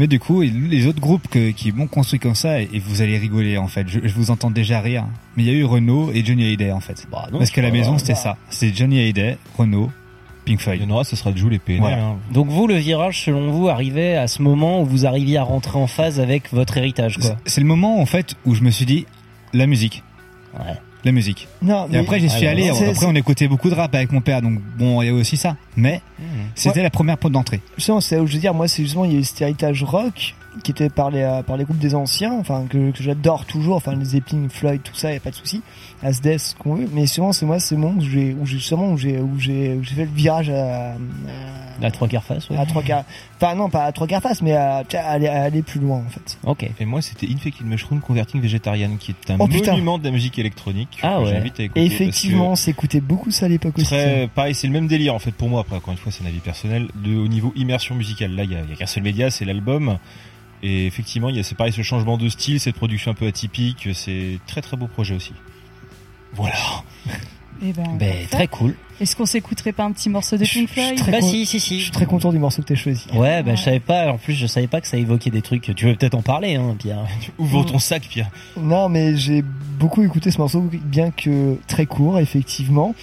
Mais 0.00 0.06
du 0.06 0.18
coup, 0.18 0.40
les 0.40 0.86
autres 0.86 0.98
groupes 1.00 1.28
que- 1.28 1.50
qui 1.50 1.72
m'ont 1.72 1.86
construit 1.86 2.18
comme 2.18 2.34
ça, 2.34 2.60
et, 2.62 2.68
et 2.72 2.78
vous 2.78 3.02
allez 3.02 3.18
rigoler 3.18 3.58
en 3.58 3.66
fait, 3.68 3.86
je, 3.86 4.00
je 4.02 4.14
vous 4.14 4.30
entends 4.30 4.50
déjà 4.50 4.80
rire. 4.80 5.04
Mais 5.36 5.42
il 5.44 5.46
y 5.46 5.50
a 5.50 5.52
eu 5.58 5.64
Renault 5.64 6.10
et 6.12 6.24
Johnny 6.24 6.42
Hallyday 6.44 6.72
en 6.72 6.80
fait. 6.80 7.06
Bah, 7.12 7.28
non, 7.30 7.38
Parce 7.38 7.50
qu'à 7.50 7.60
la 7.60 7.68
c'est 7.68 7.72
maison, 7.72 7.98
c'était 7.98 8.14
ça. 8.14 8.36
C'était 8.48 8.74
Johnny 8.74 8.98
Hallyday, 8.98 9.36
Renault, 9.58 9.90
Pink 10.46 10.58
Il 10.58 10.62
Floyd. 10.62 10.80
y 10.82 10.84
en 10.86 10.90
aura, 10.90 11.04
ce 11.04 11.16
sera 11.16 11.34
Jules 11.36 11.52
et 11.52 11.58
PNL. 11.58 11.80
Voilà. 11.82 12.02
hein. 12.02 12.16
Donc 12.32 12.48
vous 12.48 12.66
le 12.66 12.76
virage 12.76 13.22
selon 13.24 13.50
vous 13.50 13.68
arrivait 13.68 14.16
à 14.16 14.26
ce 14.26 14.40
moment 14.42 14.80
où 14.80 14.86
vous 14.86 15.04
arriviez 15.06 15.36
à 15.36 15.42
rentrer 15.42 15.78
en 15.78 15.86
phase 15.86 16.18
avec 16.18 16.50
votre 16.52 16.78
héritage 16.78 17.18
quoi. 17.18 17.36
C'est- 17.44 17.50
C'est 17.50 17.60
le 17.60 17.66
moment 17.66 18.00
en 18.00 18.06
fait 18.06 18.34
où 18.46 18.54
je 18.54 18.62
me 18.62 18.70
suis 18.70 18.86
dit, 18.86 19.04
la 19.52 19.66
musique. 19.66 20.02
Ouais. 20.58 20.74
La 21.04 21.12
musique. 21.12 21.48
non 21.62 21.88
Et 21.92 21.98
après, 21.98 22.20
j'y 22.20 22.28
suis 22.28 22.46
allé. 22.46 22.68
Après, 22.70 23.06
on 23.06 23.14
écoutait 23.14 23.48
beaucoup 23.48 23.70
de 23.70 23.74
rap 23.74 23.94
avec 23.94 24.12
mon 24.12 24.20
père, 24.20 24.42
donc 24.42 24.58
bon, 24.78 25.02
il 25.02 25.06
y 25.06 25.08
a 25.10 25.14
aussi 25.14 25.36
ça. 25.36 25.56
Mais 25.76 26.00
c'était 26.54 26.82
la 26.82 26.90
première 26.90 27.18
porte 27.18 27.32
d'entrée. 27.32 27.60
C'est 27.78 27.92
où 27.92 28.26
je 28.26 28.34
veux 28.34 28.38
dire, 28.38 28.54
moi, 28.54 28.68
c'est 28.68 28.82
justement, 28.82 29.04
il 29.04 29.12
y 29.12 29.16
a 29.16 29.18
eu 29.20 29.24
cet 29.24 29.42
héritage 29.42 29.82
rock 29.82 30.34
qui 30.64 30.72
était 30.72 30.88
par 30.90 31.10
les, 31.10 31.40
par 31.46 31.56
les 31.56 31.64
groupes 31.64 31.78
des 31.78 31.94
anciens, 31.94 32.32
enfin, 32.32 32.64
que, 32.68 32.90
que 32.90 33.02
j'adore 33.02 33.44
toujours, 33.46 33.76
enfin, 33.76 33.94
les 33.94 34.04
Zeppelin, 34.04 34.48
Floyd, 34.48 34.82
tout 34.82 34.94
ça, 34.94 35.12
y 35.12 35.16
a 35.16 35.20
pas 35.20 35.30
de 35.30 35.36
souci. 35.36 35.62
Asdes, 36.02 36.38
ce 36.38 36.54
qu'on 36.54 36.74
veut. 36.74 36.88
Mais 36.92 37.06
sûrement, 37.06 37.32
c'est 37.32 37.46
moi, 37.46 37.60
c'est 37.60 37.74
le 37.76 37.80
moment 37.82 37.98
où 37.98 38.02
j'ai, 38.02 38.34
où 38.34 38.44
j'ai, 38.46 38.58
justement, 38.58 38.90
où 38.92 38.96
j'ai, 38.98 39.20
où 39.20 39.38
j'ai, 39.38 39.74
où 39.74 39.84
j'ai 39.84 39.94
fait 39.94 40.04
le 40.06 40.10
virage 40.10 40.50
à, 40.50 40.94
La 41.80 41.90
trois 41.90 42.08
quarts 42.08 42.24
face 42.24 42.50
ouais. 42.50 42.56
à, 42.56 42.62
à 42.62 42.66
trois 42.66 42.82
quarts, 42.82 43.04
enfin, 43.40 43.54
non, 43.54 43.70
pas 43.70 43.84
à 43.84 43.92
trois 43.92 44.06
quarts 44.06 44.22
face, 44.22 44.42
mais 44.42 44.52
à, 44.54 44.78
à 44.92 44.98
aller, 45.10 45.28
à 45.28 45.42
aller 45.44 45.62
plus 45.62 45.78
loin, 45.80 45.98
en 45.98 46.10
fait. 46.10 46.38
OK. 46.44 46.68
Et 46.80 46.84
moi, 46.84 47.00
c'était 47.00 47.28
Infected 47.30 47.66
Mushroom 47.66 48.00
Converting 48.00 48.40
Vegetarian, 48.40 48.96
qui 48.98 49.12
est 49.12 49.30
un 49.30 49.36
Oh, 49.38 49.46
putain. 49.46 49.72
monument 49.72 49.98
de 49.98 50.04
la 50.04 50.10
musique 50.10 50.38
électronique. 50.38 50.98
Ah 51.02 51.18
que 51.18 51.24
ouais. 51.24 51.30
J'invite 51.34 51.60
à 51.60 51.62
écouter. 51.64 51.80
Et 51.80 51.86
parce 51.86 51.98
que 51.98 52.02
effectivement, 52.02 52.50
on 52.50 52.56
s'écoutait 52.56 53.00
beaucoup 53.00 53.30
ça 53.30 53.46
à 53.46 53.48
l'époque 53.48 53.78
aussi. 53.78 53.86
Très, 53.86 54.28
pareil, 54.34 54.54
c'est 54.54 54.66
le 54.66 54.72
même 54.72 54.88
délire 54.88 55.14
en 55.14 55.18
fait 55.20 55.32
pour 55.32 55.48
moi. 55.48 55.60
Après, 55.60 55.76
encore 55.76 55.92
une 55.92 55.98
fois, 55.98 56.10
c'est 56.10 56.24
un 56.24 56.26
avis 56.26 56.40
personnel. 56.40 56.88
De, 56.96 57.14
au 57.16 57.28
niveau 57.28 57.52
immersion 57.56 57.94
musicale, 57.94 58.34
là, 58.34 58.44
il 58.44 58.52
y 58.52 58.56
a, 58.56 58.60
il 58.64 58.70
y 58.70 58.72
a 58.72 58.76
qu'un 58.76 58.86
seul 58.86 59.02
média, 59.02 59.30
c'est 59.30 59.44
l'album. 59.44 59.98
Et 60.62 60.86
effectivement, 60.86 61.28
il 61.30 61.36
y 61.36 61.40
a 61.40 61.42
c'est 61.42 61.54
pareil, 61.56 61.72
ce 61.72 61.82
changement 61.82 62.18
de 62.18 62.28
style, 62.28 62.60
cette 62.60 62.76
production 62.76 63.10
un 63.12 63.14
peu 63.14 63.26
atypique. 63.26 63.88
C'est 63.94 64.38
très 64.46 64.60
très 64.60 64.76
beau 64.76 64.86
projet 64.86 65.14
aussi. 65.14 65.32
Voilà. 66.34 66.54
Eh 67.62 67.72
ben, 67.72 67.96
Ben, 67.98 68.26
très 68.30 68.46
cool. 68.46 68.74
Est-ce 69.00 69.16
qu'on 69.16 69.26
s'écouterait 69.26 69.72
pas 69.72 69.84
un 69.84 69.92
petit 69.92 70.08
morceau 70.08 70.36
de 70.38 70.44
Pink 70.44 70.68
Floyd 70.68 70.96
très 70.96 71.12
Bah 71.12 71.20
con- 71.20 71.26
si 71.28 71.44
si 71.44 71.60
si. 71.60 71.78
Je 71.78 71.84
suis 71.84 71.90
très 71.92 72.06
content 72.06 72.32
du 72.32 72.38
morceau 72.38 72.62
que 72.62 72.68
t'as 72.68 72.74
choisi. 72.74 73.06
Ouais, 73.14 73.42
bah 73.42 73.54
je 73.54 73.62
savais 73.62 73.80
pas 73.80 74.10
en 74.12 74.18
plus 74.18 74.34
je 74.34 74.46
savais 74.46 74.66
pas 74.66 74.80
que 74.80 74.86
ça 74.86 74.96
évoquait 74.96 75.30
des 75.30 75.42
trucs. 75.42 75.74
Tu 75.74 75.84
veux 75.86 75.94
peut-être 75.94 76.14
en 76.14 76.22
parler 76.22 76.54
hein 76.56 76.74
Pierre? 76.78 77.04
Ouvre 77.38 77.64
ton 77.64 77.78
sac, 77.78 78.02
Pierre? 78.08 78.30
Non, 78.58 78.88
mais 78.88 79.16
j'ai 79.16 79.42
beaucoup 79.42 80.02
écouté 80.02 80.30
ce 80.30 80.38
morceau, 80.38 80.60
bien 80.84 81.10
que 81.10 81.56
très 81.66 81.84
court, 81.86 82.18
effectivement. 82.18 82.94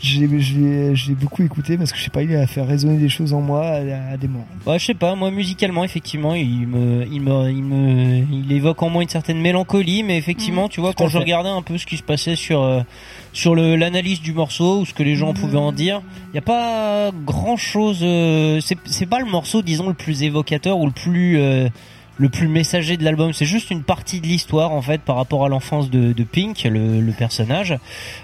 J'ai, 0.00 1.14
beaucoup 1.14 1.42
écouté 1.42 1.76
parce 1.76 1.92
que 1.92 1.98
je 1.98 2.04
sais 2.04 2.10
pas, 2.10 2.22
il 2.22 2.34
a 2.36 2.46
fait 2.46 2.62
résonner 2.62 2.98
des 2.98 3.08
choses 3.08 3.32
en 3.32 3.40
moi 3.40 3.66
à, 3.66 4.12
à 4.12 4.16
des 4.16 4.28
moments. 4.28 4.46
Ouais, 4.66 4.78
je 4.78 4.86
sais 4.86 4.94
pas, 4.94 5.14
moi 5.14 5.30
musicalement 5.30 5.82
effectivement, 5.84 6.34
il 6.34 6.66
me 6.68 7.04
il 7.10 7.20
me 7.20 7.50
il 7.50 7.62
me 7.64 8.24
il 8.32 8.52
évoque 8.52 8.82
en 8.82 8.90
moi 8.90 9.02
une 9.02 9.08
certaine 9.08 9.40
mélancolie 9.40 10.02
mais 10.04 10.16
effectivement, 10.16 10.68
tu 10.68 10.80
vois 10.80 10.90
Tout 10.90 10.98
quand 11.04 11.08
je 11.08 11.14
fait. 11.18 11.24
regardais 11.24 11.48
un 11.48 11.62
peu 11.62 11.78
ce 11.78 11.86
qui 11.86 11.96
se 11.96 12.02
passait 12.02 12.36
sur 12.36 12.62
euh, 12.62 12.82
sur 13.32 13.54
l'analyse 13.56 14.20
du 14.20 14.32
morceau 14.32 14.80
ou 14.80 14.86
ce 14.86 14.94
que 14.94 15.02
les 15.02 15.16
gens 15.16 15.34
pouvaient 15.34 15.58
en 15.58 15.72
dire, 15.72 16.00
il 16.32 16.36
y 16.36 16.38
a 16.38 16.42
pas 16.42 17.10
grand-chose 17.26 18.00
euh, 18.02 18.60
c'est 18.60 18.78
c'est 18.84 19.06
pas 19.06 19.18
le 19.18 19.26
morceau 19.26 19.62
disons 19.62 19.88
le 19.88 19.94
plus 19.94 20.22
évocateur 20.22 20.78
ou 20.78 20.86
le 20.86 20.92
plus 20.92 21.38
euh, 21.40 21.68
le 22.18 22.28
plus 22.28 22.48
messager 22.48 22.96
de 22.96 23.04
l'album, 23.04 23.32
c'est 23.32 23.46
juste 23.46 23.70
une 23.70 23.84
partie 23.84 24.20
de 24.20 24.26
l'histoire 24.26 24.72
en 24.72 24.82
fait 24.82 25.00
par 25.00 25.16
rapport 25.16 25.44
à 25.44 25.48
l'enfance 25.48 25.88
de, 25.88 26.12
de 26.12 26.24
Pink, 26.24 26.64
le, 26.64 27.00
le 27.00 27.12
personnage. 27.12 27.78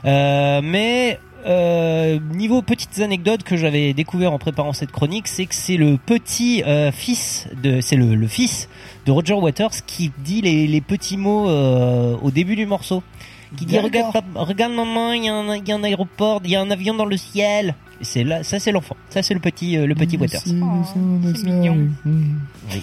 Euh, 0.04 0.60
mais 0.62 1.20
euh, 1.46 2.18
niveau 2.32 2.62
petites 2.62 2.98
anecdotes 3.00 3.42
que 3.42 3.56
j'avais 3.56 3.92
découvert 3.92 4.32
en 4.32 4.38
préparant 4.38 4.72
cette 4.72 4.90
chronique, 4.92 5.28
c'est 5.28 5.46
que 5.46 5.54
c'est 5.54 5.76
le 5.76 5.96
petit 5.98 6.62
euh, 6.66 6.90
fils 6.92 7.48
de, 7.62 7.80
c'est 7.80 7.96
le, 7.96 8.14
le 8.14 8.26
fils 8.26 8.68
de 9.06 9.12
Roger 9.12 9.34
Waters 9.34 9.70
qui 9.86 10.10
dit 10.24 10.40
les, 10.40 10.66
les 10.66 10.80
petits 10.80 11.16
mots 11.16 11.48
euh, 11.48 12.16
au 12.22 12.30
début 12.30 12.56
du 12.56 12.66
morceau. 12.66 13.02
Qui 13.56 13.66
dit 13.66 13.78
regarde, 13.78 14.12
papa- 14.12 14.40
regarde 14.40 14.72
maman, 14.72 15.12
il 15.12 15.24
y, 15.26 15.28
a 15.28 15.34
un- 15.34 15.54
il 15.56 15.68
y 15.68 15.70
a 15.70 15.76
un 15.76 15.84
aéroport, 15.84 16.40
il 16.44 16.50
y 16.50 16.56
a 16.56 16.60
un 16.60 16.70
avion 16.72 16.94
dans 16.94 17.04
le 17.06 17.16
ciel. 17.16 17.74
Et 18.00 18.04
c'est 18.04 18.24
là, 18.24 18.42
ça 18.42 18.58
c'est 18.58 18.72
l'enfant, 18.72 18.96
ça 19.10 19.22
c'est 19.22 19.34
le 19.34 19.38
petit, 19.38 19.76
euh, 19.76 19.86
le 19.86 19.94
petit 19.94 20.16
Waters. 20.16 20.40
c'est 21.36 21.44
mignon. 21.44 21.88
Oui. 22.04 22.82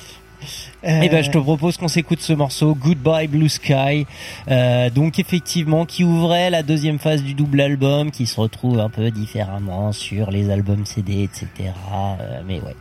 Euh, 0.84 1.00
Eh 1.04 1.10
ben, 1.10 1.24
je 1.24 1.30
te 1.30 1.38
propose 1.38 1.78
qu'on 1.78 1.88
s'écoute 1.88 2.22
ce 2.22 2.34
morceau 2.34 2.74
Goodbye 2.76 3.28
Blue 3.28 3.50
Sky. 3.50 4.06
Euh, 4.50 4.90
donc 4.90 5.20
effectivement, 5.20 5.86
qui 5.86 6.04
ouvrait 6.04 6.50
la 6.50 6.64
deuxième 6.64 6.98
phase 7.00 7.24
du 7.24 7.34
double 7.34 7.62
album, 7.62 8.12
qui 8.12 8.26
se 8.26 8.40
retrouve 8.40 8.80
un 8.80 8.90
peu 8.90 9.12
différemment 9.12 9.92
sur 9.92 10.32
les 10.32 10.50
albums 10.50 10.86
CD, 10.86 11.24
etc. 11.24 11.48
Euh, 11.94 12.42
mais 12.48 12.60
ouais, 12.62 12.76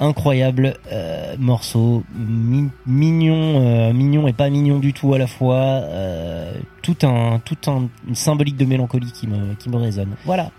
incroyable 0.00 0.74
euh, 0.92 1.36
morceau, 1.38 2.04
mi- 2.14 2.70
mignon, 2.86 3.60
euh, 3.60 3.92
mignon 3.92 4.26
et 4.28 4.32
pas 4.32 4.50
mignon 4.50 4.78
du 4.78 4.92
tout 4.92 5.14
à 5.14 5.18
la 5.18 5.26
fois. 5.26 5.56
Euh, 5.56 6.52
tout 6.82 6.96
un, 7.02 7.40
tout 7.44 7.56
un, 7.70 7.88
une 8.08 8.14
symbolique 8.14 8.56
de 8.56 8.64
mélancolie 8.66 9.10
qui 9.12 9.26
me, 9.26 9.54
qui 9.54 9.68
me 9.68 9.76
résonne. 9.76 10.14
Voilà. 10.24 10.50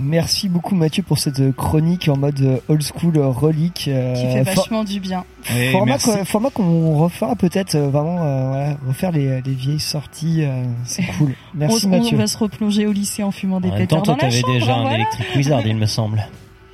Merci 0.00 0.48
beaucoup 0.48 0.74
Mathieu 0.76 1.02
pour 1.02 1.18
cette 1.18 1.54
chronique 1.56 2.08
en 2.08 2.16
mode 2.16 2.40
euh, 2.40 2.58
old 2.68 2.82
school 2.82 3.16
euh, 3.16 3.26
relique. 3.28 3.86
euh, 3.88 4.14
Qui 4.14 4.22
fait 4.32 4.44
for- 4.44 4.62
vachement 4.62 4.84
du 4.84 5.00
bien. 5.00 5.24
Et 5.56 5.72
format 5.72 5.98
qu'on- 5.98 6.24
format 6.24 6.50
qu'on 6.50 6.96
refera 6.98 7.34
peut-être 7.34 7.74
euh, 7.74 7.88
vraiment 7.88 8.22
euh, 8.22 8.48
voilà, 8.48 8.76
refaire 8.86 9.10
les, 9.12 9.40
les 9.42 9.54
vieilles 9.54 9.80
sorties 9.80 10.44
euh, 10.44 10.64
c'est 10.84 11.02
cool 11.18 11.34
merci 11.54 11.86
on, 11.86 11.92
on 11.92 11.98
Mathieu 11.98 12.16
va 12.16 12.26
se 12.28 12.38
replonger 12.38 12.86
au 12.86 12.92
lycée 12.92 13.22
en 13.24 13.30
fumant 13.32 13.60
des 13.60 13.70
En 13.70 13.72
même 13.78 13.86
temps, 13.88 14.00
pétards 14.00 14.02
toi 14.02 14.14
dans 14.14 14.26
la 14.26 14.28
t'avais 14.30 14.40
chambre. 14.42 14.52
déjà 14.54 14.74
hein, 14.74 14.78
un 14.78 14.82
voilà. 14.82 14.96
Electric 14.96 15.26
Wizard, 15.36 15.66
il 15.66 15.76
me 15.76 15.86
semble. 15.86 16.24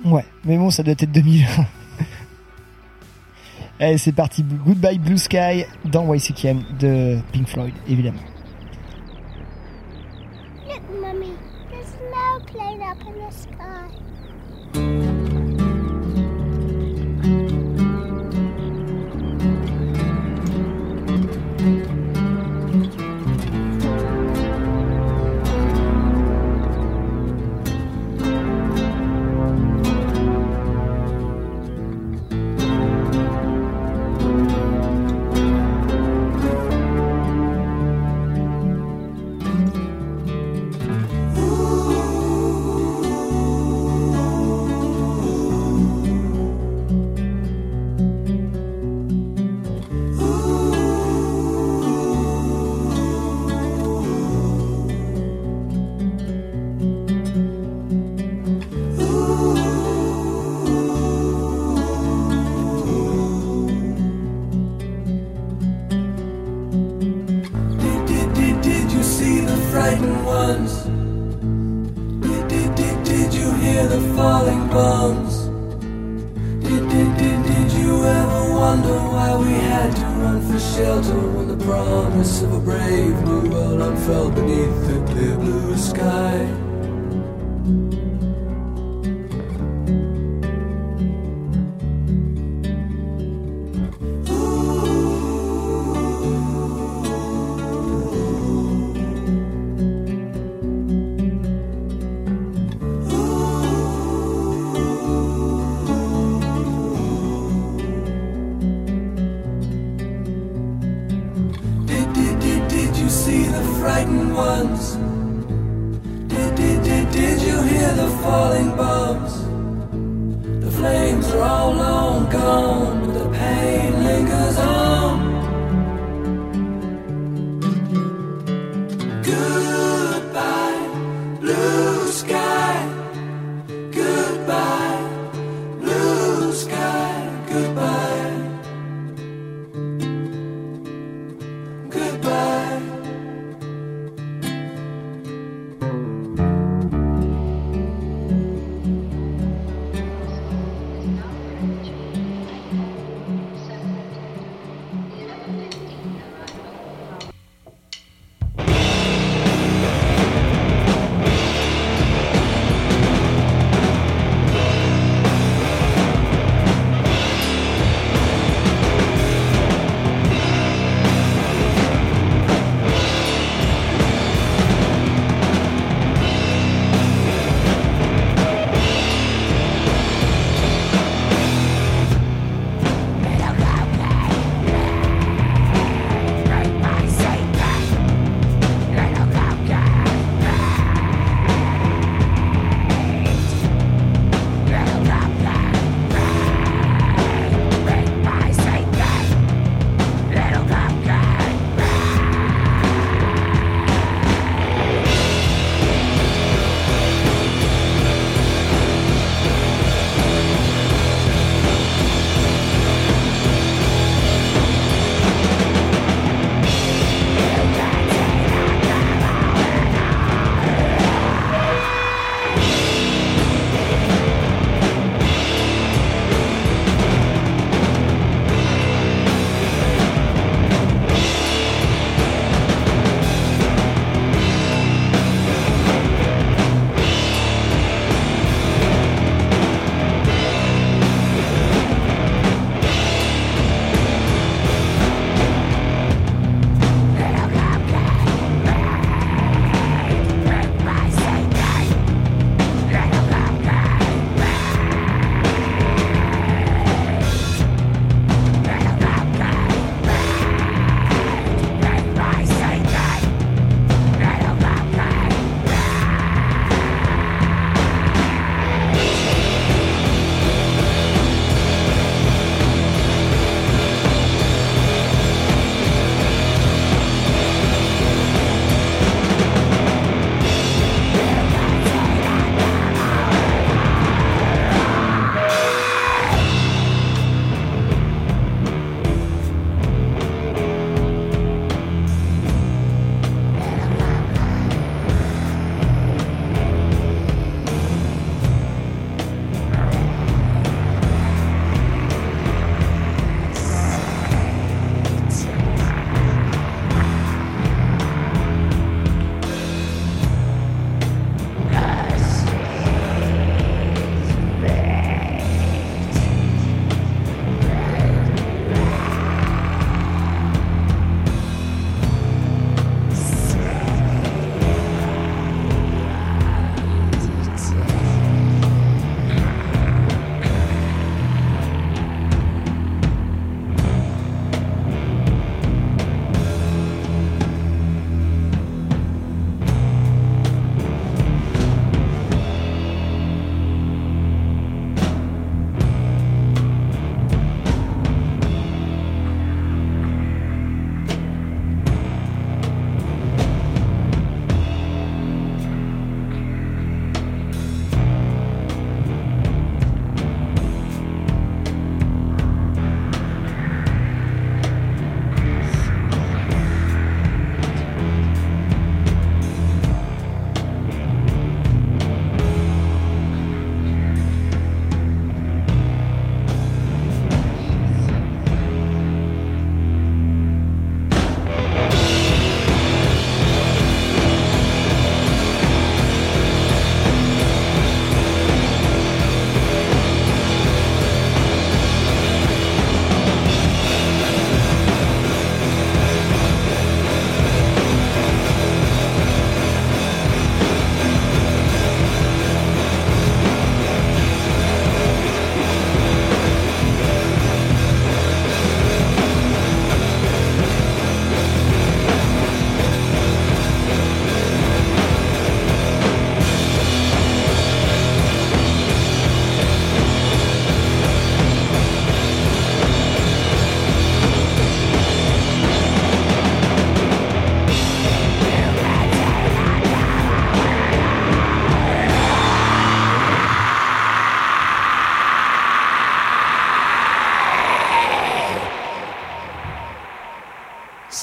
ouais 0.04 0.24
mais 0.44 0.58
bon 0.58 0.70
ça 0.70 0.82
doit 0.82 0.92
être 0.92 1.10
2000 1.10 1.46
Allez 3.80 3.98
c'est 3.98 4.12
parti 4.12 4.42
Goodbye 4.44 4.98
Blue 4.98 5.18
Sky 5.18 5.64
dans 5.86 6.12
YCKM 6.12 6.62
de 6.78 7.18
Pink 7.32 7.48
Floyd 7.48 7.72
évidemment 7.88 8.18
up 13.00 13.06
in 13.06 13.18
the 13.18 13.30
sky. 13.30 15.13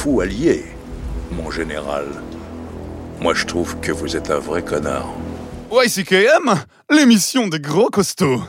fou 0.00 0.22
allié, 0.22 0.64
mon 1.30 1.50
général. 1.50 2.06
Moi, 3.20 3.34
je 3.34 3.44
trouve 3.44 3.78
que 3.80 3.92
vous 3.92 4.16
êtes 4.16 4.30
un 4.30 4.38
vrai 4.38 4.62
connard. 4.62 5.12
YCKM, 5.70 6.54
l'émission 6.88 7.48
des 7.48 7.60
gros 7.60 7.90
costauds. 7.90 8.40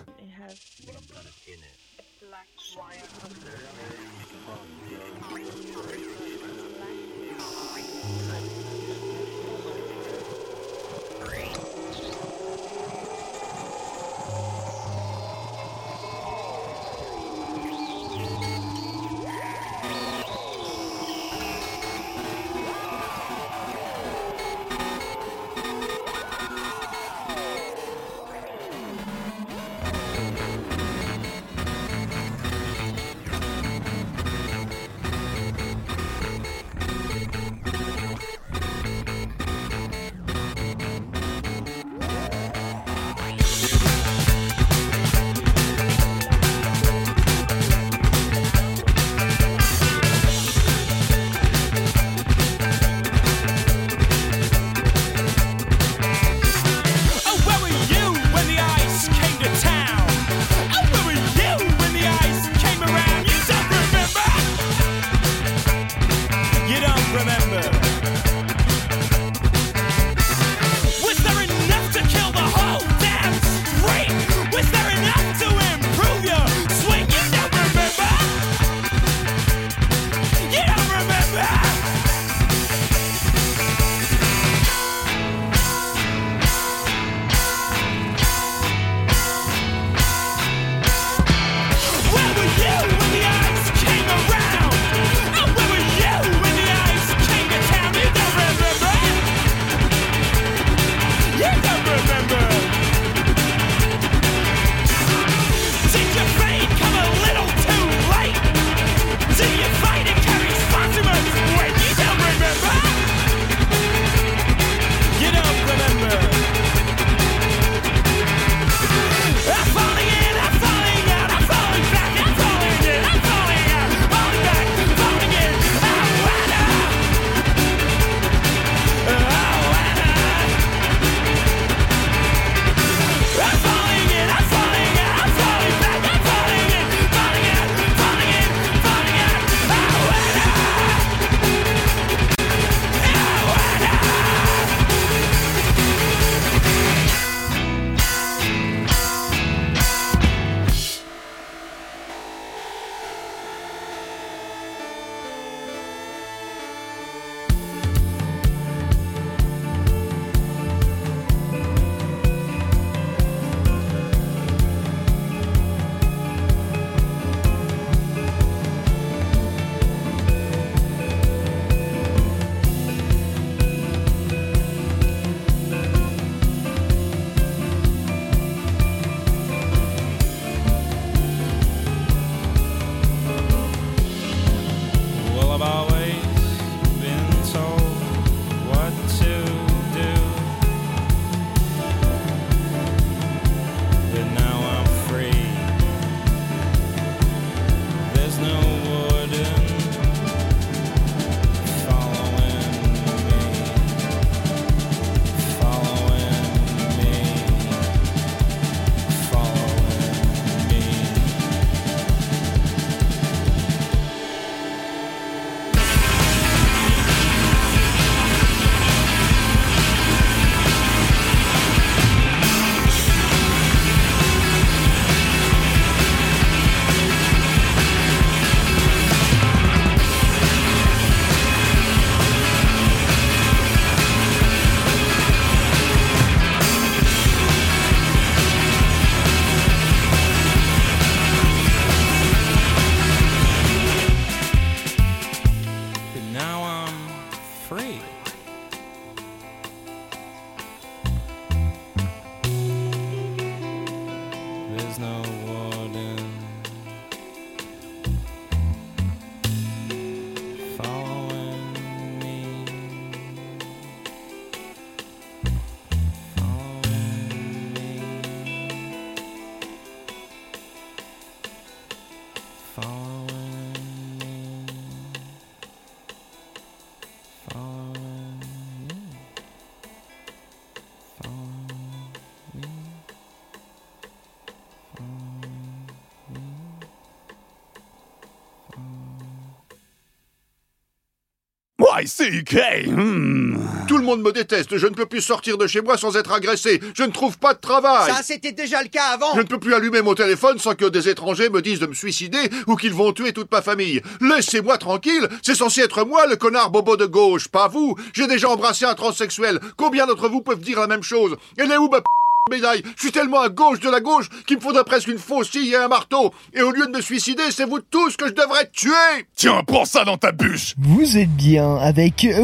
Hmm. 292.87 293.57
Tout 293.87 293.97
le 293.97 294.03
monde 294.03 294.21
me 294.21 294.31
déteste. 294.31 294.77
Je 294.77 294.87
ne 294.87 294.93
peux 294.93 295.05
plus 295.05 295.21
sortir 295.21 295.57
de 295.57 295.67
chez 295.67 295.81
moi 295.81 295.97
sans 295.97 296.15
être 296.17 296.31
agressé. 296.31 296.79
Je 296.95 297.03
ne 297.03 297.11
trouve 297.11 297.37
pas 297.37 297.53
de 297.53 297.59
travail. 297.59 298.11
Ça, 298.11 298.21
c'était 298.23 298.51
déjà 298.51 298.81
le 298.81 298.87
cas 298.89 299.05
avant. 299.13 299.33
Je 299.35 299.39
ne 299.41 299.45
peux 299.45 299.59
plus 299.59 299.73
allumer 299.73 300.01
mon 300.01 300.13
téléphone 300.13 300.59
sans 300.59 300.75
que 300.75 300.85
des 300.85 301.09
étrangers 301.09 301.49
me 301.49 301.61
disent 301.61 301.79
de 301.79 301.87
me 301.87 301.93
suicider 301.93 302.49
ou 302.67 302.75
qu'ils 302.75 302.93
vont 302.93 303.11
tuer 303.13 303.33
toute 303.33 303.51
ma 303.51 303.61
famille. 303.61 304.01
Laissez-moi 304.21 304.77
tranquille. 304.77 305.27
C'est 305.43 305.55
censé 305.55 305.81
être 305.81 306.05
moi 306.05 306.25
le 306.27 306.35
connard 306.35 306.69
bobo 306.71 306.95
de 306.97 307.05
gauche, 307.05 307.47
pas 307.47 307.67
vous. 307.67 307.95
J'ai 308.13 308.27
déjà 308.27 308.49
embrassé 308.49 308.85
un 308.85 308.93
transsexuel. 308.95 309.59
Combien 309.77 310.05
d'entre 310.07 310.29
vous 310.29 310.41
peuvent 310.41 310.59
dire 310.61 310.79
la 310.79 310.87
même 310.87 311.03
chose? 311.03 311.35
Elle 311.57 311.71
est 311.71 311.77
où 311.77 311.89
ma 311.89 311.99
p- 312.01 312.05
médaille 312.49 312.81
Je 312.95 313.01
suis 313.03 313.11
tellement 313.11 313.41
à 313.41 313.49
gauche 313.49 313.79
de 313.79 313.89
la 313.89 313.99
gauche 313.99 314.27
qu'il 314.47 314.57
me 314.57 314.61
faudrait 314.61 314.83
presque 314.83 315.07
une 315.07 315.17
faucille 315.19 315.71
et 315.71 315.75
un 315.75 315.87
marteau. 315.87 316.33
Et 316.53 316.61
au 316.61 316.71
lieu 316.71 316.87
de 316.87 316.91
me 316.91 317.01
suicider, 317.01 317.43
c'est 317.51 317.65
vous 317.65 317.79
tous 317.79 318.17
que 318.17 318.27
je 318.27 318.33
devrais 318.33 318.67
tuer. 318.71 318.91
Tiens, 319.35 319.61
prends 319.65 319.85
ça 319.85 320.03
dans 320.03 320.17
ta 320.17 320.31
bûche. 320.31 320.73
Vous 320.79 321.17
êtes 321.17 321.35
bien 321.35 321.75
avec 321.77 322.23
YCKM 322.23 322.41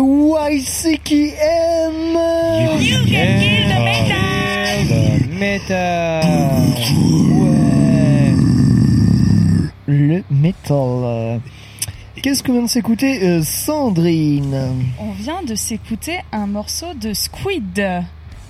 You 2.80 2.99
can 3.06 3.40
kill 3.40 3.74
the 4.88 5.28
métal 5.40 6.24
Le 9.88 10.24
métal. 10.30 11.41
Qu'est-ce 12.22 12.44
que 12.44 12.52
vient 12.52 12.64
de 12.64 12.69
s'écouter 12.69 13.24
euh, 13.24 13.41
Sandrine? 13.44 14.84
On 14.99 15.11
vient 15.11 15.44
de 15.44 15.56
s'écouter 15.56 16.19
un 16.32 16.48
morceau 16.48 16.94
de 16.95 17.14
Squid. 17.14 18.03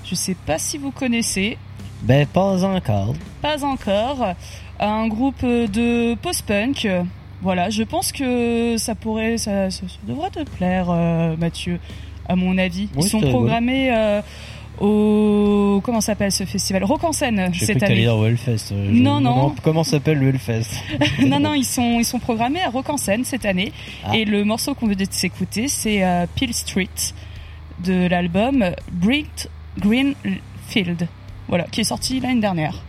Je 0.09 0.15
sais 0.15 0.35
pas 0.45 0.57
si 0.57 0.77
vous 0.77 0.91
connaissez, 0.91 1.57
Ben, 2.03 2.25
pas 2.27 2.63
encore. 2.65 3.13
pas 3.41 3.63
encore. 3.65 4.33
Un 4.79 5.07
groupe 5.07 5.43
de 5.43 6.15
post-punk. 6.15 6.87
Voilà, 7.41 7.69
je 7.69 7.83
pense 7.83 8.11
que 8.11 8.75
ça 8.77 8.95
pourrait, 8.95 9.37
ça, 9.37 9.69
ça- 9.69 9.87
ça 9.87 9.97
devrait 10.07 10.29
te 10.31 10.43
plaire, 10.43 10.87
euh, 10.89 11.35
Mathieu, 11.37 11.79
à 12.27 12.35
mon 12.35 12.57
avis. 12.57 12.89
Ils 12.95 13.01
Oui, 13.03 13.09
sont 13.09 13.19
programmés 13.21 13.89
euh, 13.91 14.21
au 14.79 15.81
comment 15.83 16.01
s'appelle 16.01 16.31
ce 16.31 16.45
festival? 16.45 16.83
Rock 16.83 17.03
en 17.03 17.11
scène 17.11 17.51
cette 17.53 17.81
année. 17.83 17.95
dire 17.95 18.15
au 18.15 18.25
Hellfest. 18.25 18.71
Euh, 18.71 18.87
je 18.93 19.01
Non, 19.01 19.19
non. 19.21 19.53
Comment 19.63 19.83
s'appelle 19.83 20.19
le 20.19 20.29
Hellfest 20.29 20.69
non, 21.25 21.39
non, 21.39 21.53
ils 21.53 21.65
sont, 21.65 21.99
ils 21.99 22.05
sont 22.05 22.19
programmés 22.19 22.61
à 22.61 22.69
Rock 22.69 22.89
en 22.89 22.97
scène 22.97 23.23
cette 23.23 23.45
année. 23.45 23.71
Ah. 24.05 24.15
Et 24.15 24.25
le 24.25 24.43
morceau 24.43 24.73
qu'on 24.75 24.87
veut 24.87 24.95
de 24.95 25.05
s'écouter, 25.09 25.67
c'est 25.67 26.03
Peel 26.35 26.53
Street 26.53 26.87
de 27.83 28.07
l'album 28.07 28.65
Bright 28.91 29.49
Green 29.79 30.13
Field. 30.67 31.07
Voilà, 31.47 31.65
qui 31.65 31.81
est 31.81 31.85
sorti 31.85 32.19
l'année 32.19 32.41
dernière. 32.41 32.81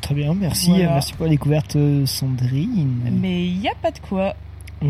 Très 0.00 0.14
bien, 0.14 0.34
merci. 0.34 0.70
Voilà. 0.70 0.90
Merci 0.90 1.12
pour 1.14 1.24
la 1.24 1.30
découverte, 1.30 1.76
Sandrine. 2.04 3.10
Mais 3.20 3.46
il 3.46 3.58
n'y 3.58 3.68
a 3.68 3.74
pas 3.74 3.90
de 3.90 3.98
quoi. 3.98 4.34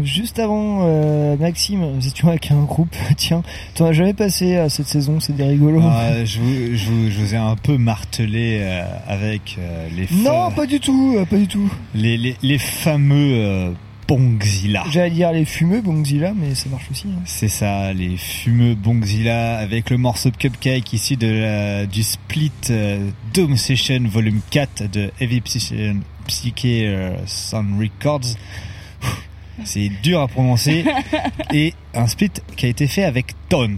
Juste 0.03 0.41
avant, 0.41 0.81
euh, 0.83 1.37
Maxime, 1.37 1.81
nous 1.81 2.07
étions 2.07 2.29
avec 2.29 2.51
un 2.51 2.65
groupe. 2.65 2.95
Tiens, 3.17 3.43
t'en 3.75 3.87
as 3.87 3.93
jamais 3.93 4.15
passé 4.15 4.57
euh, 4.57 4.69
cette 4.69 4.89
saison, 4.89 5.21
c'est 5.21 5.35
des 5.35 5.45
rigolos. 5.45 5.81
Ah, 5.85 6.25
je, 6.25 6.41
vous, 6.41 6.77
je, 6.77 6.91
vous, 6.91 7.11
je 7.11 7.19
vous 7.21 7.35
ai 7.35 7.39
un 7.39 7.55
peu 7.55 7.79
martelé 7.79 8.59
euh, 8.63 8.85
avec 9.07 9.57
euh, 9.59 9.89
les, 9.97 10.09
non, 10.23 10.51
pas 10.51 10.67
du 10.67 10.81
tout, 10.81 11.17
pas 11.31 11.37
du 11.37 11.47
tout. 11.47 11.71
les, 11.95 12.19
les, 12.19 12.37
les 12.43 12.59
fameux 12.59 13.35
euh, 13.35 13.71
Bongzilla. 14.09 14.85
J'allais 14.91 15.11
dire 15.11 15.33
les 15.33 15.45
fumeux 15.45 15.81
Bongzilla, 15.81 16.33
mais 16.35 16.55
ça 16.55 16.69
marche 16.69 16.91
aussi. 16.91 17.09
hein. 17.09 17.21
C'est 17.25 17.49
ça, 17.49 17.93
les 17.93 18.17
fumeux 18.17 18.75
Bongzilla 18.75 19.59
avec 19.59 19.91
le 19.91 19.99
morceau 19.99 20.31
de 20.31 20.37
Cupcake 20.37 20.93
issu 20.93 21.17
de 21.17 21.27
la, 21.29 21.87
du 21.87 22.03
split 22.03 22.53
euh, 22.71 23.11
Dome 23.35 23.57
Session 23.57 24.01
Volume 24.09 24.41
4 24.51 24.91
de 24.91 25.11
Heavy 25.21 25.41
Psyche, 25.41 25.73
Psyche 26.27 26.65
euh, 26.67 27.17
Sound 27.27 27.81
Records. 27.81 28.37
C'est 29.65 29.91
dur 30.03 30.21
à 30.21 30.29
prononcer. 30.29 30.85
Et 31.53 31.73
un 31.95 32.07
split 32.07 32.31
qui 32.57 32.67
a 32.67 32.69
été 32.69 32.87
fait 32.87 33.05
avec 33.05 33.33
Tons. 33.49 33.77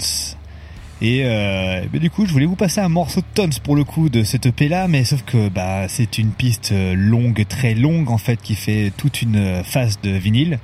Et 1.01 1.23
euh, 1.25 1.85
bah, 1.93 1.99
du 1.99 2.11
coup, 2.11 2.27
je 2.27 2.33
voulais 2.33 2.47
vous 2.47 2.57
passer 2.57 2.81
un 2.81 2.89
morceau 2.89 3.21
de 3.21 3.27
Tons 3.35 3.61
pour 3.63 3.77
le 3.77 3.85
coup 3.85 4.09
de 4.09 4.25
cette 4.25 4.47
EP 4.47 4.69
là, 4.69 4.89
mais 4.89 5.05
sauf 5.05 5.23
que 5.23 5.49
bah 5.49 5.87
c'est 5.89 6.19
une 6.19 6.31
piste 6.31 6.73
euh, 6.73 6.95
longue, 6.97 7.45
très 7.49 7.75
longue 7.75 8.11
en 8.11 8.19
fait, 8.19 8.41
qui 8.43 8.55
fait 8.55 8.93
toute 8.97 9.23
une 9.23 9.37
euh, 9.37 9.63
phase 9.63 10.01
de 10.03 10.11
vinyle 10.11 10.59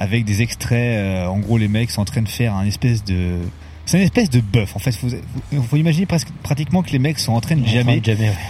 avec 0.00 0.24
des 0.24 0.42
extraits. 0.42 0.96
euh, 0.98 1.26
en 1.26 1.38
gros, 1.38 1.58
les 1.58 1.68
mecs 1.68 1.90
sont 1.90 2.02
en 2.02 2.06
train 2.06 2.22
de 2.22 2.28
faire 2.28 2.54
un 2.54 2.64
espèce 2.64 3.04
de 3.04 3.38
c'est 3.86 3.98
une 3.98 4.02
espèce 4.02 4.30
de 4.30 4.40
bœuf. 4.40 4.74
En 4.74 4.80
fait, 4.80 4.90
faut, 4.92 5.08
faut, 5.08 5.62
faut 5.62 5.76
imaginer 5.76 6.06
presque 6.06 6.28
pratiquement 6.42 6.82
que 6.82 6.90
les 6.90 6.98
mecs 6.98 7.20
sont 7.20 7.32
en 7.32 7.40
train 7.40 7.54
de 7.54 7.62
ouais. 7.62 8.02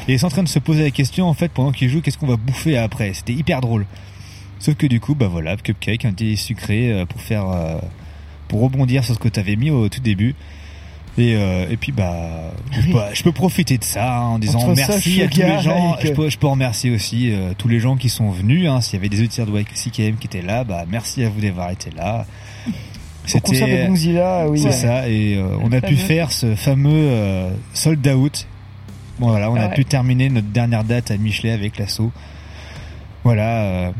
et 0.08 0.12
ils 0.12 0.18
sont 0.18 0.26
en 0.26 0.30
train 0.30 0.42
de 0.42 0.48
se 0.48 0.58
poser 0.58 0.84
la 0.84 0.90
question 0.90 1.26
en 1.26 1.34
fait 1.34 1.50
pendant 1.52 1.72
qu'ils 1.72 1.90
jouent, 1.90 2.00
qu'est-ce 2.00 2.16
qu'on 2.16 2.26
va 2.26 2.36
bouffer 2.36 2.78
après? 2.78 3.12
C'était 3.12 3.34
hyper 3.34 3.60
drôle. 3.60 3.84
Sauf 4.58 4.76
que 4.76 4.86
du 4.86 5.00
coup, 5.00 5.14
bah 5.14 5.28
voilà, 5.28 5.56
Cupcake, 5.56 6.06
un 6.06 6.12
petit 6.12 6.38
sucré 6.38 6.90
euh, 6.90 7.04
pour 7.04 7.20
faire, 7.20 7.48
euh, 7.50 7.78
pour 8.48 8.62
rebondir 8.62 9.04
sur 9.04 9.14
ce 9.14 9.18
que 9.18 9.28
t'avais 9.28 9.56
mis 9.56 9.70
au 9.70 9.90
tout 9.90 10.00
début. 10.00 10.34
Et, 11.18 11.34
euh, 11.34 11.66
et 11.70 11.76
puis 11.78 11.92
bah, 11.92 12.14
je 12.72 12.92
peux, 12.92 12.98
je 13.14 13.22
peux 13.22 13.32
profiter 13.32 13.78
de 13.78 13.84
ça 13.84 14.18
hein, 14.18 14.20
en 14.22 14.38
disant 14.38 14.58
Entre 14.58 14.74
ça, 14.76 14.84
merci 14.88 15.22
à 15.22 15.28
tous 15.28 15.40
les 15.40 15.60
gens. 15.62 15.96
Je 16.02 16.12
peux, 16.12 16.28
je 16.28 16.36
peux 16.38 16.46
remercier 16.46 16.90
aussi 16.90 17.32
euh, 17.32 17.52
tous 17.56 17.68
les 17.68 17.80
gens 17.80 17.96
qui 17.96 18.08
sont 18.10 18.30
venus. 18.30 18.68
Hein, 18.68 18.80
S'il 18.82 18.94
y 18.94 18.96
avait 18.98 19.08
des 19.08 19.20
auditeurs 19.20 19.46
de 19.46 19.58
YCKM 19.58 20.16
qui 20.16 20.26
étaient 20.26 20.42
là, 20.42 20.64
bah 20.64 20.84
merci 20.88 21.24
à 21.24 21.30
vous 21.30 21.40
d'avoir 21.40 21.70
été 21.70 21.90
là. 21.90 22.26
Oui. 24.50 24.58
C'est 24.60 24.66
Ouais. 24.66 24.72
ça. 24.72 25.08
Et 25.08 25.36
euh, 25.36 25.56
on 25.62 25.72
a 25.72 25.80
pu 25.80 25.96
faire 25.96 26.30
ce 26.32 26.54
fameux 26.54 26.90
euh, 26.92 27.50
sold 27.72 28.06
out. 28.08 28.46
Bon 29.18 29.30
voilà, 29.30 29.50
on 29.50 29.56
a 29.56 29.68
Ouais. 29.68 29.74
pu 29.74 29.84
terminer 29.86 30.28
notre 30.28 30.48
dernière 30.48 30.84
date 30.84 31.10
à 31.10 31.16
Michelet 31.16 31.50
avec 31.52 31.78
l'assaut. 31.78 32.12
Voilà. 33.24 33.92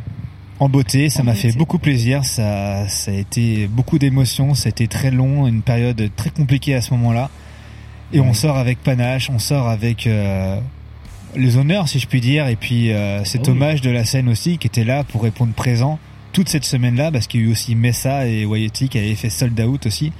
En 0.59 0.69
beauté, 0.69 1.11
ça 1.11 1.23
m'a 1.23 1.35
fait 1.35 1.53
beaucoup 1.57 1.79
plaisir. 1.79 2.25
Ça, 2.25 2.89
ça 2.89 3.11
a 3.11 3.15
été 3.15 3.67
beaucoup 3.67 3.99
d'émotions. 3.99 4.55
Ça 4.55 4.69
a 4.69 4.71
été 4.71 4.89
très 4.89 5.11
long, 5.11 5.47
une 5.47 5.63
période 5.63 6.11
très 6.17 6.31
compliquée 6.31 6.75
à 6.75 6.81
ce 6.81 6.93
moment-là. 6.95 7.31
Et 8.13 8.21
on 8.21 8.33
sort 8.33 8.57
avec 8.57 8.83
panache, 8.83 9.31
on 9.31 9.39
sort 9.41 9.69
avec 9.69 10.07
euh, 10.07 10.61
les 11.35 11.57
honneurs, 11.57 11.89
si 11.89 11.99
je 11.99 12.07
puis 12.07 12.21
dire, 12.21 12.47
et 12.47 12.55
puis 12.57 12.93
euh, 12.93 13.25
cet 13.25 13.43
Ah 13.43 13.51
oui. 13.51 13.57
hommage 13.57 13.81
de 13.81 13.91
la 13.91 14.05
scène 14.05 14.29
aussi 14.29 14.59
qui 14.59 14.69
était 14.69 14.85
là 14.85 15.03
pour 15.05 15.23
répondre 15.25 15.53
présent 15.53 15.99
toute 16.33 16.49
cette 16.49 16.65
semaine-là, 16.65 17.11
parce 17.11 17.27
qu'il 17.27 17.41
y 17.41 17.45
a 17.45 17.47
eu 17.49 17.51
aussi 17.51 17.75
Messa 17.75 18.27
et 18.27 18.45
Wayeti 18.45 18.89
qui 18.89 18.99
avaient 18.99 19.15
fait 19.17 19.29
sold 19.31 19.59
out 19.61 19.87
aussi. 19.87 20.13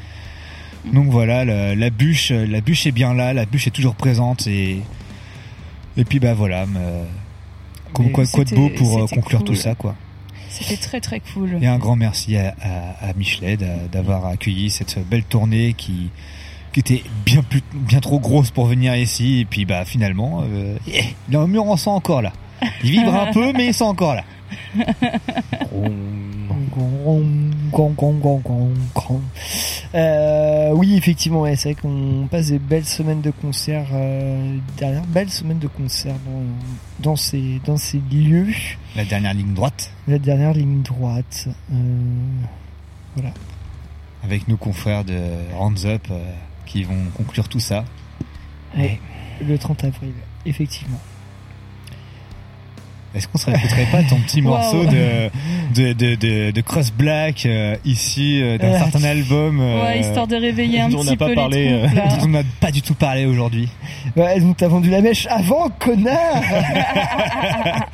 Donc 0.93 1.07
voilà, 1.11 1.45
la, 1.45 1.75
la 1.75 1.91
bûche, 1.91 2.31
la 2.33 2.61
bûche 2.61 2.87
est 2.87 2.93
bien 2.93 3.15
là, 3.15 3.33
la 3.33 3.47
bûche 3.47 3.67
est 3.69 3.71
toujours 3.73 3.95
présente 3.95 4.47
et 4.47 4.81
et 5.97 6.05
puis 6.05 6.19
bah 6.21 6.35
voilà, 6.35 6.67
me- 6.67 7.05
comme 7.93 8.07
Mais 8.07 8.13
quoi, 8.13 8.25
quoi 8.27 8.45
de 8.45 8.55
beau 8.55 8.69
pour 8.71 8.99
euh, 8.99 9.07
conclure 9.07 9.39
cool. 9.41 9.47
tout 9.49 9.55
ça 9.55 9.75
quoi. 9.75 9.95
C'était 10.59 10.77
très 10.77 11.01
très 11.01 11.21
cool. 11.21 11.59
Et 11.63 11.67
un 11.67 11.79
grand 11.79 11.97
merci 11.97 12.37
à, 12.37 12.55
à, 12.63 13.09
à 13.11 13.13
Michelet 13.15 13.57
d'a- 13.57 13.89
d'avoir 13.93 14.27
accueilli 14.27 14.71
cette 14.71 14.99
belle 15.09 15.25
tournée 15.25 15.75
qui, 15.75 16.11
qui 16.73 16.81
était 16.81 17.03
bien 17.25 17.43
plus, 17.43 17.63
bien 17.75 18.01
trop 18.01 18.19
grosse 18.21 18.51
pour 18.51 18.67
venir 18.67 18.95
ici. 18.97 19.41
Et 19.41 19.45
puis 19.45 19.65
bah 19.65 19.85
finalement, 19.85 20.43
euh, 20.51 20.77
yeah, 20.87 21.03
il 21.29 21.37
en 21.37 21.47
murmure 21.47 21.79
encore 21.87 22.23
là. 22.23 22.33
Il 22.83 22.91
vibre 22.93 23.15
un 23.15 23.33
peu, 23.33 23.53
mais 23.53 23.67
ils 23.67 23.75
sont 23.75 23.85
encore 23.85 24.15
là. 24.15 24.25
Euh, 29.97 30.73
oui, 30.75 30.95
effectivement, 30.95 31.43
ouais, 31.43 31.57
c'est 31.57 31.73
vrai 31.73 31.81
qu'on 31.81 32.29
passe 32.31 32.49
des 32.49 32.59
belles 32.59 32.85
semaines 32.85 33.23
de 33.23 33.31
concerts 33.31 33.87
euh, 33.95 34.59
derrière, 34.77 35.03
belles 35.07 35.31
semaines 35.31 35.59
de 35.59 35.69
concerts 35.69 36.17
dans, 36.27 37.11
dans 37.11 37.17
ces 37.17 37.61
dans 37.65 37.79
ces 37.79 37.99
lieux. 38.11 38.53
La 38.95 39.07
dernière 39.07 39.33
ligne 39.33 39.55
droite. 39.55 39.91
La 40.07 40.19
dernière 40.19 40.53
ligne 40.53 40.83
droite. 40.83 41.49
Euh, 41.73 41.75
voilà. 43.15 43.33
Avec 44.23 44.49
nos 44.49 44.59
confrères 44.59 45.05
de 45.05 45.19
Hands 45.59 45.85
Up 45.87 46.03
euh, 46.11 46.31
qui 46.67 46.85
vont 46.85 47.07
conclure 47.15 47.49
tout 47.49 47.61
ça. 47.61 47.85
Ouais, 48.77 49.01
le 49.41 49.57
30 49.57 49.85
avril, 49.85 50.13
effectivement. 50.45 51.01
Est-ce 53.17 53.29
qu'on 53.29 53.39
se 53.39 53.47
répéterait 53.47 53.87
pas 53.91 54.03
ton 54.03 54.17
petit 54.17 54.41
Wow. 54.43 54.49
morceau 54.51 54.85
de, 54.85 55.31
de, 55.75 55.93
de, 55.93 56.15
de, 56.15 56.51
de 56.51 56.61
Cross 56.61 56.93
Black 56.93 57.47
euh, 57.47 57.75
ici 57.85 58.41
euh, 58.43 58.59
d'un 58.59 58.69
Euh, 58.69 58.79
certain 58.79 59.05
album 59.05 59.59
euh, 59.61 59.83
Ouais, 59.85 60.01
histoire 60.01 60.27
de 60.27 60.37
réveiller 60.37 60.81
un 60.81 60.89
dont 60.89 60.99
on 60.99 61.01
petit 61.03 61.11
n'a 61.11 61.17
pas 61.17 61.27
peu 61.29 61.35
parlé, 61.35 61.65
les 61.69 61.79
troupes, 61.89 61.93
euh, 61.93 61.97
là. 61.97 62.17
dont 62.17 62.25
on 62.25 62.29
n'a 62.29 62.43
pas 62.61 62.71
du 62.71 62.83
tout 62.83 62.95
parlé 62.95 63.27
aujourd'hui. 63.27 63.69
Ouais, 64.17 64.39
donc 64.41 64.57
t'as 64.59 64.69
vendu 64.69 64.91
la 64.91 65.01
mèche 65.01 65.27
avant, 65.31 65.69
connard 65.79 66.43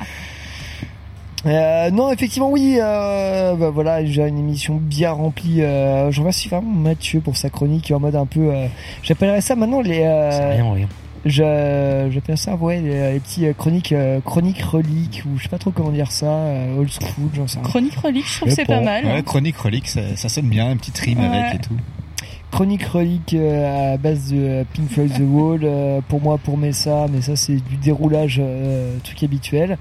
Euh, 1.45 1.91
non, 1.91 2.09
effectivement, 2.09 2.49
oui. 2.49 2.77
Euh, 2.81 3.53
bah 3.55 3.69
voilà, 3.69 4.05
j'ai 4.05 4.25
une 4.25 4.39
émission 4.39 4.75
bien 4.81 5.11
remplie. 5.11 5.61
Euh, 5.61 6.09
je 6.09 6.21
remercie 6.21 6.47
vraiment 6.47 6.71
Mathieu 6.71 7.19
pour 7.19 7.35
sa 7.35 7.49
chronique 7.49 7.91
en 7.91 7.99
mode 7.99 8.15
un 8.15 8.25
peu. 8.25 8.49
Euh, 8.53 8.67
J'appellerais 9.01 9.41
ça 9.41 9.53
maintenant 9.57 9.81
les. 9.81 9.99
Euh, 10.03 10.53
rien, 10.53 10.73
rien. 10.73 10.87
Je- 11.25 12.09
J'appelle 12.11 12.37
ça 12.37 12.55
ouais 12.55 12.81
les, 12.81 13.13
les 13.13 13.19
petits 13.19 13.45
euh, 13.47 13.53
chroniques 13.53 13.91
euh, 13.93 14.19
chroniques 14.21 14.61
reliques 14.61 15.23
ou 15.25 15.37
je 15.37 15.43
sais 15.43 15.49
pas 15.49 15.57
trop 15.57 15.71
comment 15.71 15.91
dire 15.91 16.11
ça 16.11 16.25
euh, 16.27 16.75
old 16.77 16.89
school 16.91 17.29
j'en 17.33 17.47
sais 17.47 17.59
rien. 17.59 17.67
Chronique 17.69 17.95
relique, 17.95 18.25
je 18.27 18.35
trouve 18.37 18.49
que 18.49 18.55
c'est 18.55 18.65
pas 18.65 18.81
mal. 18.81 19.05
Ouais, 19.05 19.23
chronique 19.23 19.57
relique, 19.57 19.87
ça, 19.87 20.01
ça 20.15 20.29
sonne 20.29 20.49
bien, 20.49 20.69
un 20.69 20.77
petit 20.77 20.91
rime 21.01 21.19
Ouais. 21.19 21.25
avec 21.27 21.55
et 21.55 21.59
tout. 21.59 21.75
Chronique 22.51 22.83
relique 22.83 23.33
euh, 23.33 23.93
à 23.93 23.97
base 23.97 24.31
de 24.31 24.63
Pink 24.73 24.89
Floyd 24.91 25.11
The 25.13 25.21
Wall. 25.27 25.61
euh, 25.63 26.01
pour 26.07 26.21
moi, 26.21 26.37
pour 26.37 26.57
Messa, 26.57 27.07
mais 27.11 27.21
ça 27.21 27.35
c'est 27.35 27.55
du 27.55 27.77
déroulage 27.77 28.39
euh, 28.43 28.97
truc 29.03 29.23
habituel. 29.23 29.77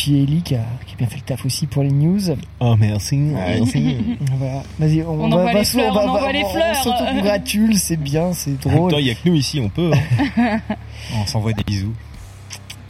Puis 0.00 0.22
Ellie 0.22 0.42
qui 0.42 0.54
a, 0.54 0.60
qui 0.86 0.94
a 0.94 0.96
bien 0.96 1.06
fait 1.08 1.16
le 1.16 1.22
taf 1.22 1.44
aussi 1.44 1.66
pour 1.66 1.82
les 1.82 1.90
news. 1.90 2.20
Oh 2.60 2.76
merci, 2.78 3.16
merci. 3.16 3.96
Voilà. 4.38 4.62
Vas-y, 4.78 5.02
on, 5.02 5.10
On 5.10 5.16
va, 5.16 5.24
envoie 5.24 5.44
va 5.52 5.52
les 5.58 5.64
fleurs, 5.64 5.92
va- 5.94 6.04
on 6.06 6.12
va- 6.12 6.32
les 6.32 6.44
on 6.44 6.48
fleurs. 6.50 6.76
s'autocongratule, 6.76 7.76
c'est 7.76 7.96
bien, 7.96 8.32
c'est 8.32 8.64
même 8.64 8.76
drôle. 8.76 8.92
il 9.00 9.06
y 9.06 9.10
a 9.10 9.14
que 9.14 9.28
nous 9.28 9.34
ici, 9.34 9.60
on 9.60 9.68
peut. 9.68 9.90
hein. 10.38 10.60
On 11.20 11.26
s'envoie 11.26 11.52
des 11.52 11.64
bisous. 11.64 11.94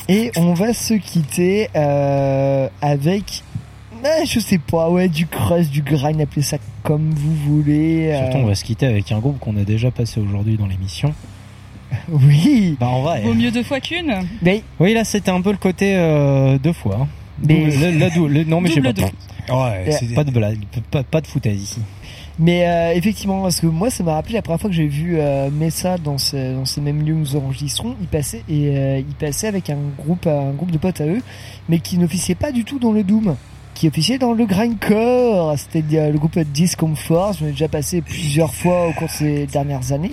Et 0.09 0.31
on 0.37 0.53
va 0.53 0.75
se 0.75 0.95
quitter 0.95 1.69
euh, 1.77 2.69
avec, 2.83 3.43
euh, 4.05 4.09
je 4.27 4.41
sais 4.41 4.59
pas, 4.59 4.91
ouais, 4.91 5.09
du 5.09 5.27
crust, 5.27 5.71
du 5.71 5.81
grind, 5.83 6.21
appelez 6.21 6.43
ça 6.43 6.59
comme 6.83 7.11
vous 7.11 7.35
voulez. 7.35 8.09
euh, 8.13 8.25
Surtout, 8.25 8.39
on 8.45 8.47
va 8.47 8.55
se 8.55 8.65
quitter 8.65 8.87
avec 8.87 9.13
un 9.13 9.19
groupe 9.19 9.39
qu'on 9.39 9.57
a 9.57 9.65
déjà 9.65 9.91
passé 9.91 10.21
aujourd'hui 10.21 10.57
dans 10.59 10.67
l'émission. 10.67 11.15
Oui. 12.09 12.77
Bah, 12.81 12.89
en 12.89 13.03
vrai. 13.03 13.23
Vaut 13.23 13.35
mieux 13.35 13.51
deux 13.51 13.62
fois 13.62 13.81
qu'une. 13.81 14.15
Mais 14.43 14.62
Oui, 14.81 14.95
là, 14.95 15.05
c'était 15.05 15.31
un 15.31 15.41
peu 15.41 15.51
le 15.53 15.57
côté 15.59 15.95
euh, 15.97 16.59
deux 16.59 16.73
fois. 16.73 16.99
hein. 17.03 17.09
Mais- 17.47 17.65
le- 17.66 18.27
le- 18.29 18.45
non, 18.45 18.61
mais 18.61 18.69
je 18.69 18.75
sais 18.75 18.81
pas. 18.81 18.91
Ouais, 19.51 20.25
de 20.25 20.31
blague, 20.31 20.59
pas, 20.91 21.03
pas 21.05 21.20
de 21.20 21.27
foutaise 21.27 21.62
ici. 21.62 21.81
Mais 22.41 22.69
euh, 22.69 22.93
effectivement, 22.95 23.43
parce 23.43 23.61
que 23.61 23.66
moi, 23.66 23.91
ça 23.91 24.05
m'a 24.05 24.15
rappelé 24.15 24.35
la 24.35 24.43
première 24.43 24.61
fois 24.61 24.70
que 24.70 24.77
j'ai 24.77 24.87
vu 24.87 25.16
euh, 25.19 25.49
Messa 25.51 25.99
dans, 25.99 26.19
ce- 26.19 26.55
dans 26.55 26.65
ces 26.65 26.81
mêmes 26.81 27.05
lieux 27.05 27.15
où 27.15 27.19
nous 27.19 27.37
enregistrons. 27.37 27.95
Il 28.01 28.07
passait 28.09 28.43
et 28.49 28.77
euh, 28.77 28.99
il 28.99 29.15
passait 29.15 29.47
avec 29.49 29.70
un 29.70 29.79
groupe, 29.97 30.27
un 30.27 30.51
groupe 30.53 30.70
de 30.70 30.79
potes 30.79 31.01
à 31.01 31.07
eux, 31.07 31.23
mais 31.69 31.79
qui 31.81 31.99
n'officiait 31.99 32.35
pas 32.37 32.53
du 32.53 32.65
tout 32.65 32.79
dans 32.79 32.93
le 32.93 33.03
Doom, 33.05 33.37
qui 33.75 33.89
officiait 33.89 34.19
dans 34.19 34.33
le 34.35 34.47
grindcore. 34.47 35.57
C'était 35.59 36.11
le 36.11 36.19
groupe 36.19 36.39
Discomfort. 36.39 37.33
Je 37.35 37.45
l'ai 37.47 37.51
déjà 37.53 37.69
passé 37.69 38.03
plusieurs 38.03 38.55
fois 38.55 38.89
au 38.89 38.93
cours 38.93 39.09
de 39.09 39.12
ces 39.12 39.47
dernières 39.47 39.93
années. 39.93 40.12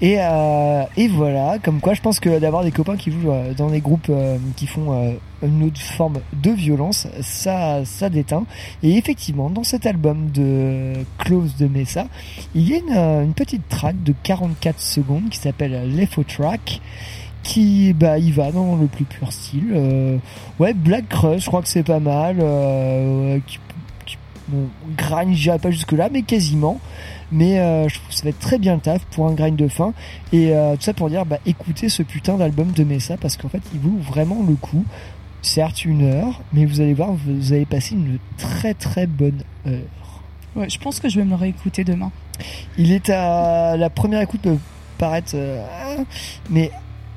Et, 0.00 0.16
euh, 0.20 0.84
et 0.96 1.08
voilà, 1.08 1.58
comme 1.62 1.80
quoi 1.80 1.94
je 1.94 2.00
pense 2.00 2.20
que 2.20 2.38
d'avoir 2.38 2.62
des 2.62 2.70
copains 2.70 2.96
qui 2.96 3.10
jouent 3.10 3.32
euh, 3.32 3.52
dans 3.54 3.68
des 3.68 3.80
groupes 3.80 4.06
euh, 4.10 4.36
qui 4.54 4.66
font 4.68 5.18
une 5.42 5.64
autre 5.64 5.80
forme 5.80 6.20
de 6.32 6.50
violence, 6.50 7.08
ça, 7.20 7.84
ça 7.84 8.08
déteint. 8.08 8.44
Et 8.82 8.96
effectivement, 8.96 9.50
dans 9.50 9.64
cet 9.64 9.86
album 9.86 10.30
de 10.30 10.92
Close 11.18 11.56
de 11.56 11.66
Mesa, 11.66 12.06
il 12.54 12.68
y 12.68 12.74
a 12.74 13.22
une, 13.22 13.32
petite 13.34 13.68
track 13.68 14.02
de 14.02 14.14
44 14.22 14.80
secondes 14.80 15.28
qui 15.30 15.38
s'appelle 15.38 15.96
Lefo 15.96 16.22
Track 16.22 16.80
qui 17.44 17.92
bah 17.92 18.18
il 18.18 18.32
va 18.32 18.50
dans 18.50 18.74
le 18.76 18.86
plus 18.88 19.04
pur 19.04 19.32
style 19.32 19.70
euh, 19.72 20.18
ouais 20.58 20.74
Black 20.74 21.08
Crush 21.08 21.44
je 21.44 21.46
crois 21.46 21.62
que 21.62 21.68
c'est 21.68 21.84
pas 21.84 22.00
mal 22.00 22.38
euh, 22.40 23.38
qui, 23.46 23.58
qui- 24.04 24.18
pas 24.98 25.70
jusque 25.70 25.92
là 25.92 26.08
mais 26.12 26.22
quasiment 26.22 26.80
mais 27.30 27.58
euh, 27.60 27.88
je 27.88 27.94
trouve 27.96 28.08
que 28.08 28.14
ça 28.14 28.22
va 28.24 28.30
être 28.30 28.38
très 28.38 28.58
bien 28.58 28.74
le 28.74 28.80
taf 28.80 29.04
pour 29.06 29.26
un 29.26 29.32
grind 29.32 29.56
de 29.56 29.68
fin 29.68 29.92
et 30.32 30.52
euh, 30.54 30.76
tout 30.76 30.82
ça 30.82 30.94
pour 30.94 31.10
dire 31.10 31.26
bah 31.26 31.38
écoutez 31.46 31.88
ce 31.88 32.02
putain 32.02 32.36
d'album 32.36 32.72
de 32.72 32.84
Mesa 32.84 33.16
parce 33.16 33.36
qu'en 33.36 33.48
fait 33.48 33.62
il 33.74 33.80
vaut 33.80 33.98
vraiment 33.98 34.42
le 34.48 34.54
coup 34.54 34.84
certes 35.42 35.84
une 35.84 36.02
heure 36.04 36.40
mais 36.52 36.64
vous 36.64 36.80
allez 36.80 36.94
voir 36.94 37.12
vous 37.12 37.52
allez 37.52 37.66
passer 37.66 37.94
une 37.94 38.18
très 38.38 38.74
très 38.74 39.06
bonne 39.06 39.42
heure 39.66 39.82
Ouais, 40.56 40.68
je 40.70 40.78
pense 40.78 40.98
que 40.98 41.08
je 41.08 41.18
vais 41.20 41.24
me 41.24 41.30
le 41.30 41.36
réécouter 41.36 41.84
demain. 41.84 42.10
il 42.78 42.90
est 42.92 43.10
à 43.10 43.76
la 43.76 43.90
première 43.90 44.22
écoute 44.22 44.40
peut 44.40 44.56
paraître 44.96 45.32
euh, 45.34 45.62
mais 46.50 46.70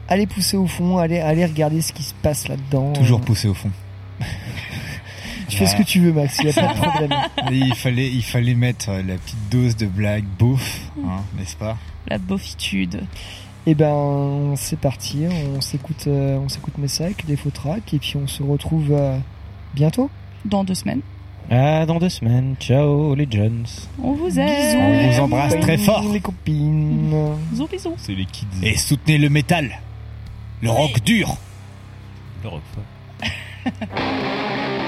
allez 0.09 0.27
pousser 0.27 0.57
au 0.57 0.67
fond 0.67 0.97
allez 0.97 1.19
allez 1.19 1.45
regarder 1.45 1.81
ce 1.81 1.93
qui 1.93 2.03
se 2.03 2.13
passe 2.21 2.47
là-dedans 2.49 2.91
Toujours 2.93 3.21
poussé 3.21 3.47
au 3.47 3.53
fond. 3.53 3.71
tu 5.51 5.57
fais 5.57 5.67
ce 5.67 5.75
que 5.75 5.83
tu 5.83 5.99
veux 5.99 6.13
Max 6.13 6.39
il 6.39 6.47
y 6.47 6.49
a 6.49 6.53
pas 6.53 6.73
de 6.73 6.79
problème 6.81 7.11
il 7.51 7.75
fallait, 7.75 8.09
il 8.09 8.23
fallait 8.23 8.55
mettre 8.55 8.89
euh, 8.89 9.01
la 9.03 9.15
petite 9.15 9.49
dose 9.49 9.75
de 9.75 9.85
blague 9.85 10.25
beauf, 10.39 10.91
hein, 11.05 11.21
n'est-ce 11.37 11.55
pas? 11.55 11.77
La 12.07 12.17
beaufitude. 12.17 13.03
Et 13.67 13.75
ben 13.75 14.53
c'est 14.55 14.79
parti, 14.79 15.25
on 15.55 15.61
s'écoute 15.61 16.05
euh, 16.07 16.37
on 16.37 16.49
s'écoute 16.49 16.77
Messa 16.77 17.05
avec 17.05 17.25
des 17.25 17.35
faux 17.35 17.51
tracks 17.51 17.93
et 17.93 17.99
puis 17.99 18.15
on 18.15 18.27
se 18.27 18.41
retrouve 18.41 18.91
euh, 18.91 19.17
bientôt. 19.75 20.09
Dans 20.45 20.63
deux 20.63 20.73
semaines. 20.73 21.01
Ah, 21.51 21.85
dans 21.85 21.99
deux 21.99 22.09
semaines. 22.09 22.55
Ciao, 22.59 23.13
les 23.13 23.27
Jones. 23.29 23.65
On 24.01 24.13
vous 24.13 24.39
aime. 24.39 24.77
On 24.79 25.11
vous 25.11 25.19
embrasse 25.19 25.59
très 25.59 25.77
fort. 25.77 26.03
Les 26.11 26.19
copines. 26.19 27.35
Bisous, 27.51 27.67
bisous. 27.67 27.93
C'est 27.97 28.15
les 28.15 28.25
kids. 28.25 28.47
Et 28.63 28.75
soutenez 28.75 29.19
le 29.19 29.29
métal. 29.29 29.69
Le 30.63 30.71
rock 30.71 31.03
dur. 31.03 31.37
Le 32.43 32.49
rock 32.49 32.61
fort. 32.73 33.31